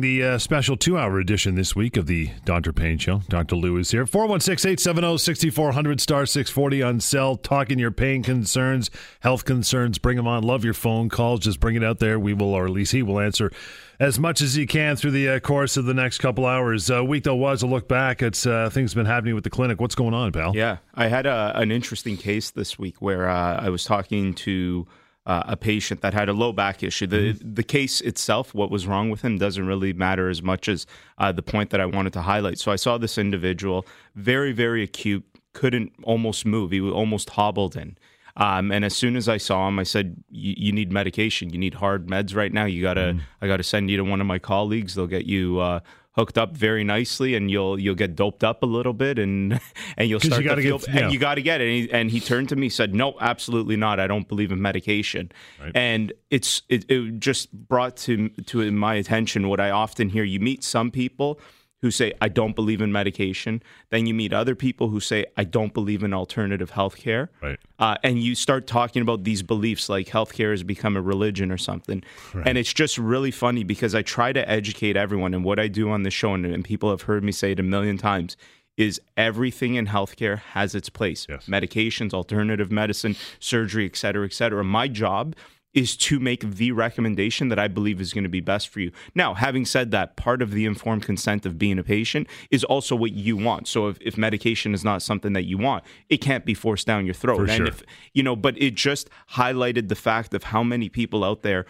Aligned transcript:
The 0.00 0.22
uh, 0.22 0.38
special 0.38 0.76
two 0.76 0.96
hour 0.96 1.18
edition 1.18 1.56
this 1.56 1.74
week 1.74 1.96
of 1.96 2.06
the 2.06 2.30
Dr. 2.44 2.72
Pain 2.72 2.98
Show. 2.98 3.22
Dr. 3.28 3.56
Lou 3.56 3.76
is 3.78 3.90
here. 3.90 4.06
416 4.06 4.70
870 4.70 5.18
6400 5.18 6.00
star 6.00 6.24
640 6.24 6.82
on 6.82 7.00
cell. 7.00 7.36
Talking 7.36 7.80
your 7.80 7.90
pain 7.90 8.22
concerns, 8.22 8.90
health 9.20 9.44
concerns. 9.44 9.98
Bring 9.98 10.16
them 10.16 10.28
on. 10.28 10.44
Love 10.44 10.64
your 10.64 10.74
phone 10.74 11.08
calls. 11.08 11.40
Just 11.40 11.58
bring 11.58 11.74
it 11.74 11.82
out 11.82 11.98
there. 11.98 12.18
We 12.18 12.32
will, 12.32 12.54
or 12.54 12.66
at 12.66 12.70
least 12.70 12.92
he 12.92 13.02
will 13.02 13.18
answer 13.18 13.50
as 13.98 14.20
much 14.20 14.40
as 14.40 14.54
he 14.54 14.66
can 14.66 14.94
through 14.94 15.10
the 15.10 15.28
uh, 15.28 15.40
course 15.40 15.76
of 15.76 15.84
the 15.84 15.94
next 15.94 16.18
couple 16.18 16.46
hours. 16.46 16.88
Uh, 16.90 17.04
week 17.04 17.24
though 17.24 17.34
was 17.34 17.62
a 17.62 17.66
look 17.66 17.88
back 17.88 18.22
at 18.22 18.46
uh, 18.46 18.70
things 18.70 18.94
been 18.94 19.06
happening 19.06 19.34
with 19.34 19.44
the 19.44 19.50
clinic. 19.50 19.80
What's 19.80 19.96
going 19.96 20.14
on, 20.14 20.30
pal? 20.30 20.54
Yeah, 20.54 20.76
I 20.94 21.08
had 21.08 21.26
a, 21.26 21.52
an 21.56 21.72
interesting 21.72 22.16
case 22.16 22.50
this 22.50 22.78
week 22.78 23.02
where 23.02 23.28
uh, 23.28 23.56
I 23.56 23.68
was 23.70 23.84
talking 23.84 24.34
to 24.34 24.86
uh, 25.28 25.42
a 25.46 25.56
patient 25.56 26.00
that 26.00 26.14
had 26.14 26.28
a 26.28 26.32
low 26.32 26.52
back 26.52 26.82
issue. 26.82 27.06
The 27.06 27.34
mm-hmm. 27.34 27.54
the 27.54 27.62
case 27.62 28.00
itself, 28.00 28.54
what 28.54 28.70
was 28.70 28.86
wrong 28.86 29.10
with 29.10 29.20
him, 29.20 29.36
doesn't 29.36 29.66
really 29.66 29.92
matter 29.92 30.30
as 30.30 30.42
much 30.42 30.68
as 30.68 30.86
uh, 31.18 31.30
the 31.30 31.42
point 31.42 31.68
that 31.70 31.80
I 31.80 31.86
wanted 31.86 32.14
to 32.14 32.22
highlight. 32.22 32.58
So 32.58 32.72
I 32.72 32.76
saw 32.76 32.96
this 32.96 33.18
individual, 33.18 33.86
very 34.16 34.52
very 34.52 34.82
acute, 34.82 35.24
couldn't 35.52 35.92
almost 36.02 36.46
move. 36.46 36.70
He 36.70 36.80
was 36.80 36.94
almost 36.94 37.30
hobbled 37.30 37.76
in. 37.76 37.98
Um, 38.38 38.70
and 38.72 38.84
as 38.84 38.96
soon 38.96 39.16
as 39.16 39.28
I 39.28 39.36
saw 39.36 39.68
him, 39.68 39.78
I 39.78 39.82
said, 39.82 40.16
"You 40.30 40.72
need 40.72 40.90
medication. 40.90 41.50
You 41.50 41.58
need 41.58 41.74
hard 41.74 42.06
meds 42.06 42.34
right 42.34 42.52
now. 42.52 42.64
You 42.64 42.80
gotta. 42.82 43.12
Mm. 43.12 43.20
I 43.42 43.46
gotta 43.48 43.64
send 43.64 43.90
you 43.90 43.98
to 43.98 44.04
one 44.04 44.22
of 44.22 44.26
my 44.26 44.38
colleagues. 44.38 44.94
They'll 44.94 45.06
get 45.06 45.26
you 45.26 45.58
uh, 45.58 45.80
hooked 46.18 46.36
up 46.36 46.56
very 46.56 46.82
nicely, 46.82 47.36
and 47.36 47.48
you'll 47.48 47.78
you'll 47.78 47.94
get 47.94 48.16
doped 48.16 48.42
up 48.42 48.64
a 48.64 48.66
little 48.66 48.92
bit, 48.92 49.20
and 49.20 49.60
and 49.96 50.10
you'll 50.10 50.18
start 50.18 50.42
you 50.42 50.48
to 50.48 50.60
feel, 50.60 50.78
get, 50.78 50.88
yeah. 50.88 51.00
and 51.02 51.12
you 51.12 51.18
got 51.18 51.36
to 51.36 51.42
get 51.42 51.60
it. 51.60 51.68
And 51.68 51.72
he, 51.72 51.92
and 51.92 52.10
he, 52.10 52.20
turned 52.20 52.48
to 52.48 52.56
me, 52.56 52.68
said, 52.68 52.92
"No, 52.92 53.16
absolutely 53.20 53.76
not. 53.76 54.00
I 54.00 54.08
don't 54.08 54.26
believe 54.26 54.50
in 54.50 54.60
medication." 54.60 55.30
Right. 55.62 55.70
And 55.76 56.12
it's 56.30 56.62
it, 56.68 56.90
it 56.90 57.20
just 57.20 57.52
brought 57.52 57.96
to 57.98 58.28
to 58.46 58.70
my 58.72 58.94
attention 58.94 59.48
what 59.48 59.60
I 59.60 59.70
often 59.70 60.08
hear. 60.08 60.24
You 60.24 60.40
meet 60.40 60.64
some 60.64 60.90
people 60.90 61.40
who 61.80 61.90
say, 61.90 62.12
I 62.20 62.28
don't 62.28 62.56
believe 62.56 62.80
in 62.80 62.90
medication. 62.90 63.62
Then 63.90 64.06
you 64.06 64.14
meet 64.14 64.32
other 64.32 64.56
people 64.56 64.88
who 64.88 64.98
say, 64.98 65.26
I 65.36 65.44
don't 65.44 65.72
believe 65.72 66.02
in 66.02 66.12
alternative 66.12 66.72
healthcare. 66.72 67.28
Right. 67.40 67.58
Uh, 67.78 67.96
and 68.02 68.20
you 68.20 68.34
start 68.34 68.66
talking 68.66 69.00
about 69.00 69.22
these 69.22 69.44
beliefs 69.44 69.88
like 69.88 70.08
healthcare 70.08 70.50
has 70.50 70.64
become 70.64 70.96
a 70.96 71.00
religion 71.00 71.52
or 71.52 71.58
something. 71.58 72.02
Right. 72.34 72.48
And 72.48 72.58
it's 72.58 72.72
just 72.72 72.98
really 72.98 73.30
funny 73.30 73.62
because 73.62 73.94
I 73.94 74.02
try 74.02 74.32
to 74.32 74.50
educate 74.50 74.96
everyone. 74.96 75.34
And 75.34 75.44
what 75.44 75.60
I 75.60 75.68
do 75.68 75.90
on 75.90 76.02
the 76.02 76.10
show, 76.10 76.34
and, 76.34 76.44
and 76.44 76.64
people 76.64 76.90
have 76.90 77.02
heard 77.02 77.22
me 77.22 77.30
say 77.30 77.52
it 77.52 77.60
a 77.60 77.62
million 77.62 77.96
times, 77.96 78.36
is 78.76 79.00
everything 79.16 79.74
in 79.74 79.86
healthcare 79.86 80.38
has 80.38 80.74
its 80.74 80.88
place 80.88 81.26
yes. 81.28 81.46
medications, 81.46 82.14
alternative 82.14 82.70
medicine, 82.70 83.16
surgery, 83.40 83.84
et 83.84 83.96
cetera, 83.96 84.24
et 84.24 84.32
cetera. 84.32 84.62
My 84.62 84.88
job 84.88 85.34
is 85.78 85.96
to 85.96 86.18
make 86.18 86.42
the 86.42 86.72
recommendation 86.72 87.48
that 87.48 87.58
I 87.58 87.68
believe 87.68 88.00
is 88.00 88.12
going 88.12 88.24
to 88.24 88.30
be 88.30 88.40
best 88.40 88.68
for 88.68 88.80
you. 88.80 88.90
Now, 89.14 89.34
having 89.34 89.64
said 89.64 89.90
that, 89.92 90.16
part 90.16 90.42
of 90.42 90.50
the 90.50 90.64
informed 90.64 91.04
consent 91.04 91.46
of 91.46 91.58
being 91.58 91.78
a 91.78 91.84
patient 91.84 92.26
is 92.50 92.64
also 92.64 92.96
what 92.96 93.12
you 93.12 93.36
want. 93.36 93.68
So 93.68 93.88
if, 93.88 93.98
if 94.00 94.18
medication 94.18 94.74
is 94.74 94.82
not 94.84 95.02
something 95.02 95.32
that 95.34 95.44
you 95.44 95.56
want, 95.56 95.84
it 96.08 96.18
can't 96.18 96.44
be 96.44 96.54
forced 96.54 96.86
down 96.86 97.06
your 97.06 97.14
throat. 97.14 97.36
For 97.36 97.42
and 97.42 97.52
sure. 97.52 97.66
if 97.66 97.82
you 98.12 98.22
know, 98.22 98.34
but 98.34 98.60
it 98.60 98.74
just 98.74 99.08
highlighted 99.32 99.88
the 99.88 99.94
fact 99.94 100.34
of 100.34 100.44
how 100.44 100.62
many 100.62 100.88
people 100.88 101.22
out 101.24 101.42
there 101.42 101.64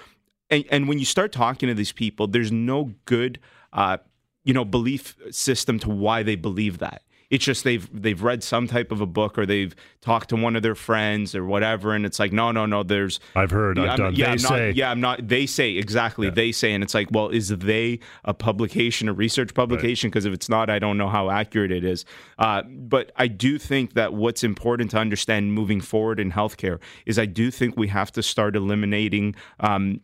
and, 0.50 0.64
and 0.70 0.88
when 0.88 0.98
you 0.98 1.04
start 1.04 1.32
talking 1.32 1.68
to 1.68 1.74
these 1.74 1.92
people, 1.92 2.26
there's 2.26 2.50
no 2.50 2.94
good 3.04 3.38
uh, 3.72 3.98
you 4.44 4.54
know, 4.54 4.64
belief 4.64 5.14
system 5.30 5.78
to 5.80 5.90
why 5.90 6.22
they 6.22 6.36
believe 6.36 6.78
that. 6.78 7.02
It's 7.30 7.44
just 7.44 7.64
they've 7.64 7.88
they've 7.92 8.22
read 8.22 8.42
some 8.42 8.66
type 8.66 8.90
of 8.90 9.00
a 9.00 9.06
book 9.06 9.36
or 9.38 9.44
they've 9.44 9.74
talked 10.00 10.30
to 10.30 10.36
one 10.36 10.56
of 10.56 10.62
their 10.62 10.74
friends 10.74 11.34
or 11.34 11.44
whatever, 11.44 11.94
and 11.94 12.06
it's 12.06 12.18
like, 12.18 12.32
no, 12.32 12.52
no, 12.52 12.64
no. 12.64 12.82
There's 12.82 13.20
I've 13.34 13.50
heard, 13.50 13.76
yeah, 13.76 13.84
I've 13.84 13.90
I'm, 13.90 13.96
done. 13.96 14.14
Yeah, 14.14 14.26
they 14.26 14.32
I'm 14.32 14.38
say, 14.38 14.66
not, 14.66 14.76
yeah, 14.76 14.90
I'm 14.90 15.00
not. 15.00 15.28
They 15.28 15.44
say 15.44 15.72
exactly. 15.72 16.28
Yeah. 16.28 16.34
They 16.34 16.52
say, 16.52 16.72
and 16.72 16.82
it's 16.82 16.94
like, 16.94 17.08
well, 17.10 17.28
is 17.28 17.48
they 17.48 18.00
a 18.24 18.32
publication, 18.32 19.08
a 19.08 19.12
research 19.12 19.52
publication? 19.52 20.08
Because 20.08 20.24
right. 20.24 20.32
if 20.32 20.36
it's 20.36 20.48
not, 20.48 20.70
I 20.70 20.78
don't 20.78 20.96
know 20.96 21.08
how 21.08 21.28
accurate 21.28 21.70
it 21.70 21.84
is. 21.84 22.04
Uh, 22.38 22.62
but 22.62 23.12
I 23.16 23.28
do 23.28 23.58
think 23.58 23.92
that 23.94 24.14
what's 24.14 24.42
important 24.42 24.90
to 24.92 24.98
understand 24.98 25.52
moving 25.52 25.80
forward 25.82 26.18
in 26.18 26.32
healthcare 26.32 26.80
is 27.04 27.18
I 27.18 27.26
do 27.26 27.50
think 27.50 27.76
we 27.76 27.88
have 27.88 28.10
to 28.12 28.22
start 28.22 28.56
eliminating. 28.56 29.34
Um, 29.60 30.00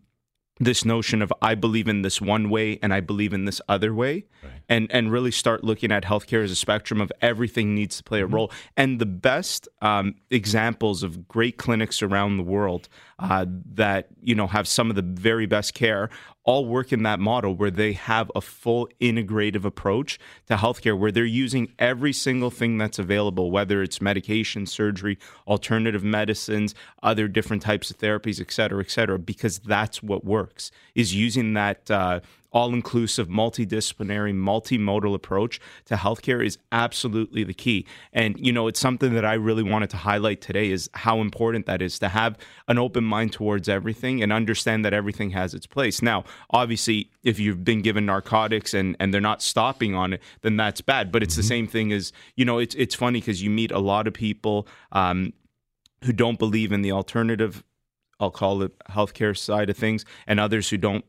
this 0.61 0.85
notion 0.85 1.21
of 1.21 1.33
I 1.43 1.55
believe 1.55 1.89
in 1.89 2.03
this 2.03 2.21
one 2.21 2.49
way 2.49 2.79
and 2.81 2.95
I 2.95 3.01
believe 3.01 3.33
in 3.33 3.45
this 3.45 3.61
other 3.69 3.93
way, 3.93 4.25
right. 4.43 4.54
And 4.69 4.91
and 4.91 5.11
really 5.11 5.31
start 5.31 5.65
looking 5.65 5.93
at 5.93 6.05
healthcare 6.05 6.43
as 6.45 6.51
a 6.51 6.57
spectrum 6.57 7.01
of 7.01 7.13
everything 7.21 7.75
needs 7.75 7.97
to 7.99 8.03
play 8.03 8.21
a 8.21 8.25
mm-hmm. 8.25 8.35
role. 8.35 8.53
And 8.77 8.99
the 8.99 9.07
best 9.07 9.69
um, 9.83 10.15
examples 10.31 11.03
of 11.03 11.29
great 11.29 11.57
clinics 11.57 12.03
around 12.03 12.37
the 12.37 12.43
world 12.43 12.89
uh, 13.19 13.47
that 13.75 14.09
you 14.21 14.35
know 14.35 14.47
have 14.47 14.67
some 14.67 14.91
of 14.91 14.97
the 14.97 15.03
very 15.03 15.47
best 15.47 15.75
care 15.75 16.11
all 16.45 16.67
work 16.67 16.93
in 16.93 17.03
that 17.05 17.19
model 17.19 17.55
where 17.55 17.71
they 17.71 17.93
have 17.93 18.31
a 18.35 18.41
full 18.41 18.89
integrative 19.01 19.65
approach 19.65 20.19
to 20.47 20.57
healthcare 20.57 20.99
where 20.99 21.11
they're 21.11 21.25
using 21.25 21.73
every 21.79 22.13
single 22.13 22.51
thing 22.51 22.77
that's 22.77 22.99
available 22.99 23.51
whether 23.51 23.83
it's 23.83 24.01
medication 24.01 24.67
surgery 24.67 25.19
alternative 25.47 26.05
medicines 26.05 26.75
other 27.03 27.29
different 27.29 27.63
types 27.63 27.91
of 27.91 27.99
therapies 27.99 28.41
et 28.41 28.51
cetera 28.51 28.81
et 28.81 28.91
cetera 28.91 29.19
because 29.19 29.59
that's 29.61 30.03
what 30.03 30.25
works 30.25 30.71
is 30.95 31.15
using 31.15 31.55
that 31.55 31.91
uh, 31.91 32.21
all 32.55 32.73
inclusive, 32.73 33.27
multidisciplinary, 33.27 34.33
multimodal 34.33 35.13
approach 35.13 35.61
to 35.87 35.97
healthcare 35.97 36.45
is 36.45 36.57
absolutely 36.71 37.43
the 37.43 37.53
key. 37.53 37.85
And, 38.13 38.39
you 38.39 38.53
know, 38.53 38.69
it's 38.69 38.79
something 38.79 39.13
that 39.15 39.25
I 39.25 39.35
really 39.35 39.65
wanted 39.65 39.91
to 39.91 39.97
highlight 39.97 40.41
today 40.41 40.71
is 40.71 40.89
how 40.95 41.21
important 41.21 41.67
that 41.67 41.83
is 41.83 41.99
to 41.99 42.09
have 42.09 42.39
an 42.69 42.79
open 42.79 43.03
mind 43.03 43.33
towards 43.33 43.69
everything 43.69 44.23
and 44.23 44.33
understand 44.33 44.85
that 44.85 44.95
everything 44.95 45.31
has 45.31 45.53
its 45.53 45.67
place. 45.67 46.01
Now, 46.01 46.23
obviously, 46.51 47.11
if 47.25 47.41
you've 47.41 47.65
been 47.65 47.83
given 47.83 48.07
narcotics 48.07 48.73
and, 48.73 48.97
and 49.01 49.13
they're 49.13 49.21
not 49.21 49.43
stopping 49.43 49.97
on 49.97 50.13
it, 50.13 50.23
then 50.43 50.57
that's 50.57 50.81
bad. 50.81 51.11
But 51.11 51.25
it's 51.25 51.35
mm-hmm. 51.35 51.41
the 51.41 51.49
same 51.49 51.67
thing 51.67 51.93
as, 51.93 52.13
you 52.37 52.45
know, 52.45 52.59
it's, 52.59 52.77
it's 52.77 52.95
funny 52.95 53.19
because 53.19 53.43
you 53.43 53.51
meet 53.51 53.73
a 53.73 53.81
lot 53.81 54.07
of 54.07 54.15
people 54.15 54.69
um, 54.93 55.33
who 56.05 56.13
don't 56.13 56.39
believe 56.39 56.71
in 56.71 56.83
the 56.83 56.93
alternative 56.93 57.65
I'll 58.21 58.31
call 58.31 58.63
it 58.63 58.79
healthcare 58.91 59.37
side 59.37 59.71
of 59.71 59.77
things, 59.77 60.05
and 60.29 60.39
others 60.39 60.69
who 60.69 60.77
don't 60.77 61.05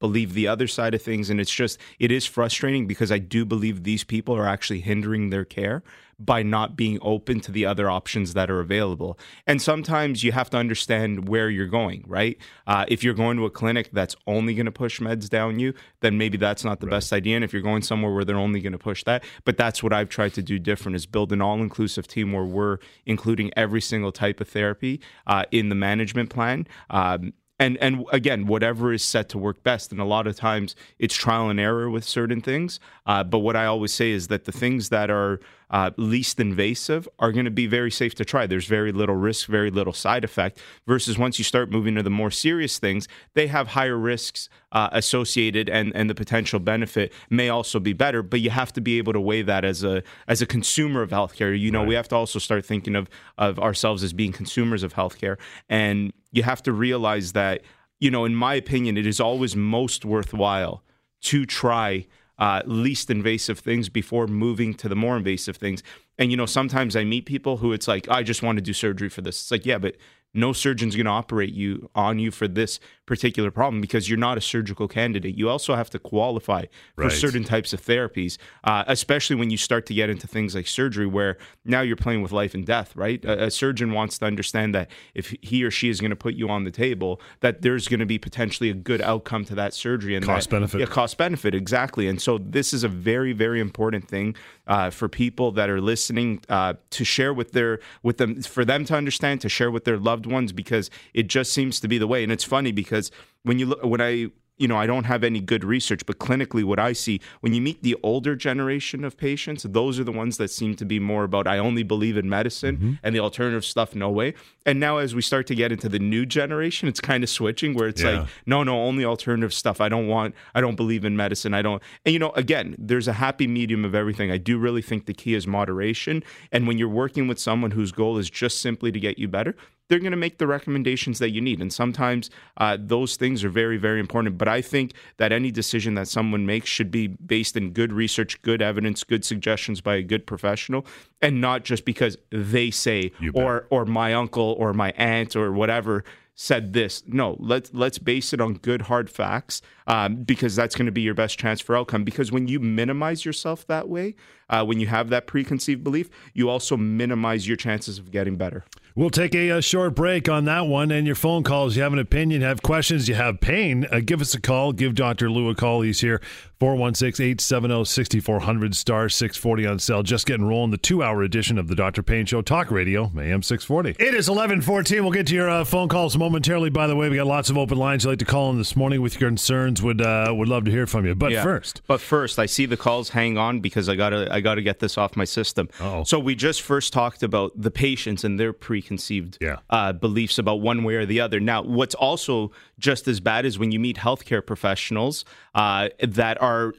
believe 0.00 0.34
the 0.34 0.48
other 0.48 0.66
side 0.66 0.94
of 0.94 1.02
things. 1.02 1.30
And 1.30 1.40
it's 1.40 1.50
just, 1.50 1.78
it 1.98 2.10
is 2.10 2.26
frustrating 2.26 2.86
because 2.86 3.12
I 3.12 3.18
do 3.18 3.44
believe 3.44 3.84
these 3.84 4.04
people 4.04 4.36
are 4.36 4.46
actually 4.46 4.80
hindering 4.80 5.30
their 5.30 5.44
care 5.44 5.82
by 6.18 6.42
not 6.42 6.76
being 6.76 6.98
open 7.00 7.38
to 7.38 7.52
the 7.52 7.64
other 7.64 7.88
options 7.88 8.34
that 8.34 8.50
are 8.50 8.58
available. 8.58 9.18
And 9.46 9.62
sometimes 9.62 10.24
you 10.24 10.32
have 10.32 10.50
to 10.50 10.56
understand 10.56 11.28
where 11.28 11.48
you're 11.48 11.66
going, 11.66 12.04
right? 12.06 12.36
Uh, 12.66 12.84
if 12.88 13.04
you're 13.04 13.14
going 13.14 13.36
to 13.36 13.44
a 13.44 13.50
clinic 13.50 13.90
that's 13.92 14.16
only 14.26 14.54
going 14.54 14.66
to 14.66 14.72
push 14.72 15.00
meds 15.00 15.28
down 15.28 15.60
you, 15.60 15.74
then 16.00 16.18
maybe 16.18 16.36
that's 16.36 16.64
not 16.64 16.80
the 16.80 16.86
right. 16.86 16.96
best 16.96 17.12
idea. 17.12 17.36
And 17.36 17.44
if 17.44 17.52
you're 17.52 17.62
going 17.62 17.82
somewhere 17.82 18.12
where 18.12 18.24
they're 18.24 18.36
only 18.36 18.60
going 18.60 18.72
to 18.72 18.78
push 18.78 19.04
that, 19.04 19.22
but 19.44 19.56
that's 19.56 19.80
what 19.82 19.92
I've 19.92 20.08
tried 20.08 20.34
to 20.34 20.42
do 20.42 20.58
different 20.58 20.96
is 20.96 21.06
build 21.06 21.32
an 21.32 21.40
all 21.40 21.60
inclusive 21.60 22.08
team 22.08 22.32
where 22.32 22.44
we're 22.44 22.78
including 23.06 23.52
every 23.56 23.80
single 23.80 24.10
type 24.10 24.40
of 24.40 24.48
therapy 24.48 25.00
uh, 25.28 25.44
in 25.52 25.68
the 25.68 25.76
management 25.76 26.30
plan. 26.30 26.66
Um, 26.90 27.32
and 27.58 27.76
and 27.78 28.04
again 28.12 28.46
whatever 28.46 28.92
is 28.92 29.04
set 29.04 29.28
to 29.30 29.38
work 29.38 29.62
best. 29.62 29.92
And 29.92 30.00
a 30.00 30.04
lot 30.04 30.26
of 30.26 30.36
times 30.36 30.76
it's 30.98 31.14
trial 31.14 31.50
and 31.50 31.58
error 31.58 31.90
with 31.90 32.04
certain 32.04 32.40
things. 32.40 32.80
Uh, 33.06 33.24
but 33.24 33.38
what 33.38 33.56
i 33.56 33.64
always 33.66 33.92
say 33.92 34.10
is 34.10 34.28
that 34.28 34.44
the 34.44 34.52
things 34.52 34.88
that 34.90 35.10
are 35.10 35.40
uh, 35.70 35.90
least 35.96 36.40
invasive 36.40 37.08
are 37.18 37.32
going 37.32 37.44
to 37.44 37.50
be 37.50 37.66
very 37.66 37.90
safe 37.90 38.14
to 38.14 38.24
try 38.24 38.46
there's 38.46 38.66
very 38.66 38.92
little 38.92 39.14
risk 39.14 39.48
very 39.48 39.70
little 39.70 39.92
side 39.92 40.24
effect 40.24 40.60
versus 40.86 41.18
once 41.18 41.38
you 41.38 41.44
start 41.44 41.70
moving 41.70 41.94
to 41.94 42.02
the 42.02 42.10
more 42.10 42.30
serious 42.30 42.78
things 42.78 43.08
they 43.34 43.46
have 43.46 43.68
higher 43.68 43.96
risks 43.96 44.48
uh, 44.72 44.88
associated 44.92 45.68
and 45.68 45.94
and 45.94 46.10
the 46.10 46.14
potential 46.14 46.58
benefit 46.58 47.12
may 47.30 47.48
also 47.48 47.80
be 47.80 47.92
better 47.92 48.22
but 48.22 48.40
you 48.40 48.50
have 48.50 48.72
to 48.72 48.80
be 48.80 48.98
able 48.98 49.12
to 49.12 49.20
weigh 49.20 49.42
that 49.42 49.64
as 49.64 49.82
a 49.82 50.02
as 50.26 50.42
a 50.42 50.46
consumer 50.46 51.02
of 51.02 51.10
healthcare 51.10 51.58
you 51.58 51.70
know 51.70 51.80
right. 51.80 51.88
we 51.88 51.94
have 51.94 52.08
to 52.08 52.14
also 52.14 52.38
start 52.38 52.64
thinking 52.64 52.94
of 52.94 53.08
of 53.38 53.58
ourselves 53.58 54.02
as 54.02 54.12
being 54.12 54.32
consumers 54.32 54.82
of 54.82 54.94
healthcare 54.94 55.36
and 55.68 56.12
you 56.32 56.42
have 56.42 56.62
to 56.64 56.72
realize 56.72 57.32
that, 57.32 57.62
you 58.00 58.10
know, 58.10 58.24
in 58.24 58.34
my 58.34 58.54
opinion, 58.54 58.96
it 58.96 59.06
is 59.06 59.20
always 59.20 59.56
most 59.56 60.04
worthwhile 60.04 60.82
to 61.22 61.46
try 61.46 62.06
uh, 62.38 62.62
least 62.66 63.10
invasive 63.10 63.58
things 63.58 63.88
before 63.88 64.26
moving 64.26 64.74
to 64.74 64.88
the 64.88 64.96
more 64.96 65.16
invasive 65.16 65.56
things. 65.56 65.82
And, 66.18 66.30
you 66.30 66.36
know, 66.36 66.46
sometimes 66.46 66.96
I 66.96 67.04
meet 67.04 67.26
people 67.26 67.58
who 67.58 67.72
it's 67.72 67.88
like, 67.88 68.08
I 68.08 68.22
just 68.22 68.42
want 68.42 68.56
to 68.56 68.62
do 68.62 68.72
surgery 68.72 69.08
for 69.08 69.22
this. 69.22 69.40
It's 69.40 69.50
like, 69.50 69.66
yeah, 69.66 69.78
but 69.78 69.96
no 70.34 70.52
surgeon's 70.52 70.94
going 70.94 71.06
to 71.06 71.12
operate 71.12 71.52
you 71.52 71.90
on 71.94 72.18
you 72.18 72.30
for 72.30 72.46
this 72.46 72.80
particular 73.08 73.50
problem 73.50 73.80
because 73.80 74.08
you're 74.08 74.18
not 74.18 74.36
a 74.36 74.40
surgical 74.40 74.86
candidate. 74.86 75.34
You 75.34 75.48
also 75.48 75.74
have 75.74 75.88
to 75.90 75.98
qualify 75.98 76.66
for 76.94 77.04
right. 77.04 77.12
certain 77.12 77.42
types 77.42 77.72
of 77.72 77.80
therapies, 77.80 78.36
uh, 78.64 78.84
especially 78.86 79.34
when 79.34 79.48
you 79.48 79.56
start 79.56 79.86
to 79.86 79.94
get 79.94 80.10
into 80.10 80.28
things 80.28 80.54
like 80.54 80.66
surgery, 80.66 81.06
where 81.06 81.38
now 81.64 81.80
you're 81.80 81.96
playing 81.96 82.20
with 82.20 82.32
life 82.32 82.54
and 82.54 82.66
death. 82.66 82.94
Right? 82.94 83.24
A, 83.24 83.44
a 83.44 83.50
surgeon 83.50 83.92
wants 83.92 84.18
to 84.18 84.26
understand 84.26 84.74
that 84.74 84.90
if 85.14 85.34
he 85.40 85.64
or 85.64 85.70
she 85.70 85.88
is 85.88 86.00
going 86.00 86.10
to 86.10 86.16
put 86.16 86.34
you 86.34 86.50
on 86.50 86.64
the 86.64 86.70
table, 86.70 87.20
that 87.40 87.62
there's 87.62 87.88
going 87.88 88.00
to 88.00 88.06
be 88.06 88.18
potentially 88.18 88.68
a 88.68 88.74
good 88.74 89.00
outcome 89.00 89.46
to 89.46 89.54
that 89.54 89.72
surgery 89.72 90.14
and 90.14 90.24
cost 90.24 90.50
that, 90.50 90.56
benefit. 90.56 90.80
Yeah, 90.80 90.86
cost 90.86 91.16
benefit 91.16 91.54
exactly. 91.54 92.08
And 92.08 92.20
so 92.20 92.36
this 92.36 92.74
is 92.74 92.84
a 92.84 92.88
very 92.88 93.32
very 93.32 93.60
important 93.60 94.06
thing 94.06 94.36
uh, 94.66 94.90
for 94.90 95.08
people 95.08 95.50
that 95.52 95.70
are 95.70 95.80
listening 95.80 96.42
uh, 96.50 96.74
to 96.90 97.04
share 97.04 97.32
with 97.32 97.52
their 97.52 97.80
with 98.02 98.18
them 98.18 98.42
for 98.42 98.66
them 98.66 98.84
to 98.84 98.94
understand 98.94 99.40
to 99.40 99.48
share 99.48 99.70
with 99.70 99.84
their 99.84 99.96
loved 99.96 100.26
ones 100.26 100.52
because 100.52 100.90
it 101.14 101.26
just 101.26 101.54
seems 101.54 101.80
to 101.80 101.88
be 101.88 101.96
the 101.96 102.06
way. 102.06 102.22
And 102.22 102.30
it's 102.30 102.44
funny 102.44 102.70
because 102.70 102.97
when 103.42 103.58
you 103.58 103.66
look 103.66 103.82
when 103.82 104.00
I 104.00 104.30
you 104.58 104.66
know, 104.66 104.76
I 104.76 104.86
don't 104.86 105.04
have 105.04 105.24
any 105.24 105.40
good 105.40 105.64
research, 105.64 106.04
but 106.04 106.18
clinically, 106.18 106.64
what 106.64 106.78
I 106.78 106.92
see 106.92 107.20
when 107.40 107.54
you 107.54 107.62
meet 107.62 107.82
the 107.82 107.96
older 108.02 108.34
generation 108.36 109.04
of 109.04 109.16
patients, 109.16 109.62
those 109.62 109.98
are 109.98 110.04
the 110.04 110.12
ones 110.12 110.36
that 110.36 110.50
seem 110.50 110.74
to 110.76 110.84
be 110.84 110.98
more 110.98 111.24
about, 111.24 111.46
I 111.46 111.58
only 111.58 111.84
believe 111.84 112.16
in 112.16 112.28
medicine 112.28 112.76
mm-hmm. 112.76 112.92
and 113.02 113.14
the 113.14 113.20
alternative 113.20 113.64
stuff, 113.64 113.94
no 113.94 114.10
way. 114.10 114.34
And 114.66 114.80
now, 114.80 114.98
as 114.98 115.14
we 115.14 115.22
start 115.22 115.46
to 115.46 115.54
get 115.54 115.72
into 115.72 115.88
the 115.88 115.98
new 115.98 116.26
generation, 116.26 116.88
it's 116.88 117.00
kind 117.00 117.22
of 117.22 117.30
switching 117.30 117.74
where 117.74 117.88
it's 117.88 118.02
yeah. 118.02 118.20
like, 118.20 118.28
no, 118.46 118.62
no, 118.64 118.82
only 118.82 119.04
alternative 119.04 119.54
stuff. 119.54 119.80
I 119.80 119.88
don't 119.88 120.08
want, 120.08 120.34
I 120.54 120.60
don't 120.60 120.76
believe 120.76 121.04
in 121.04 121.16
medicine. 121.16 121.54
I 121.54 121.62
don't, 121.62 121.82
and 122.04 122.12
you 122.12 122.18
know, 122.18 122.30
again, 122.30 122.74
there's 122.78 123.08
a 123.08 123.12
happy 123.14 123.46
medium 123.46 123.84
of 123.84 123.94
everything. 123.94 124.30
I 124.30 124.38
do 124.38 124.58
really 124.58 124.82
think 124.82 125.06
the 125.06 125.14
key 125.14 125.34
is 125.34 125.46
moderation. 125.46 126.22
And 126.50 126.66
when 126.66 126.78
you're 126.78 126.88
working 126.88 127.28
with 127.28 127.38
someone 127.38 127.70
whose 127.70 127.92
goal 127.92 128.18
is 128.18 128.28
just 128.28 128.60
simply 128.60 128.90
to 128.90 128.98
get 128.98 129.18
you 129.18 129.28
better, 129.28 129.54
they're 129.88 129.98
going 129.98 130.12
to 130.12 130.16
make 130.16 130.38
the 130.38 130.46
recommendations 130.46 131.18
that 131.18 131.30
you 131.30 131.40
need. 131.40 131.60
And 131.60 131.72
sometimes 131.72 132.30
uh, 132.56 132.76
those 132.78 133.16
things 133.16 133.44
are 133.44 133.48
very, 133.48 133.76
very 133.76 134.00
important. 134.00 134.38
But 134.38 134.48
I 134.48 134.60
think 134.60 134.92
that 135.16 135.32
any 135.32 135.50
decision 135.50 135.94
that 135.94 136.08
someone 136.08 136.46
makes 136.46 136.68
should 136.68 136.90
be 136.90 137.06
based 137.06 137.56
in 137.56 137.72
good 137.72 137.92
research, 137.92 138.40
good 138.42 138.62
evidence, 138.62 139.04
good 139.04 139.24
suggestions 139.24 139.80
by 139.80 139.96
a 139.96 140.02
good 140.02 140.26
professional, 140.26 140.86
and 141.20 141.40
not 141.40 141.64
just 141.64 141.84
because 141.84 142.16
they 142.30 142.70
say 142.70 143.12
or 143.34 143.66
or 143.70 143.84
my 143.84 144.14
uncle 144.14 144.54
or 144.58 144.72
my 144.72 144.92
aunt 144.96 145.34
or 145.34 145.52
whatever 145.52 146.04
said 146.40 146.72
this. 146.72 147.02
No, 147.08 147.36
let's 147.40 147.70
let's 147.74 147.98
base 147.98 148.32
it 148.32 148.40
on 148.40 148.54
good 148.54 148.82
hard 148.82 149.10
facts 149.10 149.60
um, 149.88 150.22
because 150.22 150.54
that's 150.54 150.76
going 150.76 150.86
to 150.86 150.92
be 150.92 151.00
your 151.00 151.14
best 151.14 151.36
chance 151.36 151.60
for 151.60 151.76
outcome. 151.76 152.04
Because 152.04 152.30
when 152.30 152.46
you 152.46 152.60
minimize 152.60 153.24
yourself 153.24 153.66
that 153.66 153.88
way, 153.88 154.14
uh, 154.50 154.64
when 154.64 154.80
you 154.80 154.86
have 154.86 155.10
that 155.10 155.26
preconceived 155.26 155.84
belief, 155.84 156.08
you 156.34 156.48
also 156.48 156.76
minimize 156.76 157.46
your 157.46 157.56
chances 157.56 157.98
of 157.98 158.10
getting 158.10 158.36
better. 158.36 158.64
We'll 158.98 159.10
take 159.10 159.32
a, 159.32 159.50
a, 159.50 159.62
short 159.62 159.94
break 159.94 160.28
on 160.28 160.46
that 160.46 160.66
one 160.66 160.90
and 160.90 161.06
your 161.06 161.14
phone 161.14 161.44
calls. 161.44 161.76
You 161.76 161.84
have 161.84 161.92
an 161.92 162.00
opinion, 162.00 162.42
have 162.42 162.62
questions, 162.62 163.08
you 163.08 163.14
have 163.14 163.40
pain, 163.40 163.86
uh, 163.92 164.00
give 164.04 164.20
us 164.20 164.34
a 164.34 164.40
call. 164.40 164.72
Give 164.72 164.92
Dr. 164.92 165.30
Lou 165.30 165.48
a 165.50 165.54
call. 165.54 165.82
He's 165.82 166.00
here, 166.00 166.20
416 166.58 167.24
870 167.24 167.84
6400 167.84 168.74
star 168.74 169.08
640 169.08 169.66
on 169.66 169.78
cell. 169.78 170.02
Just 170.02 170.26
getting 170.26 170.46
rolling 170.46 170.72
the 170.72 170.78
two 170.78 171.04
hour 171.04 171.22
edition 171.22 171.58
of 171.58 171.68
the 171.68 171.76
Dr. 171.76 172.02
Pain 172.02 172.26
Show 172.26 172.42
Talk 172.42 172.72
Radio, 172.72 173.04
AM 173.16 173.42
640. 173.44 173.90
It 173.90 174.14
is 174.14 174.28
1114. 174.28 175.02
We'll 175.04 175.12
get 175.12 175.28
to 175.28 175.34
your 175.36 175.48
uh, 175.48 175.64
phone 175.64 175.88
calls 175.88 176.18
momentarily. 176.18 176.70
By 176.70 176.88
the 176.88 176.96
way, 176.96 177.08
we 177.08 177.14
got 177.14 177.28
lots 177.28 177.50
of 177.50 177.56
open 177.56 177.78
lines 177.78 178.02
you'd 178.02 178.10
like 178.10 178.18
to 178.18 178.24
call 178.24 178.50
in 178.50 178.58
this 178.58 178.74
morning 178.74 179.00
with 179.00 179.20
your 179.20 179.30
concerns. 179.30 179.80
Would 179.80 180.00
uh, 180.00 180.32
would 180.36 180.48
love 180.48 180.64
to 180.64 180.72
hear 180.72 180.88
from 180.88 181.06
you. 181.06 181.14
But 181.14 181.30
yeah. 181.30 181.44
first. 181.44 181.82
But 181.86 182.00
first, 182.00 182.40
I 182.40 182.46
see 182.46 182.66
the 182.66 182.76
calls 182.76 183.10
hang 183.10 183.38
on 183.38 183.60
because 183.60 183.88
I 183.88 183.94
got 183.94 184.10
to 184.10 184.28
I 184.38 184.40
got 184.40 184.54
to 184.54 184.62
get 184.62 184.78
this 184.78 184.96
off 184.96 185.16
my 185.16 185.24
system. 185.24 185.68
Uh-oh. 185.80 186.04
So 186.04 186.18
we 186.18 186.34
just 186.34 186.62
first 186.62 186.92
talked 186.92 187.22
about 187.22 187.52
the 187.60 187.70
patients 187.70 188.24
and 188.24 188.38
their 188.38 188.52
preconceived 188.52 189.38
yeah. 189.40 189.58
uh, 189.68 189.92
beliefs 189.92 190.38
about 190.38 190.60
one 190.60 190.84
way 190.84 190.94
or 190.94 191.06
the 191.06 191.20
other. 191.20 191.40
Now, 191.40 191.62
what's 191.62 191.94
also 191.94 192.52
just 192.78 193.08
as 193.08 193.20
bad 193.20 193.44
is 193.44 193.58
when 193.58 193.72
you 193.72 193.80
meet 193.80 193.96
healthcare 193.96 194.44
professionals 194.44 195.24
uh, 195.54 195.88
that 196.00 196.40
are 196.40 196.72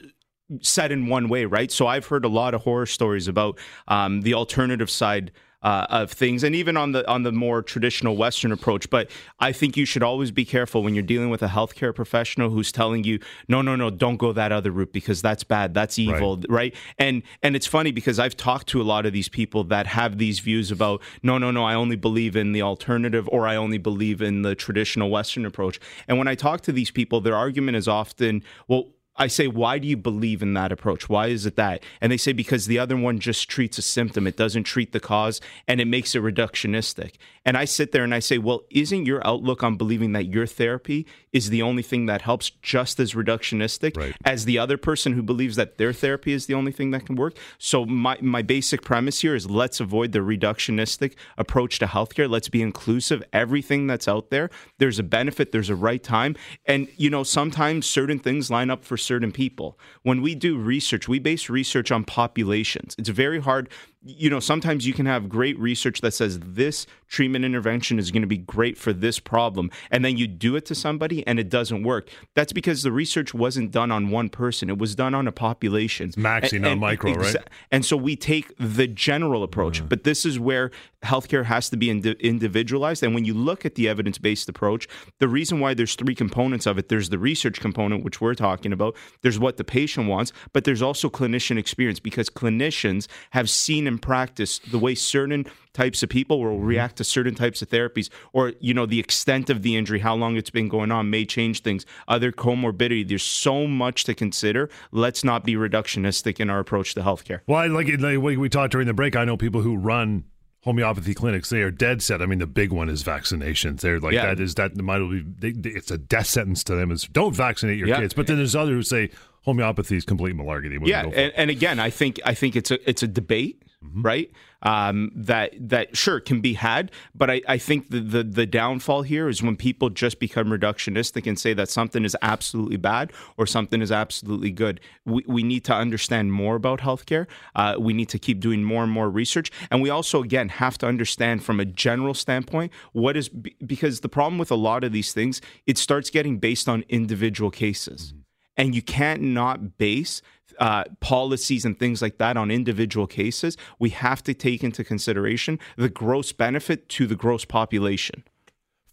set 0.62 0.90
in 0.90 1.06
one 1.06 1.28
way, 1.28 1.44
right? 1.44 1.70
So 1.70 1.86
I've 1.86 2.06
heard 2.06 2.24
a 2.24 2.28
lot 2.28 2.54
of 2.54 2.62
horror 2.62 2.86
stories 2.86 3.28
about 3.28 3.58
um, 3.86 4.22
the 4.22 4.34
alternative 4.34 4.90
side 4.90 5.30
uh, 5.62 5.86
of 5.90 6.10
things, 6.10 6.42
and 6.42 6.54
even 6.54 6.76
on 6.76 6.92
the 6.92 7.08
on 7.08 7.22
the 7.22 7.32
more 7.32 7.62
traditional 7.62 8.16
Western 8.16 8.52
approach. 8.52 8.88
But 8.88 9.10
I 9.38 9.52
think 9.52 9.76
you 9.76 9.84
should 9.84 10.02
always 10.02 10.30
be 10.30 10.44
careful 10.44 10.82
when 10.82 10.94
you're 10.94 11.02
dealing 11.02 11.30
with 11.30 11.42
a 11.42 11.48
healthcare 11.48 11.94
professional 11.94 12.50
who's 12.50 12.72
telling 12.72 13.04
you, 13.04 13.18
no, 13.48 13.62
no, 13.62 13.76
no, 13.76 13.90
don't 13.90 14.16
go 14.16 14.32
that 14.32 14.52
other 14.52 14.70
route 14.70 14.92
because 14.92 15.20
that's 15.20 15.44
bad, 15.44 15.74
that's 15.74 15.98
evil, 15.98 16.36
right? 16.36 16.48
right? 16.48 16.74
And 16.98 17.22
and 17.42 17.54
it's 17.56 17.66
funny 17.66 17.92
because 17.92 18.18
I've 18.18 18.36
talked 18.36 18.68
to 18.68 18.80
a 18.80 18.84
lot 18.84 19.06
of 19.06 19.12
these 19.12 19.28
people 19.28 19.64
that 19.64 19.86
have 19.86 20.18
these 20.18 20.40
views 20.40 20.70
about, 20.70 21.02
no, 21.22 21.38
no, 21.38 21.50
no, 21.50 21.64
I 21.64 21.74
only 21.74 21.96
believe 21.96 22.36
in 22.36 22.52
the 22.52 22.62
alternative 22.62 23.28
or 23.30 23.46
I 23.46 23.56
only 23.56 23.78
believe 23.78 24.22
in 24.22 24.42
the 24.42 24.54
traditional 24.54 25.10
Western 25.10 25.44
approach. 25.44 25.78
And 26.08 26.18
when 26.18 26.28
I 26.28 26.34
talk 26.34 26.62
to 26.62 26.72
these 26.72 26.90
people, 26.90 27.20
their 27.20 27.36
argument 27.36 27.76
is 27.76 27.88
often, 27.88 28.42
well 28.68 28.88
I 29.20 29.26
say, 29.26 29.48
why 29.48 29.78
do 29.78 29.86
you 29.86 29.98
believe 29.98 30.40
in 30.40 30.54
that 30.54 30.72
approach? 30.72 31.10
Why 31.10 31.26
is 31.26 31.44
it 31.44 31.56
that? 31.56 31.84
And 32.00 32.10
they 32.10 32.16
say, 32.16 32.32
because 32.32 32.66
the 32.66 32.78
other 32.78 32.96
one 32.96 33.20
just 33.20 33.50
treats 33.50 33.76
a 33.76 33.82
symptom, 33.82 34.26
it 34.26 34.38
doesn't 34.38 34.64
treat 34.64 34.92
the 34.92 34.98
cause, 34.98 35.42
and 35.68 35.78
it 35.78 35.84
makes 35.84 36.14
it 36.14 36.22
reductionistic. 36.22 37.16
And 37.44 37.56
I 37.56 37.66
sit 37.66 37.92
there 37.92 38.02
and 38.02 38.14
I 38.14 38.20
say, 38.20 38.38
well, 38.38 38.62
isn't 38.70 39.04
your 39.04 39.26
outlook 39.26 39.62
on 39.62 39.76
believing 39.76 40.12
that 40.12 40.26
your 40.26 40.46
therapy 40.46 41.06
is 41.32 41.50
the 41.50 41.60
only 41.60 41.82
thing 41.82 42.06
that 42.06 42.22
helps 42.22 42.48
just 42.62 42.98
as 42.98 43.12
reductionistic 43.12 43.96
right. 43.96 44.16
as 44.24 44.46
the 44.46 44.58
other 44.58 44.78
person 44.78 45.12
who 45.12 45.22
believes 45.22 45.56
that 45.56 45.76
their 45.76 45.92
therapy 45.92 46.32
is 46.32 46.46
the 46.46 46.54
only 46.54 46.72
thing 46.72 46.90
that 46.92 47.04
can 47.04 47.16
work? 47.16 47.36
So, 47.58 47.84
my, 47.84 48.16
my 48.22 48.40
basic 48.40 48.80
premise 48.80 49.20
here 49.20 49.34
is 49.34 49.50
let's 49.50 49.80
avoid 49.80 50.12
the 50.12 50.20
reductionistic 50.20 51.14
approach 51.36 51.78
to 51.80 51.86
healthcare. 51.86 52.28
Let's 52.28 52.48
be 52.48 52.62
inclusive. 52.62 53.22
Everything 53.34 53.86
that's 53.86 54.08
out 54.08 54.30
there, 54.30 54.48
there's 54.78 54.98
a 54.98 55.02
benefit, 55.02 55.52
there's 55.52 55.70
a 55.70 55.74
right 55.74 56.02
time. 56.02 56.36
And, 56.64 56.88
you 56.96 57.10
know, 57.10 57.22
sometimes 57.22 57.86
certain 57.86 58.18
things 58.18 58.50
line 58.50 58.70
up 58.70 58.82
for 58.82 58.96
certain 59.10 59.32
people. 59.32 59.76
When 60.04 60.22
we 60.22 60.36
do 60.36 60.56
research, 60.56 61.08
we 61.08 61.18
base 61.18 61.50
research 61.50 61.90
on 61.90 62.04
populations. 62.04 62.94
It's 62.96 63.08
very 63.08 63.40
hard 63.40 63.68
you 64.02 64.30
know, 64.30 64.40
sometimes 64.40 64.86
you 64.86 64.94
can 64.94 65.04
have 65.04 65.28
great 65.28 65.58
research 65.58 66.00
that 66.00 66.12
says 66.12 66.40
this 66.40 66.86
treatment 67.06 67.44
intervention 67.44 67.98
is 67.98 68.10
going 68.10 68.22
to 68.22 68.28
be 68.28 68.38
great 68.38 68.78
for 68.78 68.94
this 68.94 69.18
problem, 69.18 69.70
and 69.90 70.02
then 70.02 70.16
you 70.16 70.26
do 70.26 70.56
it 70.56 70.64
to 70.66 70.74
somebody 70.74 71.26
and 71.26 71.38
it 71.38 71.50
doesn't 71.50 71.82
work. 71.82 72.08
That's 72.34 72.52
because 72.52 72.82
the 72.82 72.92
research 72.92 73.34
wasn't 73.34 73.72
done 73.72 73.90
on 73.90 74.08
one 74.08 74.30
person; 74.30 74.70
it 74.70 74.78
was 74.78 74.94
done 74.94 75.14
on 75.14 75.28
a 75.28 75.32
population. 75.32 76.08
It's 76.08 76.16
maxi, 76.16 76.54
and, 76.54 76.62
not 76.62 76.72
and, 76.72 76.80
micro, 76.80 77.12
exa- 77.12 77.34
right? 77.34 77.48
And 77.70 77.84
so 77.84 77.94
we 77.96 78.16
take 78.16 78.54
the 78.58 78.86
general 78.86 79.42
approach, 79.42 79.82
mm. 79.82 79.88
but 79.88 80.04
this 80.04 80.24
is 80.24 80.38
where 80.40 80.70
healthcare 81.02 81.44
has 81.44 81.68
to 81.70 81.76
be 81.76 81.90
indi- 81.90 82.16
individualized. 82.20 83.02
And 83.02 83.14
when 83.14 83.26
you 83.26 83.34
look 83.34 83.66
at 83.66 83.74
the 83.74 83.88
evidence-based 83.88 84.48
approach, 84.48 84.88
the 85.18 85.28
reason 85.28 85.60
why 85.60 85.74
there's 85.74 85.94
three 85.94 86.14
components 86.14 86.64
of 86.64 86.78
it: 86.78 86.88
there's 86.88 87.10
the 87.10 87.18
research 87.18 87.60
component, 87.60 88.02
which 88.02 88.18
we're 88.18 88.34
talking 88.34 88.72
about. 88.72 88.96
There's 89.20 89.38
what 89.38 89.58
the 89.58 89.64
patient 89.64 90.08
wants, 90.08 90.32
but 90.54 90.64
there's 90.64 90.80
also 90.80 91.10
clinician 91.10 91.58
experience 91.58 92.00
because 92.00 92.30
clinicians 92.30 93.06
have 93.30 93.50
seen 93.50 93.89
in 93.90 93.98
practice 93.98 94.58
the 94.70 94.78
way 94.78 94.94
certain 94.94 95.44
types 95.72 96.02
of 96.02 96.08
people 96.08 96.40
will 96.40 96.58
react 96.58 96.96
to 96.96 97.04
certain 97.04 97.34
types 97.34 97.62
of 97.62 97.68
therapies 97.68 98.08
or 98.32 98.52
you 98.60 98.72
know 98.74 98.86
the 98.86 98.98
extent 98.98 99.50
of 99.50 99.62
the 99.62 99.76
injury 99.76 99.98
how 99.98 100.14
long 100.14 100.36
it's 100.36 100.50
been 100.50 100.68
going 100.68 100.90
on 100.90 101.10
may 101.10 101.24
change 101.24 101.62
things. 101.62 101.84
Other 102.08 102.32
comorbidity 102.32 103.06
there's 103.06 103.22
so 103.22 103.66
much 103.66 104.04
to 104.04 104.14
consider. 104.14 104.70
Let's 104.92 105.24
not 105.24 105.44
be 105.44 105.54
reductionistic 105.54 106.40
in 106.40 106.50
our 106.50 106.58
approach 106.58 106.94
to 106.94 107.02
healthcare. 107.02 107.40
Well 107.46 107.68
like, 107.70 107.88
like 107.98 108.18
we 108.18 108.48
talked 108.48 108.72
during 108.72 108.86
the 108.86 108.94
break 108.94 109.16
i 109.16 109.24
know 109.24 109.36
people 109.36 109.62
who 109.62 109.76
run 109.76 110.24
homeopathy 110.62 111.14
clinics 111.14 111.50
they 111.50 111.62
are 111.62 111.70
dead 111.70 112.02
set. 112.02 112.22
I 112.22 112.26
mean 112.26 112.38
the 112.38 112.46
big 112.46 112.72
one 112.72 112.88
is 112.88 113.02
vaccinations. 113.02 113.80
They're 113.80 114.00
like 114.00 114.14
yeah. 114.14 114.26
that 114.26 114.40
is 114.40 114.54
that 114.56 114.76
might 114.76 114.98
be 114.98 115.24
they, 115.52 115.70
it's 115.70 115.90
a 115.90 115.98
death 115.98 116.26
sentence 116.26 116.64
to 116.64 116.74
them 116.74 116.90
is 116.90 117.04
don't 117.04 117.34
vaccinate 117.34 117.78
your 117.78 117.88
yeah. 117.88 118.00
kids. 118.00 118.14
But 118.14 118.26
then 118.26 118.36
there's 118.36 118.56
others 118.56 118.74
who 118.74 118.82
say 118.82 119.10
homeopathy 119.42 119.96
is 119.96 120.04
complete 120.04 120.36
malarkey. 120.36 120.78
Yeah 120.86 121.04
and, 121.06 121.32
and, 121.34 121.50
again 121.50 121.80
i 121.80 121.90
think 121.90 122.20
i 122.24 122.34
think 122.34 122.56
it's 122.56 122.70
a 122.70 122.88
it's 122.88 123.02
a 123.02 123.08
debate 123.08 123.62
mm-hmm. 123.84 124.02
right? 124.02 124.30
Um, 124.62 125.10
that 125.14 125.54
that 125.58 125.96
sure 125.96 126.20
can 126.20 126.42
be 126.42 126.52
had, 126.52 126.90
but 127.14 127.30
I, 127.30 127.40
I 127.48 127.56
think 127.56 127.88
the, 127.88 128.00
the, 128.00 128.22
the 128.22 128.46
downfall 128.46 129.02
here 129.02 129.26
is 129.26 129.42
when 129.42 129.56
people 129.56 129.88
just 129.88 130.20
become 130.20 130.48
reductionistic 130.48 131.26
and 131.26 131.38
say 131.38 131.54
that 131.54 131.70
something 131.70 132.04
is 132.04 132.14
absolutely 132.20 132.76
bad 132.76 133.10
or 133.38 133.46
something 133.46 133.80
is 133.80 133.90
absolutely 133.90 134.50
good. 134.50 134.80
We, 135.06 135.24
we 135.26 135.42
need 135.42 135.64
to 135.64 135.74
understand 135.74 136.34
more 136.34 136.56
about 136.56 136.80
healthcare. 136.80 137.26
Uh, 137.54 137.76
we 137.78 137.94
need 137.94 138.10
to 138.10 138.18
keep 138.18 138.40
doing 138.40 138.62
more 138.62 138.82
and 138.82 138.92
more 138.92 139.08
research, 139.08 139.50
and 139.70 139.80
we 139.80 139.88
also 139.88 140.22
again 140.22 140.50
have 140.50 140.76
to 140.78 140.86
understand 140.86 141.42
from 141.42 141.58
a 141.58 141.64
general 141.64 142.12
standpoint 142.12 142.72
what 142.92 143.16
is 143.16 143.30
because 143.30 144.00
the 144.00 144.10
problem 144.10 144.38
with 144.38 144.50
a 144.50 144.56
lot 144.56 144.84
of 144.84 144.92
these 144.92 145.14
things 145.14 145.40
it 145.66 145.78
starts 145.78 146.10
getting 146.10 146.38
based 146.38 146.68
on 146.68 146.84
individual 146.88 147.50
cases. 147.50 148.08
Mm-hmm 148.08 148.20
and 148.60 148.74
you 148.74 148.82
can't 148.82 149.22
not 149.22 149.78
base 149.78 150.20
uh, 150.60 150.84
policies 151.00 151.64
and 151.64 151.78
things 151.78 152.00
like 152.00 152.18
that 152.18 152.36
on 152.36 152.50
individual 152.50 153.06
cases, 153.06 153.56
we 153.78 153.90
have 153.90 154.22
to 154.22 154.34
take 154.34 154.62
into 154.62 154.84
consideration 154.84 155.58
the 155.76 155.88
gross 155.88 156.32
benefit 156.32 156.88
to 156.90 157.06
the 157.06 157.16
gross 157.16 157.44
population. 157.44 158.22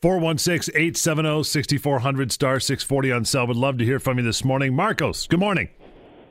416 0.01 0.73
870 0.75 1.43
6400 1.43 2.31
star 2.31 2.59
640 2.59 3.11
on 3.11 3.25
cell. 3.25 3.47
Would 3.47 3.57
love 3.57 3.77
to 3.79 3.85
hear 3.85 3.99
from 3.99 4.19
you 4.19 4.23
this 4.23 4.43
morning. 4.45 4.75
Marcos, 4.75 5.27
good 5.27 5.39
morning. 5.39 5.69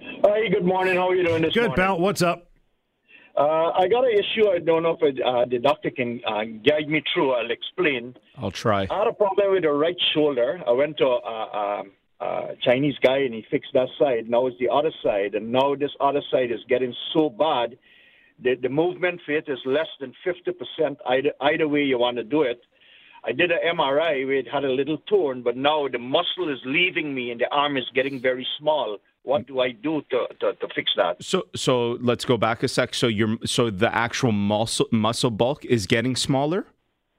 Hey, 0.00 0.48
good 0.50 0.64
morning. 0.64 0.96
How 0.96 1.08
are 1.08 1.14
you 1.14 1.26
doing 1.26 1.42
this 1.42 1.52
good, 1.52 1.60
morning? 1.60 1.76
Good, 1.76 1.82
pal. 1.82 1.98
What's 1.98 2.22
up? 2.22 2.50
Uh, 3.36 3.70
I 3.76 3.86
got 3.88 4.04
an 4.04 4.12
issue. 4.12 4.48
I 4.48 4.60
don't 4.60 4.82
know 4.82 4.96
if 4.98 5.20
uh, 5.20 5.44
the 5.50 5.58
doctor 5.58 5.90
can 5.90 6.22
uh, 6.26 6.44
guide 6.64 6.88
me 6.88 7.02
through. 7.12 7.32
I'll 7.32 7.50
explain. 7.50 8.14
I'll 8.38 8.50
try. 8.50 8.86
I 8.90 8.98
had 8.98 9.08
a 9.08 9.12
problem 9.12 9.52
with 9.52 9.64
the 9.64 9.72
right 9.72 9.96
shoulder. 10.14 10.62
I 10.66 10.72
went 10.72 10.96
to 10.98 11.06
uh, 11.06 11.80
um, 11.80 11.92
uh, 12.20 12.48
Chinese 12.62 12.96
guy 13.02 13.18
and 13.18 13.34
he 13.34 13.44
fixed 13.50 13.72
that 13.74 13.88
side. 13.98 14.28
Now 14.28 14.46
it's 14.46 14.58
the 14.58 14.68
other 14.68 14.92
side, 15.02 15.34
and 15.34 15.52
now 15.52 15.74
this 15.74 15.90
other 16.00 16.22
side 16.30 16.50
is 16.50 16.60
getting 16.68 16.94
so 17.12 17.28
bad. 17.28 17.76
The, 18.42 18.54
the 18.60 18.68
movement 18.68 19.20
for 19.24 19.32
it 19.32 19.48
is 19.48 19.58
less 19.64 19.88
than 20.00 20.12
50% 20.26 20.96
either, 21.08 21.30
either 21.40 21.68
way 21.68 21.82
you 21.82 21.98
want 21.98 22.16
to 22.18 22.24
do 22.24 22.42
it. 22.42 22.60
I 23.24 23.32
did 23.32 23.50
an 23.50 23.58
MRI 23.76 24.24
where 24.24 24.36
it 24.36 24.48
had 24.48 24.64
a 24.64 24.70
little 24.70 24.98
torn, 25.08 25.42
but 25.42 25.56
now 25.56 25.88
the 25.88 25.98
muscle 25.98 26.48
is 26.48 26.60
leaving 26.64 27.14
me 27.14 27.32
and 27.32 27.40
the 27.40 27.48
arm 27.50 27.76
is 27.76 27.84
getting 27.94 28.20
very 28.20 28.46
small. 28.58 28.98
What 29.22 29.48
do 29.48 29.60
I 29.60 29.72
do 29.72 30.02
to, 30.10 30.26
to, 30.40 30.52
to 30.52 30.68
fix 30.74 30.92
that? 30.96 31.16
So 31.20 31.48
so 31.56 31.98
let's 32.00 32.24
go 32.24 32.36
back 32.36 32.62
a 32.62 32.68
sec. 32.68 32.94
So 32.94 33.08
your 33.08 33.36
so 33.44 33.70
the 33.70 33.92
actual 33.92 34.30
muscle 34.30 34.86
muscle 34.92 35.30
bulk 35.32 35.64
is 35.64 35.86
getting 35.86 36.14
smaller. 36.14 36.66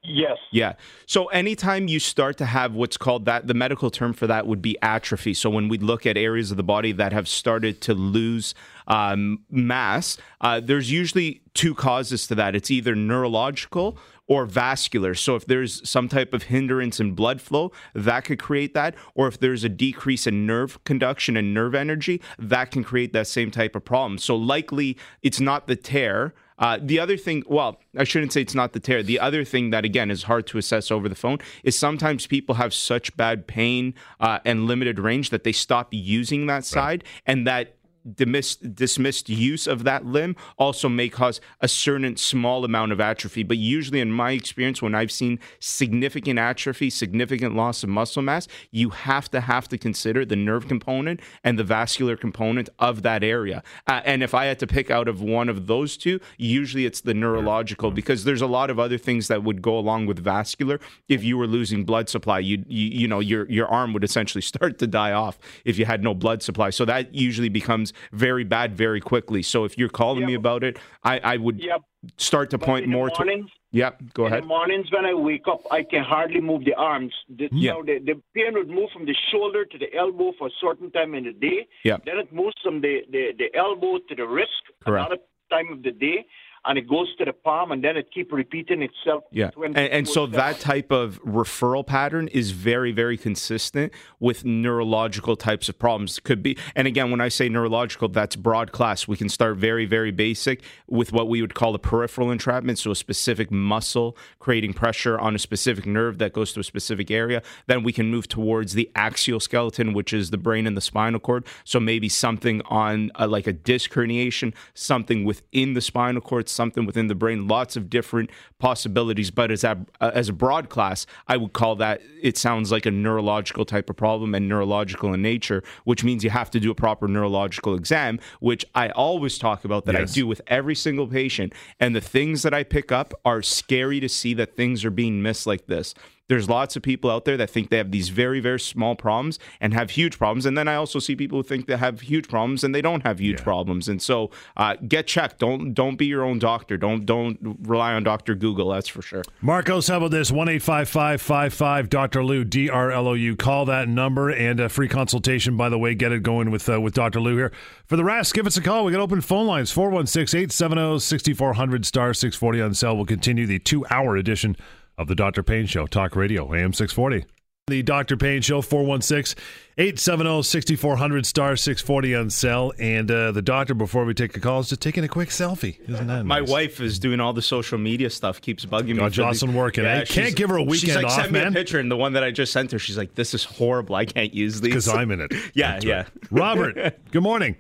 Yes. 0.07 0.37
Yeah. 0.51 0.73
So 1.05 1.25
anytime 1.27 1.89
you 1.89 1.99
start 1.99 2.37
to 2.37 2.45
have 2.45 2.73
what's 2.73 2.95
called 2.95 3.25
that, 3.25 3.47
the 3.47 3.53
medical 3.53 3.91
term 3.91 4.13
for 4.13 4.25
that 4.27 4.47
would 4.47 4.61
be 4.61 4.77
atrophy. 4.81 5.33
So 5.33 5.49
when 5.49 5.67
we 5.67 5.77
look 5.77 6.05
at 6.05 6.15
areas 6.17 6.49
of 6.49 6.57
the 6.57 6.63
body 6.63 6.93
that 6.93 7.11
have 7.11 7.27
started 7.27 7.81
to 7.81 7.93
lose 7.93 8.55
um, 8.87 9.43
mass, 9.51 10.17
uh, 10.39 10.61
there's 10.61 10.91
usually 10.91 11.41
two 11.53 11.75
causes 11.75 12.25
to 12.27 12.35
that. 12.35 12.55
It's 12.55 12.71
either 12.71 12.95
neurological 12.95 13.97
or 14.27 14.45
vascular. 14.45 15.13
So 15.13 15.35
if 15.35 15.45
there's 15.45 15.87
some 15.87 16.07
type 16.07 16.33
of 16.33 16.43
hindrance 16.43 16.99
in 16.99 17.13
blood 17.13 17.41
flow, 17.41 17.71
that 17.93 18.25
could 18.25 18.39
create 18.39 18.73
that. 18.73 18.95
Or 19.13 19.27
if 19.27 19.39
there's 19.39 19.63
a 19.63 19.69
decrease 19.69 20.25
in 20.25 20.45
nerve 20.45 20.81
conduction 20.85 21.35
and 21.35 21.53
nerve 21.53 21.75
energy, 21.75 22.21
that 22.39 22.71
can 22.71 22.83
create 22.83 23.13
that 23.13 23.27
same 23.27 23.51
type 23.51 23.75
of 23.75 23.83
problem. 23.83 24.17
So 24.17 24.35
likely 24.35 24.97
it's 25.21 25.39
not 25.39 25.67
the 25.67 25.75
tear. 25.75 26.33
Uh, 26.59 26.79
the 26.81 26.99
other 26.99 27.17
thing, 27.17 27.43
well, 27.47 27.79
I 27.95 28.03
shouldn't 28.03 28.33
say 28.33 28.41
it's 28.41 28.55
not 28.55 28.73
the 28.73 28.79
tear. 28.79 29.03
The 29.03 29.19
other 29.19 29.43
thing 29.43 29.69
that, 29.69 29.85
again, 29.85 30.09
is 30.09 30.23
hard 30.23 30.47
to 30.47 30.57
assess 30.57 30.89
over 30.89 31.07
the 31.07 31.15
phone 31.15 31.37
is 31.63 31.77
sometimes 31.77 32.25
people 32.25 32.55
have 32.55 32.73
such 32.73 33.15
bad 33.15 33.47
pain 33.47 33.93
uh, 34.19 34.39
and 34.43 34.65
limited 34.65 34.99
range 34.99 35.29
that 35.29 35.43
they 35.43 35.51
stop 35.51 35.89
using 35.91 36.47
that 36.47 36.65
side, 36.65 37.03
and 37.25 37.45
that 37.45 37.76
dismissed, 38.15 38.75
dismissed 38.75 39.29
use 39.29 39.67
of 39.67 39.83
that 39.83 40.05
limb 40.05 40.35
also 40.57 40.89
may 40.89 41.09
cause 41.09 41.41
a 41.61 41.67
certain 41.67 42.17
small 42.17 42.63
amount 42.65 42.91
of 42.91 42.99
atrophy. 42.99 43.43
But 43.43 43.57
usually, 43.57 43.99
in 43.99 44.11
my 44.11 44.31
experience, 44.31 44.81
when 44.81 44.95
I've 44.95 45.11
seen 45.11 45.39
significant 45.59 46.39
atrophy, 46.39 46.89
significant 46.89 47.55
loss 47.55 47.83
of 47.83 47.89
muscle 47.89 48.21
mass, 48.21 48.47
you 48.71 48.89
have 48.89 49.29
to 49.31 49.41
have 49.41 49.67
to 49.69 49.77
consider 49.77 50.25
the 50.25 50.35
nerve 50.35 50.67
component 50.67 51.19
and 51.43 51.57
the 51.57 51.63
vascular 51.63 52.15
component 52.15 52.69
of 52.79 53.01
that 53.03 53.23
area. 53.23 53.63
Uh, 53.87 54.01
and 54.05 54.23
if 54.23 54.33
I 54.33 54.45
had 54.45 54.59
to 54.59 54.67
pick 54.67 54.89
out 54.89 55.07
of 55.07 55.21
one 55.21 55.49
of 55.49 55.67
those 55.67 55.97
two, 55.97 56.19
usually 56.37 56.85
it's 56.85 57.01
the 57.01 57.13
neurological 57.13 57.91
because 57.91 58.23
there's 58.23 58.41
a 58.41 58.47
lot 58.47 58.69
of 58.69 58.79
other 58.79 58.97
things 58.97 59.27
that 59.27 59.43
would 59.43 59.61
go 59.61 59.77
along 59.77 60.05
with 60.05 60.19
vascular. 60.19 60.79
If 61.07 61.23
you 61.23 61.37
were 61.37 61.47
losing 61.47 61.83
blood 61.83 62.09
supply, 62.09 62.39
you 62.39 62.63
you, 62.67 62.87
you 62.87 63.07
know 63.07 63.19
your 63.19 63.49
your 63.49 63.67
arm 63.67 63.93
would 63.93 64.03
essentially 64.03 64.41
start 64.53 64.79
to 64.79 64.87
die 64.87 65.11
off 65.11 65.37
if 65.65 65.77
you 65.77 65.85
had 65.85 66.03
no 66.03 66.13
blood 66.13 66.41
supply. 66.43 66.69
So 66.69 66.85
that 66.85 67.13
usually 67.13 67.49
becomes 67.49 67.93
very 68.12 68.44
bad 68.44 68.75
very 68.75 69.01
quickly. 69.01 69.42
So 69.44 69.63
if 69.66 69.77
you're 69.77 69.89
calling 69.89 70.25
me 70.25 70.34
about 70.34 70.63
it, 70.63 70.77
I, 71.04 71.20
I 71.20 71.38
would 71.38 71.60
Yep. 71.60 71.82
start 72.18 72.50
to 72.51 72.58
But 72.58 72.66
point 72.66 72.88
more 72.88 73.10
to. 73.10 73.16
mornings, 73.25 73.50
Yep, 73.72 74.13
go 74.13 74.25
ahead. 74.25 74.44
the 74.44 74.48
mornings 74.48 74.88
when 74.92 75.06
I 75.06 75.13
wake 75.13 75.48
up, 75.48 75.62
I 75.72 75.84
can 75.84 76.04
hardly 76.04 76.39
move 76.39 76.63
the 76.63 76.74
arms. 76.75 77.13
The, 77.30 77.50
Yeah. 77.51 77.74
now 77.74 77.82
the, 77.82 78.00
the 78.00 78.22
pain 78.34 78.54
would 78.54 78.70
move 78.70 78.89
from 78.92 79.06
the 79.06 79.16
shoulder 79.32 79.66
to 79.66 79.77
the 79.77 79.94
elbow 79.94 80.32
for 80.38 80.48
a 80.48 80.51
certain 80.62 80.89
time 80.92 81.13
in 81.16 81.25
the 81.25 81.34
day. 81.34 81.68
Yeah. 81.84 81.98
Then 82.06 82.18
it 82.18 82.32
moves 82.32 82.56
from 82.63 82.82
the, 82.82 83.01
the, 83.12 83.34
the 83.38 83.54
elbow 83.56 83.98
to 84.08 84.16
the 84.16 84.25
wrist 84.25 84.51
Correct. 84.86 85.08
another 85.08 85.22
time 85.51 85.72
of 85.72 85.84
the 85.84 85.92
day. 85.92 86.25
And 86.67 86.77
it 86.77 86.88
goes 86.88 87.15
to 87.17 87.25
the 87.25 87.33
palm, 87.33 87.71
and 87.71 87.83
then 87.83 87.97
it 87.97 88.09
keep 88.13 88.31
repeating 88.31 88.81
itself. 88.81 89.24
Yeah. 89.31 89.51
And, 89.63 89.77
and 89.77 90.07
so 90.07 90.27
24/7. 90.27 90.31
that 90.33 90.59
type 90.59 90.91
of 90.91 91.21
referral 91.24 91.86
pattern 91.86 92.27
is 92.27 92.51
very, 92.51 92.91
very 92.91 93.17
consistent 93.17 93.93
with 94.19 94.43
neurological 94.45 95.36
types 95.36 95.69
of 95.69 95.79
problems. 95.79 96.19
Could 96.19 96.43
be, 96.43 96.57
and 96.75 96.88
again, 96.88 97.09
when 97.09 97.21
I 97.21 97.29
say 97.29 97.47
neurological, 97.50 98.09
that's 98.09 98.36
broad 98.36 98.71
class. 98.71 99.07
We 99.07 99.17
can 99.17 99.29
start 99.29 99.57
very, 99.57 99.86
very 99.86 100.12
basic 100.12 100.62
with 100.88 101.13
what 101.13 101.29
we 101.29 101.41
would 101.41 101.55
call 101.55 101.74
a 101.74 101.79
peripheral 101.79 102.31
entrapment. 102.31 102.79
So 102.79 102.91
a 102.91 102.95
specific 102.95 103.50
muscle 103.50 104.17
creating 104.39 104.74
pressure 104.74 105.17
on 105.17 105.36
a 105.36 105.39
specific 105.39 105.86
nerve 105.86 106.17
that 106.17 106.33
goes 106.33 106.53
to 106.53 106.59
a 106.59 106.63
specific 106.63 107.09
area. 107.09 107.41
Then 107.67 107.83
we 107.83 107.93
can 107.93 108.12
move 108.12 108.27
towards 108.27 108.74
the 108.74 108.91
axial 108.95 109.39
skeleton, 109.39 109.93
which 109.93 110.12
is 110.13 110.31
the 110.31 110.38
brain 110.38 110.67
and 110.67 110.75
the 110.75 110.81
spinal 110.81 111.19
cord. 111.19 111.45
So 111.63 111.79
maybe 111.79 112.09
something 112.09 112.62
on 112.65 113.12
uh, 113.19 113.27
like 113.27 113.47
a 113.47 113.53
disc 113.53 113.91
herniation, 113.91 114.53
something 114.74 115.24
within 115.24 115.74
the 115.74 115.81
spinal 115.81 116.21
cord, 116.21 116.50
something 116.57 116.85
within 116.85 117.07
the 117.07 117.15
brain, 117.15 117.47
lots 117.47 117.77
of 117.77 117.89
different 117.89 118.29
possibilities. 118.59 119.31
But 119.31 119.51
as 119.51 119.63
a, 119.63 119.85
uh, 120.01 120.11
as 120.13 120.27
a 120.27 120.33
broad 120.33 120.67
class, 120.67 121.05
I 121.27 121.37
would 121.37 121.53
call 121.53 121.77
that 121.77 122.01
it 122.21 122.37
sounds 122.37 122.71
like 122.71 122.85
a 122.85 122.91
neurological 122.91 123.63
type 123.63 123.89
of 123.89 123.95
problem 123.95 124.35
and 124.35 124.49
neurological 124.49 125.13
in 125.13 125.21
nature, 125.21 125.63
which 125.85 126.03
means 126.03 126.25
you 126.25 126.31
have 126.31 126.51
to 126.51 126.59
do 126.59 126.71
a 126.71 126.75
proper 126.75 127.07
neurological 127.07 127.75
exam, 127.75 128.19
which 128.41 128.65
I 128.75 128.89
always 128.89 129.37
talk 129.37 129.63
about 129.63 129.85
that 129.85 129.93
Yes. 129.93 130.11
I 130.11 130.13
do 130.13 130.27
with 130.27 130.41
every 130.47 130.75
single 130.75 131.07
patient. 131.07 131.53
And 131.79 131.95
the 131.95 132.01
things 132.01 132.41
that 132.43 132.53
I 132.53 132.63
pick 132.63 132.91
up 132.91 133.13
are 133.23 133.41
scary 133.41 133.99
to 133.99 134.09
see 134.09 134.33
that 134.33 134.55
things 134.55 134.83
are 134.83 134.91
being 134.91 135.21
missed 135.21 135.47
like 135.47 135.67
this. 135.67 135.93
There's 136.29 136.50
lots 136.50 136.75
of 136.75 136.81
people 136.81 137.10
out 137.10 137.24
there 137.24 137.38
that 137.38 137.50
think 137.50 137.69
they 137.69 137.77
have 137.77 137.91
these 137.91 138.10
very, 138.10 138.41
very 138.41 138.60
small 138.60 138.96
problems 138.96 139.39
and 139.62 139.74
have 139.74 139.91
huge 139.91 140.17
problems. 140.17 140.46
And 140.46 140.57
then 140.57 140.67
I 140.67 140.75
also 140.75 141.00
see 141.00 141.15
people 141.15 141.39
who 141.39 141.43
think 141.43 141.67
they 141.67 141.77
have 141.77 142.01
huge 142.01 142.27
problems 142.27 142.65
and 142.65 142.75
they 142.75 142.81
don't 142.81 143.03
have 143.03 143.19
huge 143.19 143.41
problems. 143.43 143.88
And 143.88 144.01
so 144.01 144.31
uh, 144.57 144.75
get 144.88 145.07
checked. 145.07 145.39
Don't 145.39 145.74
don't 145.74 145.96
be 145.96 146.05
your 146.05 146.24
own 146.24 146.39
doctor. 146.39 146.75
Don't 146.75 147.05
don't 147.05 147.38
rely 147.62 147.93
on 147.93 148.03
Dr. 148.03 148.36
Google, 148.36 148.69
that's 148.72 148.89
for 148.89 149.01
sure. 149.01 149.24
Marcos, 149.41 149.88
how 149.88 149.98
about 149.98 150.12
this? 150.12 150.29
1 150.29 150.50
855 150.50 151.89
Dr. 151.89 152.24
Lou, 152.24 152.43
D 152.43 152.69
R 152.69 152.91
L 152.91 153.07
O 153.07 153.13
U. 153.13 153.36
Call 153.36 153.65
that 153.65 153.88
number 153.88 154.29
and 154.29 154.60
a 154.60 154.67
free 154.67 154.89
consultation, 154.89 155.55
by 155.55 155.69
the 155.69 155.79
way. 155.79 155.96
Get 155.96 156.12
it 156.12 156.24
going 156.24 156.51
with 156.51 156.67
uh, 156.67 156.81
with 156.81 156.93
Dr. 156.93 157.22
Lou 157.22 157.38
here. 157.38 157.51
For 157.86 157.96
the 157.96 158.03
rest, 158.03 158.34
give 158.34 158.46
us 158.46 158.57
a 158.57 158.62
call. 158.62 158.84
We 158.84 158.91
got 158.91 159.00
open 159.00 159.22
phone 159.22 159.48
lines 159.48 159.72
416 159.72 160.38
870 160.38 161.00
6400 161.00 161.86
star 161.86 162.13
640 162.13 162.62
on 162.62 162.74
cell. 162.74 162.98
We'll 162.98 163.05
continue 163.05 163.48
the 163.48 163.60
two 163.60 163.86
hour 163.89 164.17
edition 164.17 164.57
of 164.98 165.08
the 165.08 165.16
Dr. 165.16 165.44
Pain 165.44 165.66
Show, 165.66 165.86
Talk 165.88 166.16
Radio, 166.16 166.54
AM 166.54 166.74
640. 166.74 167.25
The 167.68 167.84
Dr. 167.84 168.16
Pain 168.16 168.42
Show, 168.42 168.62
416 168.62 169.38
870 169.77 170.42
6400 170.42 171.25
star 171.25 171.56
640 171.58 172.16
on 172.16 172.30
cell. 172.30 172.72
And 172.80 173.12
uh, 173.12 173.34
the 173.34 173.42
doctor, 173.42 173.74
before 173.74 174.06
we 174.06 174.13
take 174.13 174.32
the 174.32 174.39
call, 174.39 174.62
is 174.62 174.70
just 174.70 174.82
taking 174.82 175.04
a 175.04 175.10
quick 175.10 175.27
selfie. 175.30 175.77
Isn't 175.89 176.08
that 176.08 176.25
My 176.25 176.39
nice? 176.39 176.50
wife 176.50 176.80
is 176.80 176.98
doing 176.98 177.20
all 177.20 177.34
the 177.34 177.42
social 177.42 177.77
media 177.77 178.10
stuff, 178.10 178.39
keeps 178.39 178.66
bugging 178.66 178.86
me. 178.88 178.94
Got 178.96 179.04
for 179.04 179.10
the- 179.10 179.16
Jocelyn 179.18 179.54
working, 179.54 179.84
eh? 179.86 180.06
Can't 180.06 180.34
give 180.34 180.50
her 180.50 180.58
a 180.58 180.62
She's 180.62 180.84
weekend 180.84 181.04
like, 181.04 181.06
off, 181.12 181.20
send 181.22 181.34
me 181.34 181.39
man." 181.39 181.50
a 181.50 181.51
picture, 181.51 181.77
and 181.77 181.92
the 181.92 181.98
one 181.98 182.13
that 182.13 182.24
I 182.24 182.32
just 182.32 182.54
sent 182.54 182.72
her, 182.72 182.80
she's 182.80 182.98
like, 182.98 183.16
"This 183.16 183.34
is 183.34 183.44
horrible. 183.44 183.96
I 183.96 184.06
can't 184.06 184.34
use 184.34 184.62
these." 184.62 184.70
Because 184.77 184.88
I'm 184.88 185.12
in 185.12 185.20
it. 185.20 185.34
Yeah, 185.54 185.74
That's 185.74 185.86
yeah. 185.86 185.96
right. 185.98 186.08
Robert, 186.32 187.00
good 187.12 187.24
morning. 187.24 187.58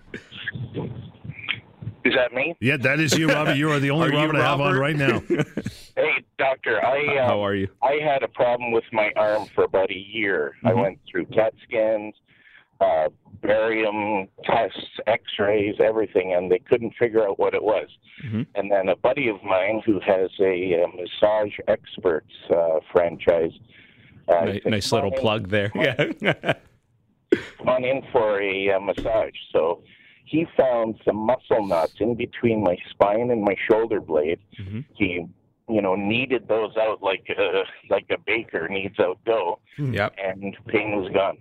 Is 2.07 2.13
that 2.15 2.33
me? 2.33 2.55
Yeah, 2.61 2.77
that 2.77 2.99
is 2.99 3.17
you, 3.17 3.27
Robert. 3.27 3.55
You 3.57 3.69
are 3.71 3.79
the 3.79 3.89
only 3.91 4.07
Are 4.07 4.11
you 4.11 4.17
Robert, 4.17 4.37
I 4.37 4.49
have 4.49 4.61
on 4.61 4.75
right 4.77 4.95
now. 4.95 5.21
Hey, 5.97 6.23
doctor. 6.37 6.83
I 6.85 7.17
uh, 7.17 7.27
How 7.27 7.43
are 7.43 7.55
you? 7.55 7.67
I 7.81 7.93
had 7.93 8.21
a 8.21 8.27
problem 8.27 8.71
with 8.71 8.83
my 8.93 9.11
arm 9.15 9.47
for 9.55 9.63
about 9.63 9.89
a 9.89 9.97
year. 9.97 10.53
I 10.63 10.69
Mm-hmm. 10.69 10.79
went 10.79 10.99
through 11.09 11.25
CAT 11.25 11.55
scans, 11.67 12.13
uh, 12.79 13.07
barium 13.41 14.27
tests, 14.43 14.79
X-rays, 15.07 15.73
everything, 15.83 16.33
and 16.35 16.51
they 16.51 16.59
couldn't 16.59 16.93
figure 16.99 17.27
out 17.27 17.39
what 17.39 17.55
it 17.55 17.63
was. 17.63 17.87
Mhm. 18.23 18.45
And 18.53 18.71
then 18.71 18.89
a 18.89 18.95
buddy 18.95 19.27
of 19.27 19.43
mine 19.43 19.81
who 19.87 19.99
has 20.01 20.29
a, 20.39 20.83
uh 20.83 20.87
massage 20.95 21.53
experts 21.67 22.31
uh, 22.51 22.79
franchise. 22.91 23.51
Uh, 24.27 24.45
Nice, 24.45 24.61
nice 24.65 24.91
little 24.91 25.09
on 25.09 25.15
in- 25.15 25.19
plug 25.19 25.47
there. 25.49 25.71
Yeah. 25.73 26.53
Come 27.57 27.67
on 27.69 27.83
in 27.83 28.03
for 28.11 28.39
a 28.39 28.71
uh, 28.73 28.79
massage. 28.79 29.33
So 29.51 29.81
he 30.27 30.45
found 30.57 30.99
some 31.05 31.15
muscle 31.15 31.65
knots 31.65 31.93
in 31.99 32.15
between 32.15 32.61
my 32.61 32.77
spine 32.89 33.31
and 33.31 33.41
my 33.41 33.55
shoulder 33.69 34.01
blade. 34.01 34.39
Mhm. 34.59 34.83
He, 34.93 35.25
you 35.69 35.81
know, 35.81 35.95
kneaded 35.95 36.47
those 36.47 36.75
out 36.75 37.01
like 37.01 37.25
a 37.29 37.63
like 37.89 38.07
a 38.09 38.17
baker 38.17 38.67
kneads 38.67 38.99
out 38.99 39.17
dough, 39.25 39.59
yep. 39.77 40.13
and 40.21 40.55
pain 40.67 41.01
was 41.01 41.09
gone. 41.13 41.37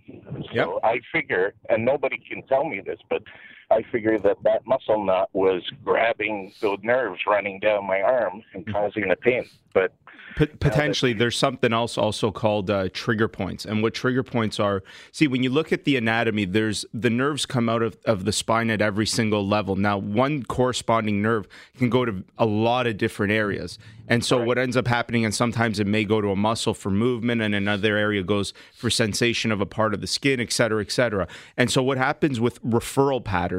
So 0.52 0.52
Yep. 0.52 0.68
I 0.84 1.00
figure, 1.12 1.54
and 1.68 1.84
nobody 1.84 2.18
can 2.18 2.42
tell 2.42 2.64
me 2.64 2.80
this, 2.80 3.00
but 3.10 3.22
I 3.70 3.82
figured 3.90 4.22
that 4.22 4.42
that 4.44 4.66
muscle 4.66 5.04
knot 5.04 5.28
was 5.32 5.62
grabbing 5.84 6.52
those 6.60 6.78
nerves 6.82 7.20
running 7.26 7.58
down 7.58 7.86
my 7.86 8.00
arm 8.00 8.42
and 8.54 8.66
causing 8.72 9.08
the 9.08 9.16
pain. 9.16 9.44
But 9.74 9.92
P- 10.36 10.46
potentially, 10.46 11.14
there's 11.14 11.36
something 11.36 11.72
else 11.72 11.96
also 11.96 12.30
called 12.30 12.70
uh, 12.70 12.90
trigger 12.92 13.26
points. 13.26 13.64
And 13.64 13.82
what 13.82 13.94
trigger 13.94 14.22
points 14.22 14.60
are, 14.60 14.82
see, 15.10 15.26
when 15.26 15.42
you 15.42 15.48
look 15.48 15.72
at 15.72 15.84
the 15.84 15.96
anatomy, 15.96 16.44
there's 16.44 16.84
the 16.92 17.08
nerves 17.08 17.46
come 17.46 17.70
out 17.70 17.82
of, 17.82 17.96
of 18.04 18.26
the 18.26 18.32
spine 18.32 18.68
at 18.68 18.82
every 18.82 19.06
single 19.06 19.46
level. 19.46 19.76
Now, 19.76 19.96
one 19.96 20.42
corresponding 20.42 21.22
nerve 21.22 21.48
can 21.78 21.88
go 21.88 22.04
to 22.04 22.22
a 22.36 22.44
lot 22.44 22.86
of 22.86 22.98
different 22.98 23.32
areas. 23.32 23.78
And 24.08 24.24
so, 24.24 24.40
what 24.42 24.56
ends 24.56 24.76
up 24.76 24.86
happening, 24.86 25.24
and 25.24 25.34
sometimes 25.34 25.80
it 25.80 25.86
may 25.86 26.04
go 26.04 26.20
to 26.20 26.28
a 26.28 26.36
muscle 26.36 26.74
for 26.74 26.90
movement, 26.90 27.42
and 27.42 27.54
another 27.54 27.96
area 27.96 28.22
goes 28.22 28.52
for 28.72 28.88
sensation 28.88 29.50
of 29.50 29.60
a 29.60 29.66
part 29.66 29.94
of 29.94 30.00
the 30.00 30.06
skin, 30.06 30.38
et 30.38 30.52
cetera, 30.52 30.80
et 30.80 30.92
cetera. 30.92 31.26
And 31.56 31.70
so, 31.70 31.82
what 31.82 31.98
happens 31.98 32.38
with 32.38 32.62
referral 32.62 33.24
patterns 33.24 33.55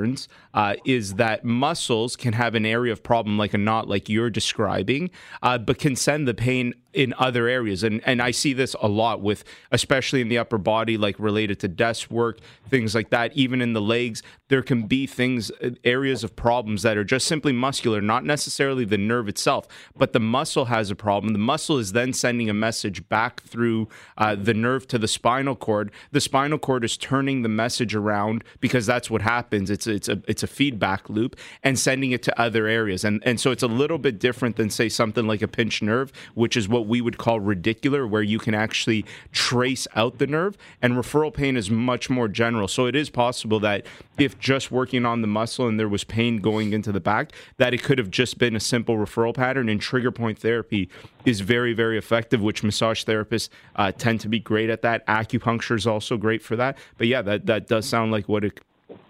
uh, 0.53 0.75
is 0.85 1.15
that 1.15 1.45
muscles 1.45 2.15
can 2.15 2.33
have 2.33 2.55
an 2.55 2.65
area 2.65 2.91
of 2.91 3.03
problem, 3.03 3.37
like 3.37 3.53
a 3.53 3.57
knot, 3.57 3.87
like 3.87 4.09
you're 4.09 4.29
describing, 4.29 5.09
uh, 5.41 5.57
but 5.57 5.77
can 5.77 5.95
send 5.95 6.27
the 6.27 6.33
pain 6.33 6.73
in 6.93 7.13
other 7.19 7.47
areas. 7.47 7.83
And 7.83 8.01
and 8.05 8.21
I 8.21 8.31
see 8.31 8.53
this 8.53 8.75
a 8.81 8.87
lot 8.87 9.21
with, 9.21 9.43
especially 9.71 10.21
in 10.21 10.29
the 10.29 10.37
upper 10.39 10.57
body, 10.57 10.97
like 10.97 11.19
related 11.19 11.59
to 11.59 11.67
desk 11.67 12.09
work, 12.09 12.39
things 12.69 12.95
like 12.95 13.11
that. 13.11 13.33
Even 13.33 13.61
in 13.61 13.73
the 13.73 13.81
legs, 13.81 14.23
there 14.47 14.63
can 14.63 14.87
be 14.87 15.05
things, 15.05 15.51
uh, 15.63 15.71
areas 15.83 16.23
of 16.23 16.35
problems 16.35 16.81
that 16.81 16.97
are 16.97 17.03
just 17.03 17.27
simply 17.27 17.53
muscular, 17.53 18.01
not 18.01 18.25
necessarily 18.25 18.83
the 18.83 18.97
nerve 18.97 19.27
itself, 19.27 19.67
but 19.95 20.13
the 20.13 20.19
muscle 20.19 20.57
muscle 20.57 20.65
has 20.73 20.89
a 20.89 20.95
problem, 20.95 21.33
the 21.33 21.39
muscle 21.39 21.77
is 21.77 21.91
then 21.91 22.13
sending 22.13 22.49
a 22.49 22.53
message 22.53 23.07
back 23.09 23.41
through 23.43 23.87
uh, 24.17 24.33
the 24.33 24.53
nerve 24.53 24.87
to 24.87 24.97
the 24.97 25.07
spinal 25.07 25.55
cord. 25.55 25.91
The 26.11 26.21
spinal 26.21 26.57
cord 26.57 26.83
is 26.83 26.95
turning 26.95 27.41
the 27.41 27.49
message 27.49 27.93
around 27.93 28.43
because 28.59 28.85
that's 28.85 29.09
what 29.09 29.21
happens. 29.21 29.69
It's 29.69 29.86
it's 29.87 30.09
a 30.09 30.21
it's 30.27 30.43
a 30.43 30.47
feedback 30.47 31.09
loop 31.09 31.35
and 31.63 31.77
sending 31.77 32.11
it 32.11 32.23
to 32.23 32.39
other 32.39 32.67
areas. 32.67 33.03
And 33.03 33.21
and 33.25 33.39
so 33.39 33.51
it's 33.51 33.63
a 33.63 33.67
little 33.67 33.97
bit 33.97 34.19
different 34.19 34.55
than 34.55 34.69
say 34.69 34.89
something 34.89 35.27
like 35.27 35.41
a 35.41 35.47
pinched 35.47 35.81
nerve, 35.81 36.11
which 36.35 36.57
is 36.57 36.67
what 36.67 36.87
we 36.87 37.01
would 37.01 37.17
call 37.17 37.39
radicular, 37.39 38.09
where 38.09 38.21
you 38.21 38.39
can 38.39 38.53
actually 38.53 39.05
trace 39.31 39.87
out 39.95 40.17
the 40.17 40.27
nerve. 40.27 40.57
And 40.81 40.93
referral 40.93 41.33
pain 41.33 41.57
is 41.57 41.69
much 41.69 42.09
more 42.09 42.27
general. 42.27 42.67
So 42.67 42.85
it 42.85 42.95
is 42.95 43.09
possible 43.09 43.59
that 43.61 43.85
if 44.17 44.39
just 44.39 44.71
working 44.71 45.05
on 45.05 45.21
the 45.21 45.27
muscle 45.27 45.67
and 45.67 45.79
there 45.79 45.89
was 45.89 46.03
pain 46.03 46.37
going 46.37 46.73
into 46.73 46.91
the 46.91 46.99
back, 46.99 47.31
that 47.57 47.73
it 47.73 47.83
could 47.83 47.97
have 47.97 48.11
just 48.11 48.37
been 48.37 48.55
a 48.55 48.59
simple 48.59 48.95
referral 48.95 49.33
pattern. 49.33 49.69
And 49.69 49.79
trigger 49.79 50.11
point 50.11 50.39
therapy 50.39 50.89
is 51.25 51.41
very, 51.41 51.73
very 51.73 51.97
effective, 51.97 52.41
which 52.41 52.63
massage 52.63 53.03
therapists 53.03 53.49
uh, 53.75 53.91
tend 53.91 54.21
to 54.21 54.29
be 54.29 54.39
great 54.39 54.69
at 54.69 54.81
that. 54.81 55.05
Acupuncture 55.07 55.75
is 55.75 55.85
also 55.85 56.17
great 56.17 56.41
for 56.41 56.55
that. 56.55 56.77
But 56.97 57.07
yeah, 57.07 57.21
that, 57.21 57.45
that 57.45 57.67
does 57.67 57.85
sound 57.85 58.11
like 58.11 58.27
what 58.27 58.43
it 58.43 58.59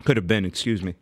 could 0.04 0.18
have 0.18 0.28
been. 0.28 0.46
Excuse 0.46 0.82
me. 0.84 0.96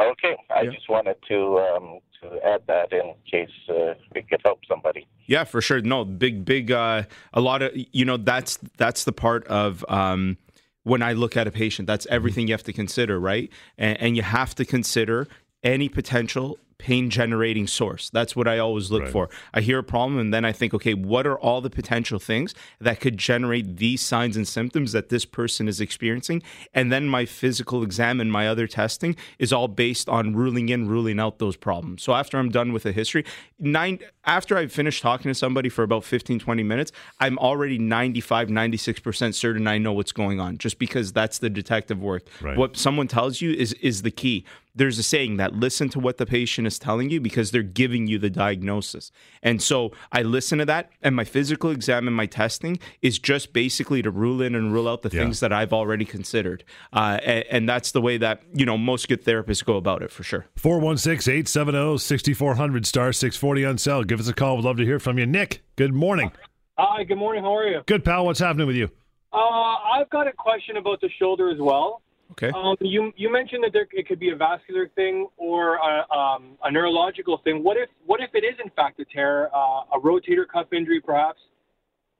Okay, 0.00 0.36
I 0.50 0.62
Yeah. 0.62 0.70
just 0.70 0.88
wanted 0.88 1.16
to 1.28 1.58
um, 1.58 1.98
to 2.20 2.44
add 2.46 2.62
that 2.66 2.92
in 2.92 3.14
case 3.30 3.48
uh, 3.68 3.94
we 4.14 4.22
could 4.22 4.40
help 4.44 4.60
somebody. 4.68 5.06
Yeah, 5.26 5.44
for 5.44 5.60
sure. 5.60 5.80
No, 5.80 6.04
big, 6.04 6.44
big. 6.44 6.70
Uh, 6.70 7.02
a 7.32 7.40
lot 7.40 7.62
of 7.62 7.72
you 7.74 8.04
know 8.04 8.16
that's 8.16 8.58
that's 8.76 9.04
the 9.04 9.12
part 9.12 9.46
of 9.46 9.84
um, 9.88 10.36
when 10.84 11.02
I 11.02 11.12
look 11.12 11.36
at 11.36 11.46
a 11.46 11.50
patient. 11.50 11.86
That's 11.86 12.06
everything 12.06 12.48
you 12.48 12.54
have 12.54 12.62
to 12.64 12.72
consider, 12.72 13.18
right? 13.18 13.50
And, 13.76 14.00
and 14.00 14.16
you 14.16 14.22
have 14.22 14.54
to 14.56 14.64
consider 14.64 15.28
any 15.62 15.88
potential 15.88 16.58
pain 16.78 17.10
generating 17.10 17.66
source. 17.66 18.08
That's 18.10 18.36
what 18.36 18.46
I 18.46 18.58
always 18.58 18.90
look 18.90 19.02
Right. 19.02 19.10
for. 19.12 19.28
I 19.52 19.60
hear 19.60 19.78
a 19.78 19.82
problem 19.82 20.18
and 20.18 20.32
then 20.32 20.44
I 20.44 20.52
think, 20.52 20.72
okay, 20.74 20.94
what 20.94 21.26
are 21.26 21.36
all 21.38 21.60
the 21.60 21.70
potential 21.70 22.18
things 22.20 22.54
that 22.80 23.00
could 23.00 23.18
generate 23.18 23.78
these 23.78 24.00
signs 24.00 24.36
and 24.36 24.46
symptoms 24.46 24.92
that 24.92 25.08
this 25.08 25.24
person 25.24 25.66
is 25.66 25.80
experiencing? 25.80 26.42
And 26.72 26.92
then 26.92 27.08
my 27.08 27.24
physical 27.26 27.82
exam 27.82 28.20
and 28.20 28.30
my 28.30 28.46
other 28.46 28.68
testing 28.68 29.16
is 29.40 29.52
all 29.52 29.66
based 29.68 30.08
on 30.08 30.36
ruling 30.36 30.68
in, 30.68 30.88
ruling 30.88 31.18
out 31.18 31.38
those 31.40 31.56
problems. 31.56 32.02
So 32.02 32.14
after 32.14 32.38
I'm 32.38 32.48
done 32.48 32.72
with 32.72 32.84
the 32.84 32.92
history, 32.92 33.24
nine 33.58 33.98
after 34.24 34.56
I've 34.58 34.70
finished 34.72 35.02
talking 35.02 35.30
to 35.30 35.34
somebody 35.34 35.68
for 35.70 35.82
about 35.82 36.04
15, 36.04 36.38
20 36.38 36.62
minutes, 36.62 36.92
I'm 37.18 37.38
already 37.38 37.78
95, 37.78 38.48
96% 38.48 39.34
certain 39.34 39.66
I 39.66 39.78
know 39.78 39.92
what's 39.94 40.12
going 40.12 40.38
on 40.38 40.58
just 40.58 40.78
because 40.78 41.12
that's 41.12 41.38
the 41.38 41.50
detective 41.50 42.00
work. 42.00 42.24
Right. 42.40 42.56
What 42.56 42.76
someone 42.76 43.08
tells 43.08 43.40
you 43.40 43.52
is 43.52 43.72
is 43.74 44.02
the 44.02 44.10
key. 44.12 44.44
There's 44.74 44.98
a 44.98 45.02
saying 45.02 45.38
that 45.38 45.54
listen 45.54 45.88
to 45.88 45.98
what 45.98 46.18
the 46.18 46.26
patient 46.26 46.67
is 46.68 46.78
telling 46.78 47.10
you 47.10 47.20
because 47.20 47.50
they're 47.50 47.62
giving 47.64 48.06
you 48.06 48.18
the 48.20 48.30
diagnosis. 48.30 49.10
And 49.42 49.60
so 49.60 49.90
I 50.12 50.22
listen 50.22 50.58
to 50.60 50.64
that, 50.66 50.90
and 51.02 51.16
my 51.16 51.24
physical 51.24 51.70
exam 51.70 52.06
and 52.06 52.14
my 52.16 52.26
testing 52.26 52.78
is 53.02 53.18
just 53.18 53.52
basically 53.52 54.02
to 54.02 54.10
rule 54.12 54.40
in 54.40 54.54
and 54.54 54.72
rule 54.72 54.86
out 54.88 55.02
the 55.02 55.08
Yeah. 55.12 55.22
things 55.22 55.40
that 55.40 55.52
I've 55.52 55.72
already 55.72 56.04
considered. 56.04 56.62
Uh, 56.92 57.18
and, 57.24 57.44
and 57.50 57.68
that's 57.68 57.90
the 57.90 58.00
way 58.00 58.16
that 58.18 58.42
you 58.54 58.64
know 58.64 58.78
most 58.78 59.08
good 59.08 59.24
therapists 59.24 59.64
go 59.64 59.76
about 59.76 60.02
it 60.02 60.12
for 60.12 60.22
sure. 60.22 60.46
416 60.54 61.32
870 61.32 61.98
6400 61.98 62.86
star 62.86 63.12
640 63.12 63.64
on 63.64 63.78
cell. 63.78 64.04
Give 64.04 64.20
us 64.20 64.28
a 64.28 64.32
call. 64.34 64.56
We'd 64.56 64.64
love 64.64 64.76
to 64.76 64.84
hear 64.84 65.00
from 65.00 65.18
you. 65.18 65.26
Nick, 65.26 65.62
good 65.76 65.92
morning. 65.94 66.30
Hi, 66.78 67.02
good 67.02 67.18
morning. 67.18 67.42
How 67.42 67.56
are 67.56 67.66
you? 67.66 67.80
Good, 67.86 68.04
pal. 68.04 68.24
What's 68.24 68.38
happening 68.38 68.66
with 68.68 68.76
you? 68.76 68.88
Uh, 69.32 69.38
I've 69.38 70.08
got 70.10 70.26
a 70.28 70.32
question 70.32 70.76
about 70.76 71.00
the 71.00 71.08
shoulder 71.18 71.50
as 71.50 71.58
well. 71.58 72.02
Okay. 72.32 72.50
Um, 72.54 72.76
you 72.80 73.12
you 73.16 73.32
mentioned 73.32 73.64
that 73.64 73.72
there, 73.72 73.88
it 73.92 74.06
could 74.06 74.20
be 74.20 74.30
a 74.30 74.36
vascular 74.36 74.88
thing 74.94 75.28
or 75.36 75.76
a, 75.76 76.10
um, 76.12 76.58
a 76.62 76.70
neurological 76.70 77.40
thing. 77.42 77.64
What 77.64 77.76
if 77.76 77.88
what 78.06 78.20
if 78.20 78.30
it 78.34 78.44
is 78.44 78.54
in 78.62 78.70
fact 78.70 79.00
a 79.00 79.04
tear, 79.04 79.48
uh, 79.54 79.84
a 79.94 80.00
rotator 80.00 80.46
cuff 80.50 80.72
injury, 80.72 81.00
perhaps? 81.00 81.40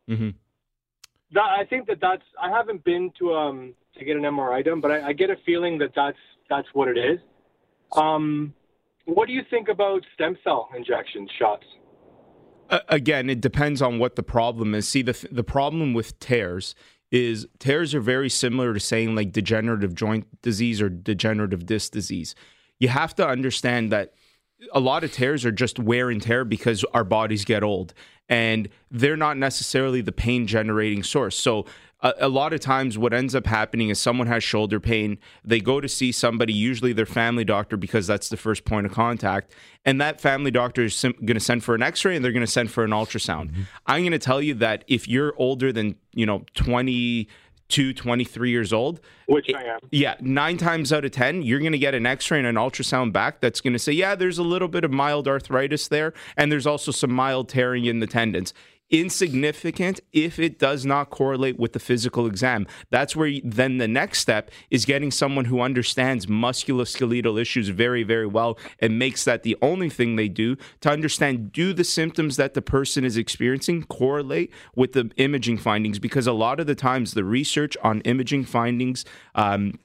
hmm 0.09 0.31
That, 1.33 1.51
I 1.59 1.65
think 1.69 1.87
that 1.89 1.99
that's. 2.01 2.23
I 2.43 2.51
haven't 2.51 2.85
been 2.85 3.13
to 3.19 3.35
um 3.35 3.75
to 3.99 4.05
get 4.05 4.17
an 4.17 4.23
MRI 4.23 4.65
done, 4.65 4.81
but 4.81 4.91
I, 4.91 5.09
I 5.09 5.13
get 5.13 5.31
a 5.31 5.37
feeling 5.45 5.79
that 5.79 5.91
that's 5.95 6.19
that's 6.49 6.69
what 6.73 6.89
it 6.89 6.97
is. 6.97 7.19
Um, 7.93 8.55
what 9.05 9.27
do 9.27 9.35
you 9.35 9.43
think 9.51 9.69
about 9.69 10.03
stem 10.15 10.37
cell 10.43 10.69
injections, 10.77 11.31
shots? 11.39 11.65
Uh, 12.71 12.81
again, 12.89 13.31
it 13.31 13.41
depends 13.41 13.81
on 13.81 13.99
what 13.99 14.17
the 14.17 14.23
problem 14.23 14.75
is. 14.75 14.89
See, 14.89 15.03
the 15.03 15.29
the 15.31 15.45
problem 15.45 15.95
with 15.95 16.19
tears 16.19 16.75
is 17.11 17.47
tears 17.59 17.95
are 17.95 18.01
very 18.01 18.29
similar 18.29 18.75
to 18.75 18.81
saying 18.81 19.15
like 19.15 19.33
degenerative 19.33 19.95
joint 19.95 20.27
disease 20.43 20.81
or 20.81 20.89
degenerative 20.89 21.67
disc 21.67 21.93
disease. 21.93 22.35
You 22.79 22.89
have 22.89 23.15
to 23.17 23.27
understand 23.27 23.91
that 23.93 24.15
a 24.73 24.81
lot 24.81 25.05
of 25.05 25.13
tears 25.13 25.45
are 25.45 25.53
just 25.53 25.79
wear 25.79 26.11
and 26.11 26.21
tear 26.21 26.45
because 26.45 26.85
our 26.93 27.05
bodies 27.05 27.45
get 27.45 27.63
old 27.63 27.95
and 28.29 28.69
they're 28.91 29.17
not 29.17 29.37
necessarily 29.37 30.01
the 30.01 30.13
pain 30.13 30.47
generating 30.47 31.03
source. 31.03 31.39
So 31.39 31.65
a, 32.01 32.15
a 32.21 32.29
lot 32.29 32.53
of 32.53 32.61
times 32.61 32.97
what 32.97 33.13
ends 33.13 33.35
up 33.35 33.47
happening 33.47 33.89
is 33.89 33.99
someone 33.99 34.27
has 34.27 34.45
shoulder 34.45 34.79
pain, 34.81 35.19
they 35.45 35.61
go 35.61 35.81
to 35.81 35.89
see 35.89 36.13
somebody, 36.13 36.53
usually 36.53 36.93
their 36.93 37.07
family 37.07 37.45
doctor 37.45 37.77
because 37.77 38.07
that's 38.07 38.29
the 38.29 38.37
first 38.37 38.65
point 38.65 38.87
of 38.87 38.93
contact, 38.93 39.53
and 39.85 40.01
that 40.01 40.21
family 40.21 40.51
doctor 40.51 40.85
is 40.85 40.95
sim- 40.95 41.15
going 41.25 41.35
to 41.35 41.41
send 41.41 41.65
for 41.65 41.75
an 41.75 41.83
x-ray 41.83 42.15
and 42.15 42.25
they're 42.25 42.33
going 42.33 42.47
to 42.47 42.51
send 42.51 42.71
for 42.71 42.85
an 42.85 42.91
ultrasound. 42.91 43.51
Mm-hmm. 43.51 43.63
I'm 43.87 44.03
going 44.03 44.13
to 44.13 44.19
tell 44.19 44.41
you 44.41 44.55
that 44.55 44.85
if 44.87 45.09
you're 45.09 45.35
older 45.37 45.73
than, 45.73 45.97
you 46.13 46.27
know, 46.27 46.45
22, 46.55 47.93
23 47.95 48.51
years 48.51 48.73
old, 48.73 49.01
Which 49.27 49.51
I 49.55 49.63
am. 49.65 49.81
yeah, 49.91 50.15
nine 50.21 50.57
times 50.57 50.93
out 50.93 51.05
of 51.05 51.11
10, 51.11 51.43
you're 51.43 51.61
going 51.61 51.73
to 51.73 51.79
get 51.79 51.95
an 51.95 52.07
x 52.07 52.31
ray 52.31 52.39
and 52.39 52.47
an 52.47 52.55
ultrasound 52.57 53.13
back 53.13 53.41
that's 53.41 53.61
going 53.61 53.73
to 53.73 53.79
say, 53.79 53.93
yeah, 53.93 54.15
there's 54.15 54.39
a 54.39 54.43
little 54.43 54.69
bit 54.69 54.85
of 54.85 54.91
mild 54.91 55.27
arthritis 55.27 55.89
there, 55.89 56.13
and 56.37 56.53
there's 56.53 56.67
also 56.67 56.93
some 56.93 57.11
mild 57.13 57.49
tearing 57.49 57.85
in 57.87 58.01
the 58.01 58.07
tendons. 58.07 58.55
Insignificant 58.91 60.01
if 60.13 60.39
it 60.39 60.59
does 60.59 60.87
not 60.87 61.11
correlate 61.11 61.59
with 61.59 61.75
the 61.75 61.79
physical 61.79 62.27
exam. 62.27 62.67
That's 62.91 63.15
where 63.15 63.27
you, 63.27 63.43
then 63.45 63.77
the 63.77 63.89
next 63.89 64.21
step 64.21 64.51
is 64.71 64.87
getting 64.87 65.11
someone 65.11 65.45
who 65.45 65.61
understands 65.61 66.25
musculoskeletal 66.27 67.39
issues 67.39 67.69
very, 67.69 68.03
very 68.03 68.27
well 68.27 68.59
and 68.81 68.99
makes 68.99 69.25
that 69.25 69.43
the 69.43 69.57
only 69.61 69.91
thing 69.91 70.17
they 70.17 70.29
do 70.29 70.57
to 70.81 70.91
understand 70.91 71.53
do 71.53 71.73
the 71.75 71.85
symptoms 71.85 72.37
that 72.37 72.55
the 72.55 72.63
person 72.63 73.05
is 73.05 73.19
experiencing 73.19 73.83
correlate 73.85 74.51
with 74.75 74.93
the 74.93 75.11
imaging 75.17 75.59
findings? 75.59 75.99
Because 75.99 76.27
a 76.27 76.33
lot 76.33 76.59
of 76.59 76.67
the 76.67 76.75
times 76.75 77.13
the 77.13 77.25
research 77.25 77.77
on 77.83 78.01
imaging 78.03 78.45
findings, 78.45 79.05
um, 79.35 79.79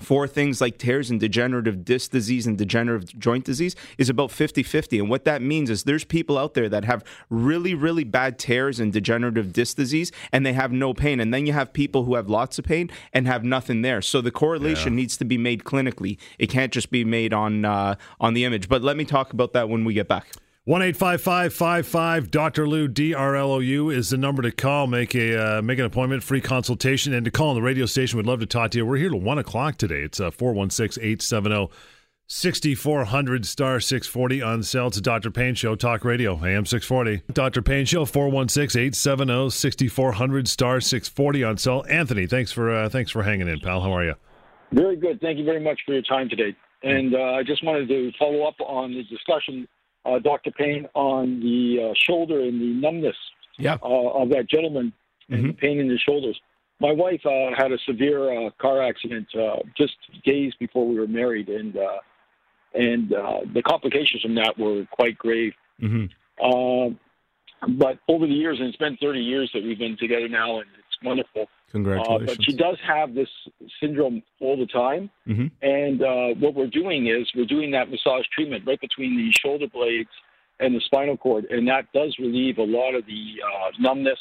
for 0.00 0.26
things 0.26 0.60
like 0.60 0.78
tears 0.78 1.10
and 1.10 1.20
degenerative 1.20 1.84
disc 1.84 2.10
disease 2.10 2.46
and 2.46 2.56
degenerative 2.56 3.18
joint 3.18 3.44
disease 3.44 3.76
is 3.98 4.08
about 4.08 4.30
50 4.30 4.62
50. 4.62 4.98
And 4.98 5.10
what 5.10 5.24
that 5.24 5.42
means 5.42 5.70
is 5.70 5.84
there's 5.84 6.04
people 6.04 6.38
out 6.38 6.54
there 6.54 6.68
that 6.68 6.84
have 6.84 7.04
really, 7.30 7.74
really 7.74 8.04
bad 8.04 8.38
tears 8.38 8.80
and 8.80 8.92
degenerative 8.92 9.52
disc 9.52 9.76
disease 9.76 10.12
and 10.32 10.44
they 10.44 10.52
have 10.52 10.72
no 10.72 10.94
pain. 10.94 11.20
And 11.20 11.32
then 11.32 11.46
you 11.46 11.52
have 11.52 11.72
people 11.72 12.04
who 12.04 12.14
have 12.14 12.28
lots 12.28 12.58
of 12.58 12.64
pain 12.64 12.90
and 13.12 13.26
have 13.26 13.44
nothing 13.44 13.82
there. 13.82 14.02
So 14.02 14.20
the 14.20 14.30
correlation 14.30 14.94
needs 14.96 15.16
to 15.18 15.24
be 15.24 15.38
made 15.38 15.64
clinically. 15.64 16.18
It 16.38 16.48
can't 16.48 16.72
just 16.72 16.90
be 16.90 17.04
made 17.04 17.32
on, 17.32 17.64
uh, 17.64 17.96
on 18.20 18.34
the 18.34 18.44
image. 18.44 18.68
But 18.68 18.82
let 18.82 18.96
me 18.96 19.04
talk 19.04 19.32
about 19.32 19.52
that 19.52 19.68
when 19.68 19.84
we 19.84 19.94
get 19.94 20.08
back. 20.08 20.28
1 20.66 20.82
855 20.82 22.28
Dr. 22.32 22.66
Lou, 22.66 22.88
D 22.88 23.14
R 23.14 23.36
L 23.36 23.52
O 23.52 23.58
U, 23.60 23.88
is 23.88 24.10
the 24.10 24.16
number 24.16 24.42
to 24.42 24.50
call. 24.50 24.88
Make 24.88 25.14
a 25.14 25.58
uh, 25.58 25.62
make 25.62 25.78
an 25.78 25.84
appointment, 25.84 26.24
free 26.24 26.40
consultation, 26.40 27.14
and 27.14 27.24
to 27.24 27.30
call 27.30 27.50
on 27.50 27.54
the 27.54 27.62
radio 27.62 27.86
station. 27.86 28.16
We'd 28.16 28.26
love 28.26 28.40
to 28.40 28.46
talk 28.46 28.72
to 28.72 28.78
you. 28.78 28.84
We're 28.84 28.96
here 28.96 29.10
till 29.10 29.20
1 29.20 29.38
o'clock 29.38 29.78
today. 29.78 30.00
It's 30.00 30.18
uh, 30.18 30.32
416 30.32 31.00
870 31.00 31.68
6400 32.26 33.46
star 33.46 33.78
640 33.78 34.42
on 34.42 34.64
cell. 34.64 34.88
It's 34.88 35.00
Dr. 35.00 35.30
Pain 35.30 35.54
Show, 35.54 35.76
Talk 35.76 36.04
Radio, 36.04 36.32
AM 36.32 36.66
640. 36.66 37.22
Dr. 37.32 37.62
Pain 37.62 37.84
Show, 37.84 38.04
416 38.04 38.80
870 38.80 39.50
6400 39.50 40.48
star 40.48 40.80
640 40.80 41.44
on 41.44 41.58
cell. 41.58 41.84
Anthony, 41.88 42.26
thanks 42.26 42.50
for 42.50 42.74
uh, 42.74 42.88
thanks 42.88 43.12
for 43.12 43.22
hanging 43.22 43.46
in, 43.46 43.60
pal. 43.60 43.82
How 43.82 43.92
are 43.92 44.04
you? 44.04 44.14
Very 44.72 44.96
good. 44.96 45.20
Thank 45.20 45.38
you 45.38 45.44
very 45.44 45.60
much 45.62 45.78
for 45.86 45.92
your 45.92 46.02
time 46.02 46.28
today. 46.28 46.56
And 46.82 47.14
uh, 47.14 47.18
I 47.38 47.44
just 47.44 47.62
wanted 47.62 47.86
to 47.86 48.10
follow 48.18 48.42
up 48.42 48.56
on 48.60 48.92
the 48.92 49.04
discussion, 49.04 49.68
uh, 50.06 50.18
Dr. 50.20 50.50
Pain, 50.52 50.86
on 50.94 51.40
the 51.40 51.90
uh, 51.90 51.94
shoulder 52.06 52.40
and 52.40 52.60
the 52.60 52.72
numbness 52.86 53.16
Yeah. 53.58 53.76
uh, 53.82 54.20
of 54.22 54.28
that 54.30 54.48
gentleman 54.48 54.92
and 55.28 55.48
the 55.50 55.52
pain 55.54 55.80
in 55.80 55.88
his 55.90 56.00
shoulders. 56.00 56.40
My 56.78 56.92
wife 56.92 57.24
uh, 57.24 57.54
had 57.56 57.72
a 57.72 57.78
severe 57.86 58.46
uh, 58.46 58.50
car 58.60 58.82
accident 58.82 59.26
uh, 59.34 59.56
just 59.76 59.94
days 60.24 60.52
before 60.60 60.86
we 60.86 60.98
were 61.00 61.06
married, 61.08 61.48
and 61.48 61.76
uh, 61.76 61.98
and 62.74 63.12
uh, 63.12 63.40
the 63.54 63.62
complications 63.62 64.20
from 64.22 64.34
that 64.36 64.58
were 64.58 64.84
quite 64.92 65.16
grave. 65.18 65.52
hmm 65.80 66.04
Uh, 66.40 66.90
but 67.68 67.98
over 68.08 68.26
the 68.26 68.34
years, 68.34 68.58
and 68.60 68.68
it's 68.68 68.76
been 68.76 68.98
30 68.98 69.18
years 69.20 69.50
that 69.54 69.62
we've 69.64 69.78
been 69.78 69.96
together 69.96 70.28
now, 70.28 70.58
and 70.60 70.68
wonderful. 71.02 71.42
Uh, 71.42 71.72
Congratulations. 71.72 72.36
but 72.36 72.44
she 72.44 72.52
does 72.56 72.76
have 72.86 73.14
this 73.14 73.28
syndrome 73.80 74.22
all 74.40 74.56
the 74.56 74.66
time. 74.66 75.10
Mhm. 75.26 75.50
And 75.62 76.02
uh, 76.02 76.28
what 76.40 76.54
we're 76.54 76.66
doing 76.68 77.06
is 77.08 77.30
we're 77.34 77.44
doing 77.46 77.70
that 77.72 77.90
massage 77.90 78.24
treatment 78.34 78.64
right 78.66 78.80
between 78.80 79.16
the 79.16 79.30
shoulder 79.32 79.66
blades 79.68 80.10
and 80.60 80.74
the 80.74 80.80
spinal 80.80 81.16
cord, 81.16 81.44
and 81.50 81.68
that 81.68 81.92
does 81.92 82.16
relieve 82.18 82.58
a 82.58 82.62
lot 82.64 82.94
of 82.94 83.04
the 83.06 83.34
uh, 83.44 83.70
numbness 83.78 84.18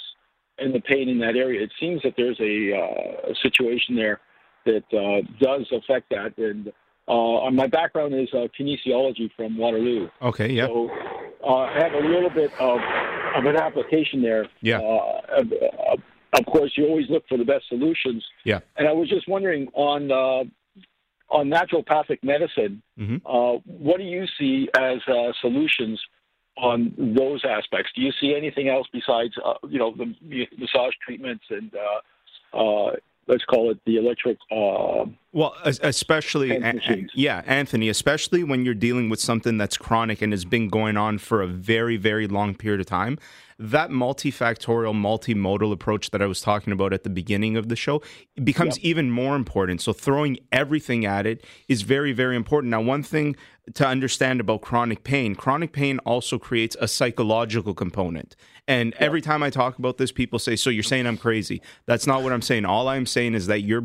and 0.57 0.73
the 0.73 0.81
pain 0.81 1.07
in 1.09 1.19
that 1.19 1.35
area. 1.35 1.61
It 1.63 1.71
seems 1.79 2.01
that 2.03 2.13
there's 2.17 2.39
a, 2.39 2.73
uh, 2.77 3.31
a 3.31 3.35
situation 3.41 3.95
there 3.95 4.19
that 4.65 4.83
uh, 4.93 5.21
does 5.39 5.65
affect 5.71 6.09
that, 6.09 6.37
and 6.37 6.73
uh, 7.07 7.51
my 7.51 7.67
background 7.67 8.13
is 8.15 8.27
uh, 8.33 8.47
kinesiology 8.59 9.29
from 9.37 9.57
Waterloo. 9.57 10.09
Okay, 10.21 10.51
yeah. 10.51 10.65
So 10.67 10.89
uh, 11.47 11.55
I 11.55 11.73
have 11.79 11.93
a 11.93 11.99
little 11.99 12.31
bit 12.31 12.51
of, 12.59 12.79
of 13.35 13.45
an 13.45 13.55
application 13.57 14.21
there. 14.21 14.47
Yeah. 14.61 14.79
Of, 16.39 16.45
course, 16.45 16.71
you 16.75 16.85
always 16.87 17.09
look 17.09 17.27
for 17.27 17.37
the 17.37 17.45
best 17.45 17.67
solutions. 17.69 18.23
Yeah. 18.43 18.59
And 18.77 18.87
I 18.87 18.91
was 18.91 19.09
just 19.09 19.27
wondering 19.27 19.67
on 19.73 20.11
uh, 20.11 20.43
on 21.29 21.49
naturopathic 21.49 22.19
medicine, 22.23 22.81
Mhm. 22.99 23.21
uh, 23.25 23.59
what 23.65 23.97
do 23.97 24.03
you 24.03 24.25
see 24.37 24.69
as 24.77 24.99
uh, 25.07 25.31
solutions 25.41 25.99
on 26.57 26.93
those 26.97 27.43
aspects? 27.43 27.91
Do 27.95 28.01
you 28.01 28.11
see 28.21 28.35
anything 28.35 28.69
else 28.69 28.87
besides, 28.93 29.33
uh, 29.43 29.55
you 29.67 29.79
know, 29.79 29.93
the 29.97 30.13
massage 30.57 30.93
treatments 31.05 31.43
and 31.49 31.71
uh, 32.53 32.57
uh, 32.57 32.95
let's 33.27 33.43
call 33.45 33.71
it 33.71 33.79
the 33.85 33.97
electric? 33.97 34.37
Uh, 34.51 35.05
Well, 35.33 35.55
especially, 35.65 36.49
Hands 36.61 36.81
a- 36.87 36.93
a- 36.93 37.07
yeah, 37.15 37.41
Anthony, 37.47 37.89
especially 37.89 38.43
when 38.43 38.63
you're 38.63 38.73
dealing 38.73 39.09
with 39.09 39.19
something 39.19 39.57
that's 39.57 39.77
chronic 39.77 40.21
and 40.21 40.31
has 40.31 40.45
been 40.45 40.69
going 40.69 40.95
on 40.95 41.17
for 41.17 41.41
a 41.41 41.47
very, 41.47 41.97
very 41.97 42.27
long 42.27 42.53
period 42.55 42.79
of 42.79 42.85
time. 42.85 43.17
That 43.57 43.89
multifactorial, 43.89 44.93
multimodal 44.93 45.71
approach 45.71 46.11
that 46.11 46.21
I 46.21 46.25
was 46.25 46.41
talking 46.41 46.73
about 46.73 46.91
at 46.91 47.03
the 47.03 47.09
beginning 47.09 47.55
of 47.55 47.69
the 47.69 47.75
show 47.75 48.01
becomes 48.43 48.77
even 48.79 49.09
more 49.09 49.35
important. 49.35 49.81
So, 49.81 49.93
throwing 49.93 50.39
everything 50.51 51.05
at 51.05 51.25
it 51.25 51.43
is 51.67 51.83
very, 51.83 52.11
very 52.11 52.35
important. 52.35 52.71
Now, 52.71 52.81
one 52.81 53.01
thing 53.01 53.35
to 53.73 53.87
understand 53.87 54.39
about 54.39 54.61
chronic 54.61 55.03
pain 55.03 55.33
chronic 55.33 55.71
pain 55.71 55.97
also 55.99 56.37
creates 56.37 56.75
a 56.79 56.87
psychological 56.87 57.73
component. 57.73 58.35
And 58.67 58.93
every 58.95 59.21
time 59.21 59.43
I 59.43 59.49
talk 59.49 59.77
about 59.77 59.97
this, 59.97 60.11
people 60.11 60.39
say, 60.39 60.55
So 60.55 60.69
you're 60.69 60.83
saying 60.83 61.07
I'm 61.07 61.17
crazy. 61.17 61.61
That's 61.85 62.07
not 62.07 62.23
what 62.23 62.33
I'm 62.33 62.41
saying. 62.41 62.65
All 62.65 62.87
I'm 62.87 63.05
saying 63.05 63.35
is 63.35 63.47
that 63.47 63.61
you're, 63.61 63.83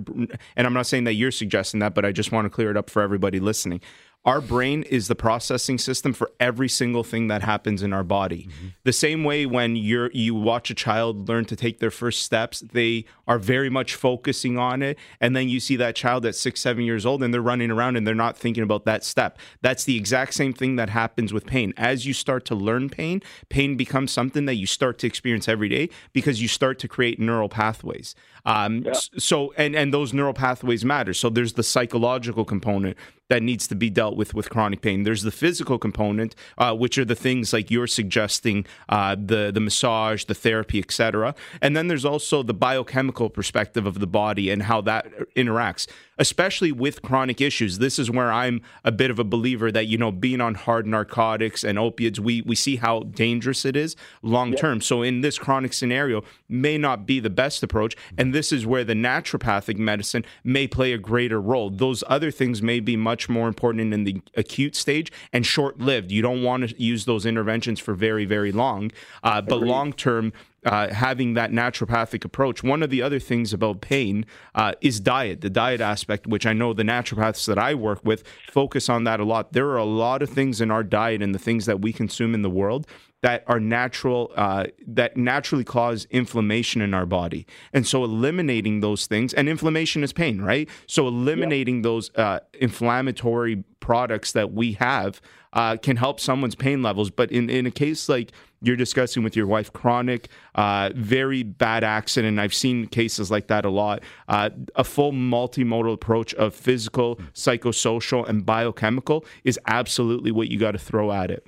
and 0.56 0.66
I'm 0.66 0.72
not 0.72 0.86
saying 0.86 1.04
that 1.04 1.14
you're 1.14 1.30
suggesting 1.30 1.80
that, 1.80 1.94
but 1.94 2.04
I 2.04 2.12
just 2.12 2.32
want 2.32 2.46
to 2.46 2.50
clear 2.50 2.70
it 2.70 2.76
up 2.76 2.90
for 2.90 3.02
everybody 3.02 3.40
listening. 3.40 3.80
Our 4.26 4.42
brain 4.42 4.82
is 4.82 5.08
the 5.08 5.14
processing 5.14 5.78
system 5.78 6.12
for 6.12 6.30
every 6.38 6.68
single 6.68 7.02
thing 7.02 7.28
that 7.28 7.40
happens 7.40 7.82
in 7.82 7.94
our 7.94 8.04
body. 8.04 8.48
Mm-hmm. 8.50 8.66
The 8.84 8.92
same 8.92 9.24
way 9.24 9.46
when 9.46 9.76
you're 9.76 10.10
you 10.12 10.34
watch 10.34 10.70
a 10.70 10.74
child 10.74 11.26
learn 11.26 11.46
to 11.46 11.56
take 11.56 11.78
their 11.78 11.90
first 11.90 12.22
steps, 12.22 12.60
they 12.60 13.06
are 13.26 13.38
very 13.38 13.70
much 13.70 13.94
focusing 13.94 14.58
on 14.58 14.82
it, 14.82 14.98
and 15.22 15.34
then 15.34 15.48
you 15.48 15.58
see 15.58 15.74
that 15.76 15.96
child 15.96 16.26
at 16.26 16.34
six, 16.34 16.60
seven 16.60 16.84
years 16.84 17.06
old, 17.06 17.22
and 17.22 17.32
they're 17.32 17.40
running 17.40 17.70
around 17.70 17.96
and 17.96 18.06
they're 18.06 18.14
not 18.14 18.36
thinking 18.36 18.62
about 18.62 18.84
that 18.84 19.04
step. 19.04 19.38
That's 19.62 19.84
the 19.84 19.96
exact 19.96 20.34
same 20.34 20.52
thing 20.52 20.76
that 20.76 20.90
happens 20.90 21.32
with 21.32 21.46
pain. 21.46 21.72
As 21.78 22.04
you 22.04 22.12
start 22.12 22.44
to 22.46 22.54
learn 22.54 22.90
pain, 22.90 23.22
pain 23.48 23.78
becomes 23.78 24.12
something 24.12 24.44
that 24.44 24.56
you 24.56 24.66
start 24.66 24.98
to 24.98 25.06
experience 25.06 25.48
every 25.48 25.70
day 25.70 25.88
because 26.12 26.42
you 26.42 26.48
start 26.48 26.78
to 26.80 26.88
create 26.88 27.18
neural 27.18 27.48
pathways. 27.48 28.14
Um, 28.44 28.86
s- 28.86 29.10
So, 29.18 29.52
and 29.56 29.74
and 29.76 29.92
those 29.92 30.12
neural 30.12 30.32
pathways 30.34 30.84
matter. 30.84 31.14
So 31.14 31.28
there's 31.30 31.54
the 31.54 31.62
psychological 31.62 32.44
component 32.44 32.96
that 33.28 33.42
needs 33.44 33.68
to 33.68 33.76
be 33.76 33.88
dealt 33.90 34.16
with 34.16 34.34
with 34.34 34.50
chronic 34.50 34.80
pain. 34.80 35.04
There's 35.04 35.22
the 35.22 35.30
physical 35.30 35.78
component, 35.78 36.34
uh, 36.58 36.74
which 36.74 36.98
are 36.98 37.04
the 37.04 37.14
things 37.14 37.52
like 37.52 37.70
you're 37.70 37.86
suggesting, 37.86 38.66
uh, 38.88 39.14
the 39.14 39.50
the 39.52 39.60
massage, 39.60 40.24
the 40.24 40.34
therapy, 40.34 40.78
etc. 40.80 41.34
And 41.62 41.76
then 41.76 41.86
there's 41.88 42.04
also 42.04 42.42
the 42.42 42.54
biochemical 42.54 43.30
perspective 43.30 43.86
of 43.86 44.00
the 44.00 44.06
body 44.06 44.50
and 44.50 44.64
how 44.64 44.80
that 44.82 45.06
interacts, 45.36 45.86
especially 46.18 46.72
with 46.72 47.02
chronic 47.02 47.40
issues. 47.40 47.78
This 47.78 47.98
is 47.98 48.10
where 48.10 48.32
I'm 48.32 48.62
a 48.84 48.90
bit 48.92 49.10
of 49.10 49.18
a 49.18 49.24
believer 49.24 49.70
that 49.70 49.86
you 49.86 49.96
know 49.96 50.10
being 50.10 50.40
on 50.40 50.54
hard 50.54 50.86
narcotics 50.86 51.62
and 51.62 51.78
opiates, 51.78 52.18
we 52.18 52.42
we 52.42 52.56
see 52.56 52.76
how 52.76 53.00
dangerous 53.04 53.64
it 53.64 53.76
is 53.76 53.94
long 54.22 54.54
term. 54.54 54.80
So 54.80 55.02
in 55.02 55.20
this 55.20 55.38
chronic 55.38 55.72
scenario, 55.72 56.22
may 56.48 56.76
not 56.78 57.06
be 57.06 57.20
the 57.20 57.30
best 57.30 57.62
approach, 57.62 57.94
and 58.18 58.29
this 58.34 58.52
is 58.52 58.66
where 58.66 58.84
the 58.84 58.94
naturopathic 58.94 59.78
medicine 59.78 60.24
may 60.44 60.66
play 60.66 60.92
a 60.92 60.98
greater 60.98 61.40
role. 61.40 61.70
Those 61.70 62.04
other 62.06 62.30
things 62.30 62.62
may 62.62 62.80
be 62.80 62.96
much 62.96 63.28
more 63.28 63.48
important 63.48 63.92
in 63.92 64.04
the 64.04 64.22
acute 64.36 64.76
stage 64.76 65.12
and 65.32 65.44
short 65.44 65.78
lived. 65.78 66.10
You 66.10 66.22
don't 66.22 66.42
want 66.42 66.68
to 66.68 66.82
use 66.82 67.04
those 67.04 67.26
interventions 67.26 67.80
for 67.80 67.94
very 67.94 68.24
very 68.24 68.52
long, 68.52 68.90
uh, 69.22 69.40
but 69.40 69.60
long 69.60 69.92
term 69.92 70.32
uh, 70.64 70.92
having 70.92 71.34
that 71.34 71.50
naturopathic 71.50 72.24
approach. 72.24 72.62
One 72.62 72.82
of 72.82 72.90
the 72.90 73.02
other 73.02 73.18
things 73.18 73.52
about 73.52 73.80
pain 73.80 74.26
uh, 74.54 74.72
is 74.80 75.00
diet, 75.00 75.40
the 75.40 75.50
diet 75.50 75.80
aspect, 75.80 76.26
which 76.26 76.46
I 76.46 76.52
know 76.52 76.72
the 76.72 76.82
naturopaths 76.82 77.46
that 77.46 77.58
I 77.58 77.74
work 77.74 78.04
with 78.04 78.24
focus 78.50 78.88
on 78.88 79.04
that 79.04 79.20
a 79.20 79.24
lot. 79.24 79.52
There 79.52 79.68
are 79.68 79.78
a 79.78 79.84
lot 79.84 80.22
of 80.22 80.30
things 80.30 80.60
in 80.60 80.70
our 80.70 80.82
diet 80.82 81.22
and 81.22 81.34
the 81.34 81.38
things 81.38 81.66
that 81.66 81.80
we 81.80 81.92
consume 81.92 82.34
in 82.34 82.42
the 82.42 82.50
world 82.50 82.86
that 83.22 83.44
are 83.46 83.60
natural, 83.60 84.32
uh, 84.36 84.66
that 84.86 85.16
naturally 85.16 85.64
cause 85.64 86.06
inflammation 86.10 86.80
in 86.80 86.94
our 86.94 87.06
body. 87.06 87.46
And 87.72 87.86
so 87.86 88.02
eliminating 88.04 88.80
those 88.80 89.06
things, 89.06 89.34
and 89.34 89.48
inflammation 89.48 90.02
is 90.02 90.12
pain, 90.12 90.40
right? 90.40 90.68
So 90.86 91.06
eliminating 91.06 91.82
those 91.82 92.10
uh, 92.16 92.40
inflammatory 92.54 93.64
products 93.80 94.32
that 94.32 94.52
we 94.52 94.72
have 94.74 95.20
uh, 95.52 95.76
can 95.76 95.96
help 95.96 96.20
someone's 96.20 96.54
pain 96.54 96.82
levels. 96.82 97.10
But 97.10 97.30
in, 97.32 97.50
in 97.50 97.66
a 97.66 97.70
case 97.70 98.08
like 98.08 98.32
you're 98.62 98.76
discussing 98.76 99.22
with 99.22 99.34
your 99.34 99.46
wife, 99.46 99.72
chronic, 99.72 100.28
uh, 100.54 100.90
very 100.94 101.42
bad 101.42 101.82
accident, 101.82 102.38
I've 102.38 102.54
seen 102.54 102.86
cases 102.86 103.30
like 103.30 103.48
that 103.48 103.64
a 103.64 103.70
lot. 103.70 104.02
Uh, 104.28 104.50
a 104.76 104.84
full 104.84 105.12
multimodal 105.12 105.92
approach 105.92 106.34
of 106.34 106.54
physical, 106.54 107.16
psychosocial, 107.34 108.28
and 108.28 108.46
biochemical 108.46 109.24
is 109.44 109.58
absolutely 109.66 110.30
what 110.30 110.48
you 110.48 110.58
got 110.58 110.72
to 110.72 110.78
throw 110.78 111.10
at 111.10 111.30
it. 111.30 111.46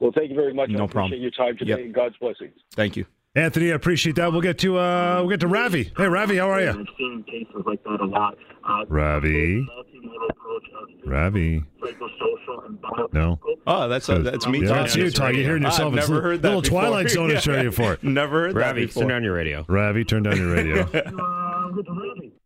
Well, 0.00 0.10
thank 0.14 0.30
you 0.30 0.36
very 0.36 0.52
much. 0.54 0.70
No 0.70 0.84
I 0.84 0.86
problem. 0.86 1.12
appreciate 1.12 1.20
your 1.22 1.30
time 1.30 1.56
today 1.56 1.70
Yep. 1.70 1.78
and 1.80 1.94
God's 1.94 2.16
blessings. 2.16 2.54
Thank 2.74 2.96
you. 2.96 3.06
Anthony, 3.36 3.70
I 3.70 3.74
appreciate 3.76 4.16
that. 4.16 4.32
We'll 4.32 4.40
get 4.40 4.58
to 4.58 4.76
uh, 4.76 5.18
we'll 5.20 5.30
get 5.30 5.38
to 5.40 5.46
Ravi. 5.48 5.92
Hey, 5.96 6.08
Ravi, 6.08 6.36
how 6.38 6.50
are 6.50 6.60
you? 6.60 6.70
I've 6.70 6.86
seen 6.98 7.24
cases 7.28 7.62
like 7.64 7.80
that 7.84 8.00
a 8.00 8.04
lot. 8.04 8.36
Uh, 8.68 8.84
Ravi, 8.88 9.60
multimodal 9.70 10.30
approach 10.30 10.64
of 11.04 11.08
Ravi, 11.08 11.62
psychosocial 11.80 12.66
and 12.66 12.80
bio- 12.82 13.08
no. 13.12 13.38
Oh, 13.68 13.88
that's 13.88 14.08
uh, 14.08 14.18
that's 14.18 14.48
me. 14.48 14.62
Yeah, 14.62 14.68
talking. 14.68 14.82
that's 14.82 14.96
you 14.96 15.10
talking. 15.12 15.36
You're 15.36 15.44
hearing 15.44 15.62
yourself. 15.62 15.92
I've 15.92 16.00
never 16.00 16.18
a 16.18 16.22
heard 16.22 16.42
that 16.42 16.48
little 16.48 16.62
before. 16.62 16.80
Twilight 16.80 17.10
Zone 17.10 17.28
to 17.30 17.40
show 17.40 17.60
you 17.60 17.70
for. 17.70 17.98
Never 18.02 18.46
heard 18.48 18.56
Ravi, 18.56 18.80
that 18.82 18.86
before. 18.88 19.02
turn 19.04 19.08
down 19.10 19.22
your 19.22 19.34
radio. 19.34 19.64
Ravi, 19.68 20.04
turn 20.04 20.24
down 20.24 20.36
your 20.36 20.52
radio. 20.52 20.88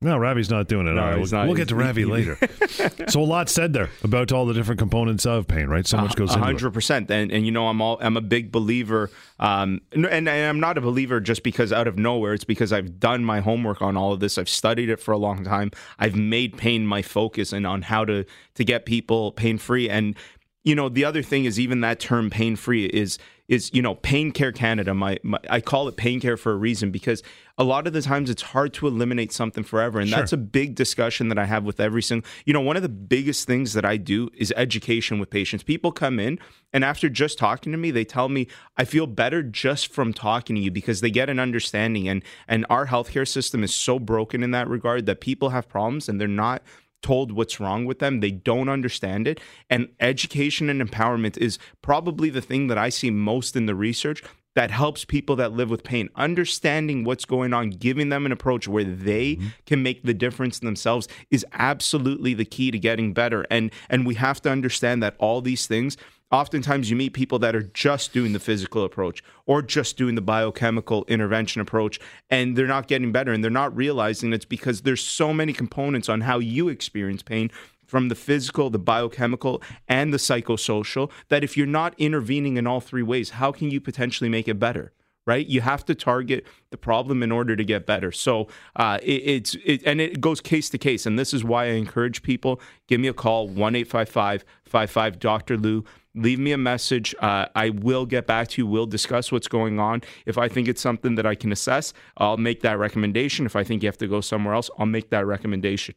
No, 0.01 0.19
Ravi's 0.19 0.51
not 0.51 0.69
doing 0.69 0.87
it. 0.87 0.93
No, 0.93 1.01
all 1.03 1.09
right, 1.09 1.19
we'll, 1.19 1.31
not. 1.31 1.47
we'll 1.47 1.57
get 1.57 1.69
to 1.69 1.75
Ravi 1.75 2.03
he- 2.03 2.07
later. 2.07 2.39
so 3.09 3.21
a 3.21 3.23
lot 3.23 3.49
said 3.49 3.73
there 3.73 3.91
about 4.03 4.33
all 4.33 4.47
the 4.47 4.55
different 4.55 4.79
components 4.79 5.25
of 5.27 5.47
pain, 5.49 5.67
right? 5.69 5.87
So 5.87 5.97
much 5.97 6.15
goes 6.17 6.31
A 6.31 6.35
into 6.35 6.43
it. 6.43 6.47
hundred 6.47 6.71
percent, 6.73 7.11
and 7.11 7.33
and 7.33 7.47
you 7.47 7.53
know 7.53 7.69
I'm 7.69 7.81
all 7.81 7.99
I'm 8.01 8.17
a 8.17 8.21
big 8.21 8.53
believer, 8.53 9.11
um, 9.41 9.81
and, 9.93 10.07
and 10.07 10.29
I'm 10.29 10.61
not 10.61 10.79
a 10.79 10.81
believer 10.81 11.21
just 11.21 11.43
because 11.43 11.73
out 11.73 11.87
of 11.87 11.99
nowhere. 11.99 12.35
It's 12.35 12.45
because 12.45 12.73
I've 12.73 13.01
done 13.01 13.25
my 13.25 13.41
homework 13.41 13.83
on 13.83 13.97
all 13.97 14.13
of 14.13 14.21
this. 14.21 14.39
I've 14.39 14.49
studied 14.49 14.89
it 14.89 15.01
for 15.01 15.13
a 15.13 15.19
long 15.19 15.45
time. 15.45 15.71
I've 15.99 16.17
made 16.17 16.57
pain 16.57 16.87
my 16.87 17.03
focus 17.03 17.53
and 17.53 17.67
on 17.67 17.83
how 17.83 18.05
to 18.05 18.25
to 18.55 18.65
get 18.65 18.87
people 18.87 19.33
pain 19.33 19.59
free. 19.59 19.89
And 19.89 20.17
you 20.65 20.75
know 20.75 20.89
the 20.89 21.05
other 21.05 21.23
thing 21.23 21.45
is 21.45 21.61
even 21.61 21.81
that 21.83 22.01
term 22.01 22.31
pain 22.31 22.57
free 22.57 22.87
is 22.87 23.19
is 23.49 23.71
you 23.75 23.83
know 23.83 23.95
pain 23.97 24.33
care 24.33 24.51
canada 24.53 24.95
my, 24.95 25.19
my 25.23 25.39
i 25.51 25.61
call 25.61 25.87
it 25.87 25.97
pain 25.97 26.19
care 26.19 26.39
for 26.39 26.53
a 26.53 26.57
reason 26.57 26.91
because 26.91 27.23
a 27.57 27.65
lot 27.65 27.87
of 27.87 27.93
the 27.93 28.03
times 28.03 28.31
it's 28.31 28.43
hard 28.43 28.75
to 28.75 28.87
eliminate 28.87 29.33
something 29.33 29.63
forever 29.63 30.01
and 30.01 30.11
that's 30.11 30.33
a 30.33 30.37
big 30.37 30.75
discussion 30.75 31.29
that 31.29 31.39
i 31.39 31.45
have 31.45 31.65
with 31.65 31.81
every 31.81 32.03
single 32.03 32.29
you 32.45 32.53
know 32.53 32.61
one 32.61 32.77
of 32.77 32.83
the 32.83 32.89
biggest 32.89 33.47
things 33.47 33.73
that 33.73 33.85
i 33.85 33.97
do 33.97 34.29
is 34.35 34.53
education 34.57 35.19
with 35.19 35.31
patients 35.31 35.63
people 35.63 35.93
come 35.93 36.19
in 36.19 36.39
and 36.73 36.85
after 36.85 37.09
just 37.09 37.39
talking 37.39 37.73
to 37.73 37.79
me 37.79 37.91
they 37.91 38.05
tell 38.05 38.29
me 38.29 38.47
i 38.77 38.85
feel 38.85 39.07
better 39.07 39.43
just 39.43 39.93
from 39.93 40.13
talking 40.13 40.57
to 40.57 40.63
you 40.63 40.71
because 40.71 41.01
they 41.01 41.11
get 41.11 41.31
an 41.31 41.39
understanding 41.39 42.09
and 42.09 42.23
and 42.49 42.67
our 42.69 42.87
healthcare 42.87 43.27
system 43.27 43.63
is 43.63 43.75
so 43.75 43.99
broken 43.99 44.43
in 44.43 44.51
that 44.51 44.69
regard 44.69 45.07
that 45.07 45.21
people 45.21 45.51
have 45.51 45.69
problems 45.69 46.09
and 46.09 46.21
they're 46.21 46.29
not 46.29 46.63
told 47.03 47.31
what's 47.31 47.61
wrong 47.61 47.85
with 47.85 47.99
them. 47.99 48.21
They 48.21 48.31
don't 48.31 48.71
understand 48.71 49.29
it. 49.29 49.39
And 49.69 49.89
education 50.01 50.71
and 50.71 50.81
empowerment 50.81 51.37
is 51.37 51.59
probably 51.83 52.31
the 52.31 52.41
thing 52.41 52.69
that 52.69 52.79
I 52.79 52.89
see 52.89 53.11
most 53.11 53.55
in 53.57 53.67
the 53.67 53.75
research 53.75 54.23
that 54.55 54.71
helps 54.71 55.05
people 55.05 55.37
that 55.37 55.53
live 55.53 55.71
with 55.71 55.83
pain. 55.83 56.09
Understanding 56.17 57.05
what's 57.05 57.25
going 57.25 57.53
on 57.53 57.71
giving 57.71 58.09
them 58.09 58.27
an 58.27 58.33
approach 58.33 58.69
where 58.69 58.85
they 58.85 59.37
mm-hmm. 59.37 59.49
can 59.67 59.83
make 59.83 60.03
the 60.05 60.15
difference 60.15 60.59
themselves 60.59 61.09
is 61.31 61.45
absolutely 61.53 62.35
the 62.35 62.45
key 62.45 62.71
to 62.71 62.79
getting 62.79 63.13
better. 63.13 63.47
And 63.51 63.71
and 63.91 64.07
we 64.07 64.15
have 64.15 64.41
to 64.43 64.51
understand 64.51 65.03
that 65.03 65.17
all 65.19 65.41
these 65.41 65.67
things 65.67 65.97
oftentimes 66.35 66.91
you 66.91 66.97
meet 66.97 67.13
people 67.13 67.39
that 67.39 67.55
are 67.55 67.63
just 67.63 68.13
doing 68.13 68.33
the 68.33 68.41
physical 68.41 68.85
approach 68.85 69.23
or 69.47 69.63
just 69.63 69.97
doing 69.97 70.17
the 70.17 70.21
biochemical 70.21 71.05
intervention 71.07 71.61
approach 71.61 72.01
and 72.29 72.57
they're 72.57 72.67
not 72.67 72.89
getting 72.89 73.13
better 73.13 73.33
and 73.33 73.45
they're 73.45 73.51
not 73.51 73.75
realizing 73.77 74.33
it's 74.33 74.45
because 74.45 74.83
there's 74.83 75.03
so 75.03 75.33
many 75.33 75.53
components 75.53 76.09
on 76.09 76.23
how 76.23 76.39
you 76.39 76.69
experience 76.69 77.23
pain 77.23 77.51
from 77.95 78.09
the 78.09 78.17
physical, 78.17 78.71
the 78.71 78.79
biochemical, 78.81 79.63
and 79.87 80.13
the 80.13 80.17
psychosocial 80.17 81.13
that 81.29 81.45
if 81.45 81.57
you're 81.57 81.65
not 81.65 81.95
intervening 81.97 82.57
in 82.57 82.67
all 82.67 82.81
three 82.81 83.05
ways, 83.05 83.31
how 83.31 83.53
can 83.53 83.71
you 83.71 83.81
potentially 83.81 84.29
make 84.29 84.49
it 84.49 84.59
better? 84.59 84.93
Right, 85.29 85.47
you 85.47 85.61
have 85.61 85.85
to 85.85 85.95
target 85.95 86.45
the 86.71 86.77
problem 86.77 87.23
in 87.23 87.31
order 87.31 87.55
to 87.55 87.63
get 87.63 87.87
better. 87.87 88.11
So 88.11 88.49
uh, 88.75 88.99
it, 89.01 89.23
it's 89.35 89.55
it, 89.65 89.85
and 89.87 90.01
it 90.01 90.21
goes 90.21 90.41
case 90.41 90.69
to 90.71 90.77
case, 90.77 91.07
and 91.07 91.17
this 91.17 91.33
is 91.33 91.45
why 91.45 91.67
I 91.67 91.75
encourage 91.85 92.25
people: 92.25 92.61
give 92.89 93.01
me 93.01 93.07
a 93.07 93.15
call 93.15 93.47
one 93.47 93.77
eight 93.77 93.87
five 93.87 94.09
five 94.09 94.45
five 94.65 94.91
five 94.91 95.21
Dr. 95.21 95.57
Lou. 95.57 95.85
Leave 96.17 96.41
me 96.41 96.51
a 96.51 96.59
message. 96.59 97.15
Uh, 97.21 97.47
I 97.55 97.71
will 97.71 98.07
get 98.07 98.27
back 98.27 98.49
to 98.49 98.63
you. 98.63 98.67
We'll 98.67 98.87
discuss 98.87 99.31
what's 99.31 99.47
going 99.47 99.79
on. 99.79 100.03
If 100.27 100.37
I 100.37 100.49
think 100.49 100.67
it's 100.67 100.83
something 100.83 101.15
that 101.15 101.27
I 101.27 101.37
can 101.37 101.53
assess, 101.53 101.93
I'll 102.17 102.39
make 102.39 102.63
that 102.63 102.77
recommendation. 102.77 103.47
If 103.47 103.55
I 103.55 103.63
think 103.63 103.85
you 103.85 103.87
have 103.87 103.99
to 103.99 104.09
go 104.09 104.21
somewhere 104.21 104.55
else, 104.55 104.69
I'll 104.79 104.85
make 104.87 105.11
that 105.11 105.25
recommendation. 105.27 105.95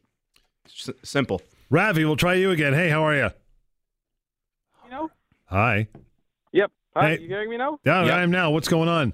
S- 0.64 0.90
simple. 1.02 1.42
Ravi, 1.70 2.04
we'll 2.04 2.16
try 2.16 2.34
you 2.34 2.50
again. 2.50 2.72
Hey, 2.72 2.88
how 2.88 3.02
are 3.04 3.14
you? 3.14 3.28
You 4.84 4.90
know? 4.90 5.10
Hi. 5.46 5.88
Yep. 6.52 6.72
Hi, 6.96 7.08
Hey. 7.16 7.20
you 7.22 7.28
hearing 7.28 7.50
me 7.50 7.56
now? 7.58 7.78
Yeah, 7.84 8.04
Yeah. 8.04 8.16
I 8.16 8.22
am 8.22 8.30
now. 8.30 8.50
What's 8.50 8.68
going 8.68 8.88
on? 8.88 9.12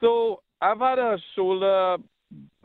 So 0.00 0.42
I've 0.60 0.78
had 0.78 0.98
a 0.98 1.18
shoulder, 1.34 1.96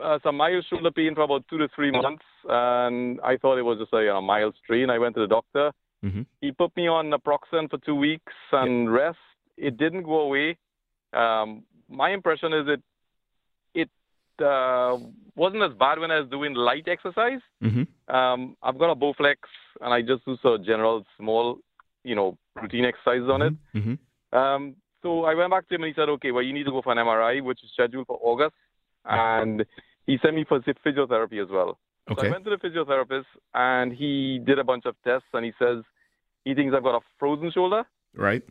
uh, 0.00 0.18
some 0.22 0.36
mild 0.36 0.64
shoulder 0.70 0.90
pain 0.90 1.14
for 1.14 1.22
about 1.22 1.46
two 1.48 1.58
to 1.58 1.68
three 1.74 1.90
months, 1.90 2.24
and 2.48 3.20
I 3.22 3.36
thought 3.36 3.58
it 3.58 3.62
was 3.62 3.78
just 3.78 3.92
a 3.92 4.00
you 4.02 4.06
know, 4.06 4.20
mild 4.20 4.54
strain. 4.62 4.90
I 4.90 4.98
went 4.98 5.14
to 5.16 5.20
the 5.20 5.26
doctor. 5.26 5.72
Mhm. 6.04 6.26
He 6.40 6.52
put 6.52 6.74
me 6.76 6.86
on 6.86 7.10
naproxen 7.10 7.68
for 7.68 7.78
two 7.78 7.94
weeks 7.96 8.32
and 8.52 8.92
rest. 8.92 9.18
It 9.56 9.76
didn't 9.76 10.04
go 10.04 10.20
away. 10.20 10.56
Um, 11.12 11.64
my 11.88 12.10
impression 12.10 12.52
is 12.52 12.68
it 12.68 12.74
it 12.78 12.82
uh, 14.40 14.96
wasn't 15.36 15.62
as 15.62 15.72
bad 15.78 15.98
when 15.98 16.10
I 16.10 16.20
was 16.20 16.28
doing 16.30 16.54
light 16.54 16.88
exercise. 16.88 17.40
hmm 17.60 17.82
Um, 18.08 18.56
I've 18.62 18.78
got 18.78 18.90
a 18.90 18.94
Bowflex, 18.94 19.36
and 19.82 19.92
I 19.92 20.00
just 20.02 20.24
do 20.24 20.36
some 20.42 20.64
general 20.64 21.04
small, 21.18 21.58
you 22.04 22.14
know, 22.14 22.38
routine 22.60 22.84
exercises 22.84 23.28
on 23.28 23.42
it. 23.42 23.54
hmm 23.72 23.94
Um, 24.36 24.76
so 25.02 25.24
I 25.24 25.34
went 25.34 25.50
back 25.50 25.68
to 25.68 25.74
him 25.74 25.82
and 25.84 25.94
he 25.94 26.00
said, 26.00 26.08
okay, 26.08 26.32
well, 26.32 26.42
you 26.42 26.52
need 26.52 26.64
to 26.64 26.70
go 26.72 26.82
for 26.82 26.92
an 26.92 26.98
MRI, 26.98 27.42
which 27.42 27.62
is 27.62 27.70
scheduled 27.72 28.06
for 28.06 28.18
August. 28.20 28.56
And 29.04 29.64
he 30.06 30.18
sent 30.22 30.34
me 30.34 30.44
for 30.44 30.60
physiotherapy 30.60 31.40
as 31.42 31.48
well. 31.50 31.78
So 32.08 32.14
Okay. 32.14 32.26
I 32.26 32.30
went 32.30 32.44
to 32.44 32.50
the 32.50 32.56
physiotherapist 32.56 33.26
and 33.54 33.92
he 33.92 34.40
did 34.44 34.58
a 34.58 34.64
bunch 34.64 34.86
of 34.86 34.96
tests 35.04 35.28
and 35.34 35.44
he 35.44 35.52
says 35.58 35.84
he 36.44 36.54
thinks 36.54 36.74
I've 36.74 36.82
got 36.82 36.96
a 36.96 37.04
frozen 37.18 37.50
shoulder. 37.52 37.84
Right. 38.14 38.42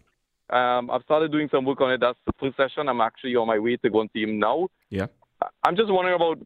Um, 0.50 0.90
I've 0.90 1.04
started 1.04 1.32
doing 1.32 1.50
some 1.52 1.66
work 1.66 1.82
on 1.82 1.92
it. 1.92 2.00
That's 2.00 2.18
the 2.26 2.34
full 2.40 2.54
session. 2.56 2.88
I'm 2.88 3.02
actually 3.02 3.36
on 3.36 3.48
my 3.48 3.60
way 3.60 3.76
to 3.78 3.90
go 3.90 4.02
and 4.02 4.10
see 4.14 4.24
him 4.24 4.40
now. 4.40 4.70
Yeah. 4.90 5.08
I'm 5.64 5.76
just 5.76 5.92
wondering 5.92 6.16
about 6.16 6.40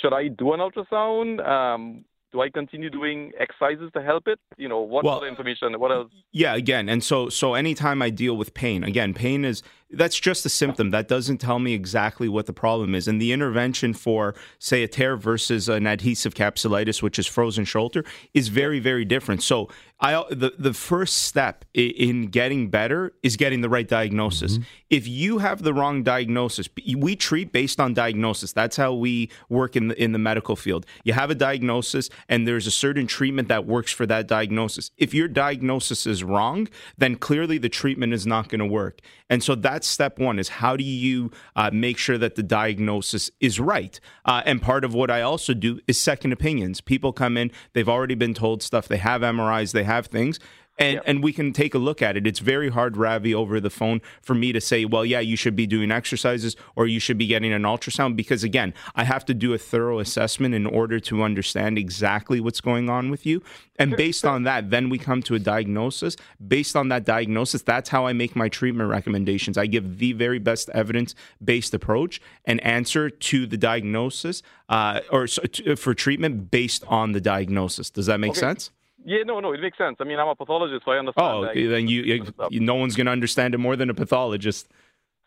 should 0.00 0.12
I 0.12 0.28
do 0.28 0.52
an 0.52 0.60
ultrasound? 0.60 1.46
Um, 1.46 2.04
do 2.32 2.40
I 2.40 2.50
continue 2.50 2.90
doing 2.90 3.30
exercises 3.38 3.90
to 3.94 4.02
help 4.02 4.26
it? 4.26 4.40
You 4.56 4.68
know, 4.68 4.80
what 4.80 5.04
Well- 5.04 5.18
other 5.18 5.28
information? 5.28 5.78
What 5.78 5.92
else? 5.92 6.10
Yeah, 6.32 6.54
again, 6.56 6.88
and 6.88 7.02
so 7.04 7.28
so 7.28 7.54
anytime 7.54 8.02
I 8.02 8.10
deal 8.10 8.36
with 8.36 8.54
pain, 8.54 8.82
again, 8.82 9.14
pain 9.14 9.44
is 9.44 9.62
that's 9.90 10.18
just 10.18 10.44
a 10.46 10.48
symptom. 10.48 10.90
That 10.90 11.08
doesn't 11.08 11.38
tell 11.38 11.58
me 11.58 11.74
exactly 11.74 12.28
what 12.28 12.46
the 12.46 12.52
problem 12.52 12.94
is. 12.94 13.08
And 13.08 13.20
the 13.20 13.32
intervention 13.32 13.94
for 13.94 14.34
say 14.58 14.82
a 14.82 14.88
tear 14.88 15.16
versus 15.16 15.68
an 15.68 15.86
adhesive 15.86 16.34
capsulitis, 16.34 17.02
which 17.02 17.18
is 17.18 17.26
frozen 17.26 17.64
shoulder, 17.64 18.04
is 18.32 18.48
very 18.48 18.80
very 18.80 19.04
different. 19.04 19.42
So 19.42 19.68
I 20.00 20.22
the 20.30 20.52
the 20.58 20.74
first 20.74 21.18
step 21.22 21.64
in 21.72 22.26
getting 22.26 22.68
better 22.68 23.12
is 23.22 23.36
getting 23.36 23.60
the 23.60 23.68
right 23.68 23.86
diagnosis. 23.86 24.54
Mm-hmm. 24.54 24.64
If 24.90 25.08
you 25.08 25.38
have 25.38 25.62
the 25.62 25.72
wrong 25.72 26.02
diagnosis, 26.02 26.68
we 26.96 27.16
treat 27.16 27.52
based 27.52 27.80
on 27.80 27.94
diagnosis. 27.94 28.52
That's 28.52 28.76
how 28.76 28.94
we 28.94 29.30
work 29.48 29.76
in 29.76 29.88
the 29.88 30.02
in 30.02 30.12
the 30.12 30.18
medical 30.18 30.56
field. 30.56 30.84
You 31.04 31.12
have 31.12 31.30
a 31.30 31.34
diagnosis 31.34 32.10
and 32.28 32.46
there's 32.46 32.66
a 32.66 32.70
certain 32.70 33.06
treatment 33.06 33.48
that 33.48 33.66
works 33.66 33.92
for 33.92 34.06
that 34.06 34.26
diagnosis. 34.26 34.90
If 34.98 35.14
your 35.14 35.28
diagnosis 35.28 36.06
is 36.06 36.24
wrong, 36.24 36.68
then 36.98 37.16
clearly 37.16 37.58
the 37.58 37.68
treatment 37.68 38.12
is 38.12 38.26
not 38.26 38.48
going 38.48 38.60
to 38.60 38.66
work. 38.66 39.00
And 39.30 39.42
so 39.42 39.54
that's 39.74 39.86
step 39.88 40.18
one: 40.18 40.38
is 40.38 40.48
how 40.48 40.76
do 40.76 40.84
you 40.84 41.30
uh, 41.56 41.70
make 41.72 41.98
sure 41.98 42.16
that 42.16 42.36
the 42.36 42.42
diagnosis 42.42 43.30
is 43.40 43.58
right? 43.58 43.98
Uh, 44.24 44.42
and 44.46 44.62
part 44.62 44.84
of 44.84 44.94
what 44.94 45.10
I 45.10 45.20
also 45.20 45.52
do 45.52 45.80
is 45.88 45.98
second 45.98 46.32
opinions. 46.32 46.80
People 46.80 47.12
come 47.12 47.36
in, 47.36 47.50
they've 47.72 47.88
already 47.88 48.14
been 48.14 48.34
told 48.34 48.62
stuff, 48.62 48.86
they 48.86 48.98
have 48.98 49.22
MRIs, 49.22 49.72
they 49.72 49.84
have 49.84 50.06
things. 50.06 50.38
And, 50.76 51.00
and 51.06 51.22
we 51.22 51.32
can 51.32 51.52
take 51.52 51.74
a 51.74 51.78
look 51.78 52.02
at 52.02 52.16
it. 52.16 52.26
It's 52.26 52.40
very 52.40 52.68
hard, 52.68 52.96
Ravi, 52.96 53.32
over 53.32 53.60
the 53.60 53.70
phone 53.70 54.00
for 54.20 54.34
me 54.34 54.52
to 54.52 54.60
say, 54.60 54.84
well, 54.84 55.04
yeah, 55.04 55.20
you 55.20 55.36
should 55.36 55.54
be 55.54 55.68
doing 55.68 55.92
exercises 55.92 56.56
or 56.74 56.88
you 56.88 56.98
should 56.98 57.16
be 57.16 57.28
getting 57.28 57.52
an 57.52 57.62
ultrasound 57.62 58.16
because, 58.16 58.42
again, 58.42 58.74
I 58.96 59.04
have 59.04 59.24
to 59.26 59.34
do 59.34 59.54
a 59.54 59.58
thorough 59.58 60.00
assessment 60.00 60.52
in 60.52 60.66
order 60.66 60.98
to 61.00 61.22
understand 61.22 61.78
exactly 61.78 62.40
what's 62.40 62.60
going 62.60 62.90
on 62.90 63.08
with 63.08 63.24
you. 63.24 63.40
And 63.78 63.96
based 63.96 64.24
on 64.24 64.42
that, 64.44 64.70
then 64.70 64.88
we 64.88 64.98
come 64.98 65.22
to 65.22 65.34
a 65.34 65.38
diagnosis. 65.38 66.16
Based 66.46 66.74
on 66.74 66.88
that 66.88 67.04
diagnosis, 67.04 67.62
that's 67.62 67.88
how 67.88 68.06
I 68.06 68.12
make 68.12 68.34
my 68.34 68.48
treatment 68.48 68.88
recommendations. 68.90 69.56
I 69.56 69.66
give 69.66 69.98
the 69.98 70.12
very 70.12 70.38
best 70.38 70.70
evidence 70.70 71.14
based 71.42 71.74
approach 71.74 72.20
and 72.44 72.60
answer 72.64 73.10
to 73.10 73.46
the 73.46 73.56
diagnosis 73.56 74.42
uh, 74.68 75.00
or 75.10 75.26
so, 75.26 75.42
to, 75.42 75.76
for 75.76 75.94
treatment 75.94 76.50
based 76.50 76.84
on 76.88 77.12
the 77.12 77.20
diagnosis. 77.20 77.90
Does 77.90 78.06
that 78.06 78.18
make 78.18 78.32
Okay. 78.32 78.40
sense? 78.40 78.70
Yeah, 79.04 79.22
no, 79.24 79.38
no, 79.40 79.52
it 79.52 79.60
makes 79.60 79.76
sense. 79.76 79.96
I 80.00 80.04
mean, 80.04 80.18
I'm 80.18 80.28
a 80.28 80.34
pathologist, 80.34 80.84
so 80.84 80.92
I 80.92 80.98
understand. 80.98 81.26
Oh, 81.26 81.40
like, 81.40 81.54
then 81.54 81.88
you, 81.88 82.02
you, 82.02 82.26
you 82.48 82.60
no 82.60 82.74
one's 82.74 82.96
going 82.96 83.06
to 83.06 83.12
understand 83.12 83.54
it 83.54 83.58
more 83.58 83.76
than 83.76 83.90
a 83.90 83.94
pathologist. 83.94 84.68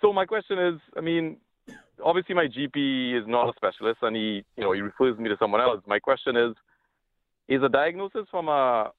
So 0.02 0.12
my 0.12 0.26
question 0.26 0.58
is, 0.58 0.80
I 0.98 1.02
mean, 1.02 1.38
obviously 2.04 2.34
my 2.34 2.48
GP 2.48 3.20
is 3.20 3.28
not 3.28 3.50
a 3.50 3.54
specialist, 3.56 4.00
and 4.02 4.16
he, 4.16 4.44
you 4.56 4.64
know, 4.64 4.72
he 4.72 4.82
refers 4.82 5.18
me 5.20 5.30
to 5.30 5.38
someone 5.40 5.62
else. 5.62 5.82
My 5.86 6.00
question 6.00 6.36
is, 6.36 6.56
is 7.48 7.62
a 7.64 7.70
diagnosis 7.70 8.28
from 8.32 8.50
a 8.50 8.92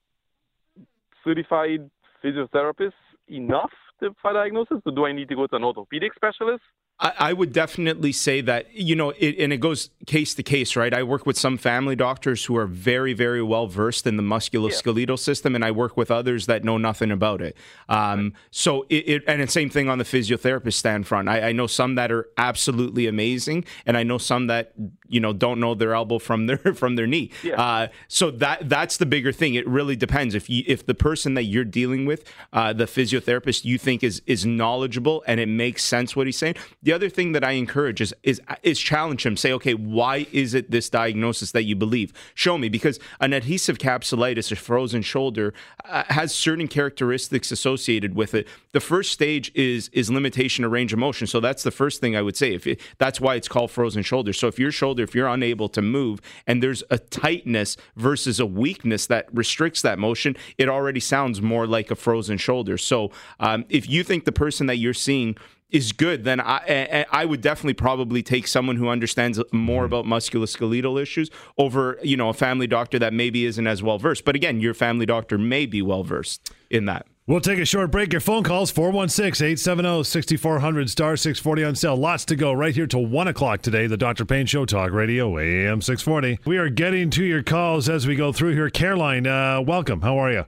certified 1.23 1.89
physiotherapist 2.23 2.93
enough 3.27 3.71
to, 3.99 4.15
for 4.21 4.33
diagnosis, 4.33 4.77
or 4.85 4.91
do 4.93 5.05
I 5.05 5.11
need 5.11 5.29
to 5.29 5.35
go 5.35 5.47
to 5.47 5.55
an 5.57 5.63
orthopedic 5.63 6.13
specialist? 6.15 6.63
I, 7.01 7.31
would 7.31 7.53
definitely 7.53 8.11
say 8.11 8.41
that 8.41 8.73
you 8.73 8.93
know, 8.93 9.11
it, 9.11 9.37
and 9.39 9.53
it 9.53 9.57
goes 9.57 9.89
case 10.05 10.33
to 10.35 10.43
case, 10.43 10.75
right? 10.75 10.93
I 10.93 11.03
work 11.03 11.25
with 11.25 11.37
some 11.37 11.57
family 11.57 11.95
doctors 11.95 12.43
who 12.43 12.57
are 12.57 12.65
very, 12.65 13.13
very 13.13 13.41
well 13.41 13.67
versed 13.67 14.05
in 14.05 14.17
the 14.17 14.23
musculoskeletal 14.23 15.17
system, 15.17 15.55
and 15.55 15.63
I 15.63 15.71
work 15.71 15.95
with 15.95 16.11
others 16.11 16.45
that 16.47 16.65
know 16.65 16.77
nothing 16.77 17.09
about 17.09 17.41
it. 17.41 17.55
Um, 17.87 18.33
so, 18.51 18.85
it, 18.89 19.07
it 19.07 19.23
and 19.27 19.41
the 19.41 19.47
same 19.47 19.69
thing 19.69 19.87
on 19.87 19.97
the 19.97 20.03
physiotherapist 20.03 20.73
stand 20.73 21.07
front. 21.07 21.29
I, 21.29 21.49
I 21.49 21.51
know 21.53 21.67
some 21.67 21.95
that 21.95 22.11
are 22.11 22.27
absolutely 22.37 23.07
amazing, 23.07 23.63
and 23.85 23.95
I 23.95 24.03
know 24.03 24.17
some 24.17 24.47
that 24.47 24.73
you 25.07 25.21
know 25.21 25.31
don't 25.31 25.61
know 25.61 25.75
their 25.75 25.93
elbow 25.93 26.19
from 26.19 26.47
their 26.47 26.57
from 26.75 26.97
their 26.97 27.07
knee. 27.07 27.31
Yeah. 27.43 27.61
Uh, 27.61 27.87
so 28.09 28.29
that 28.31 28.67
that's 28.67 28.97
the 28.97 29.05
bigger 29.05 29.31
thing. 29.31 29.55
It 29.55 29.65
really 29.67 29.95
depends 29.95 30.35
if 30.35 30.49
you 30.49 30.63
if 30.67 30.85
the 30.85 30.95
person 30.95 31.35
that 31.35 31.43
you're 31.43 31.63
dealing 31.63 32.05
with, 32.05 32.25
uh, 32.51 32.73
the 32.73 32.85
physiotherapist, 32.85 33.63
you 33.63 33.77
think 33.77 34.03
is 34.03 34.21
is 34.25 34.45
knowledgeable 34.45 35.23
and 35.27 35.39
it 35.39 35.47
makes 35.47 35.85
sense 35.85 36.13
what 36.13 36.25
he's 36.27 36.37
saying. 36.37 36.55
The 36.89 36.95
other 36.95 37.09
thing 37.09 37.33
that 37.33 37.43
I 37.43 37.51
encourage 37.51 38.01
is 38.01 38.15
is 38.23 38.41
is 38.63 38.79
challenge 38.79 39.23
him. 39.23 39.37
Say, 39.37 39.53
okay, 39.53 39.75
why 39.75 40.25
is 40.31 40.55
it 40.55 40.71
this 40.71 40.89
diagnosis 40.89 41.51
that 41.51 41.65
you 41.65 41.75
believe? 41.75 42.11
Show 42.33 42.57
me 42.57 42.67
because 42.67 42.99
an 43.19 43.31
adhesive 43.31 43.77
capsulitis, 43.77 44.51
a 44.51 44.55
frozen 44.55 45.03
shoulder, 45.03 45.53
uh, 45.85 46.05
has 46.07 46.33
certain 46.33 46.67
characteristics 46.67 47.51
associated 47.51 48.15
with 48.15 48.33
it. 48.33 48.47
The 48.71 48.79
first 48.79 49.11
stage 49.11 49.51
is 49.53 49.89
is 49.89 50.09
limitation 50.09 50.65
of 50.65 50.71
range 50.71 50.91
of 50.91 50.97
motion. 50.97 51.27
So 51.27 51.39
that's 51.39 51.61
the 51.61 51.69
first 51.69 52.01
thing 52.01 52.15
I 52.15 52.23
would 52.23 52.35
say. 52.35 52.55
If 52.55 52.65
it, 52.65 52.81
that's 52.97 53.21
why 53.21 53.35
it's 53.35 53.47
called 53.47 53.69
frozen 53.69 54.01
shoulder. 54.01 54.33
So 54.33 54.47
if 54.47 54.57
your 54.57 54.71
shoulder, 54.71 55.03
if 55.03 55.13
you're 55.13 55.27
unable 55.27 55.69
to 55.69 55.83
move, 55.83 56.21
and 56.47 56.63
there's 56.63 56.81
a 56.89 56.97
tightness 56.97 57.77
versus 57.97 58.39
a 58.39 58.47
weakness 58.47 59.05
that 59.05 59.27
restricts 59.31 59.83
that 59.83 59.99
motion, 59.99 60.35
it 60.57 60.67
already 60.67 61.01
sounds 61.01 61.39
more 61.39 61.67
like 61.67 61.91
a 61.91 61.95
frozen 61.95 62.39
shoulder. 62.39 62.79
So 62.79 63.11
um, 63.39 63.65
if 63.69 63.87
you 63.87 64.03
think 64.03 64.25
the 64.25 64.31
person 64.31 64.65
that 64.65 64.77
you're 64.77 64.95
seeing 64.95 65.37
is 65.69 65.91
good, 65.91 66.23
then 66.23 66.39
I, 66.39 66.57
I 66.67 67.05
I 67.11 67.25
would 67.25 67.41
definitely 67.41 67.75
probably 67.75 68.23
take 68.23 68.47
someone 68.47 68.75
who 68.75 68.89
understands 68.89 69.41
more 69.51 69.85
about 69.85 70.05
musculoskeletal 70.05 71.01
issues 71.01 71.29
over 71.57 71.99
you 72.01 72.17
know 72.17 72.29
a 72.29 72.33
family 72.33 72.67
doctor 72.67 72.99
that 72.99 73.13
maybe 73.13 73.45
isn't 73.45 73.67
as 73.67 73.83
well 73.83 73.97
versed. 73.97 74.25
But 74.25 74.35
again, 74.35 74.59
your 74.59 74.73
family 74.73 75.05
doctor 75.05 75.37
may 75.37 75.65
be 75.65 75.81
well 75.81 76.03
versed 76.03 76.51
in 76.69 76.85
that. 76.85 77.05
We'll 77.29 77.41
take 77.41 77.59
a 77.59 77.65
short 77.65 77.91
break. 77.91 78.11
Your 78.11 78.21
phone 78.21 78.41
calls 78.41 78.71
416 78.71 79.45
870 79.45 80.03
6400 80.03 80.89
star 80.89 81.15
640 81.15 81.63
on 81.63 81.75
sale. 81.75 81.95
Lots 81.95 82.25
to 82.25 82.35
go 82.35 82.51
right 82.51 82.73
here 82.73 82.87
till 82.87 83.05
1 83.05 83.27
o'clock 83.27 83.61
today. 83.61 83.85
The 83.85 83.97
Dr. 83.97 84.25
Pain 84.25 84.47
Show 84.47 84.65
Talk 84.65 84.91
Radio, 84.91 85.37
AM 85.37 85.79
640. 85.79 86.39
We 86.45 86.57
are 86.57 86.69
getting 86.69 87.11
to 87.11 87.23
your 87.23 87.43
calls 87.43 87.87
as 87.87 88.07
we 88.07 88.15
go 88.15 88.31
through 88.31 88.55
here. 88.55 88.71
Caroline, 88.71 89.27
uh, 89.27 89.61
welcome. 89.61 90.01
How 90.01 90.17
are 90.17 90.31
you? 90.31 90.45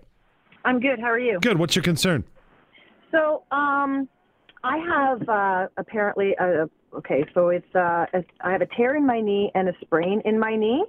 I'm 0.65 0.79
good. 0.79 0.99
How 0.99 1.11
are 1.11 1.19
you? 1.19 1.39
Good. 1.39 1.59
What's 1.59 1.75
your 1.75 1.83
concern? 1.83 2.23
So, 3.11 3.43
um, 3.51 4.09
I 4.63 4.77
have 4.77 5.29
uh, 5.29 5.67
apparently 5.77 6.35
a 6.39 6.69
okay. 6.95 7.25
So 7.33 7.49
it's 7.49 7.65
uh, 7.75 8.05
a, 8.13 8.23
I 8.41 8.51
have 8.51 8.61
a 8.61 8.67
tear 8.67 8.95
in 8.95 9.05
my 9.05 9.19
knee 9.21 9.51
and 9.55 9.67
a 9.69 9.73
sprain 9.81 10.21
in 10.25 10.39
my 10.39 10.55
knee, 10.55 10.83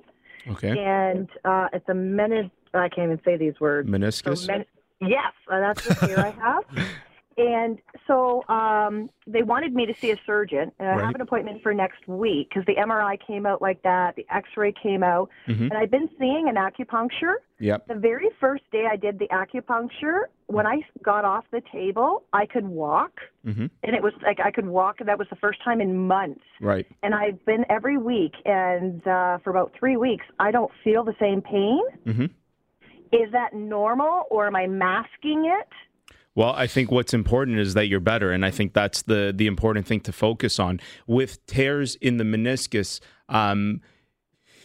Okay. 0.48 0.78
and 0.78 1.28
uh, 1.44 1.68
it's 1.72 1.88
a 1.88 1.92
menis. 1.92 2.50
I 2.74 2.88
can't 2.88 3.12
even 3.12 3.20
say 3.24 3.36
these 3.36 3.58
words. 3.60 3.88
Meniscus. 3.88 4.38
So 4.38 4.46
men- 4.46 4.64
yes, 5.00 5.32
uh, 5.50 5.60
that's 5.60 5.84
the 5.84 5.94
tear 6.06 6.18
I 6.20 6.30
have. 6.30 6.86
And 7.36 7.78
so 8.06 8.42
um, 8.48 9.08
they 9.26 9.42
wanted 9.42 9.74
me 9.74 9.86
to 9.86 9.94
see 10.00 10.10
a 10.10 10.16
surgeon, 10.26 10.70
and 10.78 10.88
I 10.88 10.96
Right. 10.96 11.04
have 11.06 11.14
an 11.14 11.20
appointment 11.20 11.62
for 11.62 11.72
next 11.72 12.06
week 12.06 12.48
because 12.50 12.64
the 12.66 12.74
MRI 12.74 13.16
came 13.26 13.46
out 13.46 13.62
like 13.62 13.80
that, 13.82 14.16
the 14.16 14.26
X-ray 14.30 14.72
came 14.72 15.02
out, 15.02 15.30
Mhm. 15.48 15.70
and 15.70 15.74
I've 15.74 15.90
been 15.90 16.08
seeing 16.18 16.48
an 16.48 16.56
acupuncture. 16.56 17.36
Yep. 17.58 17.86
The 17.86 17.94
very 17.94 18.28
first 18.40 18.64
day 18.70 18.86
I 18.86 18.96
did 18.96 19.18
the 19.18 19.28
acupuncture, 19.28 20.24
when 20.46 20.66
I 20.66 20.82
got 21.02 21.24
off 21.24 21.44
the 21.50 21.62
table, 21.72 22.24
I 22.32 22.44
could 22.46 22.66
walk, 22.66 23.20
hmm 23.44 23.66
and 23.84 23.96
it 23.96 24.02
was 24.02 24.12
like 24.22 24.38
I 24.40 24.50
could 24.50 24.66
walk. 24.66 25.00
and 25.00 25.08
That 25.08 25.18
was 25.18 25.28
the 25.30 25.36
first 25.36 25.62
time 25.62 25.80
in 25.80 25.96
months. 26.06 26.44
Right. 26.60 26.86
And 27.02 27.14
I've 27.14 27.42
been 27.46 27.64
every 27.70 27.96
week, 27.96 28.34
and 28.44 29.06
uh, 29.06 29.38
for 29.38 29.50
about 29.50 29.72
three 29.78 29.96
weeks, 29.96 30.26
I 30.38 30.50
don't 30.50 30.70
feel 30.84 31.02
the 31.04 31.16
same 31.18 31.40
pain. 31.40 31.80
hmm 32.04 32.26
Is 33.12 33.30
that 33.32 33.54
normal, 33.54 34.24
or 34.30 34.46
am 34.46 34.56
I 34.56 34.66
masking 34.66 35.46
it? 35.46 35.68
Well, 36.34 36.54
I 36.54 36.66
think 36.66 36.90
what's 36.90 37.12
important 37.12 37.58
is 37.58 37.74
that 37.74 37.88
you're 37.88 38.00
better, 38.00 38.32
and 38.32 38.44
I 38.44 38.50
think 38.50 38.72
that's 38.72 39.02
the 39.02 39.32
the 39.36 39.46
important 39.46 39.86
thing 39.86 40.00
to 40.02 40.12
focus 40.12 40.58
on. 40.58 40.80
With 41.06 41.44
tears 41.46 41.96
in 41.96 42.16
the 42.16 42.24
meniscus, 42.24 43.00
um, 43.28 43.82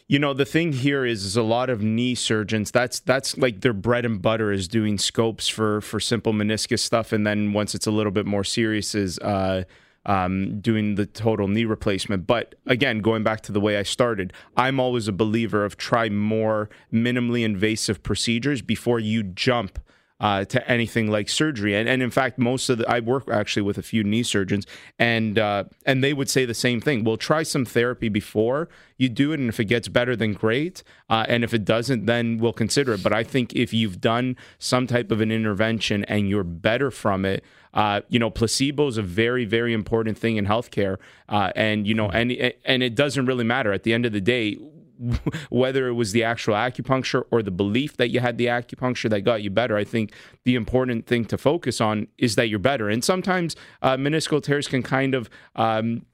You 0.09 0.19
know, 0.19 0.33
the 0.33 0.45
thing 0.45 0.71
here 0.71 1.05
is, 1.05 1.25
is 1.25 1.35
a 1.35 1.43
lot 1.43 1.69
of 1.69 1.81
knee 1.83 2.15
surgeons. 2.15 2.71
That's 2.71 3.01
that's 3.01 3.37
like 3.37 3.59
their 3.59 3.73
bread 3.73 4.05
and 4.05 4.21
butter 4.21 4.53
is 4.53 4.67
doing 4.69 4.97
scopes 4.97 5.49
for 5.49 5.81
for 5.81 5.99
simple 5.99 6.31
meniscus 6.31 6.79
stuff, 6.79 7.11
and 7.11 7.27
then 7.27 7.51
once 7.51 7.75
it's 7.75 7.87
a 7.87 7.91
little 7.91 8.13
bit 8.13 8.25
more 8.25 8.45
serious, 8.45 8.95
is 8.95 9.19
uh, 9.19 9.63
um, 10.05 10.61
doing 10.61 10.95
the 10.95 11.05
total 11.05 11.49
knee 11.49 11.65
replacement. 11.65 12.25
But 12.25 12.55
again, 12.65 12.99
going 12.99 13.23
back 13.23 13.41
to 13.41 13.51
the 13.51 13.59
way 13.59 13.75
I 13.77 13.83
started, 13.83 14.31
I'm 14.55 14.79
always 14.79 15.09
a 15.09 15.11
believer 15.11 15.65
of 15.65 15.75
try 15.75 16.07
more 16.07 16.69
minimally 16.91 17.43
invasive 17.43 18.01
procedures 18.01 18.61
before 18.61 19.01
you 19.01 19.23
jump 19.23 19.77
uh, 20.19 20.45
to 20.45 20.69
anything 20.69 21.09
like 21.09 21.29
surgery. 21.29 21.75
And, 21.75 21.87
and 21.87 22.01
in 22.01 22.09
fact, 22.09 22.37
most 22.37 22.69
of 22.69 22.79
the 22.79 22.89
I 22.89 22.99
work 22.99 23.27
actually 23.29 23.61
with 23.63 23.77
a 23.77 23.83
few 23.83 24.03
knee 24.03 24.23
surgeons, 24.23 24.65
and 24.97 25.37
uh, 25.37 25.65
and 25.85 26.03
they 26.03 26.13
would 26.13 26.29
say 26.29 26.45
the 26.45 26.53
same 26.53 26.81
thing. 26.81 27.03
We'll 27.03 27.17
try 27.17 27.43
some 27.43 27.65
therapy 27.65 28.09
before 28.09 28.69
you 28.97 29.09
do 29.09 29.31
it, 29.31 29.39
and 29.39 29.49
if 29.49 29.59
it 29.59 29.65
gets 29.65 29.87
better, 29.87 30.15
then 30.15 30.33
great. 30.33 30.83
Uh, 31.09 31.25
and 31.27 31.43
if 31.43 31.53
it 31.53 31.65
doesn't, 31.65 32.05
then 32.05 32.37
we'll 32.39 32.53
consider 32.53 32.93
it. 32.93 33.03
But 33.03 33.13
I 33.13 33.23
think 33.23 33.53
if 33.55 33.73
you've 33.73 34.01
done 34.01 34.35
some 34.57 34.87
type 34.87 35.11
of 35.11 35.21
an 35.21 35.31
intervention 35.31 36.03
and 36.05 36.29
you're 36.29 36.43
better 36.43 36.91
from 36.91 37.25
it. 37.25 37.43
Uh, 37.73 38.01
you 38.09 38.17
know, 38.17 38.31
placebo 38.31 38.87
is 38.87 38.97
a 38.97 39.03
very, 39.03 39.45
very 39.45 39.71
important 39.71 40.17
thing 40.17 40.37
in 40.37 40.47
healthcare, 40.47 40.97
uh, 41.29 41.51
and 41.55 41.85
you 41.85 41.93
know, 41.93 42.09
and 42.09 42.31
and 42.65 42.81
it 42.81 42.95
doesn't 42.95 43.27
really 43.27 43.43
matter 43.43 43.71
at 43.71 43.83
the 43.83 43.93
end 43.93 44.03
of 44.03 44.13
the 44.13 44.21
day 44.21 44.57
whether 45.49 45.87
it 45.87 45.93
was 45.93 46.11
the 46.11 46.23
actual 46.23 46.53
acupuncture 46.53 47.23
or 47.31 47.41
the 47.41 47.51
belief 47.51 47.97
that 47.97 48.09
you 48.09 48.19
had 48.19 48.37
the 48.37 48.47
acupuncture 48.47 49.09
that 49.09 49.21
got 49.21 49.41
you 49.43 49.49
better. 49.49 49.77
I 49.77 49.83
think 49.83 50.11
the 50.43 50.55
important 50.55 51.05
thing 51.05 51.25
to 51.25 51.37
focus 51.37 51.81
on 51.81 52.07
is 52.17 52.35
that 52.35 52.49
you're 52.49 52.59
better. 52.59 52.89
And 52.89 53.03
sometimes 53.03 53.55
uh, 53.81 53.97
meniscal 53.97 54.41
tears 54.41 54.67
can 54.67 54.83
kind 54.83 55.13
of 55.13 55.29
um, 55.55 56.05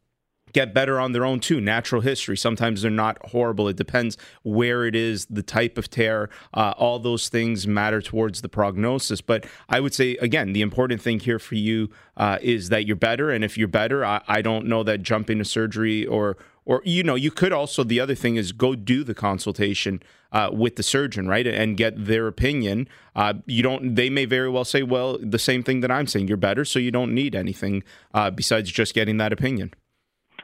get 0.53 0.73
better 0.73 0.99
on 0.99 1.11
their 1.11 1.25
own 1.25 1.39
too. 1.39 1.59
Natural 1.59 2.01
history. 2.01 2.37
Sometimes 2.37 2.83
they're 2.83 2.91
not 2.91 3.17
horrible. 3.29 3.67
It 3.67 3.75
depends 3.75 4.17
where 4.43 4.85
it 4.85 4.95
is, 4.95 5.25
the 5.25 5.43
type 5.43 5.77
of 5.77 5.89
tear. 5.89 6.29
Uh, 6.53 6.73
all 6.77 6.99
those 6.99 7.27
things 7.27 7.67
matter 7.67 8.01
towards 8.01 8.41
the 8.41 8.49
prognosis. 8.49 9.19
But 9.19 9.45
I 9.67 9.79
would 9.79 9.93
say 9.93 10.15
again, 10.17 10.53
the 10.53 10.61
important 10.61 11.01
thing 11.01 11.19
here 11.19 11.39
for 11.39 11.55
you 11.55 11.89
uh, 12.15 12.37
is 12.41 12.69
that 12.69 12.85
you're 12.85 12.95
better. 12.95 13.31
And 13.31 13.43
if 13.43 13.57
you're 13.57 13.67
better, 13.67 14.05
I, 14.05 14.21
I 14.27 14.41
don't 14.41 14.67
know 14.67 14.83
that 14.83 15.01
jumping 15.01 15.39
to 15.39 15.45
surgery 15.45 16.05
or 16.05 16.37
or 16.65 16.81
you 16.85 17.03
know 17.03 17.15
you 17.15 17.31
could 17.31 17.51
also 17.51 17.83
the 17.83 17.99
other 17.99 18.15
thing 18.15 18.35
is 18.35 18.51
go 18.51 18.75
do 18.75 19.03
the 19.03 19.13
consultation 19.13 20.01
uh, 20.31 20.49
with 20.51 20.75
the 20.75 20.83
surgeon 20.83 21.27
right 21.27 21.45
and 21.47 21.77
get 21.77 22.05
their 22.05 22.27
opinion 22.27 22.87
uh, 23.15 23.33
you 23.45 23.63
don't 23.63 23.95
they 23.95 24.09
may 24.09 24.25
very 24.25 24.49
well 24.49 24.65
say 24.65 24.83
well 24.83 25.17
the 25.21 25.39
same 25.39 25.63
thing 25.63 25.81
that 25.81 25.91
i'm 25.91 26.07
saying 26.07 26.27
you're 26.27 26.37
better 26.37 26.65
so 26.65 26.79
you 26.79 26.91
don't 26.91 27.13
need 27.13 27.35
anything 27.35 27.83
uh, 28.13 28.29
besides 28.29 28.71
just 28.71 28.93
getting 28.93 29.17
that 29.17 29.33
opinion 29.33 29.71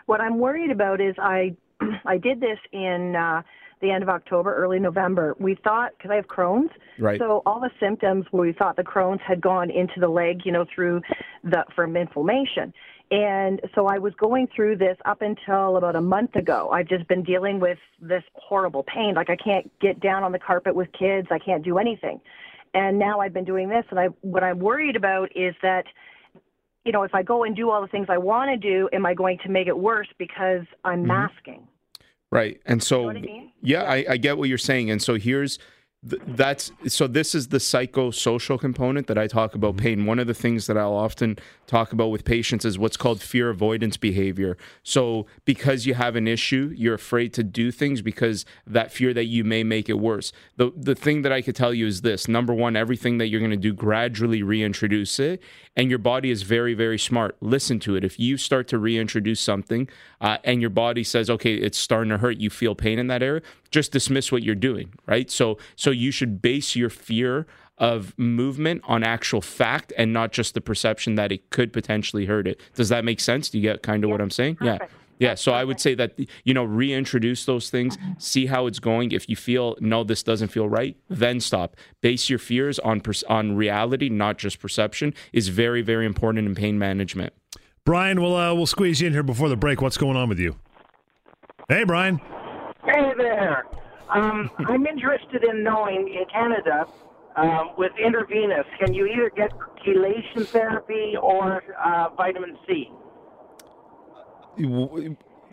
what 0.05 0.21
i'm 0.21 0.39
worried 0.39 0.71
about 0.71 1.01
is 1.01 1.15
i 1.19 1.55
i 2.05 2.17
did 2.17 2.39
this 2.39 2.59
in 2.71 3.15
uh, 3.15 3.41
the 3.81 3.91
end 3.91 4.03
of 4.03 4.09
October, 4.09 4.53
early 4.55 4.79
November. 4.79 5.35
We 5.39 5.55
thought, 5.63 5.91
because 5.97 6.11
I 6.11 6.15
have 6.15 6.27
Crohn's, 6.27 6.69
right. 6.99 7.19
so 7.19 7.41
all 7.45 7.59
the 7.59 7.69
symptoms 7.79 8.25
where 8.31 8.45
we 8.47 8.53
thought 8.53 8.75
the 8.75 8.83
Crohn's 8.83 9.21
had 9.25 9.41
gone 9.41 9.69
into 9.69 9.99
the 9.99 10.07
leg, 10.07 10.41
you 10.43 10.51
know, 10.51 10.65
through 10.73 11.01
the 11.43 11.63
from 11.75 11.95
inflammation. 11.95 12.73
And 13.11 13.59
so 13.73 13.87
I 13.87 13.97
was 13.97 14.13
going 14.19 14.47
through 14.55 14.77
this 14.77 14.97
up 15.05 15.21
until 15.21 15.77
about 15.77 15.95
a 15.95 16.01
month 16.01 16.35
ago. 16.35 16.69
I've 16.71 16.87
just 16.87 17.07
been 17.07 17.23
dealing 17.23 17.59
with 17.59 17.79
this 17.99 18.23
horrible 18.35 18.83
pain. 18.83 19.15
Like 19.15 19.31
I 19.31 19.35
can't 19.35 19.71
get 19.79 19.99
down 19.99 20.23
on 20.23 20.31
the 20.31 20.39
carpet 20.39 20.75
with 20.75 20.89
kids. 20.91 21.27
I 21.31 21.39
can't 21.39 21.63
do 21.63 21.79
anything. 21.79 22.21
And 22.75 22.99
now 22.99 23.19
I've 23.19 23.33
been 23.33 23.45
doing 23.45 23.67
this 23.67 23.83
and 23.89 23.99
I 23.99 24.07
what 24.21 24.43
I'm 24.43 24.59
worried 24.59 24.95
about 24.95 25.29
is 25.35 25.55
that 25.63 25.85
you 26.85 26.93
know, 26.93 27.03
if 27.03 27.13
I 27.13 27.23
go 27.23 27.43
and 27.43 27.55
do 27.55 27.69
all 27.69 27.81
the 27.81 27.87
things 27.87 28.07
I 28.09 28.17
want 28.17 28.49
to 28.49 28.57
do, 28.57 28.89
am 28.93 29.05
I 29.05 29.13
going 29.13 29.37
to 29.43 29.49
make 29.49 29.67
it 29.67 29.77
worse 29.77 30.07
because 30.17 30.65
I'm 30.85 30.99
mm-hmm. 30.99 31.07
masking? 31.07 31.67
Right. 32.31 32.61
And 32.65 32.81
so 32.81 33.09
you 33.09 33.13
know 33.13 33.19
I 33.19 33.21
mean? 33.21 33.51
yeah, 33.61 33.83
I, 33.83 34.05
I 34.11 34.17
get 34.17 34.37
what 34.37 34.49
you're 34.49 34.57
saying. 34.57 34.89
And 34.89 35.01
so 35.01 35.15
here's 35.15 35.59
that's 36.01 36.71
so 36.87 37.07
this 37.07 37.35
is 37.35 37.49
the 37.49 37.57
psychosocial 37.57 38.57
component 38.57 39.07
that 39.07 39.17
I 39.17 39.27
talk 39.27 39.53
about 39.53 39.75
mm-hmm. 39.75 39.85
pain. 39.85 40.05
One 40.05 40.17
of 40.17 40.27
the 40.27 40.33
things 40.33 40.65
that 40.67 40.77
I'll 40.77 40.93
often 40.93 41.37
talk 41.67 41.91
about 41.91 42.07
with 42.07 42.23
patients 42.23 42.63
is 42.63 42.79
what's 42.79 42.95
called 42.95 43.21
fear 43.21 43.49
avoidance 43.49 43.97
behavior. 43.97 44.57
So 44.81 45.25
because 45.43 45.85
you 45.85 45.95
have 45.95 46.15
an 46.15 46.25
issue, 46.25 46.71
you're 46.73 46.93
afraid 46.93 47.33
to 47.33 47.43
do 47.43 47.69
things 47.69 48.01
because 48.01 48.45
that 48.65 48.93
fear 48.93 49.13
that 49.13 49.25
you 49.25 49.43
may 49.43 49.63
make 49.63 49.89
it 49.89 49.99
worse. 49.99 50.31
The 50.55 50.71
the 50.73 50.95
thing 50.95 51.21
that 51.23 51.33
I 51.33 51.41
could 51.41 51.55
tell 51.55 51.73
you 51.73 51.85
is 51.85 52.01
this. 52.01 52.29
Number 52.29 52.53
1, 52.53 52.77
everything 52.77 53.17
that 53.17 53.27
you're 53.27 53.41
going 53.41 53.51
to 53.51 53.57
do 53.57 53.73
gradually 53.73 54.41
reintroduce 54.41 55.19
it 55.19 55.43
and 55.75 55.89
your 55.89 55.99
body 55.99 56.31
is 56.31 56.43
very 56.43 56.73
very 56.73 56.97
smart. 56.97 57.35
Listen 57.41 57.77
to 57.81 57.97
it. 57.97 58.05
If 58.05 58.17
you 58.17 58.37
start 58.37 58.69
to 58.69 58.79
reintroduce 58.79 59.41
something 59.41 59.89
uh, 60.21 60.37
and 60.45 60.61
your 60.61 60.69
body 60.69 61.03
says, 61.03 61.29
"Okay, 61.29 61.55
it's 61.55 61.77
starting 61.77 62.09
to 62.11 62.19
hurt," 62.19 62.37
you 62.37 62.49
feel 62.49 62.73
pain 62.73 62.99
in 62.99 63.07
that 63.07 63.21
area, 63.21 63.41
just 63.71 63.91
dismiss 63.91 64.31
what 64.31 64.43
you're 64.43 64.55
doing, 64.55 64.93
right? 65.05 65.29
So 65.29 65.57
so 65.75 65.91
you 65.91 66.11
should 66.11 66.41
base 66.41 66.75
your 66.75 66.89
fear 66.89 67.47
of 67.77 68.17
movement 68.17 68.81
on 68.85 69.03
actual 69.03 69.41
fact 69.41 69.93
and 69.97 70.11
not 70.11 70.31
just 70.31 70.53
the 70.53 70.61
perception 70.61 71.15
that 71.15 71.31
it 71.31 71.49
could 71.49 71.71
potentially 71.71 72.25
hurt 72.25 72.45
it. 72.45 72.59
Does 72.75 72.89
that 72.89 73.05
make 73.05 73.21
sense? 73.21 73.49
Do 73.49 73.57
you 73.57 73.61
get 73.61 73.81
kind 73.83 74.03
of 74.03 74.09
what 74.09 74.19
I'm 74.19 74.29
saying? 74.29 74.57
Perfect. 74.57 74.91
Yeah. 74.91 74.95
Yeah, 75.19 75.35
so 75.35 75.51
I 75.51 75.65
would 75.65 75.81
say 75.81 75.95
that 75.95 76.17
you 76.45 76.53
know 76.53 76.63
reintroduce 76.63 77.43
those 77.43 77.69
things, 77.69 77.97
see 78.17 78.45
how 78.45 78.67
it's 78.67 78.79
going. 78.79 79.11
If 79.11 79.27
you 79.27 79.35
feel 79.35 79.75
no, 79.81 80.05
this 80.05 80.23
doesn't 80.23 80.47
feel 80.47 80.69
right, 80.69 80.95
then 81.09 81.41
stop. 81.41 81.75
Base 81.99 82.29
your 82.29 82.39
fears 82.39 82.79
on 82.79 83.01
on 83.27 83.57
reality, 83.57 84.07
not 84.07 84.37
just 84.37 84.61
perception. 84.61 85.13
Is 85.33 85.49
very 85.49 85.81
very 85.81 86.05
important 86.05 86.47
in 86.47 86.55
pain 86.55 86.79
management. 86.79 87.33
Brian, 87.83 88.21
we'll 88.21 88.35
uh, 88.35 88.53
we'll 88.53 88.65
squeeze 88.65 89.01
you 89.01 89.07
in 89.07 89.13
here 89.13 89.23
before 89.23 89.49
the 89.49 89.57
break. 89.57 89.81
What's 89.81 89.97
going 89.97 90.15
on 90.15 90.29
with 90.29 90.39
you? 90.39 90.55
Hey, 91.67 91.83
Brian. 91.83 92.21
Hey 92.85 93.13
there. 93.17 93.65
Um, 94.09 94.49
I'm 94.59 94.85
interested 94.87 95.43
in 95.43 95.63
knowing 95.63 96.07
in 96.07 96.25
Canada 96.31 96.85
um, 97.35 97.71
with 97.77 97.91
intravenous, 98.03 98.65
can 98.79 98.93
you 98.93 99.05
either 99.05 99.29
get 99.35 99.51
chelation 99.85 100.47
therapy 100.47 101.15
or 101.21 101.63
uh, 101.83 102.09
vitamin 102.15 102.57
C? 102.67 102.91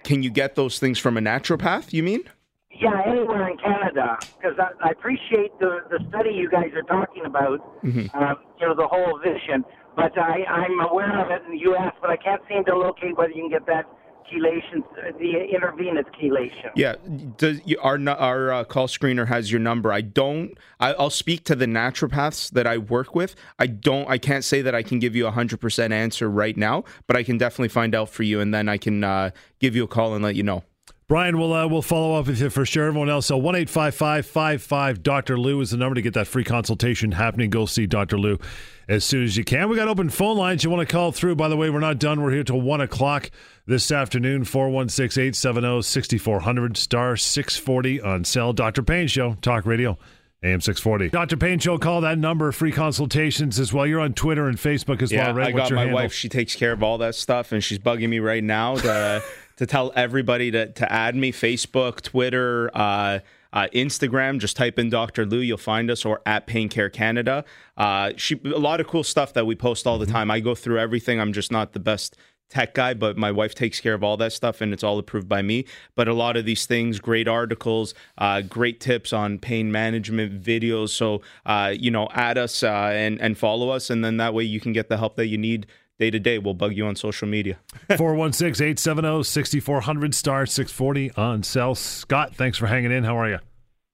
Can 0.03 0.23
you 0.23 0.31
get 0.31 0.55
those 0.55 0.79
things 0.79 0.99
from 0.99 1.17
a 1.17 1.21
naturopath? 1.21 1.93
You 1.93 2.03
mean? 2.03 2.25
Yeah, 2.71 3.03
anywhere 3.07 3.49
in 3.49 3.57
Canada, 3.59 4.19
because 4.37 4.59
I, 4.59 4.89
I, 4.89 4.91
appreciate 4.91 5.59
the 5.61 5.81
the 5.89 5.99
study 6.11 6.31
you 6.31 6.51
guys 6.51 6.73
are 6.75 6.83
talking 6.83 7.25
about. 7.25 7.61
Mm-hmm. 7.83 8.07
Uh, 8.12 8.35
you 8.61 8.67
know, 8.67 8.75
the 8.75 8.87
whole 8.87 9.19
vision. 9.19 9.65
But 9.95 10.19
I, 10.19 10.45
I'm 10.45 10.81
aware 10.81 11.25
of 11.25 11.31
it 11.31 11.43
in 11.47 11.53
the 11.53 11.62
U.S., 11.71 11.95
but 12.03 12.11
I 12.11 12.17
can't 12.17 12.43
seem 12.49 12.65
to 12.67 12.77
locate 12.77 13.17
whether 13.17 13.33
you 13.33 13.49
can 13.49 13.51
get 13.51 13.67
that 13.67 13.87
chelation, 14.33 14.83
the 15.19 15.55
intravenous 15.55 16.07
chelation. 16.21 16.71
Yeah, 16.75 16.97
does, 17.37 17.61
our 17.81 17.99
our 18.09 18.53
uh, 18.53 18.65
call 18.65 18.89
screener 18.89 19.27
has 19.27 19.51
your 19.51 19.61
number. 19.61 19.93
I 19.93 20.01
don't. 20.01 20.57
I, 20.81 20.93
will 20.93 21.11
speak 21.11 21.45
to 21.45 21.55
the 21.55 21.67
naturopaths 21.67 22.51
that 22.51 22.67
I 22.67 22.79
work 22.79 23.15
with. 23.15 23.35
I 23.59 23.67
don't. 23.67 24.09
I 24.09 24.19
can't 24.19 24.45
say 24.45 24.62
that 24.62 24.75
I 24.75 24.83
can 24.83 24.99
give 24.99 25.17
you 25.17 25.27
a 25.27 25.31
hundred 25.31 25.61
percent 25.61 25.93
answer 25.93 26.31
right 26.31 26.57
now, 26.57 26.85
but 27.07 27.17
I 27.17 27.23
can 27.23 27.39
definitely 27.39 27.69
find 27.69 27.95
out 27.95 28.09
for 28.09 28.23
you, 28.23 28.41
and 28.41 28.53
then 28.53 28.69
I 28.69 28.79
can 28.79 29.05
uh, 29.05 29.31
give 29.61 29.77
you 29.77 29.85
a 29.85 29.89
call 29.89 30.15
and 30.15 30.25
let 30.25 30.37
you 30.37 30.43
know. 30.43 30.62
Brian, 31.09 31.38
we'll 31.38 31.53
uh, 31.53 31.69
we'll 31.69 31.83
follow 31.83 32.19
up 32.19 32.27
with 32.27 32.40
you 32.40 32.51
for 32.51 32.66
sure. 32.66 32.88
Everyone 32.88 33.09
else, 33.09 33.27
so 33.27 33.37
one 33.37 33.55
eight 33.55 33.71
five 33.71 33.95
five 33.95 34.27
five 34.27 34.61
five 34.61 35.05
Dr. 35.05 35.38
Lou 35.38 35.61
is 35.61 35.71
the 35.71 35.77
number 35.77 35.95
to 35.95 36.03
get 36.03 36.14
that 36.14 36.27
free 36.27 36.42
consultation 36.42 37.12
happening. 37.12 37.49
Go 37.49 37.64
see 37.64 37.87
Dr. 37.87 38.19
Lou 38.19 38.40
as 38.88 39.05
soon 39.05 39.23
as 39.23 39.37
you 39.37 39.45
can. 39.45 39.69
We 39.69 39.77
got 39.77 39.87
open 39.87 40.11
phone 40.11 40.37
lines. 40.37 40.64
You 40.64 40.71
want 40.71 40.88
to 40.88 40.92
call 40.92 41.12
through? 41.12 41.37
By 41.37 41.49
the 41.49 41.57
way, 41.57 41.71
we're 41.71 41.79
not 41.79 42.01
done. 42.01 42.21
We're 42.21 42.33
here 42.33 42.42
till 42.42 42.61
one 42.61 42.81
o'clock 42.81 43.31
this 43.66 43.92
afternoon. 43.92 44.42
416-870-6400 44.42 46.77
star 46.77 47.16
six 47.16 47.57
forty 47.57 48.01
on 48.01 48.25
cell. 48.25 48.53
Dr. 48.53 48.83
Pain 48.83 49.07
Show 49.07 49.35
Talk 49.35 49.64
Radio. 49.64 49.97
AM 50.42 50.61
640. 50.61 51.11
Dr. 51.11 51.37
Pain 51.38 51.59
Show, 51.59 51.79
call 51.79 52.03
that 52.03 52.19
number. 52.19 52.53
Free 52.53 52.71
consultations 52.71 53.59
as 53.59 53.73
well. 53.73 53.87
You're 53.87 54.01
on 54.01 54.12
Twitter 54.12 54.49
and 54.49 54.59
Facebook 54.59 55.01
as 55.03 55.11
yeah, 55.11 55.29
well, 55.29 55.37
right? 55.37 55.49
I 55.49 55.53
got 55.53 55.73
my 55.73 55.79
handle? 55.79 55.97
wife. 55.97 56.12
She 56.12 56.29
takes 56.29 56.55
care 56.55 56.73
of 56.73 56.83
all 56.83 56.99
that 56.99 57.14
stuff, 57.14 57.53
and 57.53 57.64
she's 57.64 57.79
bugging 57.79 58.11
me 58.11 58.19
right 58.19 58.45
now 58.45 58.77
to 58.77 59.23
to 59.57 59.66
tell 59.66 59.92
everybody 59.97 60.51
to, 60.51 60.71
to 60.73 60.92
add 60.92 61.16
me 61.16 61.33
Facebook, 61.33 62.03
Twitter, 62.03 62.71
uh, 62.75 63.21
uh, 63.53 63.69
Instagram. 63.73 64.38
Just 64.38 64.57
type 64.57 64.79
in 64.79 64.90
Dr. 64.90 65.25
Lou, 65.25 65.38
you'll 65.38 65.57
find 65.57 65.90
us, 65.90 66.05
or 66.05 66.21
at 66.27 66.47
Pain 66.47 66.69
Care 66.69 66.90
Canada. 66.90 67.45
Uh, 67.77 68.12
she 68.16 68.40
a 68.45 68.59
lot 68.59 68.81
of 68.81 68.87
cool 68.87 69.05
stuff 69.05 69.33
that 69.33 69.47
we 69.47 69.55
post 69.55 69.87
all 69.87 69.99
the 69.99 70.05
mm-hmm. 70.05 70.12
time. 70.12 70.31
I 70.31 70.40
go 70.40 70.55
through 70.55 70.79
everything. 70.79 71.21
I'm 71.21 71.33
just 71.33 71.51
not 71.51 71.73
the 71.73 71.81
best 71.81 72.16
tech 72.49 72.75
guy, 72.75 72.95
but 72.95 73.16
my 73.16 73.33
wife 73.33 73.55
takes 73.55 73.81
care 73.81 73.95
of 73.95 74.05
all 74.05 74.16
that 74.16 74.33
stuff 74.33 74.61
and 74.61 74.73
it's 74.73 74.85
all 74.85 74.99
approved 74.99 75.29
by 75.29 75.42
me. 75.42 75.64
But 75.95 76.07
a 76.07 76.14
lot 76.14 76.37
of 76.37 76.45
these 76.45 76.66
things, 76.66 77.01
great 77.01 77.27
articles, 77.27 77.95
uh, 78.19 78.42
great 78.42 78.79
tips 78.81 79.12
on 79.12 79.38
pain 79.38 79.73
management 79.73 80.42
videos. 80.42 80.90
So, 80.90 81.23
uh, 81.45 81.75
you 81.77 81.90
know, 81.90 82.09
add 82.12 82.38
us 82.38 82.62
uh, 82.62 82.90
and, 82.92 83.21
and 83.21 83.37
follow 83.37 83.71
us, 83.71 83.90
and 83.90 84.05
then 84.05 84.19
that 84.19 84.33
way 84.33 84.45
you 84.45 84.61
can 84.61 84.73
get 84.73 84.88
the 84.88 84.97
help 84.97 85.16
that 85.16 85.27
you 85.27 85.38
need 85.38 85.66
day 85.99 86.11
to 86.11 86.19
day. 86.19 86.39
We'll 86.39 86.55
bug 86.55 86.77
you 86.77 86.87
on 86.87 86.97
social 86.97 87.29
media. 87.29 87.59
416 87.97 88.65
870 88.65 89.23
6400 89.25 90.14
star 90.14 90.47
640 90.47 91.12
on 91.12 91.43
cell. 91.43 91.75
Scott, 91.75 92.35
thanks 92.35 92.59
for 92.59 92.66
hanging 92.66 92.93
in. 92.93 93.05
How 93.05 93.16
are 93.16 93.29
you? 93.29 93.39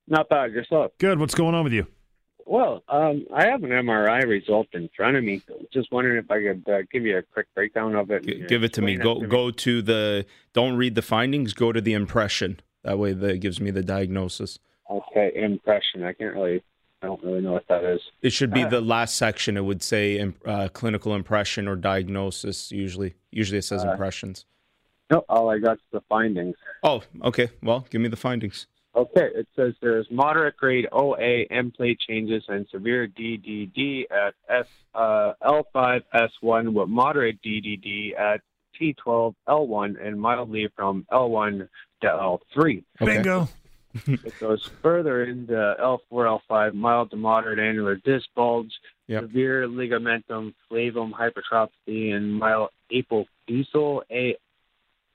Not 0.08 0.28
bad. 0.28 0.52
Yourself? 0.52 0.92
Good. 0.98 1.18
What's 1.18 1.34
going 1.34 1.54
on 1.54 1.64
with 1.64 1.72
you? 1.72 1.86
Well, 2.44 2.82
um, 2.88 3.24
I 3.32 3.46
have 3.46 3.62
an 3.62 3.70
MRI 3.70 4.26
result 4.26 4.66
in 4.72 4.90
front 4.96 5.16
of 5.16 5.22
me. 5.22 5.42
Just 5.72 5.92
wondering 5.92 6.18
if 6.18 6.30
I 6.30 6.42
could 6.42 6.68
uh, 6.68 6.82
give 6.92 7.04
you 7.04 7.18
a 7.18 7.22
quick 7.22 7.46
breakdown 7.54 7.94
of 7.94 8.10
it. 8.10 8.26
G- 8.26 8.44
give 8.48 8.64
it 8.64 8.72
to 8.74 8.82
me. 8.82 8.96
Go 8.96 9.20
to 9.20 9.26
go 9.26 9.50
to 9.50 9.80
the. 9.80 10.26
Don't 10.52 10.76
read 10.76 10.96
the 10.96 11.02
findings. 11.02 11.54
Go 11.54 11.72
to 11.72 11.80
the 11.80 11.92
impression. 11.92 12.60
That 12.82 12.98
way, 12.98 13.12
that 13.12 13.38
gives 13.38 13.60
me 13.60 13.70
the 13.70 13.82
diagnosis. 13.82 14.58
Okay, 14.90 15.30
impression. 15.36 16.02
I 16.02 16.12
can't 16.12 16.34
really. 16.34 16.62
I 17.02 17.06
don't 17.06 17.22
really 17.24 17.40
know 17.40 17.52
what 17.52 17.66
that 17.68 17.84
is. 17.84 18.00
It 18.22 18.30
should 18.30 18.52
Uh, 18.52 18.54
be 18.54 18.64
the 18.64 18.80
last 18.80 19.16
section. 19.16 19.56
It 19.56 19.64
would 19.64 19.82
say 19.82 20.32
uh, 20.46 20.68
clinical 20.72 21.14
impression 21.14 21.66
or 21.66 21.74
diagnosis. 21.76 22.70
Usually, 22.70 23.14
usually 23.30 23.58
it 23.58 23.62
says 23.62 23.84
Uh, 23.84 23.90
impressions. 23.90 24.46
No, 25.10 25.24
all 25.28 25.50
I 25.50 25.58
got 25.58 25.74
is 25.74 25.82
the 25.92 26.00
findings. 26.08 26.56
Oh, 26.82 27.02
okay. 27.24 27.50
Well, 27.62 27.86
give 27.90 28.00
me 28.00 28.08
the 28.08 28.16
findings. 28.16 28.66
Okay, 28.94 29.28
it 29.34 29.48
says 29.56 29.74
there's 29.80 30.06
moderate 30.10 30.56
grade 30.56 30.86
OA 30.92 31.46
endplate 31.50 31.96
changes 32.06 32.44
and 32.48 32.66
severe 32.68 33.08
DDD 33.08 34.04
at 34.10 34.34
S 34.48 34.66
uh, 34.94 35.32
L5 35.42 36.02
S1 36.14 36.72
with 36.74 36.88
moderate 36.88 37.40
DDD 37.42 38.18
at 38.18 38.42
T12 38.78 39.34
L1 39.48 40.06
and 40.06 40.20
mildly 40.20 40.68
from 40.76 41.06
L1 41.10 41.68
to 42.02 42.06
L3. 42.06 42.84
Bingo. 43.00 43.48
it 44.06 44.38
goes 44.40 44.68
further 44.82 45.24
into 45.24 45.52
L4 45.52 46.40
L5 46.50 46.74
mild 46.74 47.10
to 47.10 47.16
moderate 47.16 47.58
annular 47.58 47.96
disc 47.96 48.28
bulge, 48.34 48.72
Yep. 49.08 49.22
severe 49.24 49.66
ligamentum 49.68 50.54
flavum 50.70 51.12
hypertrophy 51.12 52.12
and 52.12 52.32
mild 52.34 52.70
apophyseal 52.90 54.02
A 54.10 54.36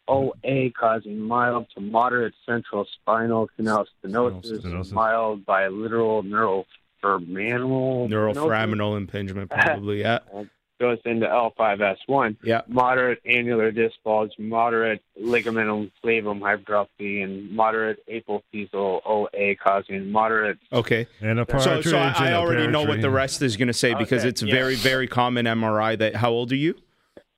OA 0.09 0.69
causing 0.71 1.19
mild 1.19 1.67
to 1.75 1.82
moderate 1.82 2.34
central 2.45 2.86
spinal 2.86 3.49
canal 3.55 3.86
stenosis, 4.03 4.61
Stenosis. 4.61 4.91
mild 4.91 5.45
bilateral 5.45 6.23
neural 6.23 6.65
neuroforaminal 7.03 8.09
Neuroforaminal 8.09 8.97
impingement, 8.97 9.49
probably. 9.49 10.01
Yeah. 10.01 10.19
goes 10.80 10.99
into 11.05 11.25
L5S1. 11.25 12.38
Yeah. 12.43 12.61
Moderate 12.67 13.19
annular 13.25 13.71
disc 13.71 13.95
bulge, 14.03 14.32
moderate 14.38 15.01
ligamentum 15.21 15.91
flavum 16.03 16.41
hypertrophy, 16.41 17.21
and 17.21 17.51
moderate 17.51 17.99
apophyseal 18.07 19.01
OA 19.05 19.55
causing 19.55 20.11
moderate. 20.11 20.57
Okay. 20.71 21.07
And 21.21 21.39
a 21.39 21.45
So, 21.59 21.82
so 21.82 21.97
I, 21.97 22.30
I 22.30 22.34
already 22.34 22.67
know 22.67 22.84
what 22.84 23.01
the 23.01 23.09
rest. 23.09 23.17
rest 23.38 23.41
is 23.41 23.57
going 23.57 23.67
to 23.67 23.73
say 23.73 23.93
because 23.93 24.21
Okay, 24.21 24.30
it's 24.30 24.41
yeah. 24.43 24.53
very, 24.53 24.75
very 24.75 25.07
common 25.07 25.45
MRI. 25.45 25.97
That 25.97 26.15
how 26.15 26.32
old 26.32 26.51
are 26.51 26.55
you? 26.55 26.75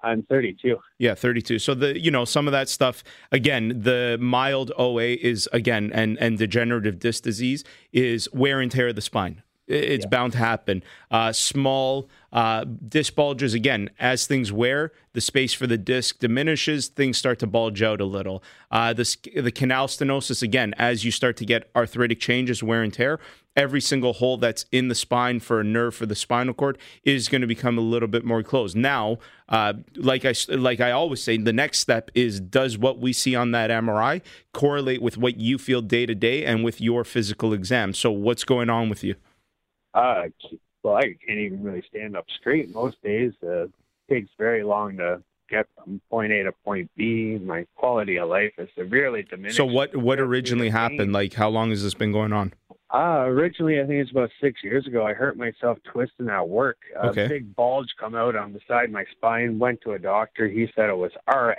I'm 0.01 0.23
32. 0.23 0.77
Yeah, 0.97 1.13
32. 1.13 1.59
So 1.59 1.73
the 1.73 1.99
you 1.99 2.09
know 2.09 2.23
some 2.23 2.47
of 2.47 2.51
that 2.53 2.69
stuff 2.69 3.03
again, 3.31 3.81
the 3.81 4.17
mild 4.19 4.71
OA 4.77 5.03
is 5.03 5.49
again 5.51 5.91
and 5.93 6.17
and 6.19 6.37
degenerative 6.37 6.99
disc 6.99 7.23
disease 7.23 7.63
is 7.91 8.29
wear 8.33 8.61
and 8.61 8.71
tear 8.71 8.87
of 8.89 8.95
the 8.95 9.01
spine. 9.01 9.43
It's 9.69 10.05
bound 10.07 10.33
to 10.33 10.39
happen. 10.39 10.83
Uh, 11.11 11.31
small 11.31 12.09
uh, 12.33 12.65
disc 12.65 13.13
bulges 13.13 13.53
again 13.53 13.91
as 13.99 14.25
things 14.25 14.51
wear, 14.51 14.91
the 15.13 15.21
space 15.21 15.53
for 15.53 15.67
the 15.67 15.77
disc 15.77 16.19
diminishes. 16.19 16.87
Things 16.87 17.19
start 17.19 17.37
to 17.39 17.47
bulge 17.47 17.83
out 17.83 18.01
a 18.01 18.05
little. 18.05 18.43
Uh, 18.71 18.93
the 18.93 19.15
the 19.35 19.51
canal 19.51 19.87
stenosis 19.87 20.41
again 20.41 20.73
as 20.77 21.05
you 21.05 21.11
start 21.11 21.37
to 21.37 21.45
get 21.45 21.69
arthritic 21.75 22.19
changes, 22.19 22.63
wear 22.63 22.81
and 22.81 22.93
tear. 22.93 23.19
Every 23.55 23.81
single 23.81 24.13
hole 24.13 24.37
that's 24.37 24.65
in 24.71 24.87
the 24.87 24.95
spine 24.95 25.39
for 25.39 25.59
a 25.59 25.63
nerve 25.63 25.93
for 25.93 26.05
the 26.05 26.15
spinal 26.15 26.53
cord 26.53 26.77
is 27.03 27.27
going 27.27 27.41
to 27.41 27.47
become 27.47 27.77
a 27.77 27.81
little 27.81 28.07
bit 28.07 28.23
more 28.23 28.41
closed. 28.41 28.75
Now, 28.75 29.17
uh, 29.49 29.73
like 29.95 30.25
I 30.25 30.33
like 30.49 30.79
I 30.79 30.91
always 30.91 31.21
say, 31.21 31.37
the 31.37 31.53
next 31.53 31.79
step 31.79 32.09
is 32.15 32.39
does 32.39 32.75
what 32.77 32.99
we 32.99 33.13
see 33.13 33.35
on 33.35 33.51
that 33.51 33.69
MRI 33.69 34.21
correlate 34.51 35.01
with 35.01 35.17
what 35.17 35.39
you 35.39 35.59
feel 35.59 35.81
day 35.81 36.07
to 36.07 36.15
day 36.15 36.43
and 36.43 36.63
with 36.63 36.81
your 36.81 37.03
physical 37.03 37.53
exam? 37.53 37.93
So, 37.93 38.09
what's 38.11 38.43
going 38.43 38.71
on 38.71 38.89
with 38.89 39.03
you? 39.03 39.15
Uh, 39.93 40.23
well, 40.83 40.95
I 40.95 41.15
can't 41.25 41.39
even 41.39 41.63
really 41.63 41.83
stand 41.89 42.15
up 42.15 42.25
straight 42.39 42.73
most 42.73 43.01
days. 43.03 43.33
Uh, 43.45 43.65
takes 44.09 44.29
very 44.37 44.63
long 44.63 44.97
to 44.97 45.21
get 45.49 45.67
from 45.75 46.01
point 46.09 46.31
A 46.31 46.43
to 46.43 46.51
point 46.63 46.89
B. 46.95 47.37
My 47.41 47.65
quality 47.75 48.17
of 48.17 48.29
life 48.29 48.53
is 48.57 48.69
severely 48.77 49.23
diminished. 49.23 49.57
So, 49.57 49.65
what 49.65 49.95
what 49.95 50.19
originally 50.19 50.69
happened? 50.69 51.11
Like, 51.13 51.33
how 51.33 51.49
long 51.49 51.69
has 51.71 51.83
this 51.83 51.93
been 51.93 52.11
going 52.11 52.33
on? 52.33 52.53
Uh, 52.91 53.25
originally, 53.27 53.79
I 53.79 53.85
think 53.85 54.01
it's 54.01 54.09
about 54.09 54.31
six 54.41 54.63
years 54.63 54.87
ago. 54.87 55.05
I 55.05 55.13
hurt 55.13 55.37
myself 55.37 55.77
twisting 55.91 56.27
at 56.27 56.49
work. 56.49 56.77
A 56.99 57.09
Okay. 57.09 57.27
big 57.27 57.55
bulge 57.55 57.89
come 57.99 58.15
out 58.15 58.35
on 58.35 58.51
the 58.51 58.59
side 58.67 58.85
of 58.85 58.91
my 58.91 59.05
spine. 59.11 59.59
Went 59.59 59.81
to 59.81 59.91
a 59.91 59.99
doctor. 59.99 60.47
He 60.47 60.67
said 60.75 60.89
it 60.89 60.97
was 60.97 61.11
RA. 61.27 61.53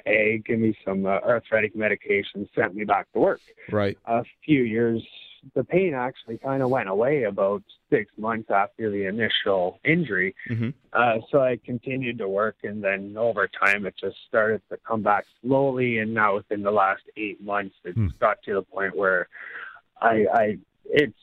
Give 0.45 0.59
me 0.59 0.77
some 0.85 1.07
uh, 1.07 1.21
arthritic 1.21 1.77
medication. 1.77 2.49
Sent 2.57 2.75
me 2.75 2.85
back 2.85 3.13
to 3.13 3.21
work. 3.21 3.41
Right. 3.71 3.97
A 4.07 4.25
few 4.45 4.63
years. 4.65 5.07
The 5.55 5.65
pain 5.65 5.95
actually 5.95 6.39
kind 6.39 6.63
of 6.63 6.71
went 6.71 6.89
away 6.89 7.25
about 7.25 7.63
six 7.89 8.11
months 8.19 8.51
after 8.51 8.91
the 8.91 9.07
initial 9.07 9.81
injury. 9.85 10.35
Mhm. 10.49 10.75
Uh, 10.93 11.19
so 11.31 11.41
I 11.41 11.59
continued 11.65 12.19
to 12.19 12.29
work, 12.29 12.57
and 12.63 12.83
then 12.83 13.17
over 13.17 13.49
time, 13.49 13.87
it 13.87 13.95
just 14.01 14.17
started 14.29 14.61
to 14.71 14.77
come 14.87 15.03
back 15.03 15.25
slowly. 15.43 15.99
And 15.99 16.13
now, 16.15 16.37
within 16.37 16.63
the 16.63 16.71
last 16.71 17.03
eight 17.17 17.41
months, 17.43 17.75
it 17.85 17.95
Hmm. 17.95 18.09
got 18.19 18.43
to 18.45 18.55
the 18.55 18.63
point 18.63 18.97
where 18.97 19.29
I, 20.01 20.27
I, 20.33 20.59
it's, 20.87 21.15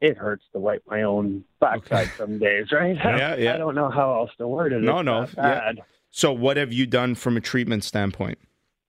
it 0.00 0.16
hurts 0.16 0.44
to 0.52 0.58
wipe 0.60 0.82
my 0.86 1.02
own 1.02 1.44
backside 1.60 2.08
some 2.16 2.38
days, 2.38 2.66
right? 2.72 2.96
Yeah, 2.96 3.34
yeah. 3.36 3.54
I 3.54 3.58
don't 3.58 3.74
know 3.74 3.90
how 3.90 4.12
else 4.14 4.30
to 4.38 4.46
word 4.48 4.72
it. 4.72 4.80
No, 4.82 4.98
It's 5.00 5.36
no, 5.36 5.42
yeah. 5.42 5.72
So, 6.10 6.32
what 6.32 6.56
have 6.56 6.72
you 6.72 6.86
done 6.86 7.14
from 7.14 7.36
a 7.36 7.40
treatment 7.40 7.84
standpoint? 7.84 8.38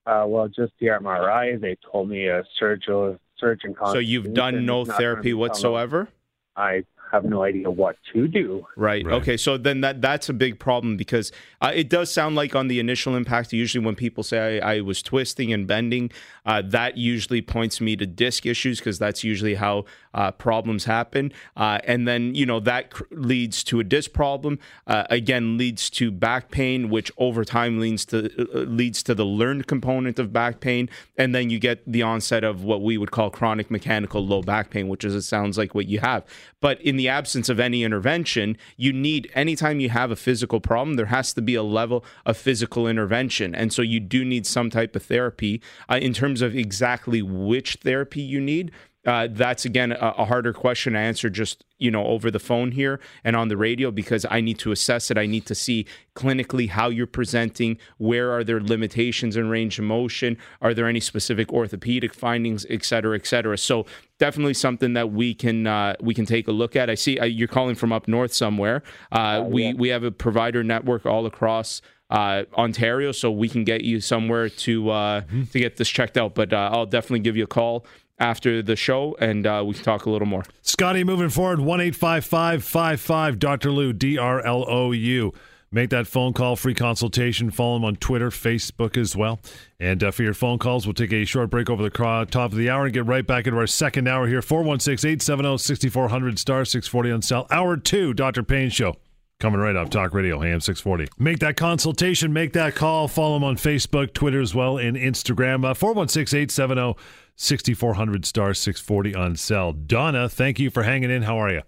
Uh, 0.06 0.26
well, 0.28 0.48
just 0.48 0.74
the 0.80 0.88
MRI. 0.88 1.60
They 1.60 1.78
told 1.92 2.10
me 2.10 2.28
a 2.28 2.44
surgeon, 2.58 3.20
surgeon. 3.40 3.76
So, 3.86 4.00
you've 4.00 4.34
done 4.34 4.66
no 4.66 4.86
therapy 4.86 5.34
whatsoever. 5.34 6.10
I 6.56 6.84
have 7.12 7.26
no 7.26 7.44
idea 7.44 7.70
what 7.70 7.96
to 8.14 8.28
do. 8.28 8.66
Right. 8.76 9.06
Okay. 9.06 9.38
So 9.38 9.58
then 9.58 9.82
that 9.82 10.02
that's 10.02 10.30
a 10.30 10.34
big 10.34 10.60
problem 10.60 10.98
because 10.98 11.32
uh, 11.62 11.72
it 11.74 11.90
does 11.90 12.12
sound 12.12 12.36
like 12.36 12.56
on 12.56 12.68
the 12.68 12.80
initial 12.80 13.16
impact, 13.16 13.52
usually 13.52 13.84
when 13.84 13.96
people 13.96 14.24
say 14.24 14.60
I, 14.60 14.76
I 14.76 14.82
was 14.82 15.02
twisting 15.02 15.52
and 15.52 15.68
bending, 15.68 16.12
uh, 16.46 16.62
that 16.66 16.98
usually 16.98 17.42
points 17.42 17.82
me 17.82 17.96
to 17.96 18.06
disc 18.06 18.46
issues 18.46 18.80
because 18.80 19.00
that's 19.00 19.24
usually 19.24 19.56
how 19.56 19.86
uh, 20.14 20.32
problems 20.32 20.86
happen. 20.86 21.32
Uh, 21.56 21.80
and 21.84 22.08
then 22.08 22.36
you 22.36 22.46
know 22.46 22.60
that 22.60 22.92
cr- 22.92 23.04
leads 23.12 23.64
to 23.66 23.80
a 23.80 23.84
disc 23.84 24.14
problem. 24.14 24.60
Uh, 24.88 25.04
again, 25.10 25.58
leads 25.58 25.90
to 25.90 26.12
back 26.12 26.52
pain, 26.52 26.90
which 26.90 27.12
over 27.18 27.46
time 27.46 27.80
leads 27.80 28.06
to 28.06 28.30
uh, 28.40 28.60
leads 28.62 29.04
to 29.04 29.16
the 29.16 29.26
learned 29.26 29.68
component 29.68 30.20
of 30.20 30.34
back 30.34 30.60
pain, 30.60 30.90
and 31.18 31.34
then 31.36 31.50
you 31.50 31.60
get 31.60 31.82
the 31.86 32.02
onset 32.02 32.44
of 32.44 32.64
what 32.64 32.82
we 32.82 32.98
would 32.98 33.12
call 33.12 33.30
chronic 33.30 33.70
mechanical 33.70 34.26
low 34.26 34.42
back 34.42 34.70
pain, 34.70 34.88
which 34.88 35.04
is 35.04 35.16
it 35.16 35.22
sounds 35.22 35.58
like 35.58 35.76
what 35.76 35.88
you 35.88 36.00
have. 36.00 36.24
But 36.62 36.82
in 36.82 36.98
the 36.98 37.08
absence 37.08 37.50
of 37.50 37.60
any 37.60 37.84
intervention, 37.84 38.58
you 38.78 38.92
need 38.92 39.30
anytime 39.36 39.80
you 39.80 39.90
have 39.90 40.12
a 40.12 40.16
physical 40.16 40.60
problem, 40.60 40.96
there 40.96 41.06
has 41.08 41.34
to 41.34 41.42
be 41.42 41.56
a 41.56 41.64
level 41.64 42.04
of 42.26 42.38
physical 42.38 42.88
intervention, 42.88 43.54
and 43.54 43.72
so 43.72 43.82
you 43.82 44.00
do 44.00 44.26
need 44.26 44.46
some 44.46 44.70
type 44.70 44.96
of 44.96 45.04
therapy. 45.04 45.62
Uh, 45.90 45.98
in 46.02 46.14
terms 46.14 46.42
of 46.42 46.56
exactly 46.56 47.22
which 47.22 47.78
therapy 47.84 48.22
you 48.22 48.42
need, 48.42 48.72
uh, 49.06 49.28
that's 49.32 49.66
again 49.66 49.92
a, 49.92 50.14
a 50.18 50.26
harder 50.26 50.52
question 50.52 50.94
to 50.94 51.00
answer 51.00 51.30
just 51.30 51.64
you 51.78 51.90
know 51.90 52.06
over 52.06 52.30
the 52.30 52.40
phone 52.40 52.72
here 52.72 53.00
and 53.24 53.36
on 53.36 53.48
the 53.48 53.56
radio 53.56 53.92
because 53.92 54.26
I 54.30 54.42
need 54.42 54.60
to 54.60 54.72
assess 54.72 55.10
it. 55.10 55.18
I 55.18 55.26
need 55.26 55.46
to 55.46 55.56
see 55.56 55.86
clinically 56.16 56.70
how 56.70 56.90
you're 56.90 57.08
presenting. 57.08 57.78
Where 57.98 58.32
are 58.32 58.44
there 58.44 58.60
limitations 58.60 59.38
in 59.38 59.50
range 59.50 59.80
of 59.80 59.86
motion? 59.86 60.38
Are 60.62 60.74
there 60.74 60.88
any 60.88 61.00
specific 61.00 61.54
orthopedic 61.54 62.14
findings, 62.14 62.66
et 62.70 62.84
cetera, 62.84 63.16
et 63.16 63.26
cetera? 63.26 63.58
So 63.58 63.86
definitely 64.18 64.54
something 64.54 64.94
that 64.94 65.12
we 65.12 65.34
can 65.34 65.66
uh, 65.66 65.96
we 66.02 66.14
can 66.14 66.26
take 66.26 66.48
a 66.48 66.52
look 66.52 66.76
at. 66.76 66.90
I 66.90 66.96
see 66.96 67.20
uh, 67.20 67.26
you're 67.26 67.48
calling 67.48 67.76
from 67.76 67.94
up 67.94 68.08
north 68.08 68.34
somewhere. 68.34 68.84
Uh, 69.12 69.44
we 69.48 69.74
we 69.74 69.90
have 69.90 70.04
a 70.04 70.12
provider 70.12 70.64
network 70.64 71.06
all 71.06 71.26
across 71.26 71.82
uh, 72.10 72.44
Ontario, 72.58 73.12
so 73.12 73.32
we 73.32 73.48
can 73.48 73.64
get 73.64 73.82
you 73.82 74.02
somewhere 74.02 74.50
to 74.50 74.90
uh, 74.90 75.22
to 75.52 75.60
get 75.60 75.78
this 75.78 75.88
checked 75.88 76.18
out. 76.18 76.36
But 76.36 76.52
uh, 76.52 76.70
I'll 76.74 76.86
definitely 76.86 77.20
give 77.20 77.38
you 77.38 77.46
a 77.46 77.48
call 77.48 77.86
after 78.20 78.62
the 78.62 78.76
show, 78.76 79.16
and 79.20 79.48
uh, 79.48 79.64
we 79.66 79.74
can 79.74 79.84
talk 79.84 80.06
a 80.06 80.10
little 80.10 80.28
more. 80.28 80.44
Scotty, 80.62 81.04
moving 81.04 81.30
forward, 81.30 81.60
1 81.60 81.82
855 81.82 83.40
Dr. 83.40 83.72
Lou, 83.72 83.94
D 83.94 84.18
R 84.18 84.46
L 84.46 84.66
O 84.68 84.92
U. 84.92 85.34
Make 85.72 85.92
that 85.92 86.08
phone 86.08 86.34
call, 86.34 86.56
free 86.56 86.74
consultation. 86.74 87.52
Follow 87.52 87.78
him 87.78 87.86
on 87.86 87.96
Twitter, 87.98 88.32
Facebook 88.32 88.98
as 88.98 89.16
well. 89.16 89.40
And 89.80 90.04
uh, 90.04 90.10
for 90.10 90.24
your 90.24 90.34
phone 90.34 90.58
calls, 90.58 90.88
we'll 90.88 90.96
take 90.96 91.14
a 91.14 91.26
short 91.26 91.52
break 91.52 91.70
over 91.70 91.84
the 91.84 91.92
top 91.92 92.36
of 92.36 92.56
the 92.56 92.72
hour 92.72 92.86
and 92.86 92.94
get 92.94 93.06
right 93.06 93.26
back 93.26 93.46
into 93.46 93.60
our 93.60 93.68
second 93.68 94.08
hour 94.08 94.28
here. 94.28 94.42
416 94.42 95.08
870 95.08 95.58
6400 95.60 96.40
star 96.40 96.66
640 96.66 97.12
on 97.12 97.22
cell. 97.22 97.48
Hour 97.52 97.78
two, 97.78 98.16
Dr. 98.16 98.42
Pain 98.42 98.72
Show. 98.72 98.96
Coming 99.40 99.62
right 99.62 99.76
up, 99.76 99.90
Talk 99.90 100.14
Radio, 100.14 100.44
AM 100.44 100.60
640. 100.60 101.08
Make 101.18 101.40
that 101.40 101.56
consultation, 101.56 102.34
make 102.34 102.52
that 102.54 102.76
call. 102.76 103.08
Follow 103.08 103.38
him 103.38 103.46
on 103.46 103.56
Facebook, 103.56 104.14
Twitter 104.14 104.42
as 104.42 104.54
well, 104.54 104.78
and 104.78 104.98
Instagram. 104.98 105.64
Uh, 105.64 105.74
416 105.74 106.40
870 106.40 106.96
6400 107.44 108.26
star 108.26 108.54
640 108.54 109.16
on 109.16 109.36
cell. 109.38 109.72
Donna, 109.72 110.28
thank 110.28 110.60
you 110.60 110.70
for 110.70 110.84
hanging 110.84 111.10
in. 111.10 111.24
How 111.24 111.38
are 111.38 111.50
you? 111.50 111.62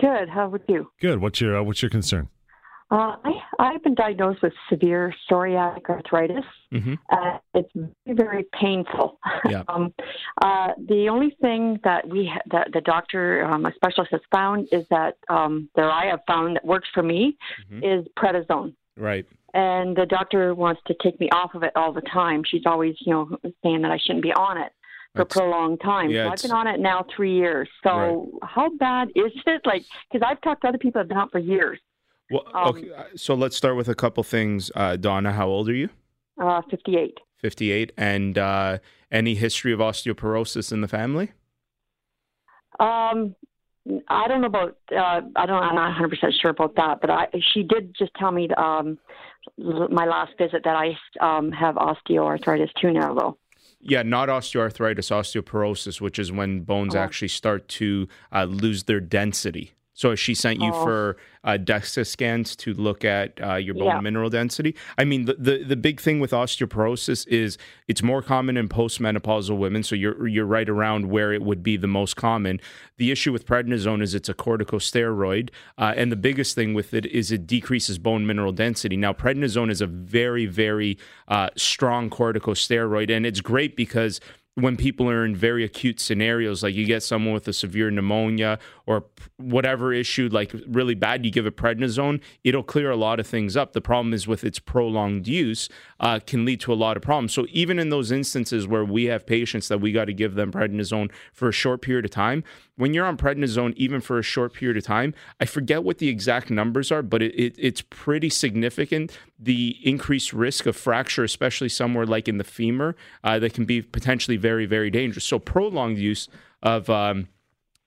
Good. 0.00 0.28
How 0.28 0.46
about 0.46 0.62
you? 0.68 0.88
Good. 1.00 1.20
What's 1.20 1.40
your 1.40 1.56
uh, 1.58 1.62
What's 1.64 1.82
your 1.82 1.90
concern? 1.90 2.28
Uh, 2.92 3.16
I, 3.24 3.32
I've 3.58 3.82
been 3.82 3.94
diagnosed 3.96 4.40
with 4.42 4.52
severe 4.68 5.12
psoriatic 5.28 5.88
arthritis. 5.88 6.44
Mm-hmm. 6.72 6.94
Uh, 7.10 7.38
it's 7.54 7.70
very, 7.74 8.16
very 8.16 8.46
painful. 8.60 9.18
Yeah. 9.48 9.64
um, 9.68 9.92
uh, 10.42 10.68
the 10.88 11.08
only 11.08 11.36
thing 11.40 11.80
that 11.82 12.08
we 12.08 12.30
ha- 12.32 12.40
that 12.52 12.68
the 12.72 12.80
doctor, 12.80 13.44
um, 13.44 13.66
a 13.66 13.74
specialist, 13.74 14.12
has 14.12 14.20
found 14.32 14.68
is 14.70 14.84
that 14.90 15.16
um, 15.28 15.68
that 15.74 15.86
I 15.86 16.06
have 16.06 16.20
found 16.28 16.54
that 16.56 16.64
works 16.64 16.88
for 16.94 17.02
me 17.02 17.36
Mhm. 17.72 18.00
is 18.00 18.06
prednisone. 18.16 18.74
Right. 18.96 19.26
And 19.54 19.96
the 19.96 20.06
doctor 20.06 20.54
wants 20.54 20.80
to 20.86 20.94
take 21.02 21.18
me 21.18 21.28
off 21.30 21.56
of 21.56 21.64
it 21.64 21.72
all 21.74 21.92
the 21.92 22.00
time. 22.02 22.42
She's 22.44 22.62
always, 22.66 22.94
you 23.00 23.12
know, 23.12 23.36
saying 23.64 23.82
that 23.82 23.90
I 23.90 23.98
shouldn't 23.98 24.22
be 24.22 24.32
on 24.32 24.56
it. 24.58 24.70
For 25.14 25.22
a 25.22 25.26
prolonged 25.26 25.80
time. 25.80 26.10
yeah, 26.10 26.24
so 26.26 26.30
I've 26.32 26.42
been 26.42 26.50
on 26.52 26.66
it 26.66 26.80
now 26.80 27.04
three 27.14 27.34
years. 27.34 27.68
So 27.82 28.38
how 28.42 28.70
bad 28.76 29.08
is 29.16 29.32
it? 29.46 29.62
Like, 29.64 29.84
because 30.10 30.26
I've 30.28 30.40
talked 30.40 30.62
to 30.62 30.68
other 30.68 30.78
people 30.78 31.00
that 31.00 31.04
have 31.04 31.08
been 31.08 31.16
on 31.18 31.26
it 31.28 31.32
for 31.32 31.38
years. 31.38 31.78
Well, 32.30 32.44
Um, 32.54 32.68
okay, 32.76 32.90
uh, 32.96 33.04
so 33.16 33.34
let's 33.34 33.56
start 33.56 33.76
with 33.76 33.88
a 33.88 33.94
couple 33.94 34.22
things. 34.22 34.70
Uh, 34.74 34.96
Donna, 34.96 35.32
how 35.32 35.48
old 35.48 35.68
are 35.68 35.74
you? 35.74 35.88
Uh, 36.40 36.62
58. 36.70 37.18
58. 37.38 37.92
And 37.96 38.38
uh, 38.38 38.78
any 39.10 39.34
history 39.34 39.72
of 39.72 39.80
osteoporosis 39.80 40.72
in 40.72 40.80
the 40.80 40.88
family? 40.88 41.32
Um, 42.78 43.34
I 44.08 44.28
don't 44.28 44.40
know 44.42 44.46
about. 44.46 44.76
Uh, 44.92 45.22
I 45.36 45.46
don't. 45.46 45.62
I'm 45.62 45.74
not 45.74 45.86
100 45.88 46.08
percent 46.10 46.34
sure 46.40 46.50
about 46.50 46.76
that. 46.76 47.00
But 47.00 47.10
I, 47.10 47.26
she 47.52 47.62
did 47.62 47.94
just 47.98 48.12
tell 48.14 48.30
me 48.30 48.48
um, 48.56 48.98
l- 49.58 49.88
my 49.90 50.04
last 50.06 50.32
visit 50.38 50.62
that 50.64 50.76
I 50.76 50.96
um, 51.20 51.50
have 51.50 51.74
osteoarthritis 51.76 52.68
too 52.80 52.92
now, 52.92 53.14
though. 53.14 53.38
Yeah, 53.82 54.02
not 54.02 54.28
osteoarthritis, 54.28 55.10
osteoporosis, 55.10 56.00
which 56.00 56.18
is 56.18 56.30
when 56.30 56.60
bones 56.60 56.94
Oh. 56.94 56.98
actually 56.98 57.28
start 57.28 57.66
to 57.68 58.08
uh, 58.32 58.44
lose 58.44 58.84
their 58.84 59.00
density. 59.00 59.72
So 60.00 60.14
she 60.14 60.34
sent 60.34 60.60
you 60.62 60.70
Oh. 60.72 60.82
for 60.84 61.16
uh, 61.44 61.58
DEXA 61.70 62.06
scans 62.06 62.56
to 62.56 62.72
look 62.72 63.04
at 63.04 63.28
uh, 63.42 63.56
your 63.56 63.74
bone 63.74 63.84
Yeah. 63.86 64.00
mineral 64.00 64.30
density. 64.30 64.74
I 64.96 65.04
mean, 65.04 65.26
the, 65.26 65.34
the 65.46 65.56
the 65.72 65.76
big 65.76 66.00
thing 66.00 66.20
with 66.20 66.30
osteoporosis 66.32 67.26
is 67.28 67.58
it's 67.86 68.02
more 68.02 68.22
common 68.22 68.56
in 68.56 68.66
postmenopausal 68.68 69.56
women. 69.58 69.82
So 69.82 69.94
you're 69.94 70.26
you're 70.34 70.46
right 70.58 70.68
around 70.70 71.10
where 71.10 71.30
it 71.34 71.42
would 71.42 71.62
be 71.62 71.76
the 71.76 71.86
most 72.00 72.14
common. 72.16 72.60
The 72.96 73.10
issue 73.10 73.32
with 73.32 73.44
prednisone 73.46 74.02
is 74.02 74.14
it's 74.14 74.30
a 74.30 74.34
corticosteroid, 74.34 75.50
uh, 75.76 75.92
and 75.96 76.10
the 76.10 76.16
biggest 76.28 76.54
thing 76.54 76.72
with 76.72 76.94
it 76.94 77.04
is 77.06 77.30
it 77.30 77.46
decreases 77.46 77.98
bone 77.98 78.26
mineral 78.26 78.52
density. 78.52 78.96
Now, 78.96 79.12
prednisone 79.12 79.70
is 79.70 79.80
a 79.82 79.86
very 79.86 80.46
very 80.46 80.96
uh, 81.28 81.50
strong 81.56 82.08
corticosteroid, 82.10 83.10
and 83.14 83.26
it's 83.26 83.42
great 83.42 83.76
because 83.76 84.20
when 84.56 84.76
people 84.76 85.08
are 85.08 85.24
in 85.24 85.34
very 85.34 85.64
acute 85.64 86.00
scenarios, 86.00 86.62
like 86.62 86.74
you 86.74 86.84
get 86.84 87.02
someone 87.02 87.32
with 87.32 87.46
a 87.48 87.52
severe 87.52 87.90
pneumonia 87.90 88.58
or 88.90 89.04
whatever 89.36 89.92
issue, 89.92 90.28
like 90.32 90.52
really 90.66 90.96
bad, 90.96 91.24
you 91.24 91.30
give 91.30 91.46
a 91.46 91.52
prednisone, 91.52 92.20
it'll 92.42 92.64
clear 92.64 92.90
a 92.90 92.96
lot 92.96 93.20
of 93.20 93.26
things 93.26 93.56
up. 93.56 93.72
The 93.72 93.80
problem 93.80 94.12
is 94.12 94.26
with 94.26 94.42
its 94.42 94.58
prolonged 94.58 95.28
use, 95.28 95.68
uh, 96.00 96.18
can 96.26 96.44
lead 96.44 96.58
to 96.62 96.72
a 96.72 96.74
lot 96.74 96.96
of 96.96 97.02
problems. 97.04 97.32
So 97.32 97.46
even 97.50 97.78
in 97.78 97.90
those 97.90 98.10
instances 98.10 98.66
where 98.66 98.84
we 98.84 99.04
have 99.04 99.24
patients 99.24 99.68
that 99.68 99.80
we 99.80 99.92
got 99.92 100.06
to 100.06 100.12
give 100.12 100.34
them 100.34 100.50
prednisone 100.50 101.12
for 101.32 101.48
a 101.48 101.52
short 101.52 101.82
period 101.82 102.04
of 102.04 102.10
time, 102.10 102.42
when 102.74 102.92
you're 102.92 103.06
on 103.06 103.16
prednisone, 103.16 103.74
even 103.76 104.00
for 104.00 104.18
a 104.18 104.24
short 104.24 104.54
period 104.54 104.76
of 104.76 104.82
time, 104.82 105.14
I 105.38 105.44
forget 105.44 105.84
what 105.84 105.98
the 105.98 106.08
exact 106.08 106.50
numbers 106.50 106.90
are, 106.90 107.02
but 107.02 107.22
it, 107.22 107.32
it, 107.34 107.54
it's 107.58 107.82
pretty 107.82 108.28
significant. 108.28 109.16
The 109.38 109.78
increased 109.84 110.32
risk 110.32 110.66
of 110.66 110.74
fracture, 110.74 111.22
especially 111.22 111.68
somewhere 111.68 112.06
like 112.06 112.26
in 112.26 112.38
the 112.38 112.44
femur, 112.44 112.96
uh, 113.22 113.38
that 113.38 113.54
can 113.54 113.66
be 113.66 113.82
potentially 113.82 114.36
very, 114.36 114.66
very 114.66 114.90
dangerous. 114.90 115.24
So 115.24 115.38
prolonged 115.38 115.98
use 115.98 116.28
of 116.60 116.90
um, 116.90 117.28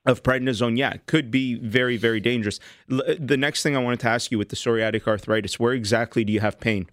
of 0.06 0.24
prednisone, 0.24 0.78
yeah, 0.78 0.98
could 1.06 1.32
be 1.32 1.56
very, 1.56 1.98
very 1.98 2.20
dangerous. 2.20 2.60
L- 2.92 3.02
the 3.20 3.38
next 3.38 3.64
thing 3.64 3.76
I 3.76 3.80
wanted 3.80 4.00
to 4.02 4.10
ask 4.10 4.32
you 4.32 4.38
with 4.38 4.50
the 4.50 4.56
psoriatic 4.56 5.08
arthritis, 5.08 5.60
where 5.60 5.74
exactly 5.74 6.24
do 6.24 6.34
you 6.34 6.42
have 6.42 6.60
pain? 6.60 6.88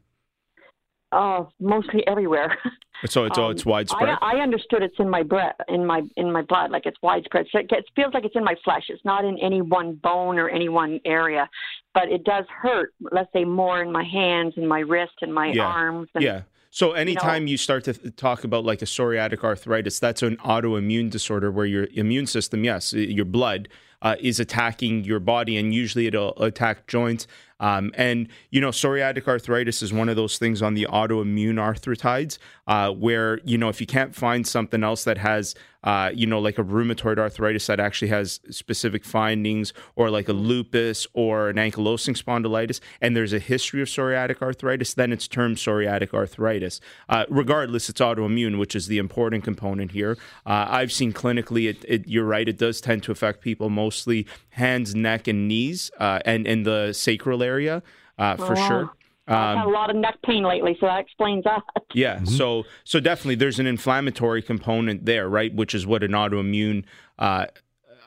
Uh, 1.12 1.44
mostly 1.58 2.06
everywhere. 2.06 2.56
So 3.06 3.24
it's 3.24 3.38
Um, 3.38 3.52
it's 3.52 3.64
widespread. 3.64 4.18
I, 4.20 4.34
I 4.36 4.42
understood 4.42 4.82
it's 4.82 4.98
in 4.98 5.08
my 5.08 5.22
breath, 5.22 5.54
in 5.68 5.86
my 5.86 6.02
in 6.18 6.30
my 6.30 6.42
blood, 6.42 6.70
like 6.70 6.84
it's 6.84 6.98
widespread. 7.00 7.46
So 7.50 7.58
it, 7.60 7.70
gets, 7.70 7.86
feels 7.96 8.12
like 8.12 8.26
it's 8.26 8.36
in 8.36 8.44
my 8.44 8.56
flesh. 8.62 8.90
It's 8.90 9.02
not 9.06 9.24
in 9.24 9.38
any 9.38 9.62
one 9.62 9.94
bone 9.94 10.38
or 10.38 10.50
any 10.50 10.68
one 10.68 11.00
area, 11.06 11.48
but 11.94 12.12
it 12.12 12.24
does 12.24 12.44
hurt. 12.54 12.92
Let's 13.00 13.32
say 13.32 13.46
more 13.46 13.82
in 13.82 13.90
my 13.90 14.04
hands 14.04 14.52
and 14.58 14.68
my 14.68 14.80
wrist 14.80 15.14
and 15.22 15.32
my 15.32 15.46
Yeah. 15.46 15.64
arms. 15.64 16.10
And, 16.14 16.22
yeah. 16.22 16.42
So 16.72 16.92
anytime 16.92 17.48
you, 17.48 17.56
start 17.56 17.84
to 17.84 17.94
th- 17.94 18.14
talk 18.16 18.44
about 18.44 18.64
like 18.64 18.80
a 18.80 18.84
psoriatic 18.84 19.42
arthritis, 19.42 19.98
that's 19.98 20.22
an 20.22 20.36
autoimmune 20.38 21.10
disorder 21.10 21.50
where 21.50 21.66
your 21.66 21.88
immune 21.94 22.26
system, 22.26 22.62
yes, 22.62 22.92
your 22.92 23.24
blood 23.24 23.68
uh, 24.02 24.16
is 24.20 24.40
attacking 24.40 25.04
your 25.04 25.20
body, 25.20 25.56
and 25.56 25.74
usually 25.74 26.06
it'll 26.06 26.40
attack 26.42 26.86
joints. 26.86 27.26
Um, 27.60 27.92
and 27.94 28.28
you 28.50 28.60
know, 28.60 28.70
psoriatic 28.70 29.28
arthritis 29.28 29.82
is 29.82 29.92
one 29.92 30.08
of 30.08 30.16
those 30.16 30.38
things 30.38 30.62
on 30.62 30.74
the 30.74 30.86
autoimmune 30.90 31.56
arthritides 31.56 32.38
uh, 32.66 32.90
where 32.90 33.40
you 33.44 33.58
know 33.58 33.68
if 33.68 33.80
you 33.80 33.86
can't 33.86 34.14
find 34.14 34.46
something 34.46 34.82
else 34.82 35.04
that 35.04 35.18
has 35.18 35.54
uh, 35.84 36.10
you 36.14 36.26
know 36.26 36.38
like 36.38 36.58
a 36.58 36.64
rheumatoid 36.64 37.18
arthritis 37.18 37.66
that 37.66 37.78
actually 37.78 38.08
has 38.08 38.40
specific 38.50 39.04
findings, 39.04 39.72
or 39.94 40.08
like 40.08 40.28
a 40.28 40.32
lupus 40.32 41.06
or 41.12 41.50
an 41.50 41.56
ankylosing 41.56 42.16
spondylitis, 42.16 42.80
and 43.00 43.14
there's 43.14 43.34
a 43.34 43.38
history 43.38 43.82
of 43.82 43.88
psoriatic 43.88 44.40
arthritis, 44.40 44.94
then 44.94 45.12
it's 45.12 45.28
termed 45.28 45.56
psoriatic 45.56 46.14
arthritis. 46.14 46.80
Uh, 47.08 47.26
regardless, 47.28 47.90
it's 47.90 48.00
autoimmune, 48.00 48.58
which 48.58 48.74
is 48.74 48.86
the 48.86 48.98
important 48.98 49.44
component 49.44 49.92
here. 49.92 50.16
Uh, 50.46 50.66
I've 50.68 50.92
seen 50.92 51.12
clinically, 51.12 51.68
it, 51.68 51.84
it, 51.86 52.08
you're 52.08 52.24
right, 52.24 52.48
it 52.48 52.56
does 52.56 52.80
tend 52.80 53.02
to 53.04 53.12
affect 53.12 53.42
people 53.42 53.68
mostly 53.90 54.24
hands, 54.50 54.94
neck, 54.94 55.26
and 55.26 55.48
knees, 55.48 55.90
uh, 55.98 56.20
and 56.24 56.46
in 56.46 56.62
the 56.62 56.92
sacral 56.92 57.42
area 57.42 57.82
uh, 58.18 58.36
for 58.36 58.52
Oh. 58.56 58.66
sure. 58.68 58.90
I've 59.26 59.56
had 59.58 59.64
a 59.64 59.68
Um, 59.68 59.72
lot 59.72 59.90
of 59.90 59.96
neck 59.96 60.16
pain 60.24 60.42
lately, 60.44 60.76
so 60.80 60.86
that 60.86 60.98
explains 61.00 61.44
that. 61.44 61.62
yeah, 61.94 62.22
so 62.24 62.64
so 62.84 62.98
definitely 63.00 63.36
there's 63.36 63.60
an 63.60 63.66
inflammatory 63.66 64.42
component 64.42 65.04
there, 65.06 65.28
right? 65.28 65.54
Which 65.54 65.72
is 65.74 65.86
what 65.86 66.02
an 66.02 66.12
autoimmune 66.12 66.84
uh, 67.18 67.46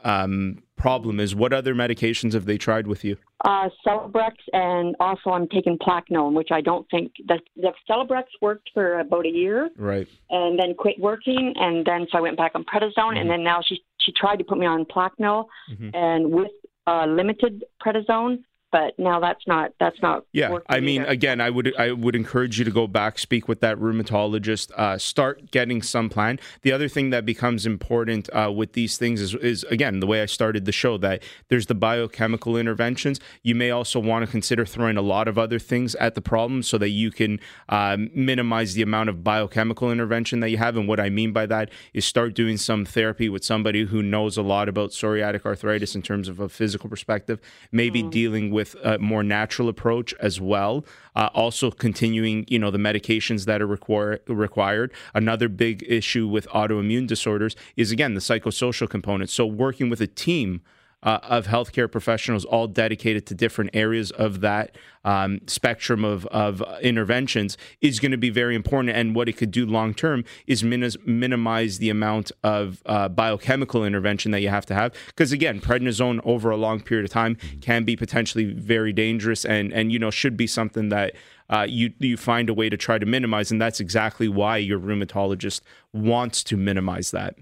um, 0.04 0.64
problem 0.78 1.20
is. 1.20 1.34
What 1.36 1.54
other 1.54 1.74
medications 1.74 2.34
have 2.34 2.46
they 2.46 2.58
tried 2.58 2.88
with 2.88 3.04
you? 3.04 3.18
Uh, 3.46 3.70
Celebrex, 3.86 4.34
and 4.54 4.96
also 5.00 5.30
I'm 5.32 5.48
taking 5.50 5.78
Plaquenil, 5.78 6.34
which 6.34 6.50
I 6.52 6.62
don't 6.62 6.86
think 6.90 7.12
the, 7.26 7.40
the 7.56 7.72
Celebrex 7.90 8.24
worked 8.42 8.70
for 8.74 9.00
about 9.00 9.26
a 9.26 9.30
year. 9.30 9.70
Right. 9.78 10.08
and 10.30 10.58
then 10.60 10.74
quit 10.76 11.00
working 11.00 11.54
and 11.58 11.86
then 11.86 12.08
so 12.12 12.18
I 12.18 12.22
went 12.22 12.38
back 12.38 12.52
on 12.56 12.64
prednisone 12.64 12.94
Mm-hmm. 12.98 13.18
and 13.18 13.30
then 13.30 13.44
now 13.44 13.60
she 13.68 13.82
she 14.00 14.12
tried 14.12 14.38
to 14.38 14.44
put 14.44 14.58
me 14.58 14.66
on 14.66 14.86
Plaquenil 14.86 15.46
Mhm. 15.72 15.92
and 15.94 16.32
with 16.32 16.52
uh, 16.88 17.06
limited 17.08 17.64
prednisone 17.86 18.40
but 18.74 18.98
now 18.98 19.20
that's 19.20 19.46
not 19.46 19.72
that's 19.80 20.02
not 20.02 20.26
Yeah, 20.34 20.58
I 20.68 20.80
mean, 20.80 21.04
either. 21.04 21.12
again, 21.12 21.40
I 21.40 21.52
would 21.52 21.74
I 21.78 21.92
would 21.92 22.16
encourage 22.16 22.58
you 22.58 22.66
to 22.66 22.72
go 22.72 22.88
back, 22.88 23.20
speak 23.20 23.48
with 23.48 23.60
that 23.62 23.78
rheumatologist, 23.78 24.72
uh, 24.72 24.98
start 24.98 25.52
getting 25.52 25.84
some 25.84 26.10
plan. 26.10 26.40
The 26.64 26.72
other 26.72 26.90
thing 26.90 27.12
that 27.12 27.24
becomes 27.24 27.68
important 27.68 28.30
uh, 28.34 28.52
with 28.52 28.74
these 28.74 28.98
things 28.98 29.22
is 29.22 29.36
is 29.36 29.64
again 29.66 30.00
the 30.00 30.08
way 30.08 30.24
I 30.24 30.26
started 30.26 30.66
the 30.66 30.72
show 30.72 30.98
that 30.98 31.22
there's 31.50 31.68
the 31.68 31.76
biochemical 31.76 32.58
interventions. 32.58 33.20
You 33.44 33.54
may 33.54 33.70
also 33.70 34.00
want 34.00 34.26
to 34.26 34.32
consider 34.32 34.66
throwing 34.66 34.98
a 34.98 35.04
lot 35.04 35.28
of 35.28 35.38
other 35.38 35.60
things 35.60 35.94
at 35.96 36.16
the 36.16 36.22
problem 36.22 36.64
so 36.64 36.80
that 36.80 36.90
you 36.90 37.12
can 37.12 37.40
um, 37.70 38.10
minimize 38.16 38.74
the 38.74 38.82
amount 38.82 39.10
of 39.10 39.24
biochemical 39.24 39.92
intervention 39.92 40.40
that 40.40 40.50
you 40.50 40.58
have. 40.58 40.76
And 40.76 40.88
what 40.88 41.00
I 41.00 41.10
mean 41.10 41.32
by 41.32 41.46
that 41.46 41.70
is 41.94 42.06
start 42.06 42.34
doing 42.34 42.58
some 42.58 42.86
therapy 42.86 43.30
with 43.30 43.46
somebody 43.46 43.86
who 43.86 44.02
knows 44.02 44.36
a 44.36 44.42
lot 44.42 44.68
about 44.68 44.90
psoriatic 44.90 45.46
arthritis 45.46 45.94
in 45.94 46.02
terms 46.02 46.28
of 46.28 46.40
a 46.40 46.50
physical 46.50 46.90
perspective. 46.90 47.40
Maybe 47.72 48.02
dealing 48.02 48.50
with 48.50 48.63
a 48.84 48.98
more 48.98 49.24
natural 49.24 49.70
approach 49.70 50.14
as 50.20 50.40
well. 50.40 50.86
Uh, 51.16 51.30
also, 51.34 51.70
continuing, 51.70 52.46
you 52.48 52.58
know, 52.58 52.72
the 52.72 52.78
medications 52.78 53.46
that 53.46 53.62
are 53.62 53.68
require, 53.68 54.20
required. 54.28 54.92
Another 55.14 55.48
big 55.48 55.84
issue 55.88 56.28
with 56.28 56.48
autoimmune 56.50 57.08
disorders 57.08 57.56
is 57.76 57.92
again 57.92 58.14
the 58.14 58.20
psychosocial 58.20 58.90
component. 58.90 59.30
So, 59.30 59.46
working 59.46 59.90
with 59.90 60.02
a 60.02 60.08
team 60.08 60.62
uh, 61.04 61.20
of 61.24 61.48
healthcare 61.48 61.92
professionals, 61.92 62.46
all 62.46 62.68
dedicated 62.68 63.26
to 63.28 63.36
different 63.36 63.70
areas 63.74 64.12
of 64.12 64.42
that 64.42 64.76
um, 65.06 65.42
spectrum 65.48 66.06
of, 66.06 66.26
of 66.28 66.64
interventions, 66.82 67.58
is 67.82 68.00
going 68.00 68.12
to 68.12 68.18
be 68.18 68.30
very 68.30 68.56
important. 68.56 68.96
And 68.96 69.14
what 69.14 69.28
it 69.28 69.34
could 69.34 69.52
do 69.52 69.66
long 69.66 69.94
term 69.94 70.24
is 70.48 70.64
minimize 70.64 71.78
the 71.78 71.90
amount 71.90 72.32
of 72.44 72.82
uh, 72.86 73.10
biochemical 73.10 73.86
intervention 73.86 74.32
that 74.32 74.40
you 74.40 74.50
have 74.50 74.66
to 74.68 74.74
have. 74.74 74.94
Because 75.08 75.32
again, 75.32 75.60
prednisone 75.60 76.22
over 76.24 76.50
a 76.50 76.58
long 76.58 76.82
period 76.82 77.06
of 77.06 77.12
time 77.12 77.38
can 77.62 77.84
be 77.84 77.96
potentially 77.96 78.46
very 78.54 78.94
dangerous, 78.94 79.46
and 79.46 79.74
and 79.74 79.92
you 79.92 80.00
know 80.00 80.12
should 80.12 80.38
be 80.38 80.48
something 80.48 80.90
that. 80.90 81.14
Uh, 81.50 81.68
you 81.70 81.92
you 82.00 82.16
find 82.16 82.50
a 82.50 82.54
way 82.54 82.70
to 82.70 82.78
try 82.78 82.98
to 82.98 83.06
minimize, 83.06 83.52
and 83.52 83.62
that's 83.62 83.82
exactly 83.82 84.30
why 84.30 84.56
your 84.56 84.80
rheumatologist 84.80 85.60
wants 85.92 86.42
to 86.42 86.56
minimize 86.56 87.12
that. 87.12 87.36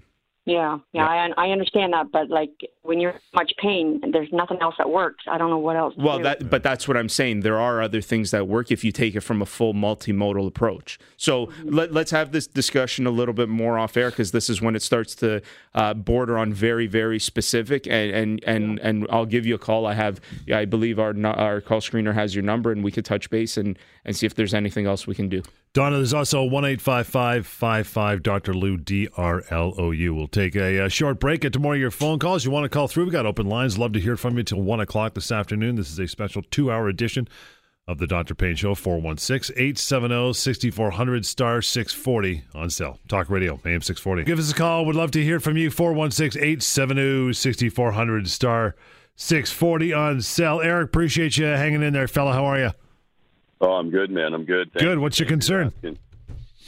Yeah 0.44 0.78
yeah 0.92 1.06
I, 1.06 1.46
I 1.46 1.50
understand 1.50 1.92
that 1.92 2.10
but 2.10 2.28
like 2.28 2.50
when 2.82 2.98
you're 2.98 3.12
in 3.12 3.20
much 3.34 3.52
pain 3.58 4.00
there's 4.12 4.32
nothing 4.32 4.58
else 4.60 4.74
that 4.78 4.90
works 4.90 5.24
I 5.28 5.38
don't 5.38 5.50
know 5.50 5.58
what 5.58 5.76
else 5.76 5.94
to 5.94 6.02
Well, 6.02 6.18
that 6.20 6.50
but 6.50 6.62
that's 6.62 6.86
what 6.86 6.96
I'm 6.96 7.08
saying. 7.08 7.40
There 7.40 7.58
are 7.58 7.80
other 7.80 8.00
things 8.00 8.30
that 8.32 8.46
work 8.46 8.70
if 8.70 8.84
you 8.84 8.92
take 8.92 9.14
it 9.14 9.20
from 9.20 9.40
a 9.40 9.46
full 9.46 9.74
multimodal 9.74 10.46
approach. 10.46 10.98
So 11.16 11.50
let, 11.64 11.92
let's 11.92 12.10
have 12.10 12.32
this 12.32 12.46
discussion 12.46 13.06
a 13.06 13.10
little 13.10 13.34
bit 13.34 13.48
more 13.48 13.78
off 13.78 13.96
air 13.96 14.10
because 14.10 14.32
this 14.32 14.50
is 14.50 14.60
when 14.60 14.76
it 14.76 14.82
starts 14.82 15.14
to 15.16 15.42
uh, 15.74 15.94
border 15.94 16.36
on 16.36 16.52
very 16.52 16.86
very 16.86 17.18
specific. 17.18 17.86
And 17.86 18.12
and 18.12 18.44
and 18.44 18.78
and 18.80 19.06
I'll 19.10 19.26
give 19.26 19.46
you 19.46 19.54
a 19.54 19.58
call. 19.58 19.86
I 19.86 19.94
have 19.94 20.20
I 20.52 20.64
believe 20.64 20.98
our 20.98 21.14
our 21.26 21.60
call 21.60 21.80
screener 21.80 22.14
has 22.14 22.34
your 22.34 22.44
number, 22.44 22.72
and 22.72 22.82
we 22.82 22.90
could 22.90 23.04
touch 23.04 23.30
base 23.30 23.56
and 23.56 23.78
and 24.04 24.16
see 24.16 24.26
if 24.26 24.34
there's 24.34 24.54
anything 24.54 24.86
else 24.86 25.06
we 25.06 25.14
can 25.14 25.28
do. 25.28 25.42
Donna, 25.74 25.96
there's 25.96 26.12
also 26.12 26.44
1 26.44 26.64
855 26.66 28.22
Dr. 28.22 28.52
Lou, 28.52 28.76
D 28.76 29.08
R 29.16 29.42
L 29.48 29.72
O 29.78 29.90
U. 29.90 30.14
We'll 30.14 30.28
take 30.28 30.54
a, 30.54 30.84
uh 30.84 30.88
short 30.88 31.18
break. 31.18 31.40
Get 31.40 31.54
to 31.54 31.58
more 31.58 31.74
of 31.74 31.80
your 31.80 31.90
phone 31.90 32.18
calls. 32.18 32.44
You 32.44 32.50
want 32.50 32.64
to 32.64 32.68
call 32.68 32.88
through? 32.88 33.06
We 33.06 33.10
got 33.10 33.24
open 33.24 33.46
lines. 33.48 33.78
Love 33.78 33.94
to 33.94 34.00
hear 34.00 34.18
from 34.18 34.36
you 34.36 34.42
till 34.44 34.60
1 34.60 34.80
o'clock 34.80 35.14
this 35.14 35.32
afternoon. 35.32 35.76
This 35.76 35.90
is 35.90 35.98
a 35.98 36.06
special 36.06 36.42
two 36.42 36.70
hour 36.70 36.88
edition 36.88 37.26
of 37.88 37.98
the 37.98 38.06
Dr. 38.06 38.34
Pain 38.34 38.54
Show, 38.54 38.74
416 38.74 39.56
870 39.56 40.34
6400 40.34 41.24
star 41.24 41.62
640 41.62 42.44
on 42.54 42.68
cell. 42.68 42.98
Talk 43.08 43.30
Radio, 43.30 43.54
AM 43.64 43.80
640. 43.80 44.24
Give 44.24 44.38
us 44.38 44.52
a 44.52 44.54
call. 44.54 44.84
Would 44.84 44.94
love 44.94 45.10
to 45.12 45.24
hear 45.24 45.40
from 45.40 45.56
you. 45.56 45.70
416 45.70 46.38
870 46.40 47.32
6400 47.32 48.28
star 48.28 48.76
640 49.16 49.92
on 49.94 50.20
cell. 50.20 50.60
Eric, 50.60 50.88
appreciate 50.88 51.38
you 51.38 51.46
hanging 51.46 51.82
in 51.82 51.94
there, 51.94 52.08
fella. 52.08 52.34
How 52.34 52.44
are 52.44 52.58
you? 52.58 52.70
Oh, 53.62 53.72
I'm 53.74 53.90
good, 53.90 54.10
man. 54.10 54.34
I'm 54.34 54.44
good. 54.44 54.72
Thanks. 54.72 54.82
Good. 54.84 54.98
What's 54.98 55.18
your 55.20 55.28
concern? 55.28 55.72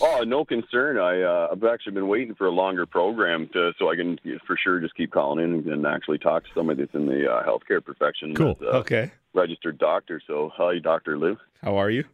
Oh, 0.00 0.22
no 0.26 0.44
concern. 0.44 0.98
I 0.98 1.22
uh, 1.22 1.48
I've 1.52 1.64
actually 1.64 1.92
been 1.94 2.08
waiting 2.08 2.34
for 2.36 2.46
a 2.46 2.50
longer 2.50 2.86
program 2.86 3.48
to 3.52 3.72
so 3.78 3.90
I 3.90 3.96
can 3.96 4.18
for 4.46 4.56
sure 4.56 4.78
just 4.80 4.94
keep 4.94 5.10
calling 5.12 5.42
in 5.44 5.70
and 5.72 5.86
actually 5.86 6.18
talk 6.18 6.44
to 6.44 6.50
somebody 6.54 6.82
that's 6.82 6.94
in 6.94 7.06
the 7.06 7.30
uh, 7.30 7.44
healthcare 7.44 7.84
profession. 7.84 8.34
Cool. 8.34 8.54
that's, 8.60 8.72
uh, 8.74 8.78
Okay. 8.78 9.12
Registered 9.34 9.78
doctor. 9.78 10.20
So, 10.24 10.50
hi, 10.54 10.78
Doctor 10.78 11.18
Lou. 11.18 11.36
How 11.62 11.76
are 11.76 11.90
you? 11.90 12.04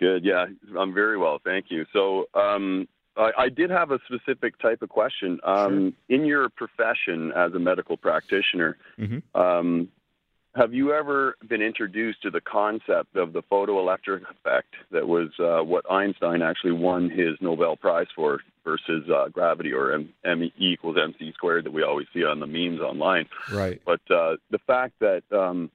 Good. 0.00 0.24
Yeah, 0.24 0.46
I'm 0.78 0.94
very 0.94 1.18
well, 1.18 1.38
thank 1.44 1.66
you. 1.70 1.84
So, 1.92 2.26
um, 2.34 2.88
I, 3.18 3.32
I 3.36 3.48
did 3.50 3.68
have 3.68 3.90
a 3.90 3.98
specific 4.06 4.58
type 4.58 4.80
of 4.80 4.88
question. 4.88 5.40
Um, 5.44 5.92
In 6.08 6.24
your 6.24 6.48
profession 6.48 7.32
as 7.36 7.52
a 7.52 7.58
medical 7.58 7.96
practitioner, 7.98 8.78
Mm-hmm. 8.98 9.38
um, 9.40 9.88
have 10.58 10.74
you 10.74 10.92
ever 10.92 11.36
been 11.48 11.62
introduced 11.62 12.20
to 12.22 12.30
the 12.30 12.40
concept 12.40 13.14
of 13.14 13.32
the 13.32 13.42
photoelectric 13.42 14.22
effect 14.22 14.74
that 14.90 15.06
was 15.06 15.28
uh, 15.38 15.62
what 15.62 15.90
Einstein 15.90 16.42
actually 16.42 16.72
won 16.72 17.08
his 17.08 17.36
Nobel 17.40 17.76
Prize 17.76 18.08
for 18.16 18.40
versus 18.64 19.08
uh, 19.08 19.28
gravity 19.28 19.72
or 19.72 19.92
M- 19.92 20.12
M 20.24 20.50
equals 20.58 20.96
mc 20.96 21.32
squared 21.34 21.64
that 21.64 21.72
we 21.72 21.84
always 21.84 22.08
see 22.12 22.24
on 22.24 22.40
the 22.40 22.46
memes 22.46 22.80
online? 22.80 23.26
Right. 23.52 23.80
But 23.86 24.00
uh, 24.10 24.36
the 24.50 24.58
fact 24.66 24.94
that 25.00 25.22
um, 25.32 25.70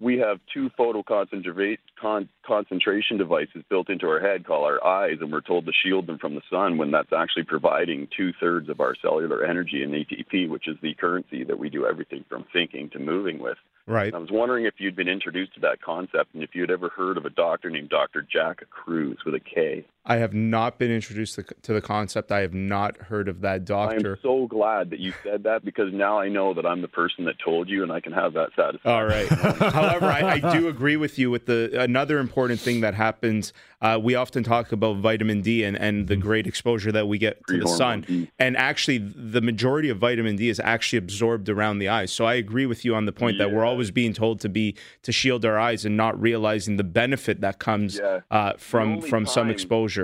we 0.00 0.18
have 0.18 0.38
two 0.52 0.68
photo 0.76 1.02
con- 1.02 2.28
concentration 2.46 3.16
devices 3.16 3.64
built 3.70 3.88
into 3.88 4.06
our 4.06 4.20
head 4.20 4.46
called 4.46 4.64
our 4.64 4.84
eyes, 4.86 5.16
and 5.22 5.32
we're 5.32 5.40
told 5.40 5.64
to 5.64 5.72
shield 5.82 6.06
them 6.06 6.18
from 6.18 6.34
the 6.34 6.42
sun 6.50 6.76
when 6.76 6.90
that's 6.90 7.12
actually 7.16 7.44
providing 7.44 8.06
two 8.14 8.32
thirds 8.38 8.68
of 8.68 8.80
our 8.80 8.94
cellular 9.00 9.44
energy 9.44 9.82
in 9.82 9.92
ATP, 9.92 10.50
which 10.50 10.68
is 10.68 10.76
the 10.82 10.92
currency 10.94 11.42
that 11.44 11.58
we 11.58 11.70
do 11.70 11.86
everything 11.86 12.22
from 12.28 12.44
thinking 12.52 12.90
to 12.90 12.98
moving 12.98 13.38
with. 13.38 13.56
Right. 13.86 14.12
I 14.12 14.18
was 14.18 14.30
wondering 14.32 14.64
if 14.64 14.74
you'd 14.78 14.96
been 14.96 15.08
introduced 15.08 15.54
to 15.54 15.60
that 15.60 15.80
concept 15.80 16.34
and 16.34 16.42
if 16.42 16.54
you'd 16.54 16.70
ever 16.70 16.88
heard 16.88 17.16
of 17.16 17.24
a 17.24 17.30
doctor 17.30 17.70
named 17.70 17.88
Dr. 17.88 18.22
Jack 18.22 18.64
Kruse 18.70 19.18
with 19.24 19.34
a 19.34 19.40
K. 19.40 19.84
I 20.08 20.18
have 20.18 20.32
not 20.32 20.78
been 20.78 20.92
introduced 20.92 21.34
to, 21.62 21.72
the 21.72 21.80
concept. 21.82 22.30
I 22.30 22.40
have 22.40 22.54
not 22.54 22.96
heard 22.96 23.28
of 23.28 23.40
that 23.40 23.64
doctor. 23.64 24.12
I'm 24.12 24.18
so 24.22 24.46
glad 24.46 24.90
that 24.90 25.00
you 25.00 25.12
said 25.24 25.42
that 25.42 25.64
because 25.64 25.92
now 25.92 26.20
I 26.20 26.28
know 26.28 26.54
that 26.54 26.64
I'm 26.64 26.80
the 26.80 26.86
person 26.88 27.24
that 27.24 27.34
told 27.44 27.68
you 27.68 27.82
and 27.82 27.90
I 27.90 27.98
can 27.98 28.12
have 28.12 28.32
that 28.34 28.50
satisfaction. 28.54 28.88
All 28.90 29.04
right. 29.04 29.28
However, 29.72 30.06
I, 30.06 30.40
I 30.40 30.52
do 30.52 30.68
agree 30.68 30.96
with 30.96 31.18
you 31.18 31.32
with 31.32 31.46
the 31.46 31.80
another 31.80 32.20
important 32.20 32.60
thing 32.60 32.82
that 32.82 32.94
happens. 32.94 33.52
Uh, 33.82 33.98
we 34.00 34.14
often 34.14 34.44
talk 34.44 34.70
about 34.70 34.98
vitamin 34.98 35.42
D 35.42 35.64
and, 35.64 35.76
and 35.76 36.06
the 36.06 36.16
great 36.16 36.46
exposure 36.46 36.92
that 36.92 37.08
we 37.08 37.18
get 37.18 37.44
to 37.48 37.58
the 37.58 37.68
sun. 37.68 38.28
And 38.38 38.56
actually, 38.56 38.98
the 38.98 39.40
majority 39.40 39.88
of 39.88 39.98
vitamin 39.98 40.36
D 40.36 40.48
is 40.48 40.60
actually 40.60 40.98
absorbed 40.98 41.48
around 41.48 41.78
the 41.78 41.88
eyes. 41.88 42.12
So 42.12 42.24
I 42.26 42.34
agree 42.34 42.66
with 42.66 42.84
you 42.84 42.94
on 42.94 43.06
the 43.06 43.12
point 43.12 43.38
that 43.38 43.50
we're 43.52 43.64
always 43.64 43.90
being 43.90 44.12
told 44.12 44.40
to 44.40 44.48
be 44.48 44.76
to 45.02 45.10
shield 45.10 45.44
our 45.44 45.58
eyes 45.58 45.84
and 45.84 45.96
not 45.96 46.18
realizing 46.20 46.76
the 46.76 46.84
benefit 46.84 47.40
that 47.40 47.58
comes 47.58 47.98
Yeah. 47.98 48.20
uh, 48.30 48.52
from 48.56 49.02
from 49.02 49.26
some 49.26 49.50
exposure. 49.50 49.95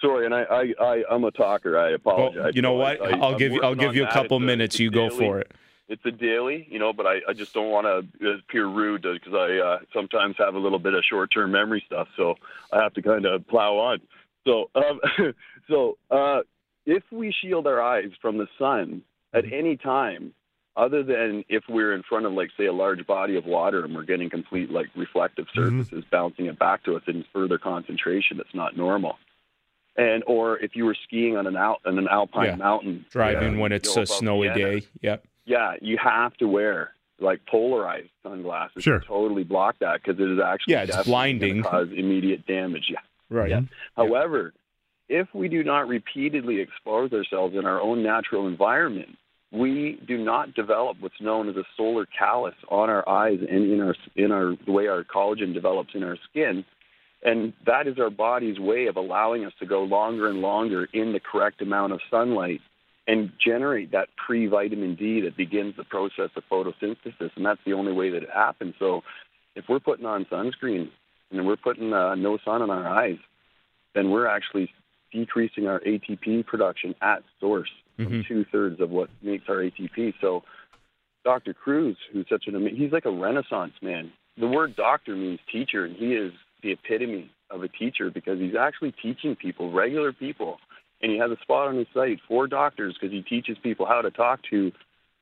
Sorry, 0.00 0.24
and 0.24 0.34
I, 0.34 0.42
I, 0.42 0.74
I 0.80 1.04
I'm 1.10 1.24
a 1.24 1.30
talker. 1.30 1.78
I 1.78 1.90
apologize. 1.90 2.36
Well, 2.42 2.50
you 2.52 2.62
know 2.62 2.74
what? 2.74 3.00
I- 3.02 3.10
I'll 3.18 3.32
I'm 3.32 3.38
give 3.38 3.52
you- 3.52 3.62
I'll 3.62 3.74
give 3.74 3.94
you 3.94 4.04
a 4.04 4.10
couple 4.12 4.40
minutes. 4.40 4.76
it's 4.76 4.80
You 4.80 4.90
go 4.90 5.10
for 5.10 5.40
it. 5.40 5.52
It's 5.88 6.04
a 6.06 6.12
daily, 6.12 6.68
you 6.70 6.78
know, 6.78 6.92
but 6.92 7.04
I, 7.06 7.16
I 7.28 7.32
just 7.32 7.52
don't 7.52 7.68
want 7.70 7.84
to 8.20 8.30
appear 8.34 8.66
rude 8.68 9.02
because 9.02 9.34
I 9.34 9.56
uh, 9.58 9.78
sometimes 9.92 10.36
have 10.38 10.54
a 10.54 10.58
little 10.58 10.78
bit 10.78 10.94
of 10.94 11.02
short-term 11.04 11.50
memory 11.50 11.82
stuff, 11.84 12.06
so 12.16 12.36
I 12.72 12.80
have 12.80 12.94
to 12.94 13.02
kind 13.02 13.26
of 13.26 13.44
plow 13.48 13.74
on. 13.76 13.98
So, 14.46 14.70
um, 14.76 15.00
so 15.68 15.98
uh, 16.12 16.42
if 16.86 17.02
we 17.10 17.32
shield 17.42 17.66
our 17.66 17.82
eyes 17.82 18.10
from 18.22 18.38
the 18.38 18.46
sun 18.58 19.02
at 19.34 19.44
Mm-hmm. 19.44 19.54
any 19.54 19.76
time, 19.76 20.32
other 20.76 21.02
than 21.02 21.44
if 21.48 21.64
we're 21.68 21.92
in 21.92 22.04
front 22.04 22.24
of, 22.24 22.32
like, 22.34 22.50
say, 22.56 22.66
a 22.66 22.72
large 22.72 23.04
body 23.04 23.34
of 23.36 23.44
water 23.44 23.84
and 23.84 23.92
we're 23.92 24.04
getting 24.04 24.30
complete, 24.30 24.70
like, 24.70 24.86
reflective 24.94 25.46
Mm-hmm. 25.56 25.80
surfaces 25.82 26.04
bouncing 26.08 26.46
it 26.46 26.56
back 26.56 26.84
to 26.84 26.94
us 26.94 27.02
in 27.08 27.24
further 27.32 27.58
concentration, 27.58 28.36
that's 28.36 28.54
not 28.54 28.76
normal. 28.76 29.18
And 30.00 30.22
or 30.26 30.56
if 30.58 30.74
you 30.76 30.84
were 30.86 30.96
skiing 31.04 31.36
on 31.36 31.46
an 31.46 31.56
al- 31.56 31.80
on 31.84 31.98
an 31.98 32.08
alpine 32.08 32.46
Yeah. 32.46 32.56
mountain, 32.56 33.04
Driving 33.10 33.54
yeah, 33.56 33.60
when 33.60 33.72
it's 33.72 33.94
a 33.96 34.06
snowy 34.06 34.48
Vienna, 34.48 34.80
day. 34.80 34.86
Yep. 35.02 35.24
yeah, 35.44 35.74
you 35.82 35.98
have 35.98 36.34
to 36.38 36.48
wear 36.48 36.92
like 37.18 37.44
polarized 37.44 38.08
sunglasses 38.22 38.82
Sure. 38.82 39.00
to 39.00 39.06
totally 39.06 39.44
block 39.44 39.76
that 39.80 40.00
because 40.02 40.18
it 40.18 40.30
is 40.30 40.38
actually 40.40 40.72
Yeah, 40.72 40.82
it's 40.84 41.02
blinding. 41.04 41.62
cause 41.62 41.88
immediate 41.94 42.46
damage. 42.46 42.86
Yeah. 42.88 43.00
Right. 43.28 43.50
Yeah. 43.50 43.62
However, 43.96 44.54
if 45.10 45.28
we 45.34 45.48
do 45.48 45.62
not 45.62 45.86
repeatedly 45.86 46.60
expose 46.60 47.12
ourselves 47.12 47.54
in 47.54 47.66
our 47.66 47.80
own 47.80 48.02
natural 48.02 48.46
environment, 48.46 49.18
we 49.52 49.98
do 50.06 50.16
not 50.16 50.54
develop 50.54 50.96
what's 51.00 51.20
known 51.20 51.48
as 51.50 51.56
a 51.56 51.64
solar 51.76 52.06
callus 52.06 52.54
on 52.68 52.88
our 52.88 53.06
eyes 53.08 53.40
and 53.40 53.70
in 53.70 53.80
our 53.82 53.94
in 54.16 54.32
our 54.32 54.56
the 54.64 54.72
way 54.72 54.86
our 54.86 55.04
collagen 55.04 55.52
develops 55.52 55.94
in 55.94 56.02
our 56.04 56.16
skin. 56.30 56.64
And 57.22 57.52
that 57.66 57.86
is 57.86 57.98
our 57.98 58.10
body's 58.10 58.58
way 58.58 58.86
of 58.86 58.96
allowing 58.96 59.44
us 59.44 59.52
to 59.60 59.66
go 59.66 59.82
longer 59.82 60.28
and 60.28 60.40
longer 60.40 60.88
in 60.92 61.12
the 61.12 61.20
correct 61.20 61.60
amount 61.60 61.92
of 61.92 62.00
sunlight 62.10 62.60
and 63.06 63.32
generate 63.44 63.92
that 63.92 64.08
pre 64.16 64.46
vitamin 64.46 64.94
D 64.94 65.20
that 65.22 65.36
begins 65.36 65.76
the 65.76 65.84
process 65.84 66.30
of 66.36 66.42
photosynthesis. 66.50 67.30
And 67.36 67.44
that's 67.44 67.60
the 67.66 67.72
only 67.72 67.92
way 67.92 68.10
that 68.10 68.22
it 68.22 68.30
happens. 68.32 68.74
So 68.78 69.02
if 69.54 69.64
we're 69.68 69.80
putting 69.80 70.06
on 70.06 70.24
sunscreen 70.26 70.88
and 71.30 71.46
we're 71.46 71.56
putting 71.56 71.92
uh, 71.92 72.14
no 72.14 72.38
sun 72.44 72.62
on 72.62 72.70
our 72.70 72.88
eyes, 72.88 73.18
then 73.94 74.10
we're 74.10 74.26
actually 74.26 74.70
decreasing 75.12 75.66
our 75.66 75.80
ATP 75.80 76.46
production 76.46 76.94
at 77.02 77.22
source 77.40 77.70
from 77.96 78.24
two 78.26 78.46
thirds 78.50 78.80
of 78.80 78.90
what 78.90 79.10
makes 79.22 79.44
our 79.48 79.56
ATP. 79.56 80.14
So 80.20 80.42
Dr. 81.24 81.52
Kruse, 81.52 81.98
who's 82.12 82.26
such 82.30 82.44
an 82.46 82.54
amazing, 82.54 82.78
he's 82.78 82.92
like 82.92 83.04
a 83.04 83.10
renaissance 83.10 83.74
man. 83.82 84.12
The 84.38 84.46
word 84.46 84.74
doctor 84.74 85.14
means 85.14 85.38
teacher, 85.52 85.84
and 85.84 85.94
he 85.96 86.14
is 86.14 86.32
the 86.62 86.72
epitome 86.72 87.30
of 87.50 87.62
a 87.62 87.68
teacher 87.68 88.10
because 88.10 88.38
he's 88.38 88.54
actually 88.54 88.92
teaching 89.02 89.36
people, 89.36 89.72
regular 89.72 90.12
people, 90.12 90.58
and 91.02 91.10
he 91.10 91.18
has 91.18 91.30
a 91.30 91.40
spot 91.42 91.68
on 91.68 91.76
his 91.76 91.86
site 91.94 92.18
for 92.28 92.46
doctors 92.46 92.96
because 93.00 93.12
he 93.12 93.22
teaches 93.22 93.56
people 93.62 93.86
how 93.86 94.02
to 94.02 94.10
talk 94.10 94.40
to, 94.50 94.72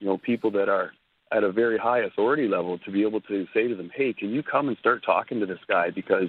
you 0.01 0.07
know, 0.07 0.19
people 0.19 0.51
that 0.53 0.69
are 0.69 0.93
at 1.31 1.45
a 1.45 1.53
very 1.53 1.79
high 1.79 2.01
authority 2.01 2.49
level 2.49 2.79
to 2.79 2.91
be 2.91 3.03
able 3.03 3.21
to 3.21 3.47
say 3.55 3.69
to 3.69 3.75
them, 3.75 3.91
hey, 3.95 4.13
can 4.13 4.31
you 4.31 4.43
come 4.43 4.69
and 4.69 4.79
start 4.79 5.03
talking 5.05 5.41
to 5.41 5.47
this 5.47 5.59
guy? 5.69 5.91
Because 5.91 6.29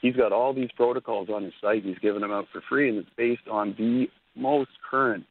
he's 0.00 0.16
got 0.16 0.32
all 0.32 0.52
these 0.52 0.70
protocols 0.76 1.28
on 1.28 1.44
his 1.44 1.52
site 1.60 1.84
he's 1.84 1.98
giving 1.98 2.20
them 2.20 2.32
out 2.32 2.46
for 2.52 2.62
free 2.68 2.88
and 2.88 2.98
it's 2.98 3.08
based 3.16 3.46
on 3.50 3.74
the 3.78 4.08
most 4.34 4.70
current 4.88 5.24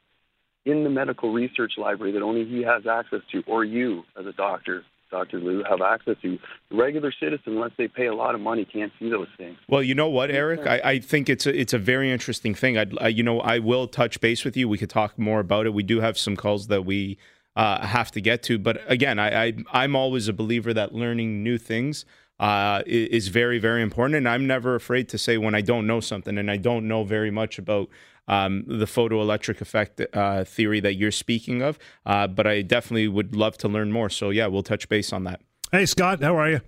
in 0.65 0.84
the 0.84 0.89
medical 0.89 1.34
research 1.34 1.74
library 1.78 2.11
that 2.11 2.22
only 2.22 2.45
he 2.45 2.61
has 2.61 2.86
access 2.86 3.22
to 3.32 3.43
or 3.47 3.63
you 3.63 4.03
as 4.20 4.26
a 4.26 4.34
doctor 4.34 4.84
Dr. 5.12 5.39
Lou 5.39 5.64
have 5.70 5.82
access 5.82 6.16
to. 6.22 6.38
The 6.70 6.76
regular 6.76 7.12
citizen, 7.20 7.53
unless 7.53 7.72
they 7.78 7.88
pay 7.88 8.07
a 8.07 8.14
lot 8.14 8.36
of 8.36 8.41
money, 8.41 8.66
can't 8.66 8.91
see 8.99 9.10
those 9.10 9.28
things. 9.38 9.57
Well, 9.68 9.84
you 9.84 9.95
know 9.95 10.10
what, 10.10 10.32
Eric? 10.32 10.68
I, 10.68 10.82
I 10.84 10.99
think 10.99 11.30
it's 11.30 11.45
a, 11.45 11.60
it's 11.60 11.74
a 11.74 11.80
very 11.80 12.12
interesting 12.12 12.53
thing. 12.53 12.78
I'd, 12.78 12.97
I, 12.99 13.07
you 13.07 13.24
know, 13.24 13.39
I 13.39 13.60
will 13.60 13.88
touch 13.88 14.22
base 14.22 14.45
with 14.45 14.55
you. 14.55 14.70
We 14.70 14.78
could 14.78 14.89
talk 14.89 15.18
more 15.18 15.39
about 15.39 15.66
it. 15.66 15.74
We 15.74 15.84
do 15.84 15.99
have 16.01 16.18
some 16.18 16.36
calls 16.36 16.68
that 16.68 16.86
we 16.86 17.18
uh, 17.55 17.86
have 17.86 18.12
to 18.12 18.22
get 18.22 18.43
to, 18.43 18.57
but 18.57 18.82
again, 18.88 19.20
I, 19.20 19.47
I 19.47 19.53
I'm 19.74 19.95
always 19.95 20.28
a 20.28 20.34
believer 20.34 20.74
that 20.74 20.93
learning 20.93 21.43
new 21.43 21.57
things 21.57 22.05
uh, 22.39 22.84
is 22.86 23.28
very 23.28 23.60
very 23.60 23.82
important, 23.82 24.16
and 24.16 24.30
I'm 24.30 24.47
never 24.47 24.76
afraid 24.76 25.10
to 25.10 25.18
say 25.18 25.38
when 25.38 25.55
I 25.55 25.62
don't 25.62 25.86
know 25.86 25.99
something 25.99 26.38
and 26.38 26.49
I 26.49 26.57
don't 26.57 26.88
know 26.88 27.03
very 27.03 27.32
much 27.32 27.57
about. 27.57 27.89
Um, 28.30 28.63
the 28.67 28.86
photoelectric 28.86 29.59
effect 29.59 29.99
uh, 30.13 30.43
theory 30.43 30.80
that 30.82 30.93
you're 30.93 31.11
speaking 31.11 31.61
of, 31.63 31.80
uh, 32.05 32.27
but 32.27 32.45
I 32.45 32.61
definitely 32.61 33.07
would 33.07 33.36
love 33.36 33.57
to 33.57 33.67
learn 33.67 33.91
more. 33.91 34.09
So 34.09 34.30
yeah, 34.30 34.45
we'll 34.45 34.61
touch 34.63 34.88
base 34.88 35.11
on 35.11 35.23
that. 35.23 35.41
Hey, 35.71 35.86
Scott, 35.88 36.21
how 36.21 36.38
are 36.38 36.49
you? 36.49 36.61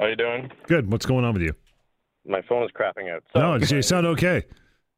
How 0.00 0.06
you 0.06 0.16
doing? 0.16 0.50
Good. 0.66 0.90
What's 0.90 1.06
going 1.06 1.24
on 1.24 1.32
with 1.32 1.42
you? 1.42 1.54
My 2.26 2.42
phone 2.48 2.64
is 2.64 2.70
crapping 2.78 3.08
out. 3.14 3.22
So 3.32 3.38
No, 3.40 3.54
you 3.54 3.82
sound 3.82 4.06
okay. 4.08 4.42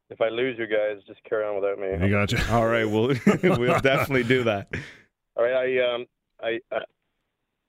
if 0.09 0.19
I 0.19 0.29
lose 0.29 0.57
you 0.57 0.65
guys, 0.65 0.97
just 1.07 1.23
carry 1.23 1.45
on 1.45 1.55
without 1.61 1.77
me. 1.79 2.03
I 2.03 2.09
got 2.09 2.31
you. 2.31 2.39
All 2.49 2.65
right, 2.65 2.85
we'll 2.85 3.09
we'll 3.43 3.79
definitely 3.79 4.23
do 4.23 4.43
that. 4.45 4.67
All 5.35 5.43
right, 5.43 5.53
I 5.53 5.93
um 5.95 6.05
I 6.41 6.59
I, 6.71 6.79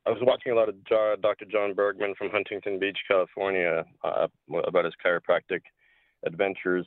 I 0.06 0.10
was 0.10 0.18
watching 0.22 0.52
a 0.52 0.54
lot 0.54 0.68
of 0.70 0.82
Dr. 1.20 1.44
John 1.44 1.74
Bergman 1.74 2.14
from 2.16 2.30
Huntington 2.30 2.78
Beach, 2.78 2.98
California, 3.06 3.84
uh, 4.02 4.28
about 4.66 4.86
his 4.86 4.94
chiropractic 5.04 5.60
adventures, 6.24 6.86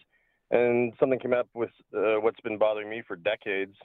and 0.52 0.94
something 1.00 1.20
came 1.20 1.34
up 1.34 1.48
with 1.54 1.72
uh, 1.96 2.20
what's 2.20 2.40
been 2.42 2.58
bothering 2.58 2.90
me 2.90 3.02
for 3.08 3.16
decades, 3.16 3.76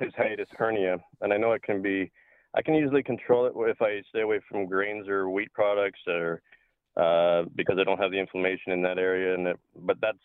is 0.00 0.12
hiatus 0.16 0.48
hernia, 0.52 0.98
and 1.20 1.32
I 1.32 1.36
know 1.36 1.52
it 1.52 1.62
can 1.62 1.82
be. 1.82 2.10
I 2.56 2.62
can 2.62 2.74
usually 2.74 3.02
control 3.02 3.46
it 3.46 3.52
if 3.70 3.82
I 3.82 4.00
stay 4.10 4.20
away 4.20 4.40
from 4.48 4.66
grains 4.66 5.08
or 5.08 5.28
wheat 5.28 5.52
products, 5.52 6.00
or 6.06 6.40
uh, 6.96 7.44
because 7.56 7.78
I 7.80 7.84
don't 7.84 7.98
have 7.98 8.12
the 8.12 8.18
inflammation 8.18 8.72
in 8.72 8.82
that 8.82 8.98
area. 8.98 9.34
And 9.34 9.48
it, 9.48 9.60
but 9.84 9.96
that's 10.00 10.18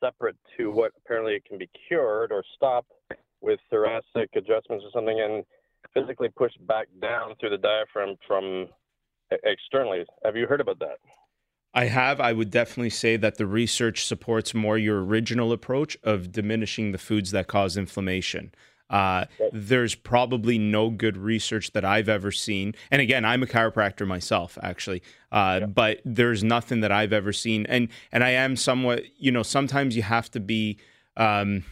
separate 0.00 0.36
to 0.56 0.70
what 0.70 0.92
apparently 0.98 1.34
it 1.34 1.44
can 1.44 1.58
be 1.58 1.68
cured 1.88 2.30
or 2.30 2.44
stopped 2.54 2.92
with 3.40 3.58
thoracic 3.70 4.30
adjustments 4.36 4.84
or 4.84 4.90
something, 4.92 5.20
and 5.20 5.44
physically 5.92 6.28
pushed 6.28 6.64
back 6.66 6.86
down 7.00 7.34
through 7.38 7.50
the 7.50 7.58
diaphragm 7.58 8.16
from 8.26 8.68
externally. 9.44 10.04
Have 10.24 10.36
you 10.36 10.46
heard 10.46 10.60
about 10.60 10.78
that? 10.80 10.98
I 11.74 11.86
have. 11.86 12.20
I 12.20 12.32
would 12.32 12.50
definitely 12.50 12.90
say 12.90 13.16
that 13.16 13.36
the 13.36 13.46
research 13.46 14.06
supports 14.06 14.54
more 14.54 14.78
your 14.78 15.04
original 15.04 15.52
approach 15.52 15.96
of 16.04 16.30
diminishing 16.30 16.92
the 16.92 16.98
foods 16.98 17.32
that 17.32 17.48
cause 17.48 17.76
inflammation. 17.76 18.52
Uh, 18.90 19.24
there's 19.52 19.94
probably 19.94 20.58
no 20.58 20.90
good 20.90 21.16
research 21.16 21.72
that 21.72 21.84
I've 21.84 22.08
ever 22.08 22.30
seen. 22.30 22.74
And 22.90 23.02
again, 23.02 23.24
I'm 23.24 23.42
a 23.42 23.46
chiropractor 23.46 24.06
myself, 24.06 24.56
actually. 24.62 25.02
Uh, 25.32 25.60
But 25.60 26.00
there's 26.04 26.44
nothing 26.44 26.80
that 26.80 26.92
I've 26.92 27.12
ever 27.12 27.32
seen. 27.32 27.66
And 27.66 27.88
and 28.12 28.22
I 28.22 28.30
am 28.30 28.56
somewhat, 28.56 29.02
you 29.18 29.32
know, 29.32 29.42
sometimes 29.42 29.96
you 29.96 30.02
have 30.02 30.30
to 30.32 30.40
be. 30.40 30.78
Um, 31.16 31.64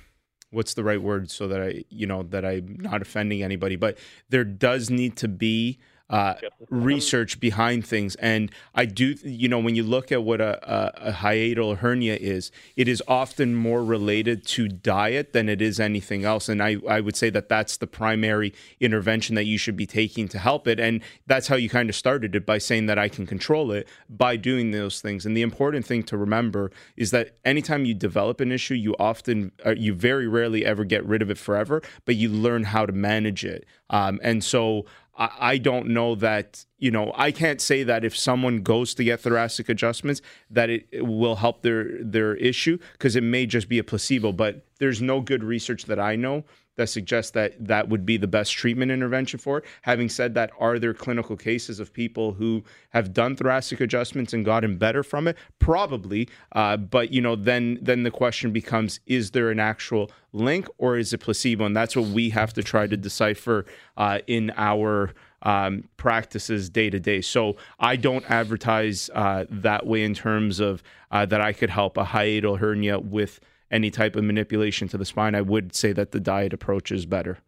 what's 0.52 0.74
the 0.74 0.84
right 0.84 1.00
word 1.02 1.30
so 1.30 1.48
that 1.48 1.62
I, 1.62 1.84
you 1.88 2.06
know, 2.06 2.22
that 2.24 2.44
I'm 2.44 2.76
not 2.78 3.02
offending 3.02 3.42
anybody, 3.42 3.76
but 3.76 3.98
there 4.28 4.44
does 4.44 4.90
need 4.90 5.16
to 5.16 5.28
be 5.28 5.78
uh, 6.12 6.34
research 6.68 7.40
behind 7.40 7.86
things. 7.86 8.14
And 8.16 8.52
I 8.74 8.84
do, 8.84 9.16
you 9.24 9.48
know, 9.48 9.58
when 9.58 9.74
you 9.74 9.82
look 9.82 10.12
at 10.12 10.22
what 10.22 10.42
a, 10.42 10.60
a, 10.62 11.08
a 11.08 11.12
hiatal 11.12 11.78
hernia 11.78 12.16
is, 12.16 12.52
it 12.76 12.86
is 12.86 13.02
often 13.08 13.54
more 13.54 13.82
related 13.82 14.46
to 14.48 14.68
diet 14.68 15.32
than 15.32 15.48
it 15.48 15.62
is 15.62 15.80
anything 15.80 16.26
else. 16.26 16.50
And 16.50 16.62
I, 16.62 16.76
I 16.86 17.00
would 17.00 17.16
say 17.16 17.30
that 17.30 17.48
that's 17.48 17.78
the 17.78 17.86
primary 17.86 18.52
intervention 18.78 19.36
that 19.36 19.46
you 19.46 19.56
should 19.56 19.76
be 19.76 19.86
taking 19.86 20.28
to 20.28 20.38
help 20.38 20.68
it. 20.68 20.78
And 20.78 21.00
that's 21.26 21.48
how 21.48 21.56
you 21.56 21.70
kind 21.70 21.88
of 21.88 21.96
started 21.96 22.34
it 22.34 22.44
by 22.44 22.58
saying 22.58 22.86
that 22.86 22.98
I 22.98 23.08
can 23.08 23.26
control 23.26 23.72
it 23.72 23.88
by 24.10 24.36
doing 24.36 24.70
those 24.70 25.00
things. 25.00 25.24
And 25.24 25.34
the 25.34 25.40
important 25.40 25.86
thing 25.86 26.02
to 26.04 26.18
remember 26.18 26.70
is 26.94 27.10
that 27.12 27.38
anytime 27.42 27.86
you 27.86 27.94
develop 27.94 28.38
an 28.42 28.52
issue, 28.52 28.74
you 28.74 28.94
often, 28.98 29.50
uh, 29.64 29.74
you 29.78 29.94
very 29.94 30.28
rarely 30.28 30.62
ever 30.66 30.84
get 30.84 31.06
rid 31.06 31.22
of 31.22 31.30
it 31.30 31.38
forever, 31.38 31.80
but 32.04 32.16
you 32.16 32.28
learn 32.28 32.64
how 32.64 32.84
to 32.84 32.92
manage 32.92 33.46
it. 33.46 33.64
Um, 33.88 34.20
and 34.22 34.42
so 34.44 34.84
I, 35.14 35.58
don't 35.58 35.88
know 35.88 36.14
that 36.16 36.64
you 36.78 36.90
know 36.90 37.12
I 37.14 37.32
can't 37.32 37.60
say 37.60 37.82
that 37.82 38.04
if 38.04 38.16
someone 38.16 38.62
goes 38.62 38.94
to 38.94 39.04
get 39.04 39.20
thoracic 39.20 39.68
adjustments 39.68 40.22
that 40.50 40.70
it, 40.70 40.86
it 40.90 41.06
will 41.06 41.36
help 41.36 41.62
their 41.62 42.02
their 42.02 42.34
issue 42.36 42.78
because 42.92 43.14
it 43.14 43.22
may 43.22 43.46
just 43.46 43.68
be 43.68 43.78
a 43.78 43.84
placebo. 43.84 44.32
But 44.32 44.64
there's 44.78 45.02
no 45.02 45.20
good 45.20 45.44
research 45.44 45.84
that 45.84 46.00
I 46.00 46.16
know 46.16 46.44
that 46.76 46.88
suggests 46.88 47.30
that 47.32 47.52
that 47.64 47.88
would 47.88 48.06
be 48.06 48.16
the 48.16 48.26
best 48.26 48.52
treatment 48.52 48.90
intervention 48.90 49.38
for 49.38 49.58
it. 49.58 49.64
Having 49.82 50.08
said 50.08 50.34
that, 50.34 50.50
are 50.58 50.78
there 50.78 50.94
clinical 50.94 51.36
cases 51.36 51.80
of 51.80 51.92
people 51.92 52.32
who 52.32 52.62
have 52.90 53.12
done 53.12 53.36
thoracic 53.36 53.80
adjustments 53.80 54.32
and 54.32 54.44
gotten 54.44 54.78
better 54.78 55.02
from 55.02 55.28
it? 55.28 55.36
Probably, 55.58 56.28
uh, 56.52 56.76
but 56.76 57.12
you 57.12 57.20
know, 57.20 57.36
then 57.36 57.78
then 57.82 58.02
the 58.02 58.10
question 58.10 58.52
becomes: 58.52 59.00
Is 59.06 59.32
there 59.32 59.50
an 59.50 59.60
actual 59.60 60.10
link, 60.32 60.68
or 60.78 60.96
is 60.96 61.12
it 61.12 61.18
placebo? 61.18 61.64
And 61.64 61.76
that's 61.76 61.94
what 61.94 62.06
we 62.06 62.30
have 62.30 62.52
to 62.54 62.62
try 62.62 62.86
to 62.86 62.96
decipher 62.96 63.66
uh, 63.96 64.20
in 64.26 64.52
our 64.56 65.12
um, 65.42 65.88
practices 65.96 66.70
day 66.70 66.90
to 66.90 67.00
day. 67.00 67.20
So 67.20 67.56
I 67.78 67.96
don't 67.96 68.28
advertise 68.30 69.10
uh, 69.14 69.44
that 69.50 69.86
way 69.86 70.04
in 70.04 70.14
terms 70.14 70.60
of 70.60 70.82
uh, 71.10 71.26
that 71.26 71.40
I 71.40 71.52
could 71.52 71.70
help 71.70 71.96
a 71.96 72.04
hiatal 72.04 72.58
hernia 72.58 72.98
with 72.98 73.40
any 73.72 73.90
type 73.90 74.14
of 74.14 74.22
manipulation 74.22 74.86
to 74.88 74.98
the 74.98 75.04
spine. 75.04 75.34
I 75.34 75.40
would 75.40 75.74
say 75.74 75.92
that 75.92 76.12
the 76.12 76.20
diet 76.20 76.52
approach 76.52 76.92
is 76.92 77.06
better. 77.06 77.38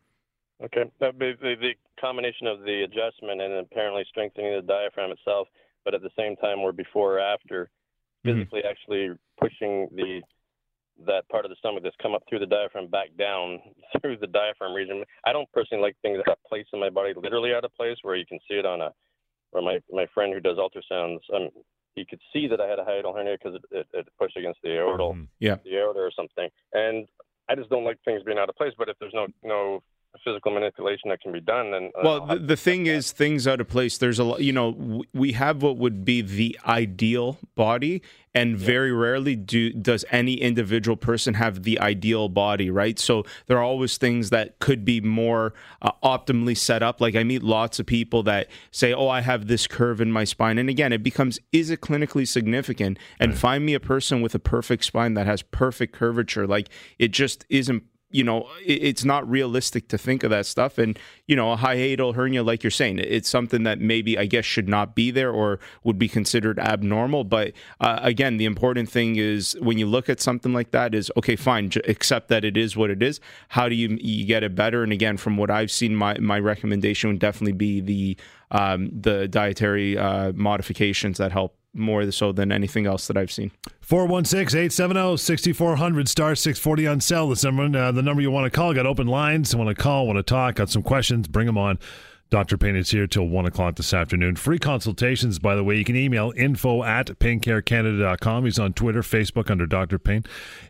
Okay, 0.65 0.91
the, 0.99 1.13
the 1.41 1.73
combination 2.01 2.47
of 2.47 2.61
the 2.61 2.83
adjustment 2.85 3.41
and 3.41 3.53
apparently 3.55 4.05
strengthening 4.09 4.55
the 4.55 4.63
diaphragm 4.63 5.13
itself, 5.13 5.47
but 5.85 5.95
at 5.95 6.01
the 6.01 6.11
same 6.17 6.37
time, 6.37 6.61
or 6.61 6.73
before 6.73 7.17
or 7.17 7.21
after, 7.21 7.71
physically 8.25 8.63
actually 8.69 9.11
pushing 9.39 9.89
the 9.95 10.23
that 11.07 11.29
part 11.29 11.45
of 11.45 11.51
the 11.51 11.57
stomach 11.59 11.83
that's 11.83 11.97
come 12.01 12.15
up 12.15 12.23
through 12.29 12.39
the 12.39 12.47
diaphragm 12.47 12.87
back 12.87 13.09
down 13.19 13.59
through 14.01 14.17
the 14.17 14.29
diaphragm 14.29 14.73
region. 14.73 15.03
I 15.27 15.33
don't 15.33 15.51
personally 15.53 15.83
like 15.83 15.97
things 16.03 16.19
that 16.19 16.29
have 16.29 16.43
place 16.49 16.67
in 16.73 16.79
my 16.79 16.89
body 16.89 17.13
literally 17.17 17.53
out 17.53 17.65
of 17.65 17.75
place 17.75 17.97
where 18.03 18.15
you 18.15 18.25
can 18.25 18.39
see 18.49 18.55
it 18.55 18.65
on 18.65 18.81
a. 18.81 18.93
Or 19.53 19.63
my 19.63 19.79
my 19.93 20.07
friend 20.15 20.33
who 20.33 20.41
does 20.41 20.57
ultrasounds, 20.57 21.21
um, 21.33 21.49
he 21.95 22.05
could 22.05 22.21
see 22.33 22.47
that 22.49 22.61
I 22.61 22.69
had 22.69 22.79
a 22.79 22.85
hiatal 22.85 23.15
hernia 23.15 23.37
because 23.39 23.55
it, 23.57 23.65
it, 23.71 23.87
it 23.93 24.09
pushed 24.19 24.37
against 24.37 24.61
the 24.63 24.71
aortal, 24.71 25.13
mm-hmm. 25.13 25.25
Yeah. 25.41 25.57
the 25.65 25.77
aorta 25.77 26.01
or 26.01 26.11
something. 26.15 26.49
And 26.73 27.07
I 27.49 27.55
just 27.55 27.71
don't 27.71 27.85
like 27.85 27.99
things 28.05 28.23
being 28.25 28.39
out 28.39 28.49
of 28.49 28.57
place. 28.57 28.73
But 28.77 28.89
if 28.89 28.97
there's 28.99 29.15
no 29.15 29.27
no 29.43 29.83
physical 30.25 30.53
manipulation 30.53 31.11
that 31.11 31.21
can 31.21 31.33
be 31.33 31.41
done, 31.41 31.71
then 31.71 31.91
uh, 31.97 32.01
Well, 32.05 32.27
the, 32.27 32.39
the 32.39 32.57
thing 32.57 32.87
is, 32.87 33.13
things 33.13 33.47
out 33.47 33.61
of 33.61 33.69
place. 33.69 33.99
There's 33.99 34.19
a 34.19 34.25
lot, 34.25 34.41
you 34.41 34.53
know, 34.53 35.05
we 35.13 35.33
have 35.33 35.63
what 35.63 35.77
would 35.77 36.05
be 36.05 36.23
the 36.23 36.59
ideal 36.67 37.39
body, 37.55 38.03
and 38.35 38.57
very 38.57 38.93
rarely 38.93 39.37
do 39.37 39.73
does 39.73 40.05
any 40.11 40.35
individual 40.35 40.97
person 40.97 41.35
have 41.35 41.63
the 41.63 41.79
ideal 41.79 42.29
body, 42.29 42.69
right? 42.71 42.99
So 42.99 43.25
there 43.47 43.59
are 43.59 43.63
always 43.63 43.97
things 43.97 44.31
that 44.31 44.59
could 44.59 44.85
be 44.85 45.01
more 45.01 45.55
uh, 45.83 45.93
optimally 46.03 46.57
set 46.57 46.83
up. 46.83 47.01
Like 47.01 47.15
I 47.15 47.23
meet 47.23 47.43
lots 47.43 47.79
of 47.79 47.87
people 47.87 48.23
that 48.25 48.49
say, 48.71 48.93
"Oh, 48.93 49.09
I 49.09 49.21
have 49.21 49.47
this 49.47 49.67
curve 49.67 50.01
in 50.01 50.11
my 50.11 50.25
spine," 50.25 50.59
and 50.59 50.69
again, 50.69 50.93
it 50.93 51.03
becomes, 51.03 51.39
is 51.53 51.71
it 51.71 51.81
clinically 51.81 52.27
significant? 52.27 52.99
And 53.21 53.39
find 53.39 53.65
me 53.65 53.75
a 53.75 53.81
person 53.81 54.21
with 54.21 54.35
a 54.35 54.41
perfect 54.41 54.85
spine 54.85 55.15
that 55.15 55.27
has 55.27 55.43
perfect 55.43 55.93
curvature. 55.93 56.47
Like 56.47 56.69
it 56.99 57.13
just 57.13 57.45
isn't 57.49 57.85
you 58.15 58.23
know, 58.23 58.49
it's 58.65 59.05
not 59.05 59.29
realistic 59.29 59.89
to 59.89 59.99
think 59.99 60.23
of 60.23 60.31
that 60.31 60.47
stuff. 60.47 60.79
And, 60.79 60.97
you 61.27 61.35
know, 61.35 61.53
a 61.53 61.57
hiatal 61.57 62.15
hernia, 62.15 62.45
like 62.45 62.63
you're 62.63 62.71
saying, 62.71 63.01
it's 63.01 63.29
something 63.29 63.65
that 63.65 63.81
maybe 63.81 64.17
I 64.17 64.27
guess 64.27 64.45
should 64.45 64.69
not 64.69 64.95
be 64.95 65.11
there 65.11 65.33
or 65.33 65.59
would 65.83 65.99
be 65.99 66.09
considered 66.09 66.61
abnormal. 66.61 67.25
But 67.25 67.55
uh, 67.81 67.99
again, 68.03 68.37
the 68.37 68.45
important 68.45 68.89
thing 68.89 69.17
is 69.17 69.57
when 69.61 69.79
you 69.79 69.87
look 69.87 70.09
at 70.09 70.21
something 70.21 70.53
like 70.53 70.71
that 70.71 70.95
is, 70.95 71.11
okay, 71.17 71.35
fine, 71.35 71.73
accept 71.89 72.29
that 72.29 72.45
it 72.45 72.57
is 72.57 72.77
what 72.77 72.89
it 72.89 73.03
is. 73.03 73.19
How 73.49 73.69
do 73.69 73.75
you, 73.75 73.99
you 74.01 74.25
get 74.25 74.45
it 74.45 74.55
better? 74.55 74.85
And 74.85 74.93
again, 74.93 75.17
from 75.17 75.37
what 75.37 75.51
I've 75.51 75.73
seen, 75.73 75.97
my, 75.97 76.17
my 76.19 76.39
recommendation 76.39 77.11
would 77.11 77.19
definitely 77.19 77.55
be 77.55 77.81
the, 77.81 78.17
um, 78.53 78.91
the 78.93 79.27
dietary 79.27 79.99
uh, 79.99 80.33
modifications 80.37 81.19
that 81.19 81.33
help 81.33 81.57
more 81.75 82.11
so 82.11 82.33
than 82.33 82.53
anything 82.53 82.87
else 82.87 83.07
that 83.09 83.17
I've 83.17 83.33
seen. 83.33 83.51
416 83.81 84.59
870 84.59 85.17
6400 85.17 86.09
star 86.09 86.35
640 86.35 86.87
on. 86.87 87.29
This 87.29 87.45
number, 87.45 87.79
uh, 87.79 87.93
the 87.93 88.03
number 88.03 88.23
you 88.23 88.31
want 88.31 88.51
to 88.51 88.57
call. 88.57 88.73
Got 88.73 88.87
open 88.87 89.07
lines. 89.07 89.55
Want 89.55 89.69
to 89.69 89.75
call, 89.75 90.07
want 90.07 90.17
to 90.17 90.23
talk, 90.23 90.57
got 90.57 90.71
some 90.71 90.83
questions, 90.83 91.29
bring 91.29 91.47
them 91.47 91.59
on. 91.59 91.79
Dr. 92.31 92.57
Pain 92.57 92.75
is 92.75 92.91
here 92.91 93.07
till 93.07 93.29
1 93.29 93.47
o'clock 93.47 93.77
this 93.77 93.95
afternoon. 93.95 94.35
Free 94.35 94.59
consultations, 94.59 95.39
by 95.39 95.55
the 95.55 95.63
way. 95.63 95.77
You 95.77 95.85
can 95.85 95.95
email 95.95 96.33
info 96.37 96.83
at 96.83 97.07
paincarecanada.com. 97.07 98.45
He's 98.45 98.59
on 98.59 98.73
Twitter, 98.73 99.03
Facebook 99.03 99.51
under 99.51 99.67
Dr. 99.67 100.01
Pain, 100.01 100.25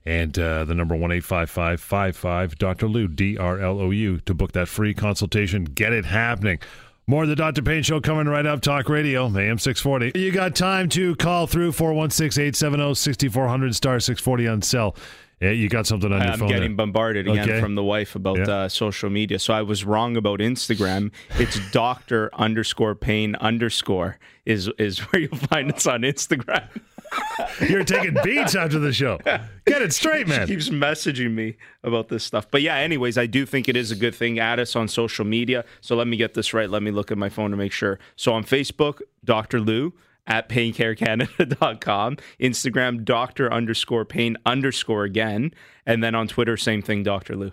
and 0.05 0.39
uh, 0.39 0.65
the 0.65 0.75
number 0.75 0.95
1 0.95 1.11
855 1.13 2.59
Dr. 2.59 2.89
Lou, 2.89 3.09
D 3.09 3.39
R 3.39 3.61
L 3.61 3.81
O 3.81 3.91
U, 3.91 4.21
to 4.21 4.35
book 4.35 4.53
that 4.53 4.69
free 4.69 4.93
consultation. 4.93 5.65
Get 5.65 5.93
it 5.93 6.05
happening. 6.05 6.59
More 7.07 7.25
of 7.25 7.29
the 7.29 7.37
Dr. 7.37 7.61
Pain 7.61 7.83
Show 7.83 8.01
coming 8.01 8.27
right 8.27 8.47
up. 8.47 8.63
Talk 8.63 8.89
Radio, 8.89 9.27
AM 9.27 9.59
640. 9.59 10.19
You 10.19 10.33
got 10.33 10.55
time 10.55 10.89
to 10.91 11.15
call 11.17 11.47
through 11.47 11.73
416 11.73 12.43
870 12.43 12.95
6400 12.95 13.75
star 13.77 14.01
640 14.01 14.49
on 14.49 14.63
cell. 14.63 14.97
Yeah, 15.41 15.51
you 15.51 15.69
got 15.69 15.87
something 15.87 16.11
on 16.11 16.23
your 16.23 16.31
I'm 16.31 16.39
phone. 16.39 16.49
getting 16.49 16.71
there. 16.71 16.77
bombarded 16.77 17.29
again 17.29 17.51
Okay. 17.51 17.61
from 17.61 17.75
the 17.75 17.83
wife 17.85 18.15
about 18.15 18.39
Yeah. 18.39 18.45
uh, 18.55 18.69
social 18.71 19.11
media. 19.11 19.39
So 19.39 19.53
I 19.53 19.61
was 19.61 19.85
wrong 19.85 20.17
about 20.17 20.39
Instagram. 20.41 21.11
It's 21.39 21.59
doctor 21.73 22.31
underscore 22.33 22.95
pain 22.95 23.35
underscore 23.37 24.17
is 24.47 24.71
is 24.79 25.01
where 25.01 25.23
you'll 25.23 25.37
find 25.37 25.71
us 25.75 25.87
on 25.87 26.03
Instagram. 26.03 26.67
You're 27.69 27.85
taking 27.85 28.17
beats 28.23 28.55
after 28.55 28.79
the 28.79 28.93
show. 28.93 29.19
Get 29.67 29.83
it 29.83 29.93
straight, 29.93 30.29
man. 30.29 30.47
She 30.47 30.55
keeps 30.55 30.69
messaging 30.69 31.33
me 31.33 31.57
about 31.83 32.09
this 32.09 32.25
stuff. 32.25 32.51
But 32.51 32.63
yeah, 32.63 32.77
anyways, 32.77 33.19
I 33.19 33.27
do 33.27 33.47
think 33.47 33.69
it 33.69 33.77
is 33.77 33.91
a 33.91 33.97
good 33.97 34.15
thing. 34.15 34.39
Add 34.39 34.61
us 34.61 34.77
on 34.77 34.89
social 34.89 35.25
media. 35.25 35.65
So 35.81 35.97
let 35.97 36.07
me 36.07 36.17
get 36.17 36.35
this 36.35 36.55
right. 36.55 36.69
Let 36.69 36.83
me 36.83 36.91
look 36.91 37.11
at 37.11 37.19
my 37.19 37.29
phone 37.29 37.51
to 37.51 37.57
make 37.57 37.73
sure. 37.73 37.99
So 38.17 38.33
on 38.33 38.45
Facebook, 38.45 39.01
Dr. 39.25 39.61
Lou 39.61 39.93
at 40.27 40.49
paincarecanada.com. 40.49 42.17
Instagram, 42.41 43.05
Dr. 43.05 43.53
underscore 43.53 44.05
pain 44.05 44.37
underscore 44.47 45.05
again. 45.05 45.53
And 45.87 46.03
then 46.03 46.15
on 46.15 46.29
Twitter, 46.29 46.57
same 46.57 46.83
thing, 46.83 47.03
Dr. 47.03 47.37
Lou. 47.37 47.53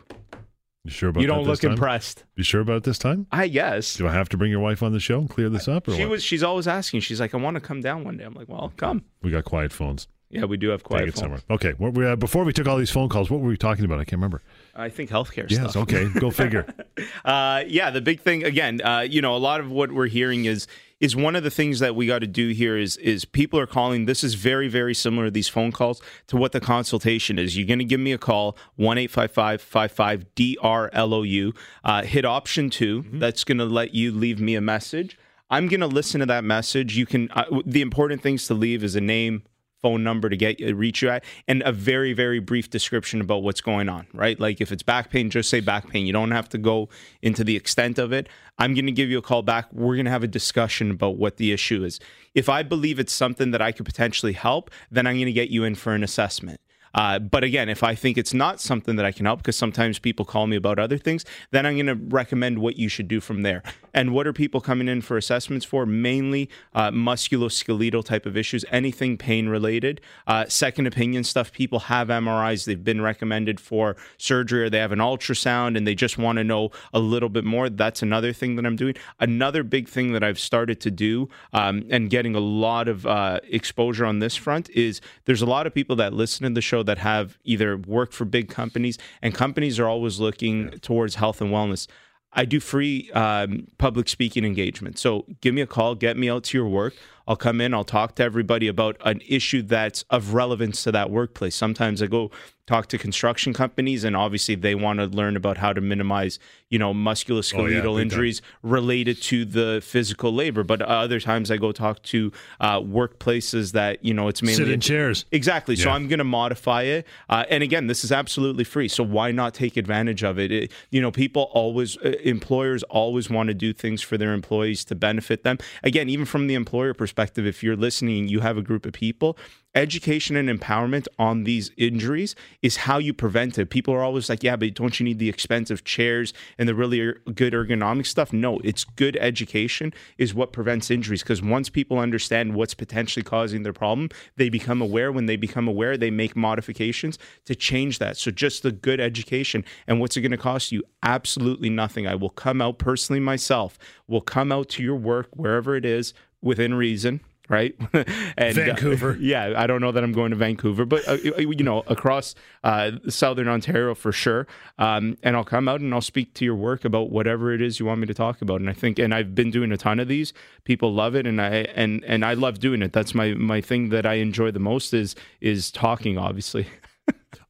You 0.84 0.89
sure 0.91 1.09
about 1.09 1.21
You 1.21 1.27
don't 1.27 1.43
look 1.45 1.61
time? 1.61 1.71
impressed. 1.71 2.23
You 2.36 2.43
sure 2.43 2.61
about 2.61 2.77
it 2.77 2.84
this 2.84 2.97
time? 2.97 3.27
I 3.32 3.47
guess. 3.47 3.95
Do 3.95 4.07
I 4.07 4.13
have 4.13 4.29
to 4.29 4.38
bring 4.38 4.49
your 4.49 4.61
wife 4.61 4.82
on 4.82 4.93
the 4.93 4.99
show 4.99 5.19
and 5.19 5.29
clear 5.29 5.47
this 5.49 5.67
up, 5.67 5.88
or 5.88 5.93
She 5.93 6.01
what? 6.01 6.09
was. 6.11 6.23
She's 6.23 6.41
always 6.41 6.67
asking. 6.67 7.01
She's 7.01 7.19
like, 7.19 7.36
I 7.36 7.38
want 7.38 7.55
to 7.55 7.61
come 7.61 7.82
down 7.82 8.03
one 8.03 8.17
day. 8.17 8.23
I'm 8.23 8.34
like, 8.34 8.49
well, 8.49 8.73
come. 8.77 9.03
we 9.21 9.29
got 9.29 9.43
quiet 9.45 9.71
phones. 9.71 10.07
Yeah, 10.32 10.45
we 10.45 10.55
do 10.57 10.69
have 10.69 10.79
Take 10.79 10.88
quiet 10.88 11.03
it 11.09 11.11
phones. 11.11 11.19
somewhere. 11.19 11.41
Okay. 11.51 11.73
What 11.77 11.93
we, 11.93 12.05
uh, 12.07 12.15
before 12.15 12.45
we 12.45 12.53
took 12.53 12.65
all 12.67 12.77
these 12.77 12.89
phone 12.89 13.09
calls, 13.09 13.29
what 13.29 13.41
were 13.41 13.49
we 13.49 13.57
talking 13.57 13.84
about? 13.86 13.99
I 13.99 14.05
can't 14.05 14.13
remember. 14.13 14.41
I 14.73 14.88
think 14.89 15.09
healthcare 15.11 15.51
stuff. 15.51 15.51
Yes. 15.51 15.71
stuff. 15.71 15.84
Okay. 15.84 16.07
Go 16.19 16.32
figure. 16.32 16.65
uh, 17.25 17.63
yeah, 17.67 17.89
the 17.91 17.99
big 18.01 18.21
thing 18.21 18.43
again, 18.45 18.82
uh, 18.82 19.01
you 19.01 19.21
know, 19.21 19.36
a 19.36 19.38
lot 19.39 19.59
of 19.59 19.69
what 19.69 19.91
we're 19.91 20.07
hearing 20.07 20.45
is 20.45 20.67
is 21.02 21.16
one 21.16 21.36
of 21.36 21.43
the 21.43 21.52
things 21.52 21.80
that 21.80 21.95
we 21.95 22.06
got 22.06 22.20
to 22.20 22.28
do 22.28 22.49
here 22.49 22.78
is 22.78 22.95
is 22.97 23.26
people 23.26 23.60
are 23.60 23.68
calling. 23.68 24.06
This 24.06 24.24
is 24.24 24.36
very 24.36 24.70
very 24.70 24.93
similar 24.93 25.26
to 25.26 25.32
these 25.32 25.49
phone 25.49 25.74
calls 25.74 26.02
to 26.28 26.38
what 26.38 26.54
the 26.54 26.62
consultation 26.62 27.38
is. 27.38 27.58
You're 27.58 27.68
going 27.68 27.80
to 27.80 27.86
give 27.86 27.99
me 27.99 28.14
a 28.14 28.18
call 28.18 28.56
one 28.76 28.97
eight 28.97 29.12
five 29.12 29.32
five 29.32 29.62
five 29.62 29.91
five 29.91 30.34
D 30.36 30.58
R 30.62 30.89
L 30.93 31.14
O 31.14 31.24
U. 31.24 31.54
Uh, 31.84 32.04
hit 32.04 32.24
option 32.24 32.70
2 32.70 33.06
That's 33.14 33.43
going 33.43 33.58
to 33.58 33.66
let 33.66 33.93
you 33.93 34.12
leave 34.12 34.39
me 34.39 34.56
a 34.56 34.62
message. 34.62 35.18
I'm 35.49 35.68
going 35.68 35.82
to 35.82 35.88
listen 35.88 36.20
to 36.22 36.26
that 36.28 36.43
message. 36.43 36.95
You 36.95 37.06
can. 37.06 37.30
Uh, 37.32 37.62
the 37.66 37.82
important 37.82 38.22
things 38.22 38.47
to 38.47 38.54
leave 38.54 38.84
is 38.84 38.95
a 38.95 39.02
name, 39.02 39.43
phone 39.82 40.03
number 40.03 40.29
to 40.29 40.38
get 40.38 40.61
uh, 40.61 40.75
reach 40.75 41.01
you 41.01 41.09
at, 41.09 41.23
and 41.47 41.61
a 41.63 41.71
very 41.71 42.13
very 42.13 42.39
brief 42.39 42.69
description 42.69 43.21
about 43.21 43.43
what's 43.43 43.61
going 43.61 43.89
on. 43.89 44.07
Right, 44.13 44.39
like 44.39 44.61
if 44.61 44.71
it's 44.71 44.84
back 44.84 45.09
pain, 45.09 45.29
just 45.29 45.49
say 45.49 45.59
back 45.59 45.89
pain. 45.89 46.05
You 46.05 46.13
don't 46.13 46.32
have 46.32 46.49
to 46.49 46.57
go 46.57 46.89
into 47.21 47.43
the 47.43 47.55
extent 47.55 47.99
of 47.99 48.11
it. 48.11 48.27
I'm 48.57 48.73
going 48.73 48.86
to 48.86 48.91
give 48.91 49.09
you 49.09 49.17
a 49.17 49.23
call 49.23 49.41
back. 49.41 49.71
We're 49.73 49.95
going 49.95 50.05
to 50.05 50.11
have 50.11 50.23
a 50.23 50.27
discussion 50.27 50.91
about 50.91 51.17
what 51.17 51.38
the 51.38 51.51
issue 51.51 51.84
is. 51.84 51.99
If 52.36 52.47
I 52.47 52.63
believe 52.63 52.99
it's 52.99 53.13
something 53.13 53.51
that 53.51 53.61
I 53.61 53.71
could 53.71 53.86
potentially 53.86 54.34
help, 54.34 54.69
then 54.91 55.07
I'm 55.07 55.15
going 55.15 55.25
to 55.25 55.32
get 55.32 55.49
you 55.49 55.63
in 55.63 55.75
for 55.75 55.93
an 55.93 56.03
assessment. 56.03 56.61
Uh, 56.93 57.19
but 57.19 57.43
again, 57.43 57.69
if 57.69 57.83
I 57.83 57.95
think 57.95 58.17
it's 58.17 58.33
not 58.33 58.59
something 58.59 58.95
that 58.95 59.05
I 59.05 59.11
can 59.11 59.25
help, 59.25 59.39
because 59.39 59.55
sometimes 59.55 59.99
people 59.99 60.25
call 60.25 60.47
me 60.47 60.55
about 60.55 60.79
other 60.79 60.97
things, 60.97 61.25
then 61.51 61.65
I'm 61.65 61.75
going 61.75 61.87
to 61.87 61.95
recommend 61.95 62.59
what 62.59 62.77
you 62.77 62.89
should 62.89 63.07
do 63.07 63.19
from 63.19 63.41
there. 63.43 63.63
And 63.93 64.13
what 64.13 64.27
are 64.27 64.33
people 64.33 64.61
coming 64.61 64.87
in 64.87 65.01
for 65.01 65.17
assessments 65.17 65.65
for? 65.65 65.85
Mainly 65.85 66.49
uh, 66.73 66.91
musculoskeletal 66.91 68.05
type 68.05 68.25
of 68.25 68.37
issues, 68.37 68.63
anything 68.71 69.17
pain 69.17 69.49
related. 69.49 70.01
Uh, 70.27 70.45
second 70.47 70.87
opinion 70.87 71.23
stuff. 71.23 71.51
People 71.51 71.79
have 71.79 72.07
MRIs, 72.07 72.65
they've 72.65 72.83
been 72.83 73.01
recommended 73.01 73.59
for 73.59 73.95
surgery, 74.17 74.63
or 74.63 74.69
they 74.69 74.79
have 74.79 74.91
an 74.91 74.99
ultrasound 74.99 75.77
and 75.77 75.85
they 75.85 75.95
just 75.95 76.17
want 76.17 76.37
to 76.37 76.43
know 76.43 76.71
a 76.93 76.99
little 76.99 77.29
bit 77.29 77.43
more. 77.43 77.69
That's 77.69 78.01
another 78.01 78.33
thing 78.33 78.55
that 78.55 78.65
I'm 78.65 78.75
doing. 78.75 78.95
Another 79.19 79.63
big 79.63 79.87
thing 79.87 80.13
that 80.13 80.23
I've 80.23 80.39
started 80.39 80.79
to 80.81 80.91
do 80.91 81.29
um, 81.53 81.85
and 81.89 82.09
getting 82.09 82.35
a 82.35 82.39
lot 82.39 82.87
of 82.87 83.05
uh, 83.05 83.39
exposure 83.43 84.05
on 84.05 84.19
this 84.19 84.35
front 84.35 84.69
is 84.69 85.01
there's 85.25 85.41
a 85.41 85.45
lot 85.45 85.67
of 85.67 85.73
people 85.73 85.95
that 85.97 86.13
listen 86.13 86.45
to 86.45 86.53
the 86.53 86.61
show 86.61 86.80
that 86.84 86.97
have 86.97 87.38
either 87.43 87.77
worked 87.77 88.13
for 88.13 88.25
big 88.25 88.49
companies, 88.49 88.97
and 89.21 89.34
companies 89.34 89.79
are 89.79 89.88
always 89.88 90.19
looking 90.19 90.71
towards 90.79 91.15
health 91.15 91.41
and 91.41 91.51
wellness. 91.51 91.88
I 92.34 92.45
do 92.45 92.59
free 92.59 93.11
um, 93.11 93.67
public 93.77 94.07
speaking 94.07 94.45
engagement. 94.45 94.97
So 94.97 95.25
give 95.41 95.53
me 95.53 95.61
a 95.61 95.67
call, 95.67 95.95
get 95.95 96.17
me 96.17 96.29
out 96.29 96.43
to 96.45 96.57
your 96.57 96.67
work. 96.67 96.93
I'll 97.28 97.36
come 97.36 97.61
in, 97.61 97.74
I'll 97.74 97.84
talk 97.84 98.15
to 98.15 98.24
everybody 98.24 98.67
about 98.67 98.97
an 99.05 99.22
issue 99.28 99.61
that's 99.61 100.03
of 100.09 100.34
relevance 100.34 100.84
to 100.84 100.91
that 100.91 101.09
workplace. 101.09 101.55
Sometimes 101.55 102.01
I 102.01 102.07
go 102.07 102.32
talk 102.67 102.88
to 102.88 102.97
construction 102.97 103.53
companies 103.53 104.03
and 104.03 104.15
obviously 104.15 104.55
they 104.55 104.76
want 104.76 104.99
to 104.99 105.05
learn 105.05 105.36
about 105.36 105.57
how 105.57 105.74
to 105.74 105.82
minimize, 105.82 106.39
you 106.69 106.80
know, 106.80 106.93
musculoskeletal 106.93 107.86
oh, 107.86 107.97
yeah, 107.97 108.01
injuries 108.01 108.41
related 108.63 109.22
to 109.22 109.43
the 109.43 109.82
physical 109.84 110.32
labor. 110.34 110.63
But 110.63 110.82
other 110.82 111.19
times 111.19 111.51
I 111.51 111.57
go 111.57 111.72
talk 111.72 112.01
to 112.03 112.32
uh, 112.59 112.80
workplaces 112.80 113.74
that, 113.74 114.05
you 114.05 114.13
know, 114.13 114.28
it's 114.28 114.41
mainly 114.41 114.55
sit 114.55 114.69
in 114.69 114.80
chairs. 114.80 115.26
Exactly. 115.32 115.76
Yeah. 115.76 115.86
So 115.86 115.89
I'm 115.89 116.07
going 116.07 116.19
to 116.19 116.24
modify 116.24 116.84
it. 116.84 117.05
Uh, 117.30 117.43
and 117.49 117.61
again, 117.61 117.88
this 117.88 118.03
is 118.03 118.11
absolutely 118.11 118.63
free. 118.63 118.88
So 118.88 119.03
why 119.03 119.32
not 119.32 119.53
take 119.53 119.76
advantage 119.76 120.24
of 120.24 120.39
it? 120.39 120.51
it 120.51 120.72
you 120.91 121.01
know, 121.01 121.11
people 121.11 121.49
always, 121.53 121.97
uh, 121.97 122.13
employers 122.24 122.84
always 122.84 123.30
want 123.30 123.47
to 123.47 123.53
do 123.53 123.74
things 123.74 124.01
for 124.01 124.17
their 124.17 124.34
employees 124.34 124.86
to 124.86 124.95
benefit 124.95 125.43
them. 125.43 125.57
Again, 125.84 126.07
even 126.09 126.26
from 126.26 126.47
the 126.47 126.53
employer 126.53 126.93
perspective 126.93 127.11
perspective, 127.12 127.45
if 127.45 127.62
you're 127.62 127.76
listening, 127.76 128.30
you 128.30 128.39
have 128.39 128.57
a 128.57 128.62
group 128.62 128.86
of 128.86 128.93
people, 128.93 129.38
education 129.76 130.36
and 130.36 130.49
empowerment 130.49 131.07
on 131.18 131.43
these 131.43 131.72
injuries 131.78 132.36
is 132.62 132.78
how 132.78 132.97
you 132.97 133.14
prevent 133.14 133.57
it. 133.57 133.70
People 133.70 133.93
are 133.93 134.03
always 134.03 134.30
like, 134.30 134.43
yeah, 134.43 134.55
but 134.55 134.74
don't 134.74 134.99
you 134.99 135.03
need 135.03 135.20
the 135.20 135.30
expensive 135.30 135.84
chairs 135.84 136.34
and 136.57 136.68
the 136.68 136.76
really 136.76 136.99
er, 137.01 137.22
good 137.34 137.53
ergonomic 137.53 138.05
stuff? 138.05 138.34
No, 138.34 138.59
it's 138.59 138.84
good 138.84 139.18
education 139.18 139.93
is 140.18 140.34
what 140.34 140.53
prevents 140.53 140.91
injuries 140.91 141.22
because 141.22 141.41
once 141.41 141.70
people 141.70 141.99
understand 141.99 142.55
what's 142.55 142.74
potentially 142.74 143.24
causing 143.24 143.64
their 143.64 143.74
problem, 143.74 144.09
they 144.36 144.49
become 144.49 144.82
aware. 144.82 145.12
When 145.12 145.26
they 145.26 145.38
become 145.38 145.68
aware, 145.68 145.97
they 145.97 146.12
make 146.12 146.36
modifications 146.36 147.18
to 147.45 147.55
change 147.55 147.99
that. 147.99 148.18
So 148.18 148.32
just 148.32 148.64
the 148.64 148.72
good 148.72 148.99
education. 148.99 149.64
And 149.88 149.99
what's 149.99 150.18
it 150.18 150.22
going 150.22 150.32
to 150.32 150.38
cost 150.38 150.72
you? 150.72 150.84
Absolutely 151.03 151.70
nothing. 151.70 152.07
I 152.07 152.16
will 152.16 152.30
come 152.30 152.62
out 152.62 152.78
personally 152.78 153.20
myself, 153.20 153.78
will 154.07 154.22
come 154.22 154.51
out 154.51 154.70
to 154.70 154.84
your 154.84 154.95
work, 154.95 155.30
wherever 155.34 155.76
it 155.76 155.86
is, 155.86 156.14
within 156.41 156.73
reason 156.73 157.21
right? 157.51 157.75
and 158.37 158.57
uh, 158.57 158.63
Vancouver. 158.63 159.11
Uh, 159.11 159.15
yeah, 159.19 159.53
I 159.57 159.67
don't 159.67 159.81
know 159.81 159.91
that 159.91 160.03
I'm 160.03 160.13
going 160.13 160.31
to 160.31 160.37
Vancouver, 160.37 160.85
but 160.85 161.07
uh, 161.07 161.15
you 161.15 161.63
know, 161.63 161.83
across 161.87 162.33
uh, 162.63 162.91
southern 163.09 163.47
Ontario 163.47 163.93
for 163.93 164.11
sure. 164.11 164.47
Um, 164.79 165.17
and 165.21 165.35
I'll 165.35 165.43
come 165.43 165.67
out 165.67 165.81
and 165.81 165.93
I'll 165.93 166.01
speak 166.01 166.33
to 166.35 166.45
your 166.45 166.55
work 166.55 166.85
about 166.85 167.11
whatever 167.11 167.53
it 167.53 167.61
is 167.61 167.79
you 167.79 167.85
want 167.85 167.99
me 167.99 168.07
to 168.07 168.13
talk 168.13 168.41
about. 168.41 168.61
And 168.61 168.69
I 168.69 168.73
think, 168.73 168.97
and 168.97 169.13
I've 169.13 169.35
been 169.35 169.51
doing 169.51 169.71
a 169.71 169.77
ton 169.77 169.99
of 169.99 170.07
these. 170.07 170.33
People 170.63 170.93
love 170.93 171.13
it, 171.13 171.27
and 171.27 171.41
I 171.41 171.67
and 171.75 172.03
and 172.05 172.23
I 172.25 172.33
love 172.33 172.59
doing 172.59 172.81
it. 172.81 172.93
That's 172.93 173.13
my 173.13 173.33
my 173.33 173.59
thing 173.59 173.89
that 173.89 174.05
I 174.05 174.15
enjoy 174.15 174.51
the 174.51 174.59
most 174.59 174.93
is 174.93 175.15
is 175.41 175.69
talking, 175.71 176.17
obviously. 176.17 176.67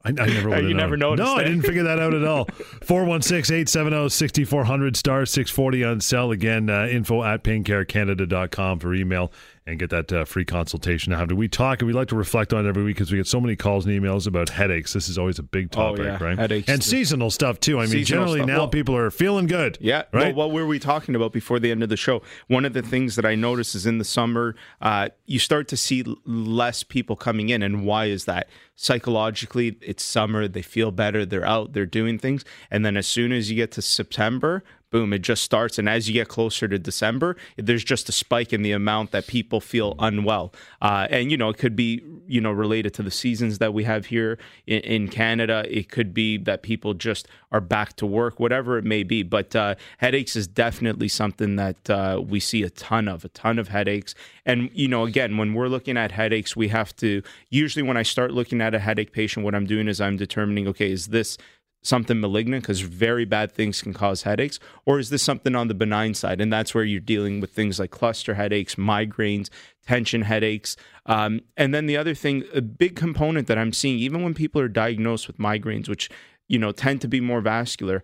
I, 0.04 0.10
I 0.10 0.12
never 0.12 0.50
would 0.52 0.64
You 0.64 0.74
never 0.74 0.98
noticed. 0.98 1.28
No, 1.28 1.36
I 1.36 1.44
didn't 1.44 1.62
figure 1.64 1.84
that 1.84 2.00
out 2.00 2.14
at 2.14 2.24
all. 2.24 2.46
416 2.84 3.56
870 3.56 4.10
6400 4.10 4.98
star 4.98 5.26
640 5.26 5.84
on 5.84 6.02
cell. 6.02 6.32
Again, 6.32 6.70
uh, 6.70 6.88
info 6.88 7.24
at 7.24 7.44
paincarecanada.com 7.44 8.80
for 8.80 8.94
email 8.94 9.32
and 9.68 9.78
get 9.78 9.92
that 9.92 10.12
uh, 10.12 10.26
free 10.26 10.44
consultation. 10.44 11.12
Now, 11.12 11.26
do 11.26 11.36
we 11.36 11.48
talk? 11.48 11.82
And 11.82 11.88
we 11.88 11.94
like 11.94 12.08
to 12.08 12.16
reflect 12.16 12.52
on 12.52 12.66
it 12.66 12.70
every 12.70 12.84
week 12.84 12.96
because 12.96 13.12
we 13.12 13.18
get 13.18 13.28
so 13.28 13.40
many 13.40 13.56
calls 13.56 13.86
and 13.86 14.00
emails 14.00 14.26
about 14.26 14.50
headaches. 14.50 14.94
This 14.94 15.08
is 15.08 15.18
always 15.18 15.38
a 15.38 15.44
big 15.44 15.70
oh, 15.74 15.92
topic, 15.92 16.00
oh, 16.02 16.04
yeah. 16.04 16.24
right? 16.24 16.38
Headaches 16.38 16.68
and 16.68 16.84
seasonal 16.84 17.30
stuff 17.30 17.60
too. 17.60 17.80
I 17.80 17.86
mean, 17.86 18.04
generally 18.04 18.40
stuff. 18.40 18.48
now 18.48 18.58
well, 18.58 18.68
people 18.70 18.96
are 18.96 19.12
feeling 19.12 19.46
good. 19.46 19.78
Yeah. 19.80 20.04
Right. 20.12 20.36
Well, 20.36 20.48
what 20.48 20.52
were 20.52 20.66
we 20.66 20.80
talking 20.80 21.16
about 21.16 21.32
before 21.32 21.60
the 21.60 21.70
end 21.70 21.84
of 21.84 21.90
the 21.90 21.98
show? 21.98 22.24
One 22.48 22.66
of 22.66 22.74
the 22.74 22.82
things 22.82 23.16
that 23.18 23.26
I 23.26 23.36
notice 23.36 23.76
is 23.76 23.86
in 23.86 24.00
the 24.00 24.06
summer, 24.06 24.56
uh, 24.82 25.10
you 25.26 25.38
start 25.38 25.68
to 25.70 25.78
see 25.78 26.04
less 26.26 26.84
people 26.84 27.16
coming 27.16 27.50
in, 27.50 27.62
and 27.62 27.86
why 27.86 28.06
is 28.06 28.26
that? 28.26 28.50
Psychologically, 28.76 29.78
it's 29.82 30.04
summer. 30.04 30.48
They 30.48 30.64
feel 30.64 30.92
better. 30.92 31.24
They're 31.24 31.46
out. 31.46 31.74
They're 31.74 31.86
doing 31.86 32.18
things, 32.18 32.44
and 32.72 32.84
then 32.84 32.98
as 32.98 33.06
soon 33.06 33.32
as 33.32 33.52
you 33.52 33.56
get 33.56 33.72
to 33.74 33.82
September, 33.82 34.64
boom, 34.92 35.14
it 35.14 35.20
just 35.20 35.44
starts. 35.44 35.80
And 35.80 35.90
as 35.90 36.08
you 36.08 36.14
get 36.14 36.28
closer 36.28 36.68
to 36.68 36.78
December, 36.78 37.36
there's 37.58 37.84
just 37.84 38.10
a 38.10 38.12
spike 38.12 38.54
in 38.54 38.62
the 38.62 38.74
amount 38.74 39.12
that 39.12 39.26
people 39.26 39.62
feel 39.62 39.96
unwell. 39.98 40.54
Uh, 40.82 41.08
and, 41.10 41.32
you 41.32 41.38
know, 41.38 41.50
it 41.50 41.58
could 41.58 41.76
be, 41.76 42.04
you 42.28 42.42
know, 42.42 42.52
related 42.52 42.94
to 42.96 43.04
the 43.04 43.10
seasons 43.10 43.58
that 43.58 43.74
we 43.74 43.86
have 43.86 44.08
here 44.08 44.38
in, 44.68 44.82
in 44.82 45.08
Canada. 45.08 45.66
It 45.68 45.90
could 45.90 46.14
be 46.14 46.38
that 46.40 46.62
people 46.62 46.94
just 46.94 47.28
are 47.52 47.62
back 47.62 47.96
to 47.96 48.06
work, 48.06 48.40
whatever 48.40 48.78
it 48.78 48.84
may 48.84 49.04
be. 49.04 49.24
But 49.24 49.56
uh, 49.56 49.76
headaches 49.98 50.36
is 50.36 50.48
definitely 50.48 51.08
something 51.08 51.56
that 51.56 51.90
uh, 51.90 52.22
we 52.26 52.40
see 52.40 52.64
a 52.64 52.70
ton 52.70 53.08
of, 53.08 53.26
a 53.26 53.30
ton 53.30 53.58
of 53.60 53.70
headaches. 53.70 54.14
And, 54.46 54.70
you 54.74 54.88
know, 54.88 55.06
again, 55.06 55.38
when 55.38 55.54
we're 55.54 55.68
looking 55.68 55.98
at 55.98 56.12
headaches, 56.12 56.56
we 56.56 56.68
have 56.68 56.96
to 56.98 57.24
usually 57.50 57.84
when 57.84 57.98
I 57.98 58.04
start 58.04 58.32
looking 58.32 58.62
at 58.62 58.76
a 58.76 58.80
headache 58.80 59.14
patient, 59.14 59.46
what 59.46 59.56
I'm 59.56 59.66
doing 59.66 59.88
is 59.88 60.02
I'm 60.02 60.18
determining, 60.18 60.68
okay, 60.68 60.92
is 60.92 61.08
this 61.08 61.38
something 61.82 62.20
malignant 62.20 62.64
because 62.64 62.82
very 62.82 63.26
bad 63.26 63.52
things 63.52 63.82
can 63.82 63.94
cause 63.94 64.24
headaches? 64.24 64.60
Or 64.86 65.00
is 65.00 65.10
this 65.10 65.24
something 65.24 65.56
on 65.56 65.68
the 65.68 65.74
benign 65.74 66.14
side 66.14 66.40
and 66.40 66.52
that's 66.52 66.76
where 66.76 66.84
you're 66.84 67.00
dealing 67.00 67.42
with 67.42 67.52
things 67.52 67.80
like 67.80 67.92
cluster 67.92 68.36
headaches 68.36 68.76
migraines 68.76 69.50
tension 69.86 70.24
headaches? 70.24 70.78
Um, 71.06 71.42
and 71.58 71.74
then 71.74 71.88
the 71.88 71.98
other 71.98 72.14
thing 72.14 72.44
a 72.54 72.62
big 72.62 72.96
component 72.96 73.48
that 73.48 73.58
i'm 73.58 73.74
seeing 73.74 73.98
even 73.98 74.24
when 74.24 74.34
people 74.34 74.62
are 74.62 74.68
diagnosed 74.68 75.28
with 75.28 75.38
migraines 75.38 75.90
which 75.90 76.10
you 76.48 76.60
know 76.60 76.72
tend 76.72 77.02
to 77.02 77.08
be 77.08 77.20
more 77.20 77.42
vascular 77.42 78.04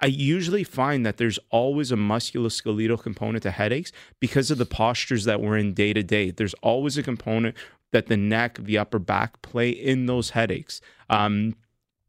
I, 0.00 0.06
usually 0.06 0.64
find 0.64 1.04
that 1.04 1.18
there's 1.18 1.38
always 1.50 1.92
a 1.92 1.96
musculoskeletal 1.96 3.02
component 3.02 3.42
to 3.42 3.50
headaches 3.50 3.92
because 4.20 4.50
of 4.50 4.56
the 4.56 4.64
postures 4.64 5.24
that 5.24 5.40
we're 5.42 5.58
in 5.58 5.74
day 5.74 5.92
to 5.92 6.02
day. 6.02 6.30
There's 6.30 6.54
always 6.62 6.96
a 6.96 7.02
component 7.02 7.54
that 7.92 8.06
the 8.06 8.16
neck 8.16 8.58
the 8.58 8.78
upper 8.78 8.98
back 8.98 9.42
play 9.42 9.68
in 9.68 10.06
those 10.06 10.30
headaches. 10.30 10.80
Um, 11.10 11.56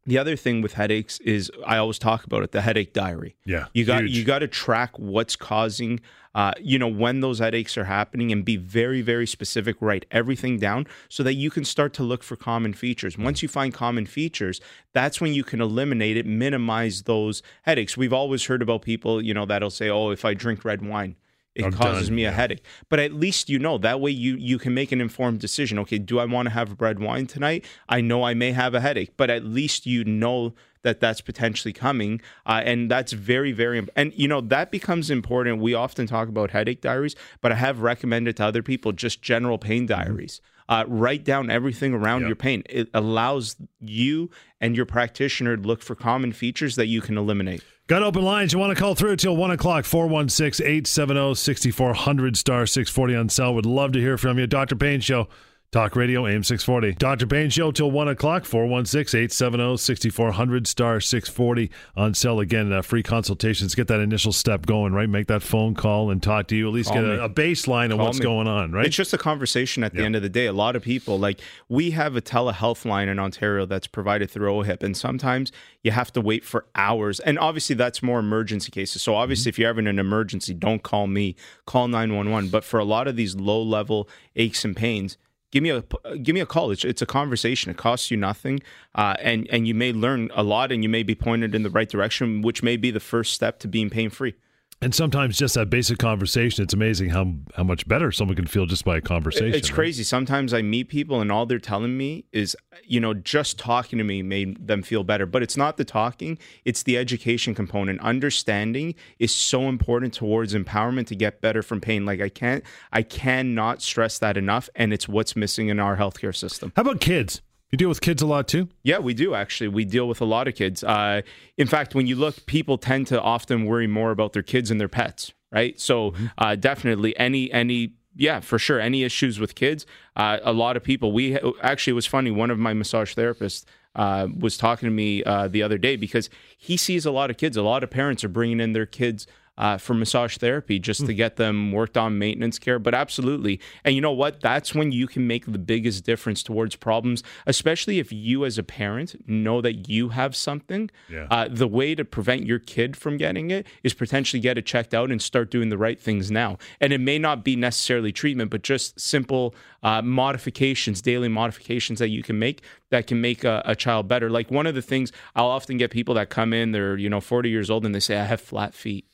the 0.08 0.18
other 0.18 0.36
thing 0.36 0.62
with 0.62 0.72
headaches 0.72 1.20
is 1.20 1.50
I 1.66 1.76
always 1.76 1.98
talk 1.98 2.24
about 2.24 2.42
it, 2.42 2.52
the 2.52 2.62
headache 2.62 2.92
diary. 2.92 3.36
Yeah. 3.44 3.66
You 3.74 3.84
got 3.84 4.02
huge. 4.02 4.16
you 4.16 4.24
got 4.24 4.38
to 4.40 4.48
track 4.48 4.98
what's 4.98 5.36
causing 5.36 6.00
uh, 6.34 6.52
you 6.60 6.78
know, 6.78 6.86
when 6.86 7.18
those 7.18 7.40
headaches 7.40 7.76
are 7.76 7.86
happening 7.86 8.30
and 8.30 8.44
be 8.44 8.56
very, 8.56 9.00
very 9.00 9.26
specific, 9.26 9.76
write 9.80 10.06
everything 10.12 10.56
down 10.56 10.86
so 11.08 11.24
that 11.24 11.34
you 11.34 11.50
can 11.50 11.64
start 11.64 11.92
to 11.94 12.04
look 12.04 12.22
for 12.22 12.36
common 12.36 12.72
features. 12.72 13.18
Once 13.18 13.42
you 13.42 13.48
find 13.48 13.74
common 13.74 14.06
features, 14.06 14.60
that's 14.92 15.20
when 15.20 15.34
you 15.34 15.42
can 15.42 15.60
eliminate 15.60 16.16
it, 16.16 16.26
minimize 16.26 17.02
those 17.02 17.42
headaches. 17.62 17.96
We've 17.96 18.12
always 18.12 18.44
heard 18.44 18.62
about 18.62 18.82
people, 18.82 19.20
you 19.20 19.34
know, 19.34 19.46
that'll 19.46 19.70
say, 19.70 19.88
oh, 19.88 20.10
if 20.10 20.24
I 20.24 20.34
drink 20.34 20.64
red 20.64 20.86
wine, 20.86 21.16
it 21.58 21.64
I'm 21.64 21.72
causes 21.72 22.08
done. 22.08 22.16
me 22.16 22.24
a 22.24 22.32
headache. 22.32 22.64
But 22.88 23.00
at 23.00 23.12
least 23.12 23.50
you 23.50 23.58
know 23.58 23.78
that 23.78 24.00
way 24.00 24.12
you 24.12 24.36
you 24.36 24.58
can 24.58 24.72
make 24.72 24.92
an 24.92 25.00
informed 25.00 25.40
decision. 25.40 25.78
Okay, 25.80 25.98
do 25.98 26.18
I 26.18 26.24
want 26.24 26.46
to 26.46 26.50
have 26.50 26.80
red 26.80 27.00
wine 27.00 27.26
tonight? 27.26 27.64
I 27.88 28.00
know 28.00 28.22
I 28.22 28.34
may 28.34 28.52
have 28.52 28.74
a 28.74 28.80
headache, 28.80 29.16
but 29.16 29.28
at 29.28 29.44
least 29.44 29.84
you 29.84 30.04
know 30.04 30.54
that 30.82 31.00
that's 31.00 31.20
potentially 31.20 31.72
coming, 31.72 32.20
uh, 32.46 32.62
and 32.64 32.90
that's 32.90 33.12
very 33.12 33.52
very 33.52 33.78
imp- 33.78 33.90
and 33.96 34.12
you 34.14 34.28
know 34.28 34.40
that 34.40 34.70
becomes 34.70 35.10
important. 35.10 35.60
We 35.60 35.74
often 35.74 36.06
talk 36.06 36.28
about 36.28 36.52
headache 36.52 36.80
diaries, 36.80 37.16
but 37.40 37.50
I 37.50 37.56
have 37.56 37.80
recommended 37.80 38.36
to 38.36 38.44
other 38.44 38.62
people 38.62 38.92
just 38.92 39.20
general 39.20 39.58
pain 39.58 39.86
mm-hmm. 39.86 40.00
diaries. 40.00 40.40
Uh, 40.68 40.84
write 40.86 41.24
down 41.24 41.50
everything 41.50 41.94
around 41.94 42.20
yep. 42.20 42.28
your 42.28 42.36
pain. 42.36 42.62
It 42.68 42.90
allows 42.92 43.56
you 43.80 44.30
and 44.60 44.76
your 44.76 44.84
practitioner 44.84 45.56
to 45.56 45.62
look 45.62 45.82
for 45.82 45.94
common 45.94 46.32
features 46.32 46.76
that 46.76 46.88
you 46.88 47.00
can 47.00 47.16
eliminate. 47.16 47.62
Got 47.88 48.02
open 48.02 48.22
lines. 48.22 48.52
You 48.52 48.58
want 48.58 48.76
to 48.76 48.80
call 48.80 48.94
through 48.94 49.16
till 49.16 49.34
1 49.34 49.50
o'clock, 49.50 49.86
416 49.86 50.62
870 50.64 51.34
6400 51.34 52.36
star 52.36 52.66
640 52.66 53.14
on 53.16 53.28
cell. 53.30 53.54
Would 53.54 53.64
love 53.64 53.92
to 53.92 53.98
hear 53.98 54.18
from 54.18 54.38
you. 54.38 54.46
Dr. 54.46 54.76
Pain 54.76 55.00
Show, 55.00 55.26
Talk 55.70 55.96
Radio, 55.96 56.26
AM 56.26 56.42
640. 56.44 56.94
Dr. 56.94 57.26
Pain 57.26 57.50
Show 57.50 57.70
till 57.72 57.90
1 57.90 58.08
o'clock, 58.08 58.46
416 58.46 59.18
870 59.18 59.76
6400, 59.76 60.66
star 60.66 60.98
640 60.98 61.70
on 61.94 62.14
cell. 62.14 62.40
Again, 62.40 62.72
uh, 62.72 62.80
free 62.80 63.02
consultations. 63.02 63.74
Get 63.74 63.86
that 63.88 64.00
initial 64.00 64.32
step 64.32 64.64
going, 64.64 64.94
right? 64.94 65.10
Make 65.10 65.26
that 65.26 65.42
phone 65.42 65.74
call 65.74 66.10
and 66.10 66.22
talk 66.22 66.46
to 66.46 66.56
you. 66.56 66.68
At 66.68 66.72
least 66.72 66.88
Call 66.88 67.02
get 67.02 67.04
a, 67.04 67.24
a 67.24 67.28
baseline 67.28 67.90
of 67.90 67.98
Call 67.98 68.06
what's 68.06 68.18
me. 68.18 68.22
going 68.22 68.48
on, 68.48 68.72
right? 68.72 68.86
It's 68.86 68.96
just 68.96 69.12
a 69.12 69.18
conversation 69.18 69.84
at 69.84 69.92
the 69.92 70.02
end 70.02 70.16
of 70.16 70.22
the 70.22 70.30
day. 70.30 70.46
A 70.46 70.54
lot 70.54 70.74
of 70.74 70.80
people, 70.80 71.18
like, 71.18 71.38
we 71.68 71.90
have 71.90 72.16
a 72.16 72.22
telehealth 72.22 72.86
line 72.86 73.10
in 73.10 73.18
Ontario 73.18 73.66
that's 73.66 73.86
provided 73.86 74.30
through 74.30 74.50
OHIP, 74.50 74.82
and 74.82 74.96
sometimes 74.96 75.52
you 75.82 75.90
have 75.90 76.10
to 76.14 76.22
wait 76.22 76.46
for 76.46 76.64
hours. 76.76 77.20
And 77.20 77.38
obviously, 77.38 77.76
that's 77.76 78.02
more 78.02 78.20
emergency 78.20 78.70
cases. 78.70 79.02
So, 79.02 79.14
obviously, 79.14 79.50
if 79.50 79.58
you're 79.58 79.68
having 79.68 79.86
an 79.86 79.98
emergency, 79.98 80.54
don't 80.54 80.82
call 80.82 81.08
me, 81.08 81.36
call 81.66 81.88
911. 81.88 82.48
But 82.48 82.64
for 82.64 82.80
a 82.80 82.84
lot 82.84 83.06
of 83.06 83.16
these 83.16 83.36
low 83.36 83.62
level 83.62 84.08
aches 84.34 84.64
and 84.64 84.74
pains, 84.74 85.18
Give 85.50 85.62
me 85.62 85.70
a 85.70 85.82
give 86.18 86.34
me 86.34 86.40
a 86.40 86.46
call. 86.46 86.70
It's 86.70 86.84
it's 86.84 87.00
a 87.00 87.06
conversation. 87.06 87.70
It 87.70 87.78
costs 87.78 88.10
you 88.10 88.16
nothing, 88.18 88.60
uh, 88.94 89.14
and 89.20 89.48
and 89.50 89.66
you 89.66 89.74
may 89.74 89.92
learn 89.92 90.30
a 90.34 90.42
lot, 90.42 90.70
and 90.70 90.82
you 90.82 90.90
may 90.90 91.02
be 91.02 91.14
pointed 91.14 91.54
in 91.54 91.62
the 91.62 91.70
right 91.70 91.88
direction, 91.88 92.42
which 92.42 92.62
may 92.62 92.76
be 92.76 92.90
the 92.90 93.00
first 93.00 93.32
step 93.32 93.58
to 93.60 93.68
being 93.68 93.88
pain 93.88 94.10
free. 94.10 94.34
And 94.80 94.94
sometimes 94.94 95.36
just 95.36 95.56
that 95.56 95.70
basic 95.70 95.98
conversation, 95.98 96.62
it's 96.62 96.72
amazing 96.72 97.08
how 97.08 97.34
how 97.56 97.64
much 97.64 97.88
better 97.88 98.12
someone 98.12 98.36
can 98.36 98.46
feel 98.46 98.64
just 98.64 98.84
by 98.84 98.98
a 98.98 99.00
conversation. 99.00 99.54
It's 99.54 99.70
right? 99.70 99.74
crazy. 99.74 100.04
Sometimes 100.04 100.54
I 100.54 100.62
meet 100.62 100.88
people 100.88 101.20
and 101.20 101.32
all 101.32 101.46
they're 101.46 101.58
telling 101.58 101.96
me 101.96 102.26
is, 102.32 102.56
you 102.84 103.00
know, 103.00 103.12
just 103.12 103.58
talking 103.58 103.98
to 103.98 104.04
me 104.04 104.22
made 104.22 104.68
them 104.68 104.82
feel 104.82 105.02
better. 105.02 105.26
But 105.26 105.42
it's 105.42 105.56
not 105.56 105.78
the 105.78 105.84
talking, 105.84 106.38
it's 106.64 106.84
the 106.84 106.96
education 106.96 107.56
component. 107.56 108.00
Understanding 108.00 108.94
is 109.18 109.34
so 109.34 109.68
important 109.68 110.14
towards 110.14 110.54
empowerment 110.54 111.08
to 111.08 111.16
get 111.16 111.40
better 111.40 111.62
from 111.62 111.80
pain. 111.80 112.06
Like 112.06 112.20
I 112.20 112.28
can't 112.28 112.62
I 112.92 113.02
cannot 113.02 113.82
stress 113.82 114.20
that 114.20 114.36
enough. 114.36 114.68
And 114.76 114.92
it's 114.92 115.08
what's 115.08 115.34
missing 115.34 115.68
in 115.68 115.80
our 115.80 115.96
healthcare 115.96 116.34
system. 116.34 116.72
How 116.76 116.82
about 116.82 117.00
kids? 117.00 117.42
You 117.70 117.76
deal 117.76 117.88
with 117.88 118.00
kids 118.00 118.22
a 118.22 118.26
lot 118.26 118.48
too? 118.48 118.68
Yeah, 118.82 118.98
we 118.98 119.12
do 119.12 119.34
actually. 119.34 119.68
We 119.68 119.84
deal 119.84 120.08
with 120.08 120.20
a 120.20 120.24
lot 120.24 120.48
of 120.48 120.54
kids. 120.54 120.82
Uh, 120.82 121.22
in 121.56 121.66
fact, 121.66 121.94
when 121.94 122.06
you 122.06 122.16
look, 122.16 122.46
people 122.46 122.78
tend 122.78 123.06
to 123.08 123.20
often 123.20 123.66
worry 123.66 123.86
more 123.86 124.10
about 124.10 124.32
their 124.32 124.42
kids 124.42 124.70
and 124.70 124.80
their 124.80 124.88
pets, 124.88 125.32
right? 125.52 125.78
So 125.78 126.14
uh, 126.38 126.56
definitely, 126.56 127.16
any 127.18 127.52
any 127.52 127.92
yeah, 128.16 128.40
for 128.40 128.58
sure, 128.58 128.80
any 128.80 129.04
issues 129.04 129.38
with 129.38 129.54
kids, 129.54 129.84
uh, 130.16 130.38
a 130.42 130.52
lot 130.52 130.76
of 130.76 130.82
people. 130.82 131.12
We 131.12 131.38
actually 131.62 131.92
it 131.92 131.94
was 131.94 132.06
funny. 132.06 132.30
One 132.30 132.50
of 132.50 132.58
my 132.58 132.74
massage 132.74 133.14
therapists. 133.14 133.64
Uh, 133.96 134.28
was 134.38 134.56
talking 134.56 134.86
to 134.86 134.94
me 134.94 135.24
uh, 135.24 135.48
the 135.48 135.60
other 135.60 135.76
day 135.76 135.96
because 135.96 136.30
he 136.56 136.76
sees 136.76 137.04
a 137.04 137.10
lot 137.10 137.30
of 137.30 137.36
kids. 137.36 137.56
A 137.56 137.62
lot 137.62 137.82
of 137.82 137.90
parents 137.90 138.22
are 138.22 138.28
bringing 138.28 138.60
in 138.60 138.72
their 138.72 138.86
kids 138.86 139.26
uh, 139.58 139.76
for 139.76 139.92
massage 139.92 140.38
therapy 140.38 140.78
just 140.78 141.04
to 141.04 141.12
get 141.12 141.36
them 141.36 141.72
worked 141.72 141.96
on 141.96 142.18
maintenance 142.18 142.58
care. 142.58 142.78
But 142.78 142.94
absolutely. 142.94 143.60
And 143.84 143.94
you 143.94 144.00
know 144.00 144.12
what? 144.12 144.40
That's 144.40 144.74
when 144.74 144.92
you 144.92 145.06
can 145.06 145.26
make 145.26 145.44
the 145.46 145.58
biggest 145.58 146.04
difference 146.04 146.42
towards 146.42 146.76
problems, 146.76 147.22
especially 147.46 147.98
if 147.98 148.12
you, 148.12 148.44
as 148.44 148.56
a 148.56 148.62
parent, 148.62 149.28
know 149.28 149.60
that 149.60 149.88
you 149.88 150.10
have 150.10 150.36
something. 150.36 150.90
Yeah. 151.10 151.26
Uh, 151.30 151.48
the 151.50 151.66
way 151.66 151.94
to 151.96 152.04
prevent 152.04 152.46
your 152.46 152.60
kid 152.60 152.96
from 152.96 153.16
getting 153.16 153.50
it 153.50 153.66
is 153.82 153.94
potentially 153.94 154.40
get 154.40 154.56
it 154.56 154.64
checked 154.64 154.94
out 154.94 155.10
and 155.10 155.20
start 155.20 155.50
doing 155.50 155.68
the 155.68 155.78
right 155.78 156.00
things 156.00 156.30
now. 156.30 156.56
And 156.80 156.92
it 156.92 157.00
may 157.00 157.18
not 157.18 157.44
be 157.44 157.56
necessarily 157.56 158.12
treatment, 158.12 158.50
but 158.50 158.62
just 158.62 158.98
simple 159.00 159.54
uh, 159.82 160.02
modifications, 160.02 161.02
daily 161.02 161.28
modifications 161.28 161.98
that 161.98 162.08
you 162.08 162.22
can 162.22 162.38
make 162.38 162.62
that 162.90 163.06
can 163.06 163.20
make 163.20 163.44
a, 163.44 163.62
a 163.64 163.74
child 163.74 164.08
better. 164.08 164.30
Like 164.30 164.50
one 164.50 164.66
of 164.66 164.74
the 164.74 164.82
things 164.82 165.12
I'll 165.34 165.46
often 165.46 165.76
get 165.76 165.90
people 165.90 166.14
that 166.14 166.30
come 166.30 166.52
in, 166.52 166.72
they're, 166.72 166.96
you 166.96 167.10
know, 167.10 167.20
40 167.20 167.50
years 167.50 167.70
old 167.70 167.84
and 167.84 167.94
they 167.94 168.00
say, 168.00 168.18
I 168.18 168.24
have 168.24 168.40
flat 168.40 168.74
feet. 168.74 169.04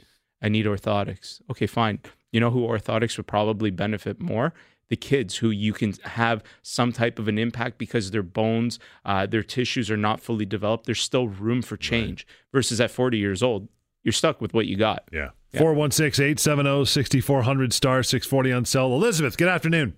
I 0.44 0.48
need 0.50 0.66
orthotics. 0.66 1.40
Okay, 1.50 1.66
fine. 1.66 2.00
You 2.30 2.38
know 2.40 2.50
who 2.50 2.60
orthotics 2.66 3.16
would 3.16 3.26
probably 3.26 3.70
benefit 3.70 4.20
more? 4.20 4.52
The 4.88 4.96
kids 4.96 5.36
who 5.38 5.48
you 5.50 5.72
can 5.72 5.94
have 6.04 6.42
some 6.62 6.92
type 6.92 7.18
of 7.18 7.26
an 7.28 7.38
impact 7.38 7.78
because 7.78 8.10
their 8.10 8.22
bones, 8.22 8.78
uh, 9.06 9.24
their 9.24 9.42
tissues 9.42 9.90
are 9.90 9.96
not 9.96 10.20
fully 10.20 10.44
developed. 10.44 10.84
There's 10.84 11.00
still 11.00 11.28
room 11.28 11.62
for 11.62 11.78
change. 11.78 12.26
Versus 12.52 12.78
at 12.80 12.90
40 12.90 13.16
years 13.16 13.42
old, 13.42 13.68
you're 14.02 14.12
stuck 14.12 14.42
with 14.42 14.52
what 14.52 14.66
you 14.66 14.76
got. 14.76 15.08
Yeah. 15.10 15.30
416 15.56 16.22
870 16.22 16.84
6400 16.84 17.72
star 17.72 18.02
640 18.02 18.52
on 18.52 18.64
cell. 18.66 18.92
Elizabeth, 18.92 19.38
good 19.38 19.48
afternoon. 19.48 19.94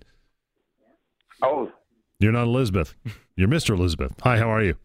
Oh, 1.43 1.71
You're 2.19 2.31
not 2.31 2.43
Elizabeth. 2.45 2.95
You're 3.35 3.49
Mr. 3.49 3.71
Elizabeth. 3.71 4.13
Hi, 4.23 4.37
how 4.37 4.49
are 4.49 4.63
you? 4.63 4.75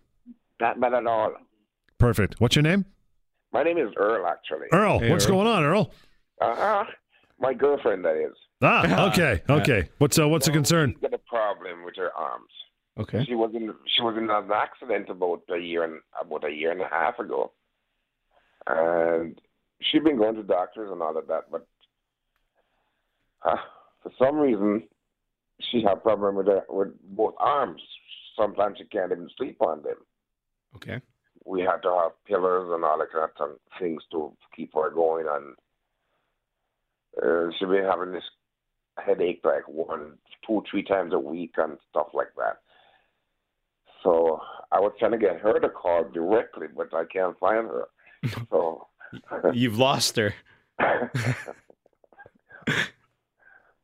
not 0.61 0.81
bad 0.81 0.95
at 0.95 1.07
all. 1.07 1.33
Perfect. 1.99 2.41
What's 2.41 2.57
your 2.57 2.63
name? 2.63 2.85
My 3.53 3.63
name 3.63 3.79
is 3.79 3.93
Earl, 3.97 4.27
actually. 4.27 4.67
Earl. 4.73 5.01
What's 5.11 5.27
going 5.27 5.47
on, 5.47 5.63
Earl? 5.63 5.91
Uh-huh. 6.41 6.85
My 7.39 7.53
girlfriend, 7.55 8.05
that 8.05 8.17
is. 8.17 8.35
Ah, 8.63 9.11
okay. 9.11 9.43
Okay. 9.51 9.89
What's 9.99 10.19
uh, 10.19 10.29
what's 10.29 10.47
the 10.47 10.53
concern? 10.53 10.93
She's 10.93 11.03
got 11.03 11.15
a 11.15 11.19
problem 11.19 11.85
with 11.85 11.97
her 11.97 12.11
arms. 12.17 12.51
Okay. 12.99 13.25
She 13.25 13.35
was 13.35 13.51
in 13.55 13.73
she 13.97 14.03
was 14.03 14.17
in 14.17 14.31
an 14.31 14.51
accident 14.53 15.09
about 15.09 15.43
a 15.53 15.59
year 15.59 15.83
and 15.85 16.01
about 16.21 16.45
a 16.45 16.51
year 16.53 16.71
and 16.71 16.81
a 16.81 16.89
half 16.89 17.19
ago, 17.19 17.53
and 18.67 19.41
she'd 19.81 20.05
been 20.05 20.17
going 20.17 20.37
to 20.37 20.43
doctors 20.43 20.91
and 20.93 21.03
all 21.03 21.17
of 21.17 21.27
that, 21.27 21.51
but 21.51 21.67
uh, 23.45 23.57
for 24.03 24.13
some 24.19 24.37
reason 24.37 24.85
she 25.71 25.83
had 25.83 26.03
problem 26.03 26.37
with 26.37 26.47
her 26.47 26.63
with 26.69 26.89
both 27.17 27.35
arms. 27.39 27.83
Sometimes 28.39 28.79
she 28.79 28.85
can't 28.85 29.13
even 29.13 29.29
sleep 29.37 29.61
on 29.61 29.83
them. 29.83 29.97
Okay. 30.77 31.01
We 31.45 31.63
had 31.63 31.79
to 31.83 31.91
have 31.91 32.25
pillars 32.27 32.71
and 32.73 32.85
all 32.85 32.99
that 32.99 33.13
kind 33.13 33.29
of 33.41 33.59
things 33.79 34.03
to 34.11 34.33
keep 34.55 34.75
her 34.75 34.91
going. 34.91 35.27
And 35.29 35.55
uh, 37.23 37.53
she 37.59 37.65
been 37.65 37.85
having 37.85 38.13
this 38.13 38.25
headache 39.05 39.41
like 39.45 39.67
one, 39.67 40.19
two, 40.47 40.63
three 40.71 40.83
times 40.83 41.13
a 41.13 41.19
week 41.19 41.55
and 41.57 41.79
stuff 41.91 42.09
like 42.15 42.35
that. 42.37 42.59
So 44.03 44.41
I 44.73 44.81
was 44.81 44.93
trying 44.99 45.13
to 45.13 45.19
get 45.19 45.41
her 45.41 45.61
to 45.61 45.69
call 45.69 46.05
directly, 46.13 46.67
but 46.75 46.93
I 46.93 47.05
can't 47.05 47.39
find 47.39 47.69
her. 47.69 47.89
So 48.51 48.87
You've 49.53 49.79
lost 49.79 50.17
her. 50.17 50.35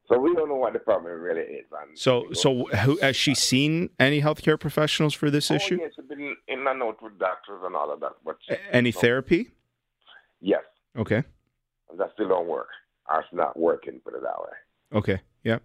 so 0.08 0.18
we 0.18 0.34
don't 0.34 0.48
know 0.48 0.54
what 0.56 0.72
the 0.72 0.78
problem 0.78 1.20
really 1.20 1.42
is. 1.42 1.66
And 1.82 1.98
So, 1.98 2.32
so 2.32 2.64
who, 2.64 2.96
has 2.98 3.14
she 3.16 3.34
seen 3.34 3.90
any 3.98 4.20
healthcare 4.22 4.58
professionals 4.58 5.14
for 5.14 5.30
this 5.30 5.50
oh, 5.50 5.54
issue? 5.56 5.78
yes, 5.80 5.92
been 6.08 6.34
in 6.48 6.66
and 6.66 6.82
out 6.82 7.02
with 7.02 7.18
doctors 7.18 7.60
and 7.64 7.76
all 7.76 7.92
of 7.92 8.00
that. 8.00 8.12
But 8.24 8.38
Any 8.72 8.92
therapy? 8.92 9.50
yes, 10.40 10.62
Okay. 10.96 11.22
that 11.96 12.10
still 12.14 12.28
don't 12.28 12.48
work. 12.48 12.68
Or 13.10 13.20
It's 13.20 13.28
not 13.32 13.58
working, 13.58 14.00
put 14.04 14.14
it 14.14 14.22
that 14.22 14.38
way. 14.40 14.98
Okay. 14.98 15.20
Yeah. 15.44 15.58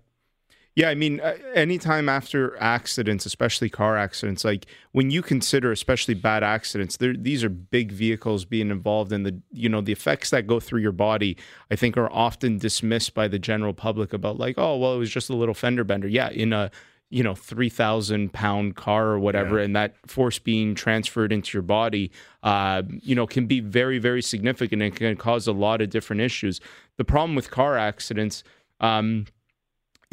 Yeah. 0.75 0.89
I 0.89 0.95
mean, 0.95 1.19
uh, 1.19 1.35
anytime 1.53 2.09
after 2.09 2.57
accidents, 2.57 3.25
especially 3.25 3.69
car 3.69 3.95
accidents, 3.95 4.43
like 4.43 4.65
when 4.91 5.11
you 5.11 5.21
consider, 5.21 5.71
especially 5.71 6.15
bad 6.15 6.43
accidents, 6.43 6.97
these 6.97 7.43
are 7.43 7.49
big 7.49 7.91
vehicles 7.91 8.43
being 8.45 8.71
involved 8.71 9.11
in 9.11 9.23
the, 9.23 9.39
you 9.51 9.69
know, 9.69 9.81
the 9.81 9.91
effects 9.91 10.31
that 10.31 10.47
go 10.47 10.59
through 10.59 10.81
your 10.81 10.91
body, 10.91 11.37
I 11.69 11.75
think 11.75 11.95
are 11.95 12.11
often 12.11 12.57
dismissed 12.57 13.13
by 13.13 13.27
the 13.27 13.39
general 13.39 13.73
public 13.73 14.13
about 14.13 14.37
like, 14.37 14.55
oh, 14.57 14.77
well, 14.77 14.95
it 14.95 14.97
was 14.97 15.11
just 15.11 15.29
a 15.29 15.35
little 15.35 15.53
fender 15.53 15.83
bender. 15.83 16.07
Yeah. 16.07 16.29
In 16.29 16.53
a, 16.53 16.71
you 17.13 17.21
know, 17.21 17.35
3,000 17.35 18.33
pound 18.33 18.75
car 18.75 19.09
or 19.09 19.19
whatever, 19.19 19.59
and 19.59 19.75
that 19.75 19.93
force 20.07 20.39
being 20.39 20.73
transferred 20.73 21.31
into 21.31 21.55
your 21.55 21.61
body, 21.61 22.11
uh, 22.41 22.81
you 22.89 23.13
know, 23.13 23.27
can 23.27 23.45
be 23.45 23.59
very, 23.59 23.99
very 23.99 24.23
significant 24.23 24.81
and 24.81 24.95
can 24.95 25.15
cause 25.15 25.45
a 25.45 25.51
lot 25.51 25.79
of 25.79 25.91
different 25.91 26.23
issues. 26.23 26.59
The 26.97 27.03
problem 27.03 27.35
with 27.35 27.51
car 27.51 27.77
accidents, 27.77 28.43
um, 28.79 29.27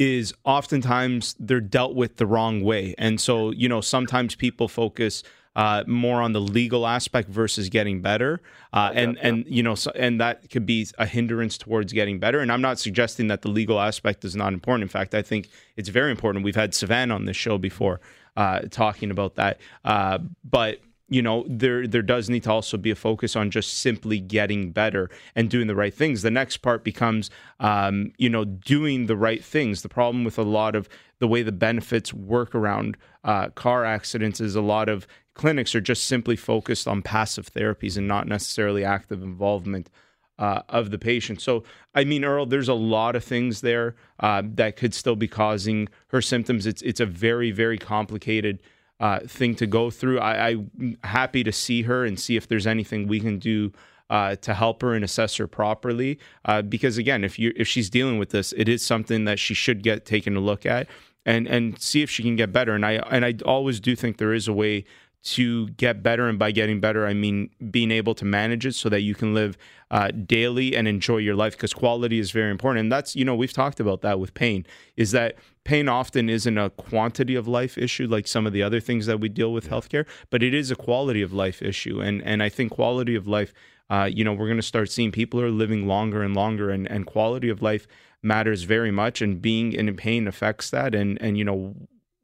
is 0.01 0.33
oftentimes 0.45 1.37
they're 1.39 1.61
dealt 1.61 1.95
with 1.95 2.17
the 2.17 2.25
wrong 2.25 2.65
way. 2.65 2.95
And 2.97 3.21
so, 3.21 3.51
you 3.51 3.69
know, 3.69 3.83
sometimes 3.83 4.35
people 4.35 4.67
focus 4.67 5.23
uh, 5.57 5.85
more 5.87 6.23
on 6.23 6.33
the 6.33 6.41
legal 6.41 6.87
aspect 6.87 7.29
versus 7.29 7.69
getting 7.69 8.01
better. 8.01 8.41
Uh, 8.73 8.93
and, 8.95 9.19
and, 9.19 9.45
you 9.47 9.63
know, 9.63 9.75
so, 9.75 9.91
and 9.95 10.19
that 10.19 10.49
could 10.49 10.65
be 10.65 10.87
a 10.97 11.05
hindrance 11.05 11.59
towards 11.59 11.93
getting 11.93 12.19
better. 12.19 12.41
And 12.41 12.51
I'm 12.51 12.63
not 12.63 12.79
suggesting 12.79 13.27
that 13.27 13.43
the 13.43 13.51
legal 13.51 13.79
aspect 13.79 14.25
is 14.25 14.35
not 14.35 14.55
important. 14.55 14.85
In 14.85 14.89
fact, 14.89 15.15
I 15.15 15.21
think 15.21 15.51
it's 15.77 15.91
very 15.91 16.11
important. 16.11 16.47
We've 16.47 16.57
had 16.57 16.73
Savan 16.75 17.11
on 17.11 17.27
this 17.27 17.37
show 17.37 17.59
before 17.59 18.01
uh, 18.39 18.61
talking 18.71 19.11
about 19.11 19.35
that. 19.35 19.61
Uh, 19.85 20.21
but, 20.43 20.81
you 21.11 21.21
know 21.21 21.45
there 21.49 21.87
there 21.87 22.03
does 22.03 22.31
need 22.31 22.45
to 22.45 22.51
also 22.51 22.79
be 22.79 22.91
a 22.91 22.95
focus 22.95 23.37
on 23.37 23.51
just 23.51 23.75
simply 23.75 24.19
getting 24.19 24.71
better 24.71 25.11
and 25.35 25.51
doing 25.51 25.67
the 25.67 25.75
right 25.75 25.93
things 25.93 26.23
the 26.23 26.31
next 26.31 26.59
part 26.59 26.83
becomes 26.85 27.31
um, 27.59 28.13
you 28.17 28.31
know 28.31 28.45
doing 28.45 29.07
the 29.07 29.17
right 29.17 29.45
things 29.45 29.83
the 29.83 29.89
problem 29.89 30.25
with 30.25 30.39
a 30.39 30.43
lot 30.43 30.75
of 30.75 30.89
the 31.19 31.29
way 31.29 31.43
the 31.43 31.53
benefits 31.53 32.15
work 32.15 32.55
around 32.55 32.97
uh, 33.25 33.49
car 33.51 33.85
accidents 33.85 34.41
is 34.41 34.55
a 34.55 34.63
lot 34.63 34.89
of 34.89 35.07
clinics 35.35 35.75
are 35.75 35.81
just 35.81 36.05
simply 36.05 36.37
focused 36.37 36.89
on 36.89 37.03
passive 37.03 37.53
therapies 37.53 37.97
and 37.97 38.09
not 38.09 38.27
necessarily 38.27 38.85
active 38.85 39.23
involvement 39.23 39.91
uh, 40.39 40.63
of 40.71 40.91
the 40.91 40.99
patient. 40.99 41.41
So, 41.41 41.65
I 41.95 42.05
mean, 42.05 42.25
Earl, 42.25 42.47
there's 42.47 42.69
a 42.69 42.75
lot 42.75 43.15
of 43.15 43.23
things 43.23 43.61
there 43.61 43.95
uh, 44.21 44.43
that 44.55 44.77
could 44.77 44.95
still 44.95 45.17
be 45.17 45.29
causing 45.29 45.89
her 46.09 46.23
symptoms. 46.23 46.67
It's 46.67 46.81
it's 46.83 47.01
a 47.01 47.07
very 47.07 47.51
very 47.51 47.77
complicated 47.77 48.61
uh, 49.01 49.21
thing 49.27 49.55
to 49.57 49.67
go 49.67 49.91
through. 49.91 50.21
I, 50.21 50.49
I'm 50.51 50.99
happy 51.03 51.43
to 51.45 51.53
see 51.53 51.83
her 51.83 52.05
and 52.05 52.21
see 52.21 52.37
if 52.37 52.47
there's 52.47 52.67
anything 52.67 53.09
we 53.09 53.19
can 53.21 53.39
do 53.39 53.73
uh, 54.11 54.37
to 54.37 54.55
help 54.55 54.83
her 54.83 54.95
and 54.95 55.05
assess 55.05 55.37
her 55.37 55.47
properly. 55.47 56.19
Uh, 56.45 56.63
because 56.63 56.99
again, 56.99 57.25
if 57.25 57.39
you 57.39 57.53
if 57.57 57.67
she's 57.67 57.91
dealing 57.91 58.19
with 58.19 58.31
this, 58.31 58.53
it 58.57 58.69
is 58.69 58.85
something 58.85 59.25
that 59.25 59.39
she 59.39 59.55
should 59.55 59.83
get 59.83 60.05
taken 60.05 60.37
a 60.37 60.41
look 60.41 60.67
at. 60.67 60.87
and 61.27 61.47
and 61.47 61.81
see 61.81 62.03
if 62.03 62.11
she 62.11 62.23
can 62.23 62.37
get 62.37 62.53
better. 62.53 62.75
And 62.75 62.85
I 62.85 62.93
and 63.11 63.25
I 63.25 63.35
always 63.45 63.81
do 63.81 63.95
think 63.97 64.17
there 64.17 64.35
is 64.35 64.49
a 64.49 64.53
way 64.53 64.85
to 65.23 65.69
get 65.71 66.03
better. 66.03 66.29
And 66.29 66.39
by 66.39 66.51
getting 66.51 66.81
better, 66.81 67.07
I 67.07 67.13
mean 67.13 67.51
being 67.71 67.91
able 67.91 68.15
to 68.15 68.25
manage 68.25 68.65
it 68.65 68.75
so 68.75 68.89
that 68.89 69.03
you 69.03 69.15
can 69.15 69.35
live 69.35 69.59
uh, 69.91 70.11
daily 70.11 70.75
and 70.75 70.89
enjoy 70.89 71.19
your 71.19 71.35
life 71.35 71.53
because 71.53 71.75
quality 71.75 72.19
is 72.19 72.31
very 72.31 72.51
important. 72.51 72.81
And 72.81 72.93
that's, 72.93 73.15
you 73.15 73.25
know, 73.25 73.35
we've 73.35 73.53
talked 73.53 73.81
about 73.81 74.01
that 74.03 74.19
with 74.19 74.33
pain, 74.33 74.65
is 74.97 75.11
that 75.11 75.37
pain 75.65 75.89
often 75.89 76.31
isn't 76.31 76.57
a 76.57 76.71
quantity 76.71 77.35
of 77.35 77.47
life 77.47 77.77
issue 77.77 78.07
like 78.07 78.27
some 78.27 78.47
of 78.47 78.53
the 78.53 78.63
other 78.63 78.81
things 78.81 79.07
that 79.07 79.21
we 79.21 79.29
deal 79.29 79.53
with 79.53 79.69
healthcare, 79.69 80.07
but 80.31 80.43
it 80.43 80.55
is 80.55 80.71
a 80.71 80.77
quality 80.77 81.21
of 81.21 81.33
life 81.33 81.61
issue. 81.61 82.01
And, 82.01 82.23
and 82.23 82.43
I 82.43 82.49
think 82.49 82.73
quality 82.73 83.15
of 83.15 83.27
life, 83.27 83.53
uh, 83.91 84.09
you 84.11 84.25
know, 84.25 84.33
we're 84.33 84.47
going 84.47 84.57
to 84.57 84.63
start 84.63 84.91
seeing 84.91 85.13
people 85.13 85.41
are 85.41 85.51
living 85.51 85.87
longer 85.87 86.23
and 86.23 86.35
longer, 86.35 86.71
and, 86.71 86.91
and 86.91 87.05
quality 87.05 87.51
of 87.51 87.61
life 87.61 87.87
matters 88.23 88.63
very 88.63 88.91
much. 88.91 89.21
And 89.21 89.43
being 89.43 89.73
in 89.73 89.95
pain 89.97 90.27
affects 90.29 90.71
that. 90.71 90.95
And, 90.95 91.21
and, 91.21 91.37
you 91.37 91.45
know, 91.45 91.75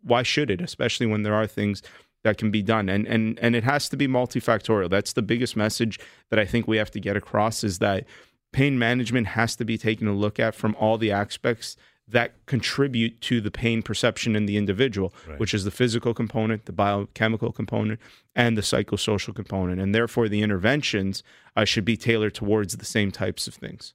why 0.02 0.22
should 0.22 0.50
it, 0.50 0.60
especially 0.60 1.06
when 1.06 1.24
there 1.24 1.34
are 1.34 1.48
things 1.48 1.82
that 2.26 2.36
can 2.38 2.50
be 2.50 2.62
done 2.62 2.88
and 2.94 3.06
and 3.06 3.38
and 3.44 3.54
it 3.54 3.64
has 3.64 3.88
to 3.88 3.96
be 3.96 4.06
multifactorial 4.08 4.90
that's 4.90 5.12
the 5.14 5.22
biggest 5.32 5.54
message 5.56 5.94
that 6.30 6.38
i 6.38 6.44
think 6.44 6.66
we 6.66 6.76
have 6.76 6.90
to 6.90 7.00
get 7.00 7.16
across 7.16 7.62
is 7.64 7.78
that 7.78 8.04
pain 8.52 8.78
management 8.78 9.26
has 9.38 9.54
to 9.56 9.64
be 9.64 9.76
taken 9.78 10.06
a 10.08 10.12
look 10.24 10.36
at 10.40 10.52
from 10.54 10.74
all 10.80 10.98
the 10.98 11.10
aspects 11.12 11.76
that 12.08 12.30
contribute 12.46 13.20
to 13.20 13.40
the 13.40 13.50
pain 13.50 13.82
perception 13.82 14.36
in 14.36 14.46
the 14.46 14.56
individual 14.56 15.12
Right. 15.28 15.38
which 15.40 15.52
is 15.54 15.62
the 15.64 15.70
physical 15.70 16.12
component 16.14 16.64
the 16.66 16.72
biochemical 16.72 17.52
component 17.52 17.98
and 18.34 18.56
the 18.56 18.62
psychosocial 18.70 19.34
component 19.34 19.80
and 19.80 19.94
therefore 19.94 20.28
the 20.28 20.42
interventions 20.42 21.22
uh, 21.56 21.64
should 21.64 21.84
be 21.84 21.96
tailored 21.96 22.34
towards 22.34 22.76
the 22.76 22.84
same 22.96 23.10
types 23.22 23.46
of 23.48 23.54
things 23.54 23.94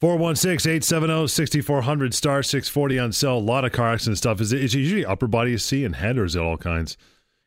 416 0.00 0.70
870 0.70 1.26
6400 1.28 2.14
star 2.14 2.42
640 2.42 2.98
on 2.98 3.12
cell. 3.12 3.38
A 3.38 3.48
lot 3.54 3.64
of 3.64 3.72
car 3.72 3.92
accident 3.94 4.18
stuff. 4.18 4.42
Is 4.42 4.52
it, 4.52 4.62
is 4.62 4.74
it 4.74 4.80
usually 4.80 5.06
upper 5.06 5.26
body 5.26 5.52
you 5.52 5.58
see 5.58 5.86
and 5.86 5.96
head, 5.96 6.18
or 6.18 6.24
is 6.26 6.36
it 6.36 6.42
all 6.42 6.58
kinds? 6.58 6.98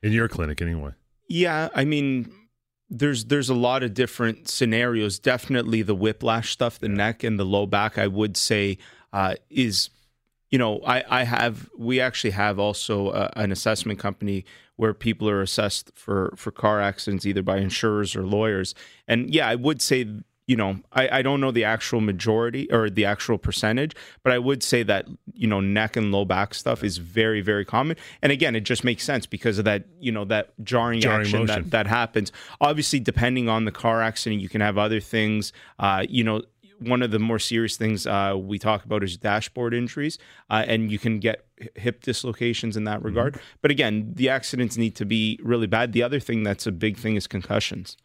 In 0.01 0.11
your 0.11 0.27
clinic, 0.27 0.61
anyway. 0.61 0.91
Yeah, 1.27 1.69
I 1.75 1.85
mean, 1.85 2.31
there's 2.89 3.25
there's 3.25 3.49
a 3.49 3.55
lot 3.55 3.83
of 3.83 3.93
different 3.93 4.49
scenarios. 4.49 5.19
Definitely 5.19 5.81
the 5.81 5.95
whiplash 5.95 6.51
stuff, 6.51 6.79
the 6.79 6.89
neck 6.89 7.23
and 7.23 7.39
the 7.39 7.45
low 7.45 7.65
back. 7.65 7.97
I 7.97 8.07
would 8.07 8.35
say 8.35 8.77
uh, 9.13 9.35
is, 9.49 9.89
you 10.49 10.57
know, 10.57 10.79
I 10.85 11.03
I 11.21 11.23
have 11.23 11.69
we 11.77 11.99
actually 11.99 12.31
have 12.31 12.59
also 12.59 13.09
uh, 13.09 13.29
an 13.35 13.51
assessment 13.51 13.99
company 13.99 14.45
where 14.75 14.93
people 14.93 15.29
are 15.29 15.41
assessed 15.41 15.91
for 15.93 16.33
for 16.35 16.51
car 16.51 16.81
accidents 16.81 17.25
either 17.25 17.43
by 17.43 17.57
insurers 17.57 18.15
or 18.15 18.23
lawyers. 18.23 18.73
And 19.07 19.33
yeah, 19.33 19.47
I 19.47 19.55
would 19.55 19.81
say. 19.81 20.05
You 20.49 20.55
know, 20.55 20.79
I, 20.93 21.19
I 21.19 21.21
don't 21.21 21.41
know 21.41 21.51
the 21.51 21.63
actual 21.63 22.01
majority 22.01 22.63
or 22.71 22.89
the 22.89 23.05
actual 23.05 23.37
percentage, 23.37 23.93
but 24.23 24.33
I 24.33 24.39
would 24.39 24.63
say 24.63 24.81
that, 24.81 25.05
you 25.33 25.47
know, 25.47 25.59
neck 25.59 25.95
and 25.95 26.11
low 26.11 26.25
back 26.25 26.55
stuff 26.55 26.83
is 26.83 26.97
very, 26.97 27.41
very 27.41 27.63
common. 27.63 27.97
And 28.23 28.31
again, 28.31 28.55
it 28.55 28.61
just 28.61 28.83
makes 28.83 29.03
sense 29.03 29.27
because 29.27 29.59
of 29.59 29.65
that, 29.65 29.85
you 29.99 30.11
know, 30.11 30.25
that 30.25 30.45
jarring, 30.63 31.01
Jarring 31.01 31.21
action 31.21 31.39
motion. 31.41 31.63
that, 31.65 31.71
that 31.71 31.87
happens. 31.87 32.31
Obviously, 32.59 32.99
depending 32.99 33.47
on 33.47 33.65
the 33.65 33.71
car 33.71 34.01
accident, 34.01 34.41
you 34.41 34.49
can 34.49 34.61
have 34.61 34.75
other 34.79 34.99
things. 34.99 35.53
Uh, 35.77 36.03
you 36.09 36.23
know, 36.23 36.41
one 36.79 37.03
of 37.03 37.11
the 37.11 37.19
more 37.19 37.37
serious 37.37 37.77
things 37.77 38.07
uh, 38.07 38.33
we 38.35 38.57
talk 38.57 38.83
about 38.85 39.03
is 39.03 39.17
dashboard 39.17 39.75
injuries, 39.75 40.17
uh, 40.49 40.65
and 40.67 40.91
you 40.91 40.97
can 40.97 41.19
get 41.19 41.45
hip 41.75 42.01
dislocations 42.01 42.75
in 42.75 42.85
that 42.85 43.03
regard. 43.03 43.39
But 43.61 43.69
again, 43.69 44.13
the 44.15 44.29
accidents 44.29 44.77
need 44.77 44.95
to 44.95 45.05
be 45.05 45.39
really 45.43 45.67
bad. 45.67 45.93
The 45.93 46.01
other 46.01 46.19
thing 46.19 46.41
that's 46.41 46.65
a 46.65 46.71
big 46.71 46.97
thing 46.97 47.17
is 47.17 47.27
concussions. 47.27 47.97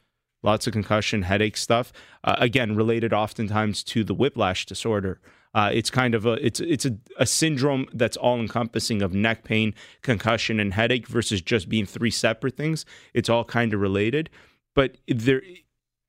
Lots 0.45 0.67
of 0.67 0.75
concussion, 0.75 1.23
headache 1.23 1.57
stuff. 1.57 1.91
Uh, 2.23 2.37
again, 2.39 2.77
related 2.77 3.15
oftentimes 3.15 3.83
to 3.85 4.05
the 4.05 4.13
whiplash 4.13 4.67
disorder. 4.67 5.19
Uh, 5.55 5.71
it's 5.73 5.89
kind 5.89 6.15
of 6.15 6.27
a 6.27 6.33
it's 6.45 6.61
it's 6.61 6.85
a, 6.85 6.99
a 7.19 7.25
syndrome 7.25 7.87
that's 7.95 8.17
all 8.19 8.39
encompassing 8.39 9.01
of 9.01 9.15
neck 9.15 9.43
pain, 9.45 9.75
concussion, 10.03 10.61
and 10.61 10.75
headache 10.75 11.09
versus 11.09 11.41
just 11.41 11.71
being 11.71 11.87
three 11.87 12.11
separate 12.11 12.57
things. 12.59 12.85
It's 13.15 13.31
all 13.31 13.45
kind 13.45 13.73
of 13.73 13.81
related, 13.81 14.29
but 14.75 14.99
there 15.09 15.43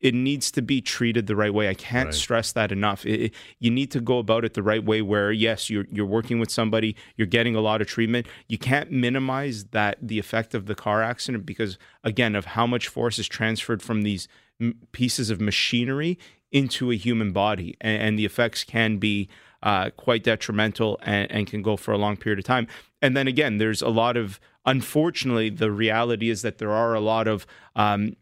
it 0.07 0.13
needs 0.13 0.51
to 0.51 0.61
be 0.61 0.81
treated 0.81 1.25
the 1.27 1.35
right 1.35 1.53
way. 1.53 1.67
I 1.67 1.73
can't 1.73 2.09
stress 2.13 2.51
that 2.53 2.71
enough. 2.71 3.05
It, 3.05 3.19
it- 3.25 3.33
you 3.59 3.71
need 3.71 3.89
to 3.91 3.99
go 4.11 4.17
about 4.19 4.45
it 4.45 4.53
the 4.53 4.61
right 4.71 4.83
way. 4.91 5.01
Where 5.01 5.31
yes, 5.31 5.69
you're 5.71 5.87
you're 5.95 6.05
working 6.17 6.37
with 6.39 6.51
somebody, 6.51 6.95
you're 7.17 7.27
getting 7.37 7.55
a 7.55 7.61
lot 7.69 7.81
of 7.81 7.87
treatment. 7.87 8.27
You 8.47 8.57
can't 8.57 8.91
minimize 8.91 9.57
that 9.77 9.93
the 10.01 10.19
effect 10.19 10.53
of 10.53 10.65
the 10.65 10.75
car 10.75 11.01
accident 11.01 11.45
because 11.45 11.77
again 12.03 12.35
of 12.35 12.45
how 12.57 12.67
much 12.67 12.87
force 12.87 13.17
is 13.19 13.27
transferred 13.27 13.81
from 13.81 14.03
these 14.03 14.27
m- 14.61 14.75
pieces 14.91 15.29
of 15.29 15.37
machinery 15.41 16.17
into 16.51 16.91
a 16.91 16.95
human 16.95 17.31
body, 17.31 17.75
and, 17.81 18.01
and 18.01 18.19
the 18.19 18.25
effects 18.25 18.63
can 18.63 18.97
be 18.97 19.27
uh, 19.63 19.89
quite 19.97 20.23
detrimental 20.23 20.99
and, 21.01 21.29
and 21.31 21.47
can 21.47 21.61
go 21.63 21.75
for 21.75 21.91
a 21.91 21.97
long 21.97 22.15
period 22.15 22.39
of 22.39 22.45
time. 22.45 22.67
And 23.01 23.17
then 23.17 23.27
again, 23.27 23.57
there's 23.57 23.81
a 23.81 23.89
lot 24.03 24.15
of 24.17 24.39
unfortunately 24.65 25.49
the 25.49 25.71
reality 25.71 26.29
is 26.29 26.41
that 26.43 26.57
there 26.59 26.71
are 26.71 26.93
a 26.93 26.99
lot 26.99 27.27
of 27.27 27.45
um, 27.75 28.15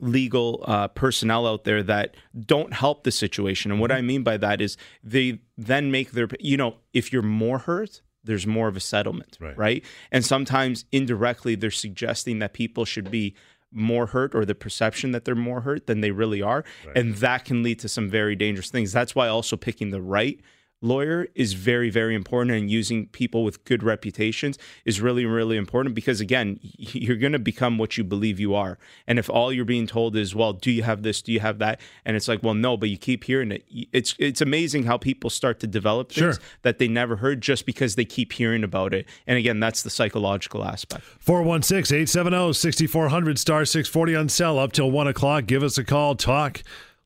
legal 0.00 0.64
uh, 0.66 0.88
personnel 0.88 1.46
out 1.46 1.64
there 1.64 1.82
that 1.82 2.16
don't 2.38 2.72
help 2.72 3.04
the 3.04 3.12
situation. 3.12 3.70
And 3.70 3.80
what 3.80 3.92
I 3.92 4.00
mean 4.00 4.22
by 4.22 4.36
that 4.38 4.60
is 4.60 4.76
they 5.04 5.40
then 5.56 5.90
make 5.90 6.12
their, 6.12 6.28
you 6.40 6.56
know, 6.56 6.76
if 6.92 7.12
you're 7.12 7.22
more 7.22 7.58
hurt, 7.58 8.00
there's 8.24 8.46
more 8.46 8.68
of 8.68 8.76
a 8.76 8.80
settlement, 8.80 9.38
right? 9.56 9.84
And 10.10 10.24
sometimes 10.24 10.84
indirectly, 10.92 11.54
they're 11.54 11.70
suggesting 11.70 12.38
that 12.40 12.52
people 12.52 12.84
should 12.84 13.10
be 13.10 13.34
more 13.72 14.06
hurt 14.06 14.34
or 14.34 14.44
the 14.44 14.54
perception 14.54 15.12
that 15.12 15.24
they're 15.24 15.34
more 15.34 15.60
hurt 15.60 15.86
than 15.86 16.00
they 16.00 16.10
really 16.10 16.42
are. 16.42 16.64
And 16.96 17.14
that 17.16 17.44
can 17.44 17.62
lead 17.62 17.78
to 17.80 17.88
some 17.88 18.10
very 18.10 18.34
dangerous 18.36 18.68
things. 18.70 18.92
That's 18.92 19.14
why 19.14 19.28
also 19.28 19.56
picking 19.56 19.90
the 19.90 20.02
right 20.02 20.40
lawyer 20.82 21.26
is 21.34 21.52
very 21.52 21.90
very 21.90 22.14
important 22.14 22.56
and 22.56 22.70
using 22.70 23.06
people 23.08 23.44
with 23.44 23.62
good 23.64 23.82
reputations 23.82 24.58
is 24.86 25.00
really 25.00 25.26
really 25.26 25.56
important 25.58 25.94
because 25.94 26.20
again 26.20 26.58
you're 26.62 27.16
going 27.16 27.32
to 27.32 27.38
become 27.38 27.76
what 27.76 27.98
you 27.98 28.04
believe 28.04 28.40
you 28.40 28.54
are 28.54 28.78
and 29.06 29.18
if 29.18 29.28
all 29.28 29.52
you're 29.52 29.64
being 29.64 29.86
told 29.86 30.16
is 30.16 30.34
well 30.34 30.54
do 30.54 30.70
you 30.70 30.82
have 30.82 31.02
this 31.02 31.20
do 31.20 31.32
you 31.32 31.40
have 31.40 31.58
that 31.58 31.78
and 32.06 32.16
it's 32.16 32.28
like 32.28 32.42
well 32.42 32.54
no 32.54 32.76
but 32.78 32.88
you 32.88 32.96
keep 32.96 33.24
hearing 33.24 33.52
it 33.52 33.64
it's 33.92 34.14
it's 34.18 34.40
amazing 34.40 34.84
how 34.84 34.96
people 34.96 35.28
start 35.28 35.60
to 35.60 35.66
develop 35.66 36.10
things 36.10 36.36
Sure. 36.36 36.44
that 36.62 36.78
they 36.78 36.88
never 36.88 37.16
heard 37.16 37.40
just 37.42 37.66
because 37.66 37.94
they 37.96 38.04
keep 38.06 38.32
hearing 38.32 38.64
about 38.64 38.94
it 38.94 39.06
and 39.26 39.36
again 39.36 39.60
that's 39.60 39.82
the 39.82 39.90
psychological 39.90 40.64
aspect 40.64 41.04
416 41.20 41.94
870 41.94 42.52
6400 42.54 43.38
star 43.38 43.64
640 43.66 44.16
on 44.16 44.28
cell 44.28 44.58
up 44.58 44.72
till 44.72 44.90
1 44.90 45.06
o'clock. 45.06 45.46
Give 45.46 45.62
us 45.62 45.76
a 45.78 45.84
call. 45.84 46.14
Talk. 46.14 46.62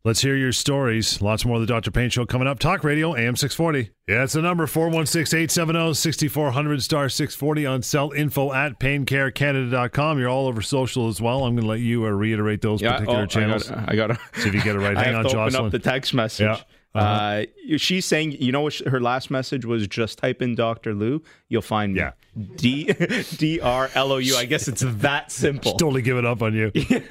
Let's 0.07 0.20
hear 0.20 0.36
your 0.36 0.52
stories. 0.52 1.22
Lots 1.22 1.46
more 1.46 1.57
of 1.57 1.62
the 1.62 1.66
Dr. 1.66 1.90
Pain 1.90 2.11
Show 2.11 2.26
coming 2.26 2.46
up. 2.46 2.59
Talk 2.59 2.84
Radio, 2.84 3.14
AM 3.16 3.36
640. 3.36 3.90
Yeah, 4.07 4.24
it's 4.24 4.34
the 4.34 4.42
number 4.42 4.66
416 4.66 5.34
870 5.38 5.94
6400 5.94 6.82
star 6.82 7.09
640 7.09 7.64
on 7.64 7.80
cell 7.82 8.11
info 8.12 8.52
at 8.52 8.78
paincarecanada.com. 8.78 10.18
You're 10.18 10.28
all 10.28 10.46
over 10.46 10.61
social 10.61 11.09
as 11.09 11.22
well. 11.22 11.44
I'm 11.46 11.55
going 11.55 11.62
to 11.64 11.70
let 11.70 11.80
you 11.80 12.05
uh, 12.05 12.11
reiterate 12.11 12.61
those 12.61 12.82
Yeah, 12.82 12.92
particular 12.92 13.20
oh, 13.20 13.22
I 13.22 13.26
channels. 13.26 13.70
I 13.70 13.96
gotta- 13.96 14.18
See 14.34 14.48
if 14.50 14.55
you 14.55 14.62
get 14.62 14.76
it 14.76 14.80
right. 14.80 14.94
I 14.96 15.05
Hang 15.05 15.14
have 15.14 15.24
on, 15.24 15.30
to 15.32 15.38
open 15.38 15.52
Jocelyn. 15.52 15.64
up 15.66 15.72
the 15.72 15.78
text 15.78 16.12
message. 16.12 16.44
Yeah. 16.48 16.61
Uh-huh. 16.95 17.07
Uh, 17.07 17.76
she's 17.76 18.07
saying, 18.07 18.32
you 18.32 18.53
know 18.53 18.61
what? 18.61 18.74
Her 18.86 19.01
last 19.01 19.30
message 19.30 19.64
was 19.64 19.88
just 19.88 20.18
type 20.18 20.40
in 20.40 20.55
Dr. 20.55 20.95
Lou. 20.95 21.22
You'll 21.49 21.62
find 21.62 21.95
me. 21.95 22.01
Yeah. 22.01 22.12
D 22.57 22.84
D 23.36 23.61
R 23.61 23.90
L 23.95 24.12
O 24.12 24.18
U. 24.18 24.36
I 24.36 24.45
guess 24.45 24.68
it's 24.68 24.82
that 24.82 25.32
simple. 25.32 25.72
She's 25.72 25.80
totally 25.80 26.03
giving 26.03 26.24
up 26.24 26.42
on 26.42 26.55
you. 26.55 26.70
She's 26.74 27.09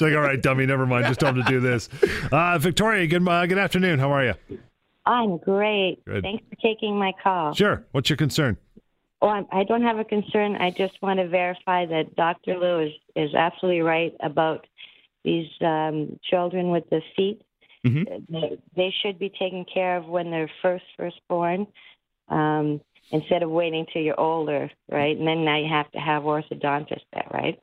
like, 0.00 0.14
all 0.14 0.20
right, 0.20 0.40
dummy, 0.40 0.64
never 0.66 0.86
mind. 0.86 1.06
Just 1.06 1.20
tell 1.20 1.30
him 1.30 1.42
to 1.42 1.50
do 1.50 1.60
this. 1.60 1.88
Uh, 2.32 2.58
Victoria, 2.58 3.06
good, 3.06 3.26
uh, 3.28 3.46
good 3.46 3.58
afternoon. 3.58 3.98
How 3.98 4.10
are 4.12 4.24
you? 4.24 4.34
I'm 5.04 5.38
great. 5.38 6.04
Good. 6.06 6.22
Thanks 6.22 6.44
for 6.48 6.56
taking 6.56 6.98
my 6.98 7.12
call. 7.22 7.54
Sure. 7.54 7.84
What's 7.92 8.10
your 8.10 8.16
concern? 8.16 8.56
Oh, 9.20 9.28
I'm, 9.28 9.46
I 9.50 9.64
don't 9.64 9.82
have 9.82 9.98
a 9.98 10.04
concern. 10.04 10.56
I 10.56 10.70
just 10.70 11.00
want 11.02 11.18
to 11.18 11.28
verify 11.28 11.86
that 11.86 12.14
Dr. 12.14 12.56
Lou 12.56 12.86
is, 12.86 12.92
is 13.16 13.34
absolutely 13.34 13.80
right 13.80 14.14
about 14.20 14.66
these 15.24 15.48
um, 15.60 16.18
children 16.22 16.70
with 16.70 16.88
the 16.90 17.00
feet. 17.16 17.42
They, 18.28 18.58
they 18.76 18.94
should 19.02 19.18
be 19.18 19.30
taken 19.30 19.64
care 19.72 19.96
of 19.96 20.06
when 20.06 20.30
they're 20.30 20.50
first 20.62 20.84
first 20.96 21.20
born, 21.28 21.66
um, 22.28 22.80
instead 23.10 23.42
of 23.42 23.50
waiting 23.50 23.86
till 23.92 24.02
you're 24.02 24.18
older, 24.20 24.70
right? 24.90 25.16
And 25.16 25.26
then 25.26 25.44
now 25.44 25.58
you 25.58 25.68
have 25.68 25.90
to 25.92 25.98
have 25.98 26.24
orthodontist 26.24 27.04
there, 27.12 27.26
right? 27.32 27.60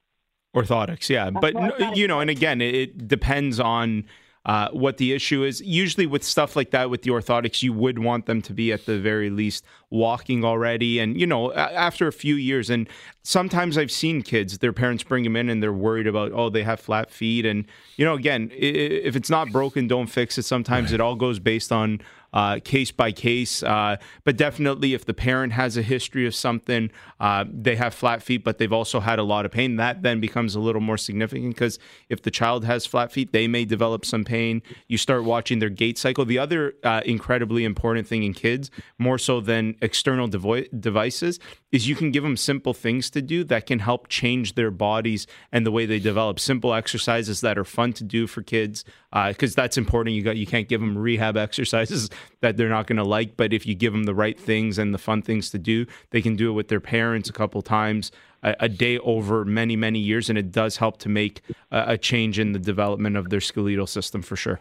Orthotics, 0.56 1.10
yeah. 1.10 1.30
But, 1.30 1.54
no, 1.54 1.94
you 1.94 2.08
know, 2.08 2.22
and 2.22 2.30
again, 2.30 2.62
it 2.62 3.08
depends 3.08 3.60
on 3.60 4.06
uh, 4.46 4.70
what 4.70 4.98
the 4.98 5.12
issue 5.14 5.44
is. 5.44 5.62
Usually, 5.62 6.06
with 6.06 6.24
stuff 6.24 6.56
like 6.56 6.72
that, 6.72 6.90
with 6.90 7.02
the 7.02 7.10
orthotics, 7.10 7.64
you 7.64 7.74
would 7.74 8.00
want 8.00 8.28
them 8.28 8.42
to 8.44 8.54
be 8.54 8.72
at 8.72 8.86
the 8.86 9.00
very 9.00 9.30
least 9.30 9.66
walking 9.90 10.46
already. 10.46 11.00
And, 11.00 11.20
you 11.20 11.26
know, 11.26 11.52
after 11.54 12.08
a 12.08 12.12
few 12.12 12.36
years, 12.36 12.70
and 12.70 12.88
sometimes 13.24 13.78
I've 13.78 13.92
seen 13.92 14.22
kids, 14.22 14.60
their 14.60 14.74
parents 14.74 15.04
bring 15.04 15.24
them 15.24 15.36
in 15.36 15.50
and 15.50 15.64
they're 15.64 15.74
worried 15.74 16.08
about, 16.08 16.32
oh, 16.34 16.50
they 16.50 16.64
have 16.64 16.80
flat 16.80 17.10
feet. 17.10 17.46
And, 17.46 17.66
you 17.96 18.06
know, 18.06 18.14
again, 18.14 18.52
if 18.54 19.16
it's 19.16 19.30
not 19.30 19.52
broken, 19.52 19.88
don't 19.88 20.08
fix 20.08 20.38
it. 20.38 20.44
Sometimes 20.44 20.92
it 20.92 21.02
all 21.02 21.16
goes 21.16 21.40
based 21.40 21.72
on. 21.72 22.02
Uh, 22.36 22.60
case 22.64 22.92
by 22.92 23.12
case. 23.14 23.64
Uh, 23.64 23.96
but 24.26 24.36
definitely, 24.36 24.94
if 24.94 25.06
the 25.06 25.14
parent 25.14 25.54
has 25.54 25.78
a 25.78 25.82
history 25.82 26.28
of 26.28 26.36
something, 26.36 26.92
uh, 27.20 27.46
they 27.50 27.78
have 27.78 27.94
flat 27.94 28.22
feet, 28.22 28.44
but 28.44 28.58
they've 28.58 28.74
also 28.74 29.00
had 29.00 29.18
a 29.18 29.24
lot 29.24 29.46
of 29.46 29.52
pain, 29.52 29.78
that 29.78 30.04
then 30.04 30.20
becomes 30.20 30.54
a 30.54 30.60
little 30.60 30.82
more 30.82 30.98
significant 30.98 31.56
because 31.56 31.80
if 32.10 32.22
the 32.22 32.30
child 32.30 32.66
has 32.66 32.86
flat 32.86 33.12
feet, 33.12 33.32
they 33.32 33.48
may 33.48 33.64
develop 33.64 34.06
some 34.06 34.26
pain. 34.26 34.62
You 34.88 34.98
start 34.98 35.24
watching 35.24 35.60
their 35.60 35.70
gait 35.70 35.98
cycle. 35.98 36.26
The 36.26 36.38
other 36.38 36.76
uh, 36.84 37.02
incredibly 37.06 37.64
important 37.64 38.06
thing 38.06 38.24
in 38.24 38.34
kids, 38.34 38.70
more 39.00 39.18
so 39.18 39.40
than 39.40 39.76
external 39.82 40.28
devo- 40.28 40.68
devices, 40.78 41.40
is 41.72 41.88
you 41.88 41.96
can 41.96 42.12
give 42.12 42.24
them 42.24 42.36
simple 42.36 42.74
things 42.74 43.10
to 43.12 43.22
do 43.22 43.46
that 43.46 43.66
can 43.66 43.80
help 43.80 44.10
change 44.10 44.56
their 44.56 44.72
bodies 44.72 45.26
and 45.54 45.66
the 45.66 45.72
way 45.72 45.86
they 45.86 46.00
develop. 46.00 46.40
Simple 46.40 46.74
exercises 46.74 47.40
that 47.42 47.58
are 47.58 47.64
fun 47.64 47.94
to 47.94 48.04
do 48.04 48.28
for 48.28 48.42
kids 48.44 48.84
because 49.28 49.54
uh, 49.54 49.62
that's 49.62 49.78
important. 49.78 50.16
You 50.16 50.22
got 50.22 50.36
you 50.36 50.46
can't 50.46 50.68
give 50.68 50.82
them 50.82 50.98
rehab 50.98 51.38
exercises 51.46 52.10
that 52.42 52.58
they're 52.58 52.70
not 52.70 52.88
going 52.88 52.98
to 52.98 53.04
like, 53.04 53.38
but 53.38 53.54
if 53.54 53.66
you 53.66 53.76
give 53.76 53.94
them 53.94 54.04
the 54.04 54.16
right 54.16 54.40
things 54.40 54.78
and 54.78 54.94
the 54.94 54.98
fun 54.98 55.22
things 55.22 55.50
to 55.52 55.60
do, 55.60 55.86
they 56.12 56.22
can 56.22 56.36
do 56.36 56.50
it 56.50 56.54
with 56.54 56.68
their 56.68 56.80
parents 56.80 57.30
a 57.30 57.34
couple 57.34 57.62
times 57.62 58.12
a, 58.44 58.56
a 58.62 58.70
day 58.70 58.98
over 59.00 59.44
many 59.44 59.76
many 59.76 60.00
years, 60.00 60.30
and 60.30 60.38
it 60.38 60.52
does 60.52 60.78
help 60.78 60.98
to 61.00 61.10
make 61.10 61.42
a, 61.72 61.94
a 61.94 61.98
change 61.98 62.40
in 62.40 62.54
the 62.54 62.60
development 62.60 63.18
of 63.18 63.30
their 63.30 63.42
skeletal 63.42 63.88
system 63.88 64.22
for 64.22 64.36
sure. 64.36 64.60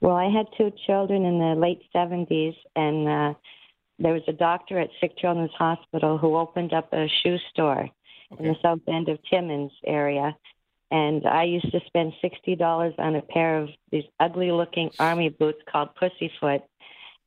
Well, 0.00 0.16
I 0.16 0.30
had 0.30 0.46
two 0.56 0.72
children 0.86 1.24
in 1.24 1.38
the 1.38 1.54
late 1.56 1.82
70s, 1.94 2.54
and 2.76 3.08
uh, 3.08 3.34
there 3.98 4.12
was 4.12 4.22
a 4.28 4.32
doctor 4.32 4.78
at 4.78 4.90
Sick 5.00 5.18
Children's 5.18 5.50
Hospital 5.58 6.18
who 6.18 6.36
opened 6.36 6.72
up 6.72 6.92
a 6.92 7.08
shoe 7.22 7.36
store 7.50 7.88
okay. 8.32 8.44
in 8.44 8.52
the 8.52 8.56
south 8.62 8.80
end 8.86 9.08
of 9.08 9.18
Timmins 9.28 9.72
area. 9.84 10.36
And 10.90 11.26
I 11.26 11.44
used 11.44 11.70
to 11.72 11.80
spend 11.86 12.12
$60 12.24 12.98
on 12.98 13.16
a 13.16 13.22
pair 13.22 13.58
of 13.58 13.68
these 13.90 14.04
ugly 14.20 14.50
looking 14.50 14.90
army 14.98 15.28
boots 15.28 15.60
called 15.70 15.94
Pussyfoot. 15.96 16.62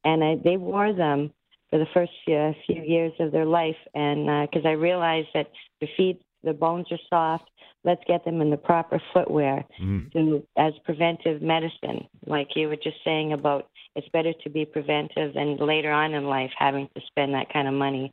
And 0.03 0.23
I, 0.23 0.35
they 0.43 0.57
wore 0.57 0.93
them 0.93 1.31
for 1.69 1.77
the 1.77 1.85
first 1.93 2.11
uh, 2.27 2.51
few 2.65 2.83
years 2.83 3.13
of 3.19 3.31
their 3.31 3.45
life. 3.45 3.77
And 3.93 4.49
because 4.49 4.65
uh, 4.65 4.69
I 4.69 4.73
realized 4.73 5.29
that 5.35 5.51
the 5.79 5.87
feet, 5.95 6.21
the 6.43 6.53
bones 6.53 6.87
are 6.91 6.99
soft, 7.09 7.49
let's 7.83 8.01
get 8.07 8.25
them 8.25 8.41
in 8.41 8.49
the 8.49 8.57
proper 8.57 9.01
footwear 9.13 9.63
mm. 9.81 10.11
to, 10.13 10.43
as 10.57 10.73
preventive 10.83 11.41
medicine. 11.41 12.07
Like 12.25 12.55
you 12.55 12.67
were 12.67 12.75
just 12.75 12.97
saying 13.03 13.33
about 13.33 13.67
it's 13.95 14.07
better 14.09 14.33
to 14.43 14.49
be 14.49 14.65
preventive 14.65 15.33
than 15.33 15.57
later 15.57 15.91
on 15.91 16.13
in 16.13 16.25
life 16.25 16.51
having 16.57 16.89
to 16.95 17.01
spend 17.07 17.33
that 17.33 17.51
kind 17.51 17.67
of 17.67 17.73
money 17.73 18.11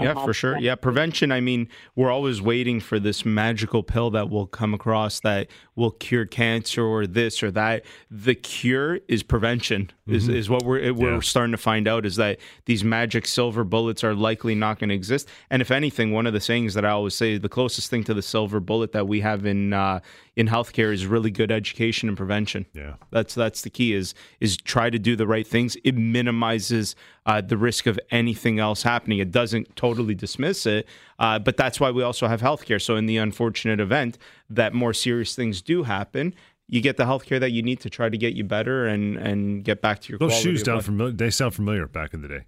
yeah, 0.00 0.14
for 0.14 0.32
sure. 0.32 0.58
Yeah, 0.58 0.74
prevention. 0.74 1.32
I 1.32 1.40
mean, 1.40 1.68
we're 1.96 2.10
always 2.10 2.42
waiting 2.42 2.80
for 2.80 2.98
this 2.98 3.24
magical 3.24 3.82
pill 3.82 4.10
that 4.10 4.28
will 4.28 4.46
come 4.46 4.74
across 4.74 5.20
that 5.20 5.48
will 5.74 5.90
cure 5.90 6.26
cancer 6.26 6.84
or 6.84 7.06
this 7.06 7.42
or 7.42 7.50
that. 7.52 7.84
The 8.10 8.34
cure 8.34 9.00
is 9.08 9.22
prevention. 9.22 9.90
Is, 10.06 10.24
mm-hmm. 10.24 10.36
is 10.36 10.50
what 10.50 10.64
we're 10.64 10.92
we're 10.92 11.14
yeah. 11.14 11.20
starting 11.20 11.52
to 11.52 11.58
find 11.58 11.86
out 11.86 12.04
is 12.04 12.16
that 12.16 12.38
these 12.66 12.82
magic 12.82 13.26
silver 13.26 13.64
bullets 13.64 14.02
are 14.02 14.14
likely 14.14 14.54
not 14.54 14.78
going 14.78 14.88
to 14.88 14.94
exist. 14.94 15.28
And 15.50 15.62
if 15.62 15.70
anything, 15.70 16.12
one 16.12 16.26
of 16.26 16.32
the 16.32 16.40
sayings 16.40 16.74
that 16.74 16.84
I 16.84 16.90
always 16.90 17.14
say, 17.14 17.38
the 17.38 17.48
closest 17.48 17.90
thing 17.90 18.04
to 18.04 18.14
the 18.14 18.22
silver 18.22 18.60
bullet 18.60 18.92
that 18.92 19.06
we 19.06 19.20
have 19.20 19.46
in 19.46 19.72
uh, 19.72 20.00
in 20.40 20.48
healthcare 20.48 20.90
is 20.90 21.04
really 21.04 21.30
good 21.30 21.52
education 21.52 22.08
and 22.08 22.16
prevention. 22.16 22.64
Yeah, 22.72 22.94
that's 23.10 23.34
that's 23.34 23.60
the 23.60 23.68
key. 23.68 23.92
Is 23.92 24.14
is 24.40 24.56
try 24.56 24.88
to 24.88 24.98
do 24.98 25.14
the 25.14 25.26
right 25.26 25.46
things. 25.46 25.76
It 25.84 25.94
minimizes 25.96 26.96
uh, 27.26 27.42
the 27.42 27.58
risk 27.58 27.86
of 27.86 28.00
anything 28.10 28.58
else 28.58 28.82
happening. 28.82 29.18
It 29.18 29.30
doesn't 29.30 29.76
totally 29.76 30.14
dismiss 30.14 30.64
it, 30.64 30.88
uh, 31.18 31.38
but 31.40 31.58
that's 31.58 31.78
why 31.78 31.90
we 31.90 32.02
also 32.02 32.26
have 32.26 32.40
healthcare. 32.40 32.80
So 32.80 32.96
in 32.96 33.04
the 33.04 33.18
unfortunate 33.18 33.80
event 33.80 34.16
that 34.48 34.72
more 34.72 34.94
serious 34.94 35.34
things 35.34 35.60
do 35.60 35.82
happen, 35.82 36.34
you 36.68 36.80
get 36.80 36.96
the 36.96 37.04
healthcare 37.04 37.38
that 37.38 37.50
you 37.50 37.62
need 37.62 37.80
to 37.80 37.90
try 37.90 38.08
to 38.08 38.16
get 38.16 38.32
you 38.32 38.44
better 38.44 38.86
and 38.86 39.18
and 39.18 39.62
get 39.62 39.82
back 39.82 40.00
to 40.00 40.08
your. 40.08 40.18
Those 40.18 40.40
shoes 40.40 40.64
sound 40.64 40.86
familiar. 40.86 41.12
They 41.12 41.28
sound 41.28 41.54
familiar 41.54 41.86
back 41.86 42.14
in 42.14 42.22
the 42.22 42.28
day. 42.28 42.46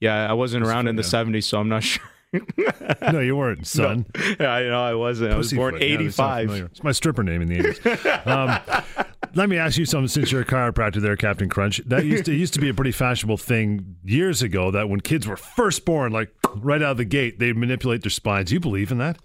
Yeah, 0.00 0.28
I 0.28 0.32
wasn't 0.32 0.66
around 0.66 0.88
in 0.88 0.96
the 0.96 1.02
'70s, 1.02 1.44
so 1.44 1.60
I'm 1.60 1.68
not 1.68 1.84
sure. 1.84 2.02
no, 3.12 3.20
you 3.20 3.36
weren't, 3.36 3.66
son. 3.66 4.06
No. 4.14 4.34
Yeah, 4.40 4.52
I 4.52 4.62
know 4.64 4.82
I 4.82 4.94
wasn't. 4.94 5.32
I 5.32 5.36
was 5.36 5.52
born 5.52 5.76
'85. 5.80 6.50
Yeah, 6.50 6.64
it's 6.66 6.82
my 6.82 6.92
stripper 6.92 7.22
name 7.22 7.42
in 7.42 7.48
the 7.48 7.58
'80s. 7.58 8.26
Um, 8.26 9.06
let 9.34 9.48
me 9.48 9.56
ask 9.56 9.78
you 9.78 9.86
something. 9.86 10.08
Since 10.08 10.30
you're 10.32 10.42
a 10.42 10.44
chiropractor, 10.44 11.00
there, 11.00 11.16
Captain 11.16 11.48
Crunch, 11.48 11.78
that 11.86 12.04
used 12.04 12.26
to 12.26 12.34
used 12.34 12.54
to 12.54 12.60
be 12.60 12.68
a 12.68 12.74
pretty 12.74 12.92
fashionable 12.92 13.38
thing 13.38 13.96
years 14.04 14.42
ago. 14.42 14.70
That 14.70 14.88
when 14.88 15.00
kids 15.00 15.26
were 15.26 15.36
first 15.36 15.84
born, 15.84 16.12
like 16.12 16.30
right 16.56 16.82
out 16.82 16.92
of 16.92 16.96
the 16.98 17.04
gate, 17.04 17.38
they'd 17.38 17.56
manipulate 17.56 18.02
their 18.02 18.10
spines. 18.10 18.52
You 18.52 18.60
believe 18.60 18.92
in 18.92 18.98
that? 18.98 19.18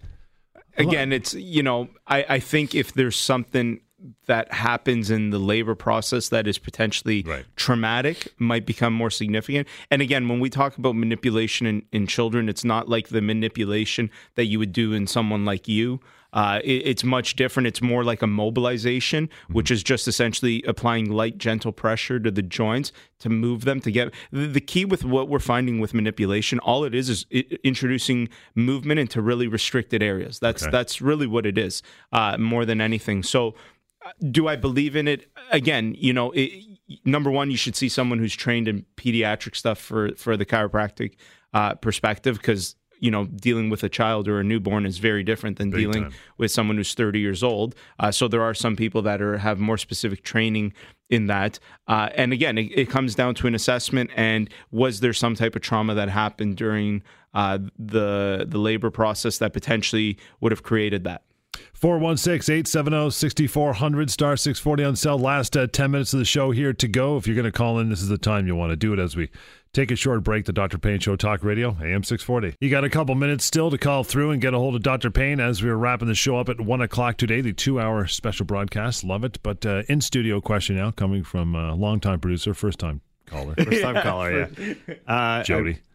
Again, 0.77 1.11
it's 1.11 1.33
you 1.33 1.61
know, 1.61 1.89
I, 2.07 2.25
I 2.29 2.39
think 2.39 2.73
if 2.73 2.93
there's 2.93 3.17
something 3.17 3.81
that 4.25 4.51
happens 4.51 5.09
in 5.09 5.29
the 5.29 5.39
labor 5.39 5.75
process 5.75 6.29
that 6.29 6.47
is 6.47 6.57
potentially 6.57 7.23
right. 7.23 7.45
traumatic 7.55 8.33
might 8.37 8.65
become 8.65 8.93
more 8.93 9.09
significant. 9.09 9.67
And 9.91 10.01
again, 10.01 10.27
when 10.27 10.39
we 10.39 10.49
talk 10.49 10.77
about 10.77 10.95
manipulation 10.95 11.67
in, 11.67 11.85
in 11.91 12.07
children, 12.07 12.49
it's 12.49 12.63
not 12.63 12.89
like 12.89 13.09
the 13.09 13.21
manipulation 13.21 14.09
that 14.35 14.45
you 14.45 14.59
would 14.59 14.73
do 14.73 14.93
in 14.93 15.07
someone 15.07 15.45
like 15.45 15.67
you. 15.67 15.99
Uh, 16.33 16.59
it, 16.63 16.81
it's 16.87 17.03
much 17.03 17.35
different. 17.35 17.67
It's 17.67 17.81
more 17.81 18.03
like 18.03 18.21
a 18.21 18.27
mobilization, 18.27 19.27
mm-hmm. 19.27 19.53
which 19.53 19.69
is 19.69 19.83
just 19.83 20.07
essentially 20.07 20.63
applying 20.67 21.11
light, 21.11 21.37
gentle 21.37 21.71
pressure 21.71 22.19
to 22.19 22.31
the 22.31 22.41
joints 22.41 22.91
to 23.19 23.29
move 23.29 23.65
them 23.65 23.79
to 23.81 23.91
get. 23.91 24.11
The, 24.31 24.47
the 24.47 24.59
key 24.61 24.83
with 24.83 25.05
what 25.05 25.29
we're 25.29 25.39
finding 25.39 25.79
with 25.79 25.93
manipulation, 25.93 26.57
all 26.59 26.83
it 26.85 26.95
is 26.95 27.07
is 27.07 27.25
it, 27.29 27.59
introducing 27.63 28.29
movement 28.55 28.99
into 28.99 29.21
really 29.21 29.47
restricted 29.47 30.01
areas. 30.01 30.39
That's 30.39 30.63
okay. 30.63 30.71
that's 30.71 31.01
really 31.01 31.27
what 31.27 31.45
it 31.45 31.57
is, 31.57 31.83
uh, 32.11 32.37
more 32.39 32.65
than 32.65 32.81
anything. 32.81 33.21
So 33.21 33.53
do 34.31 34.47
I 34.47 34.55
believe 34.55 34.95
in 34.95 35.07
it? 35.07 35.29
Again, 35.51 35.95
you 35.97 36.13
know, 36.13 36.31
it, 36.31 36.51
number 37.05 37.31
one, 37.31 37.51
you 37.51 37.57
should 37.57 37.75
see 37.75 37.89
someone 37.89 38.19
who's 38.19 38.35
trained 38.35 38.67
in 38.67 38.85
pediatric 38.97 39.55
stuff 39.55 39.79
for 39.79 40.13
for 40.15 40.37
the 40.37 40.45
chiropractic 40.45 41.15
uh, 41.53 41.75
perspective 41.75 42.37
because 42.37 42.75
you 42.99 43.11
know 43.11 43.25
dealing 43.25 43.69
with 43.69 43.83
a 43.83 43.89
child 43.89 44.27
or 44.27 44.39
a 44.39 44.43
newborn 44.43 44.85
is 44.85 44.97
very 44.97 45.23
different 45.23 45.57
than 45.57 45.69
Big 45.69 45.81
dealing 45.81 46.03
time. 46.03 46.13
with 46.37 46.51
someone 46.51 46.77
who's 46.77 46.93
30 46.93 47.19
years 47.19 47.43
old. 47.43 47.75
Uh, 47.99 48.11
so 48.11 48.27
there 48.27 48.41
are 48.41 48.53
some 48.53 48.75
people 48.75 49.01
that 49.01 49.21
are 49.21 49.37
have 49.37 49.59
more 49.59 49.77
specific 49.77 50.23
training 50.23 50.73
in 51.09 51.27
that. 51.27 51.59
Uh, 51.87 52.09
and 52.15 52.33
again, 52.33 52.57
it, 52.57 52.71
it, 52.73 52.89
comes 52.89 53.13
down 53.13 53.35
to 53.35 53.45
an 53.45 53.53
assessment 53.53 54.09
and 54.15 54.49
was 54.71 54.99
there 55.01 55.13
some 55.13 55.35
type 55.35 55.55
of 55.55 55.61
trauma 55.61 55.93
that 55.93 56.09
happened 56.09 56.57
during 56.57 57.03
uh, 57.33 57.59
the 57.77 58.45
the 58.47 58.57
labor 58.57 58.89
process 58.89 59.37
that 59.39 59.53
potentially 59.53 60.17
would 60.39 60.51
have 60.51 60.63
created 60.63 61.03
that. 61.03 61.23
416 61.73 62.53
870 62.53 63.11
6400 63.11 64.09
star 64.09 64.37
640 64.37 64.83
on 64.83 64.95
cell. 64.95 65.19
Last 65.19 65.57
uh, 65.57 65.67
10 65.67 65.91
minutes 65.91 66.13
of 66.13 66.19
the 66.19 66.25
show 66.25 66.51
here 66.51 66.73
to 66.73 66.87
go. 66.87 67.17
If 67.17 67.27
you're 67.27 67.35
going 67.35 67.43
to 67.45 67.51
call 67.51 67.79
in, 67.79 67.89
this 67.89 68.01
is 68.01 68.07
the 68.07 68.17
time 68.17 68.47
you 68.47 68.55
want 68.55 68.71
to 68.71 68.75
do 68.75 68.93
it 68.93 68.99
as 68.99 69.15
we 69.15 69.29
take 69.73 69.91
a 69.91 69.95
short 69.95 70.23
break. 70.23 70.45
The 70.45 70.53
Dr. 70.53 70.77
Pain 70.77 70.99
Show 70.99 71.15
Talk 71.15 71.43
Radio, 71.43 71.71
AM 71.81 72.03
640. 72.03 72.55
You 72.61 72.69
got 72.69 72.83
a 72.83 72.89
couple 72.89 73.15
minutes 73.15 73.43
still 73.43 73.69
to 73.69 73.77
call 73.77 74.03
through 74.03 74.31
and 74.31 74.41
get 74.41 74.53
a 74.53 74.57
hold 74.57 74.75
of 74.75 74.83
Dr. 74.83 75.11
Pain 75.11 75.39
as 75.39 75.61
we 75.61 75.69
are 75.69 75.77
wrapping 75.77 76.07
the 76.07 76.15
show 76.15 76.37
up 76.37 76.47
at 76.47 76.61
1 76.61 76.81
o'clock 76.81 77.17
today, 77.17 77.41
the 77.41 77.53
two 77.53 77.79
hour 77.79 78.07
special 78.07 78.45
broadcast. 78.45 79.03
Love 79.03 79.23
it. 79.23 79.39
But 79.43 79.65
uh, 79.65 79.83
in 79.89 79.99
studio 79.99 80.39
question 80.39 80.77
now 80.77 80.91
coming 80.91 81.23
from 81.23 81.55
a 81.55 81.71
uh, 81.71 81.75
longtime 81.75 82.19
producer, 82.19 82.53
first 82.53 82.79
time 82.79 83.01
caller. 83.25 83.55
First 83.55 83.81
time 83.81 84.01
caller, 84.01 84.49
yeah. 84.57 84.73
Uh, 85.07 85.43
Jody. 85.43 85.73
I 85.73 85.92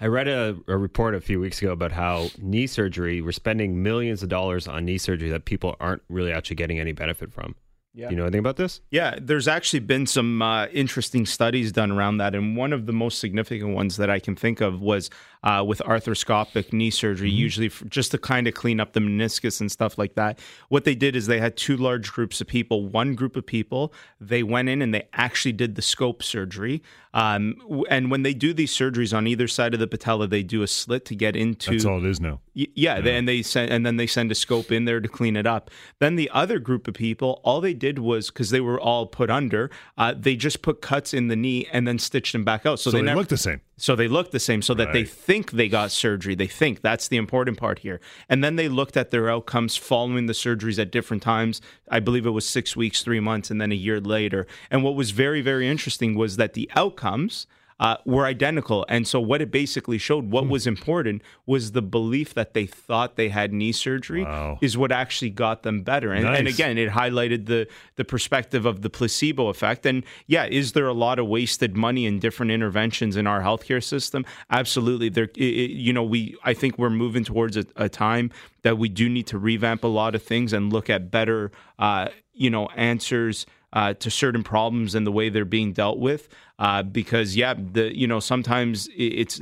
read 0.00 0.28
a, 0.28 0.56
a, 0.66 0.76
report 0.76 1.14
a 1.14 1.20
few 1.20 1.40
weeks 1.40 1.62
ago 1.62 1.72
about 1.72 1.92
how 1.92 2.28
knee 2.38 2.66
surgery, 2.66 3.20
we're 3.20 3.32
spending 3.32 3.82
millions 3.82 4.22
of 4.22 4.28
dollars 4.28 4.66
on 4.66 4.84
knee 4.84 4.98
surgery 4.98 5.30
that 5.30 5.44
people 5.44 5.76
aren't 5.80 6.02
really 6.08 6.32
actually 6.32 6.56
getting 6.56 6.80
any 6.80 6.92
benefit 6.92 7.32
from. 7.32 7.54
Yeah. 7.96 8.10
You 8.10 8.16
know 8.16 8.24
anything 8.24 8.40
about 8.40 8.56
this? 8.56 8.80
Yeah, 8.90 9.16
there's 9.22 9.46
actually 9.46 9.78
been 9.80 10.06
some 10.06 10.42
uh, 10.42 10.66
interesting 10.66 11.24
studies 11.26 11.70
done 11.70 11.92
around 11.92 12.18
that. 12.18 12.34
And 12.34 12.56
one 12.56 12.72
of 12.72 12.86
the 12.86 12.92
most 12.92 13.20
significant 13.20 13.72
ones 13.72 13.98
that 13.98 14.10
I 14.10 14.18
can 14.18 14.34
think 14.34 14.60
of 14.60 14.80
was 14.80 15.10
uh, 15.44 15.62
with 15.64 15.80
arthroscopic 15.80 16.72
knee 16.72 16.90
surgery, 16.90 17.28
mm-hmm. 17.28 17.38
usually 17.38 17.70
just 17.88 18.10
to 18.10 18.18
kind 18.18 18.48
of 18.48 18.54
clean 18.54 18.80
up 18.80 18.94
the 18.94 19.00
meniscus 19.00 19.60
and 19.60 19.70
stuff 19.70 19.98
like 19.98 20.14
that. 20.14 20.38
What 20.70 20.84
they 20.84 20.94
did 20.94 21.14
is 21.14 21.26
they 21.26 21.38
had 21.38 21.56
two 21.56 21.76
large 21.76 22.10
groups 22.10 22.40
of 22.40 22.46
people. 22.46 22.88
One 22.88 23.14
group 23.14 23.36
of 23.36 23.44
people, 23.44 23.92
they 24.18 24.42
went 24.42 24.70
in 24.70 24.80
and 24.80 24.94
they 24.94 25.06
actually 25.12 25.52
did 25.52 25.74
the 25.74 25.82
scope 25.82 26.22
surgery. 26.22 26.82
Um, 27.12 27.84
and 27.90 28.10
when 28.10 28.22
they 28.22 28.34
do 28.34 28.52
these 28.52 28.72
surgeries 28.72 29.16
on 29.16 29.26
either 29.26 29.46
side 29.46 29.74
of 29.74 29.80
the 29.80 29.86
patella, 29.86 30.26
they 30.26 30.42
do 30.42 30.62
a 30.62 30.66
slit 30.66 31.04
to 31.04 31.14
get 31.14 31.36
into. 31.36 31.72
That's 31.72 31.84
all 31.84 32.04
it 32.04 32.08
is 32.08 32.20
now. 32.20 32.40
Y- 32.56 32.66
yeah, 32.74 32.98
yeah. 32.98 33.12
and 33.12 33.28
they 33.28 33.42
send 33.42 33.70
and 33.70 33.84
then 33.84 33.98
they 33.98 34.06
send 34.06 34.32
a 34.32 34.34
scope 34.34 34.72
in 34.72 34.84
there 34.84 35.00
to 35.00 35.08
clean 35.08 35.36
it 35.36 35.46
up. 35.46 35.70
Then 36.00 36.16
the 36.16 36.30
other 36.30 36.58
group 36.58 36.88
of 36.88 36.94
people, 36.94 37.40
all 37.44 37.60
they 37.60 37.74
did 37.74 37.98
was 37.98 38.30
because 38.30 38.50
they 38.50 38.60
were 38.60 38.80
all 38.80 39.06
put 39.06 39.30
under, 39.30 39.70
uh, 39.98 40.14
they 40.16 40.34
just 40.34 40.62
put 40.62 40.80
cuts 40.80 41.14
in 41.14 41.28
the 41.28 41.36
knee 41.36 41.68
and 41.72 41.86
then 41.86 41.98
stitched 41.98 42.32
them 42.32 42.44
back 42.44 42.66
out. 42.66 42.80
So, 42.80 42.90
so 42.90 42.96
they, 42.96 43.02
they 43.02 43.06
never, 43.06 43.20
look 43.20 43.28
the 43.28 43.36
same. 43.36 43.60
So 43.76 43.96
they 43.96 44.06
look 44.06 44.30
the 44.30 44.38
same, 44.38 44.62
so 44.62 44.72
that 44.74 44.86
right. 44.86 44.92
they 44.92 45.04
think 45.04 45.50
they 45.50 45.68
got 45.68 45.90
surgery. 45.90 46.34
They 46.34 46.46
think 46.46 46.80
that's 46.80 47.08
the 47.08 47.16
important 47.16 47.58
part 47.58 47.80
here. 47.80 48.00
And 48.28 48.42
then 48.42 48.56
they 48.56 48.68
looked 48.68 48.96
at 48.96 49.10
their 49.10 49.28
outcomes 49.28 49.76
following 49.76 50.26
the 50.26 50.32
surgeries 50.32 50.78
at 50.78 50.92
different 50.92 51.22
times. 51.22 51.60
I 51.90 51.98
believe 52.00 52.24
it 52.24 52.30
was 52.30 52.46
six 52.46 52.76
weeks, 52.76 53.02
three 53.02 53.20
months, 53.20 53.50
and 53.50 53.60
then 53.60 53.72
a 53.72 53.76
year 53.76 54.00
later. 54.00 54.46
And 54.70 54.84
what 54.84 54.94
was 54.94 55.10
very, 55.10 55.40
very 55.40 55.68
interesting 55.68 56.14
was 56.14 56.36
that 56.36 56.54
the 56.54 56.70
outcomes 56.76 57.46
uh, 57.80 57.96
were 58.04 58.24
identical. 58.24 58.86
And 58.88 59.06
so, 59.06 59.20
what 59.20 59.42
it 59.42 59.50
basically 59.50 59.98
showed, 59.98 60.30
what 60.30 60.46
was 60.48 60.66
important 60.66 61.22
was 61.46 61.72
the 61.72 61.82
belief 61.82 62.32
that 62.34 62.54
they 62.54 62.66
thought 62.66 63.16
they 63.16 63.28
had 63.30 63.52
knee 63.52 63.72
surgery 63.72 64.24
is 64.62 64.76
what 64.78 64.92
actually 64.92 65.30
got 65.30 65.62
them 65.64 65.82
better. 65.82 66.12
And, 66.12 66.24
and 66.38 66.46
again, 66.54 66.78
it 66.78 66.90
highlighted 66.90 67.46
the 67.46 67.66
the 67.96 68.04
perspective 68.04 68.64
of 68.64 68.82
the 68.82 68.90
placebo 68.90 69.48
effect. 69.48 69.86
And 69.86 70.04
yeah, 70.26 70.46
is 70.46 70.72
there 70.72 70.86
a 70.86 70.92
lot 70.92 71.18
of 71.18 71.26
wasted 71.26 71.76
money 71.76 72.06
in 72.06 72.18
different 72.20 72.52
interventions 72.52 73.16
in 73.16 73.26
our 73.26 73.40
healthcare 73.42 73.82
system? 73.82 74.24
Absolutely. 74.50 75.08
There, 75.08 75.28
i- 75.38 75.42
i- 75.42 75.74
you 75.86 75.92
know, 75.92 76.04
we 76.04 76.36
I 76.44 76.54
think 76.54 76.78
we're 76.78 76.90
moving 76.90 77.24
towards 77.24 77.56
a, 77.56 77.64
a 77.76 77.88
time 77.88 78.30
that 78.62 78.78
we 78.78 78.88
do 78.88 79.08
need 79.08 79.26
to 79.26 79.38
revamp 79.38 79.84
a 79.84 79.88
lot 79.88 80.14
of 80.14 80.22
things 80.22 80.52
and 80.52 80.72
look 80.72 80.88
at 80.88 81.10
better, 81.10 81.50
uh, 81.78 82.08
you 82.32 82.48
know, 82.50 82.68
answers 82.76 83.46
uh, 83.74 83.92
to 83.94 84.10
certain 84.10 84.42
problems 84.42 84.94
and 84.94 85.06
the 85.06 85.12
way 85.12 85.28
they're 85.28 85.44
being 85.44 85.72
dealt 85.72 85.98
with. 85.98 86.28
Uh, 86.58 86.82
because 86.82 87.36
yeah, 87.36 87.54
the 87.54 87.96
you 87.96 88.06
know 88.06 88.20
sometimes 88.20 88.88
it's 88.96 89.40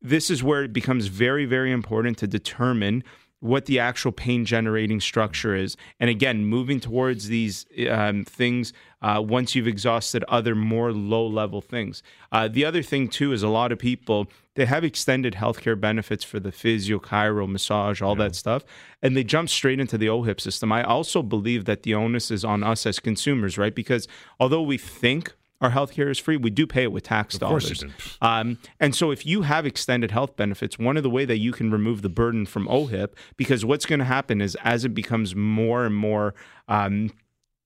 this 0.00 0.30
is 0.30 0.42
where 0.42 0.64
it 0.64 0.72
becomes 0.72 1.08
very 1.08 1.44
very 1.44 1.70
important 1.70 2.16
to 2.18 2.26
determine 2.26 3.04
what 3.42 3.66
the 3.66 3.80
actual 3.80 4.12
pain 4.12 4.44
generating 4.44 5.00
structure 5.00 5.54
is. 5.56 5.76
And 5.98 6.08
again 6.08 6.44
moving 6.46 6.78
towards 6.78 7.26
these 7.26 7.66
um, 7.90 8.24
things 8.24 8.72
uh, 9.02 9.20
once 9.20 9.56
you've 9.56 9.66
exhausted 9.66 10.22
other 10.28 10.54
more 10.54 10.92
low 10.92 11.26
level 11.26 11.60
things. 11.60 12.04
Uh, 12.30 12.46
the 12.46 12.64
other 12.64 12.82
thing 12.82 13.08
too 13.08 13.32
is 13.32 13.42
a 13.42 13.48
lot 13.48 13.72
of 13.72 13.78
people 13.80 14.28
they 14.54 14.66
have 14.66 14.84
extended 14.84 15.34
healthcare 15.34 15.78
benefits 15.78 16.22
for 16.22 16.38
the 16.38 16.52
physio 16.52 16.98
chiro 16.98 17.48
massage 17.48 18.00
all 18.00 18.14
that 18.14 18.36
stuff 18.36 18.64
and 19.00 19.16
they 19.16 19.24
jump 19.24 19.48
straight 19.48 19.80
into 19.80 19.98
the 19.98 20.08
ohip 20.08 20.40
system. 20.40 20.70
I 20.70 20.84
also 20.84 21.20
believe 21.20 21.64
that 21.64 21.82
the 21.82 21.94
onus 21.94 22.30
is 22.30 22.44
on 22.44 22.62
us 22.62 22.86
as 22.86 23.00
consumers 23.00 23.58
right? 23.58 23.74
Because 23.74 24.06
although 24.38 24.62
we 24.62 24.78
think 24.78 25.34
our 25.62 25.70
healthcare 25.70 26.10
is 26.10 26.18
free. 26.18 26.36
We 26.36 26.50
do 26.50 26.66
pay 26.66 26.82
it 26.82 26.92
with 26.92 27.04
tax 27.04 27.34
Of 27.34 27.40
dollars. 27.40 27.84
Um, 28.20 28.58
and 28.80 28.94
so 28.94 29.10
if 29.12 29.24
you 29.24 29.42
have 29.42 29.64
extended 29.64 30.10
health 30.10 30.36
benefits, 30.36 30.78
one 30.78 30.96
of 30.96 31.04
the 31.04 31.10
way 31.10 31.24
that 31.24 31.38
you 31.38 31.52
can 31.52 31.70
remove 31.70 32.02
the 32.02 32.08
burden 32.08 32.44
from 32.44 32.66
OHIP, 32.66 33.14
because 33.36 33.64
what's 33.64 33.86
going 33.86 34.00
to 34.00 34.04
happen 34.04 34.40
is 34.40 34.56
as 34.64 34.84
it 34.84 34.90
becomes 34.90 35.34
more 35.34 35.86
and 35.86 35.94
more 35.94 36.34
um, 36.68 37.10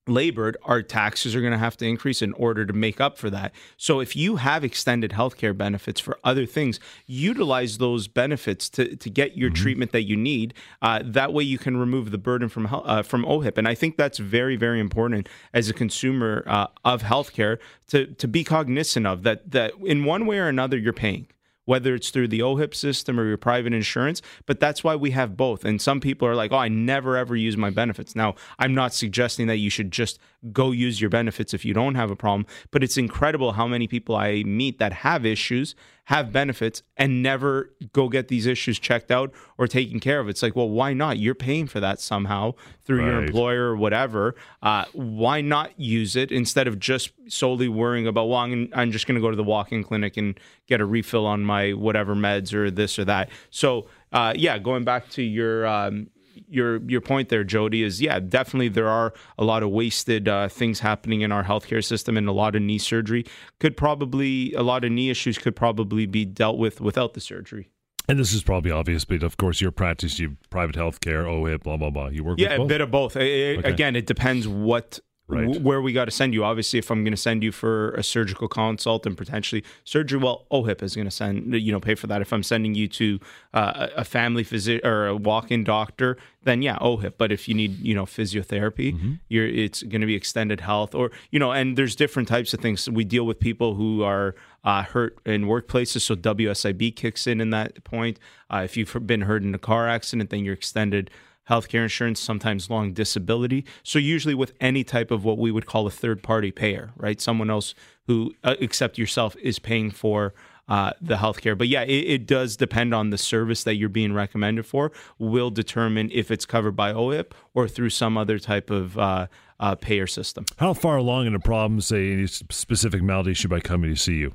labored, 0.07 0.57
our 0.65 0.83
taxes 0.83 1.35
are 1.35 1.41
going 1.41 1.53
to 1.53 1.59
have 1.59 1.77
to 1.79 1.87
increase 1.87 2.23
in 2.23 2.33
order 2.35 2.65
to 2.65 2.73
make 2.73 3.01
up 3.01 3.19
for 3.19 3.31
that. 3.31 3.53
So 3.77 4.01
if 4.01 4.15
you 4.15 4.37
have 4.37 4.65
extended 4.65 5.13
healthcare 5.13 5.57
benefits 5.57 6.01
for 6.01 6.19
other 6.25 6.47
things, 6.47 6.79
utilize 7.07 7.79
those 7.79 8.09
benefits 8.09 8.69
to, 8.71 8.97
to 8.97 9.11
get 9.11 9.37
your 9.37 9.51
treatment 9.51 9.93
that 9.93 10.05
you 10.05 10.17
need. 10.17 10.55
Uh, 10.81 11.03
that 11.05 11.33
way 11.33 11.45
you 11.45 11.59
can 11.59 11.77
remove 11.77 12.11
the 12.11 12.19
burden 12.19 12.49
from 12.49 12.69
uh, 12.71 13.03
from 13.03 13.25
OHIP. 13.25 13.59
And 13.59 13.69
I 13.69 13.75
think 13.75 13.97
that's 13.97 14.19
very, 14.19 14.57
very 14.57 14.81
important 14.81 15.29
as 15.53 15.69
a 15.69 15.75
consumer 15.75 16.45
uh, 16.47 16.67
of 16.85 17.03
healthcare 17.03 17.59
to, 17.89 18.07
to 18.07 18.29
be 18.29 18.45
cognizant 18.45 19.07
of 19.07 19.23
that, 19.23 19.51
that 19.51 19.73
in 19.85 20.05
one 20.05 20.27
way 20.27 20.39
or 20.39 20.49
another 20.49 20.77
you're 20.77 20.93
paying 20.93 21.27
whether 21.67 21.95
it's 21.95 22.11
through 22.11 22.29
the 22.29 22.41
OHIP 22.41 22.75
system 22.75 23.21
or 23.21 23.27
your 23.27 23.37
private 23.37 23.75
insurance. 23.75 24.23
But 24.47 24.59
that's 24.59 24.83
why 24.83 24.97
we 24.97 25.11
have 25.11 25.37
both. 25.37 25.65
And 25.65 25.81
some 25.81 26.01
people 26.01 26.27
are 26.27 26.35
like, 26.35 26.53
oh, 26.53 26.57
I 26.57 26.69
never 26.69 27.17
ever 27.17 27.37
use 27.37 27.57
my 27.57 27.71
benefits. 27.71 28.17
Now, 28.17 28.35
I'm 28.59 28.75
not 28.75 28.95
suggesting 28.95 29.47
that 29.49 29.59
you 29.59 29.69
should 29.69 29.93
just 29.93 30.19
go 30.53 30.71
use 30.71 31.01
your 31.01 31.11
benefits 31.11 31.53
if 31.53 31.65
you 31.65 31.75
don't 31.75 31.97
have 31.97 32.11
a 32.11 32.17
problem, 32.17 32.47
but 32.71 32.83
it's 32.83 32.97
incredible 32.97 33.53
how 33.53 33.67
many 33.67 33.87
people 33.87 34.17
I 34.17 34.43
meet 34.45 34.79
that 34.79 34.93
have 34.93 35.27
issues, 35.27 35.75
have 36.07 36.33
benefits, 36.33 36.83
and 36.97 37.21
never 37.21 37.73
go 37.93 38.09
get 38.09 38.29
these 38.29 38.47
issues 38.47 38.79
checked 38.79 39.11
out 39.11 39.33
or 39.59 39.67
taken 39.67 39.99
care 39.99 40.21
of. 40.21 40.29
It's 40.29 40.41
like, 40.41 40.55
well, 40.55 40.69
why 40.69 40.93
not? 40.93 41.19
You're 41.19 41.35
paying 41.35 41.67
for 41.67 41.81
that 41.81 42.01
somehow 42.01 42.55
through 42.85 43.05
your 43.05 43.25
employer 43.25 43.71
or 43.71 43.77
whatever. 43.77 44.37
Uh, 44.63 44.85
why 44.93 45.41
not 45.41 45.79
use 45.79 46.15
it 46.15 46.31
instead 46.31 46.69
of 46.69 46.79
just 46.79 47.11
solely 47.29 47.69
worrying 47.69 48.07
about, 48.07 48.29
well, 48.29 48.39
I'm, 48.39 48.69
I'm 48.73 48.93
just 48.93 49.09
going 49.09 49.17
to 49.17 49.21
go 49.21 49.31
to 49.31 49.37
the 49.37 49.43
walk-in 49.43 49.83
clinic 49.83 50.17
and 50.17 50.39
get 50.69 50.81
a 50.81 50.87
refill 50.87 51.27
on 51.27 51.43
my 51.43 51.73
whatever 51.73 52.15
meds 52.15 52.55
or 52.55 52.71
this 52.71 53.01
or 53.01 53.05
that. 53.07 53.29
So, 53.51 53.89
uh, 54.13 54.33
yeah, 54.37 54.59
going 54.59 54.85
back 54.85 55.09
to 55.11 55.23
your 55.23 55.67
um, 55.67 56.09
your 56.49 56.81
your 56.89 57.01
point 57.01 57.29
there, 57.29 57.45
Jody, 57.45 57.83
is 57.83 58.01
yeah, 58.01 58.19
definitely 58.21 58.69
there 58.69 58.89
are 58.89 59.13
a 59.39 59.45
lot 59.45 59.63
of 59.63 59.71
wasted 59.71 60.29
uh, 60.29 60.49
things 60.49 60.81
happening 60.81 61.21
in 61.23 61.33
our 61.33 61.45
healthcare 61.45 61.85
system, 61.85 62.17
and 62.17 62.29
a 62.29 62.33
lot 62.33 62.57
of 62.57 62.63
knee 62.63 62.79
surgery 62.79 63.25
could 63.61 63.77
probably 63.77 64.53
a 64.55 64.63
lot 64.63 64.85
of 64.85 64.93
knee 64.93 65.11
issues 65.11 65.39
could 65.39 65.57
probably 65.57 66.07
be 66.07 66.25
dealt 66.25 66.59
with 66.59 66.81
without 66.81 67.15
the 67.15 67.21
surgery. 67.21 67.69
And 68.09 68.21
this 68.21 68.33
is 68.33 68.45
probably 68.45 68.71
obvious, 68.71 69.05
but 69.05 69.25
of 69.25 69.37
course, 69.37 69.61
your 69.61 69.73
practice, 69.73 70.21
you 70.21 70.37
private 70.49 70.77
health 70.77 71.01
care, 71.01 71.25
OHIP, 71.25 71.65
blah, 71.65 71.77
blah, 71.77 71.91
blah. 71.91 72.07
You 72.07 72.23
work 72.23 72.39
Yeah, 72.39 72.53
with 72.57 72.67
a 72.67 72.69
bit 72.69 72.81
of 72.81 72.91
both. 72.93 73.17
I- 73.17 73.21
I- 73.21 73.25
Okay. 73.57 73.69
Again, 73.71 73.97
it 73.97 74.07
depends 74.07 74.47
what. 74.47 75.01
Right. 75.29 75.57
wh- 75.57 75.65
Where 75.65 75.81
we 75.83 75.93
got 75.93 76.05
to 76.05 76.13
send 76.13 76.35
you. 76.35 76.45
Obviously, 76.45 76.79
if 76.79 76.89
I'm 76.91 77.03
going 77.03 77.13
to 77.13 77.17
send 77.17 77.43
you 77.43 77.51
for 77.51 77.91
a 77.95 78.03
surgical 78.05 78.47
consult 78.47 79.07
and 79.07 79.17
potentially 79.17 79.65
surgery, 79.83 80.21
well, 80.21 80.47
OHIP 80.53 80.83
is 80.85 80.95
going 80.95 81.07
to 81.07 81.11
send 81.11 81.53
you 81.53 81.73
know 81.73 81.81
pay 81.81 81.97
for 81.97 82.07
that. 82.07 82.23
If 82.23 82.33
I'm 82.33 82.45
sending 82.45 82.75
you 82.77 82.87
to 82.89 83.19
uh, 83.53 83.89
a 83.97 84.01
a 84.03 84.05
family 84.05 84.45
physician 84.45 84.87
or 84.87 85.09
a 85.09 85.17
walk-in 85.17 85.65
doctor, 85.65 86.17
then 86.45 86.63
yeah, 86.63 86.79
OHIP. 86.81 87.15
But 87.19 87.33
if 87.33 87.49
you 87.49 87.55
need 87.57 87.79
you 87.81 87.95
know 87.95 88.05
physiotherapy, 88.07 88.95
Mm-hmm. 88.95 89.13
you're 89.29 89.49
it's 89.49 89.83
going 89.83 90.01
to 90.01 90.07
be 90.07 90.15
extended 90.15 90.61
health 90.61 90.95
or 90.95 91.11
you 91.33 91.39
know, 91.41 91.51
and 91.51 91.77
there's 91.77 91.97
different 91.97 92.29
types 92.29 92.55
of 92.55 92.61
things. 92.61 92.89
We 92.89 93.03
deal 93.05 93.27
with 93.27 93.41
people 93.41 93.75
who 93.75 94.05
are 94.05 94.35
uh, 94.65 94.83
hurt 94.85 95.19
in 95.27 95.47
workplaces, 95.47 96.03
so 96.03 96.15
WSIB 96.15 96.95
kicks 96.95 97.27
in 97.27 97.41
in 97.41 97.51
that 97.51 97.83
point. 97.85 98.19
Uh, 98.49 98.63
if 98.65 98.77
you've 98.77 98.95
been 99.07 99.23
hurt 99.23 99.43
in 99.43 99.55
a 99.55 99.59
car 99.59 99.89
accident, 99.89 100.31
then 100.31 100.45
you're 100.45 100.55
extended 100.55 101.11
healthcare 101.49 101.83
insurance, 101.83 102.21
sometimes 102.21 102.71
long 102.71 102.93
disability. 102.93 103.65
So 103.83 103.99
usually 103.99 104.35
with 104.35 104.53
any 104.61 104.85
type 104.85 105.11
of 105.11 105.25
what 105.25 105.39
we 105.39 105.51
would 105.51 105.67
call 105.67 105.87
a 105.87 105.91
third 105.91 106.23
party 106.23 106.51
payer, 106.51 106.93
right? 106.97 107.21
Someone 107.21 107.51
else 107.51 107.75
who, 108.07 108.35
uh, 108.45 108.55
except 108.61 108.99
yourself, 108.99 109.37
is 109.37 109.59
paying 109.59 109.91
for 109.91 110.35
uh, 110.69 110.93
the 111.01 111.17
healthcare. 111.17 111.57
But 111.57 111.69
yeah, 111.69 111.83
it, 111.83 111.91
it 111.91 112.27
does 112.27 112.57
depend 112.57 112.95
on 112.95 113.11
the 113.11 113.19
service 113.19 113.65
that 113.65 113.77
you're 113.77 113.89
being 113.89 114.13
recommended 114.13 114.67
for. 114.67 114.93
Will 115.19 115.51
determine 115.51 116.11
if 116.13 116.31
it's 116.31 116.45
covered 116.45 116.73
by 116.73 116.93
OHIP 116.93 117.33
or 117.55 117.69
through 117.69 117.91
some 117.91 118.19
other 118.19 118.39
type 118.39 118.71
of 118.71 118.99
uh, 118.99 119.27
uh, 119.61 119.75
payer 119.77 120.07
system. 120.07 120.45
How 120.59 120.75
far 120.75 120.97
along 120.97 121.27
in 121.27 121.35
a 121.35 121.41
problem, 121.41 121.81
say, 121.81 122.13
any 122.13 122.27
specific 122.27 123.03
malady 123.03 123.35
should 123.35 123.53
I 123.53 123.61
come 123.61 123.83
to 123.83 123.95
see 123.95 124.17
you? 124.17 124.35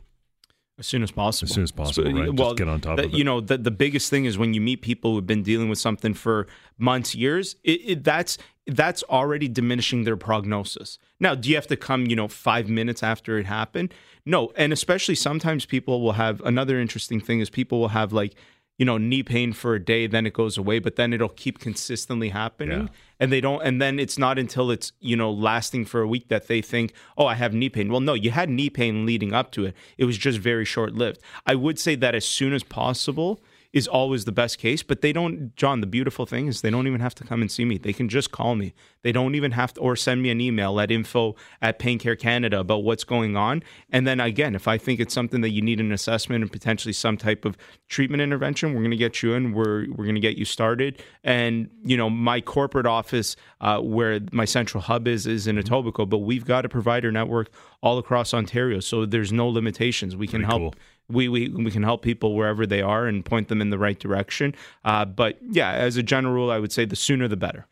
As 0.82 0.88
soon 0.88 1.04
as 1.04 1.12
possible. 1.12 1.48
As 1.48 1.54
soon 1.54 1.64
as 1.64 1.72
possible, 1.72 2.12
right? 2.12 2.26
Just 2.26 2.38
Well, 2.40 2.56
get 2.56 2.68
on 2.68 2.82
top 2.82 2.98
the- 2.98 3.06
of 3.06 3.14
it. 3.14 3.18
You 3.18 3.24
know, 3.24 3.40
the, 3.40 3.56
the 3.60 3.70
biggest 3.70 4.10
thing 4.10 4.26
is 4.26 4.36
when 4.36 4.56
you 4.56 4.62
meet 4.62 4.82
people 4.82 5.14
who've 5.14 5.28
been 5.28 5.44
dealing 5.44 5.70
with 5.70 5.78
something 5.78 6.16
for 6.16 6.48
months, 6.80 7.14
years. 7.14 7.56
It, 7.64 7.82
it, 7.86 8.04
that's 8.04 8.40
that's 8.66 9.04
already 9.04 9.48
diminishing 9.48 10.06
their 10.06 10.18
prognosis. 10.18 10.98
Now, 11.20 11.36
do 11.36 11.50
you 11.50 11.56
have 11.56 11.68
to 11.68 11.76
come, 11.78 12.08
you 12.08 12.16
know, 12.16 12.28
five 12.28 12.68
minutes 12.68 13.04
after 13.04 13.38
it 13.38 13.46
happened? 13.46 13.94
No, 14.26 14.52
and 14.56 14.74
especially 14.74 15.16
sometimes 15.16 15.66
people 15.68 16.02
will 16.02 16.14
have 16.14 16.42
another 16.42 16.80
interesting 16.80 17.20
thing 17.22 17.42
is 17.42 17.50
people 17.52 17.80
will 17.80 17.90
have 17.90 18.12
like 18.12 18.34
you 18.82 18.86
know 18.90 18.98
knee 18.98 19.22
pain 19.22 19.54
for 19.54 19.76
a 19.76 19.80
day, 19.94 20.08
then 20.08 20.26
it 20.26 20.34
goes 20.34 20.58
away, 20.58 20.78
but 20.80 20.96
then 20.96 21.14
it'll 21.14 21.36
keep 21.44 21.60
consistently 21.60 22.30
happening, 22.30 22.82
Yeah. 22.86 22.88
and 23.20 23.32
they 23.32 23.40
don't. 23.48 23.62
And 23.68 23.80
then 23.84 24.00
it's 24.00 24.18
not 24.26 24.40
until 24.44 24.72
it's 24.76 24.92
you 25.00 25.16
know 25.22 25.32
lasting 25.50 25.86
for 25.92 26.00
a 26.02 26.08
week 26.16 26.26
that 26.30 26.48
they 26.48 26.62
think, 26.74 26.88
oh, 27.20 27.28
I 27.34 27.36
have 27.36 27.54
knee 27.54 27.70
pain. 27.70 27.88
Well, 27.92 28.02
no, 28.10 28.16
you 28.16 28.32
had 28.32 28.50
knee 28.50 28.72
pain 28.72 29.06
leading 29.06 29.34
up 29.40 29.52
to 29.52 29.66
it. 29.68 29.76
It 30.00 30.06
was 30.06 30.18
just 30.18 30.40
very 30.40 30.66
short 30.66 30.92
lived. 31.04 31.20
I 31.46 31.54
would 31.64 31.78
say 31.86 31.94
that 32.04 32.16
as 32.16 32.26
soon 32.26 32.54
as 32.54 32.64
possible 32.64 33.40
is 33.74 33.88
always 33.88 34.26
the 34.26 34.32
best 34.34 34.58
case, 34.58 34.84
but 34.84 35.02
they 35.02 35.14
don't. 35.14 35.56
John, 35.56 35.80
the 35.80 35.88
beautiful 35.88 36.26
thing 36.26 36.48
is 36.48 36.62
they 36.62 36.70
don't 36.70 36.88
even 36.88 37.00
have 37.00 37.16
to 37.16 37.24
come 37.24 37.42
and 37.42 37.50
see 37.50 37.64
me. 37.64 37.78
They 37.78 37.94
can 37.94 38.10
just 38.10 38.32
call 38.32 38.56
me. 38.56 38.74
They 39.02 39.14
don't 39.14 39.34
even 39.34 39.52
have 39.52 39.74
to, 39.76 39.82
or 39.82 39.96
send 39.96 40.22
me 40.22 40.30
an 40.30 40.42
email 40.42 40.80
at 40.80 40.92
info 40.92 41.36
at 41.62 41.80
Pain 41.80 41.98
Care 41.98 42.18
Canada 42.18 42.60
about 42.60 42.84
what's 42.84 43.06
going 43.06 43.38
on. 43.38 43.64
And 43.90 44.06
then 44.06 44.20
again, 44.20 44.56
if 44.56 44.68
I 44.68 44.78
think 44.78 45.00
it's 45.00 45.14
something 45.14 45.42
that 45.42 45.52
you 45.52 45.62
need 45.62 45.80
an 45.80 45.94
assessment 45.94 46.42
and 46.42 46.52
potentially 46.52 46.92
some 46.94 47.16
type 47.16 47.46
of 47.46 47.58
treatment 47.88 48.22
intervention, 48.22 48.74
we're 48.74 48.82
going 48.82 48.92
to 48.92 48.98
get 48.98 49.24
you 49.24 49.34
in. 49.34 49.54
We're 49.54 49.88
we're 49.90 50.06
going 50.06 50.16
to 50.16 50.22
get 50.22 50.38
you 50.38 50.46
started. 50.46 51.02
And 51.24 51.70
you 51.84 51.96
know, 51.96 52.10
my 52.10 52.42
corporate 52.42 52.86
office, 52.86 53.38
uh, 53.62 53.80
where 53.80 54.20
my 54.34 54.46
central 54.46 54.82
hub 54.82 55.08
is, 55.08 55.26
is 55.26 55.48
in 55.48 55.56
Etobicoke, 55.56 56.10
but 56.10 56.20
we've 56.20 56.46
got 56.46 56.66
a 56.66 56.70
provider 56.70 57.12
network 57.12 57.50
all 57.82 57.98
across 57.98 58.34
Ontario, 58.34 58.80
so 58.80 59.06
there's 59.06 59.32
no 59.32 59.48
limitations. 59.48 60.16
We 60.16 60.28
can 60.28 60.44
help. 60.44 60.76
We, 61.12 61.28
we 61.28 61.50
we 61.50 61.72
can 61.72 61.84
help 61.84 62.02
people 62.02 62.36
wherever 62.36 62.66
they 62.66 62.82
are 62.82 63.08
and 63.08 63.24
point 63.24 63.48
them 63.48 63.62
in 63.62 63.70
the 63.70 63.78
right 63.78 64.00
direction. 64.00 64.56
Uh, 64.84 65.06
but 65.06 65.38
yeah, 65.42 65.72
as 65.72 65.98
a 65.98 66.04
general 66.04 66.34
rule, 66.34 66.52
I 66.52 66.60
would 66.60 66.72
say 66.72 66.86
the 66.86 66.96
sooner 66.96 67.28
the 67.28 67.38
better. 67.38 67.68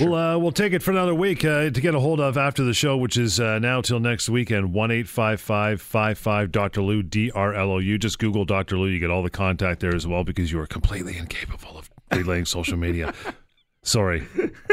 We'll, 0.00 0.14
uh, 0.14 0.38
we'll 0.38 0.52
take 0.52 0.72
it 0.72 0.82
for 0.82 0.90
another 0.90 1.14
week 1.14 1.44
uh, 1.44 1.70
to 1.70 1.80
get 1.80 1.94
a 1.94 2.00
hold 2.00 2.20
of 2.20 2.36
after 2.36 2.64
the 2.64 2.74
show, 2.74 2.96
which 2.96 3.16
is 3.16 3.38
uh, 3.38 3.58
now 3.58 3.80
till 3.80 4.00
next 4.00 4.28
weekend. 4.28 4.72
1 4.72 4.90
855 4.90 6.50
Dr. 6.50 6.82
Lou, 6.82 7.02
D 7.02 7.30
R 7.30 7.54
L 7.54 7.70
O 7.70 7.78
U. 7.78 7.98
Just 7.98 8.18
Google 8.18 8.44
Dr. 8.44 8.76
Lou. 8.76 8.88
You 8.88 8.98
get 8.98 9.10
all 9.10 9.22
the 9.22 9.30
contact 9.30 9.80
there 9.80 9.94
as 9.94 10.06
well 10.06 10.24
because 10.24 10.50
you 10.50 10.58
are 10.58 10.66
completely 10.66 11.16
incapable 11.16 11.78
of 11.78 11.90
relaying 12.12 12.46
social 12.46 12.76
media. 12.76 13.14
Sorry, 13.84 14.26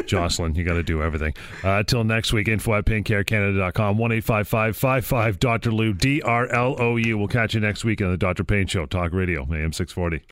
Jocelyn, 0.06 0.56
you 0.56 0.64
got 0.64 0.76
to 0.76 0.84
do 0.84 1.04
everything. 1.04 1.34
Uh, 1.64 1.84
till 1.84 2.04
next 2.04 2.34
week, 2.34 2.48
info 2.48 2.74
at 2.76 2.86
paincarecanada.com, 2.86 3.98
1 3.98 4.12
855 4.14 5.38
Dr. 5.40 5.72
Lou, 5.72 5.94
D 5.94 6.22
R 6.22 6.48
L 6.48 6.76
O 6.80 6.96
U. 6.96 7.18
We'll 7.18 7.28
catch 7.28 7.54
you 7.54 7.60
next 7.60 7.84
week 7.84 8.02
on 8.02 8.10
the 8.10 8.18
Dr. 8.18 8.44
Pain 8.44 8.68
Show, 8.68 8.86
Talk 8.86 9.14
Radio, 9.14 9.42
AM 9.44 9.74
640. 9.74 10.20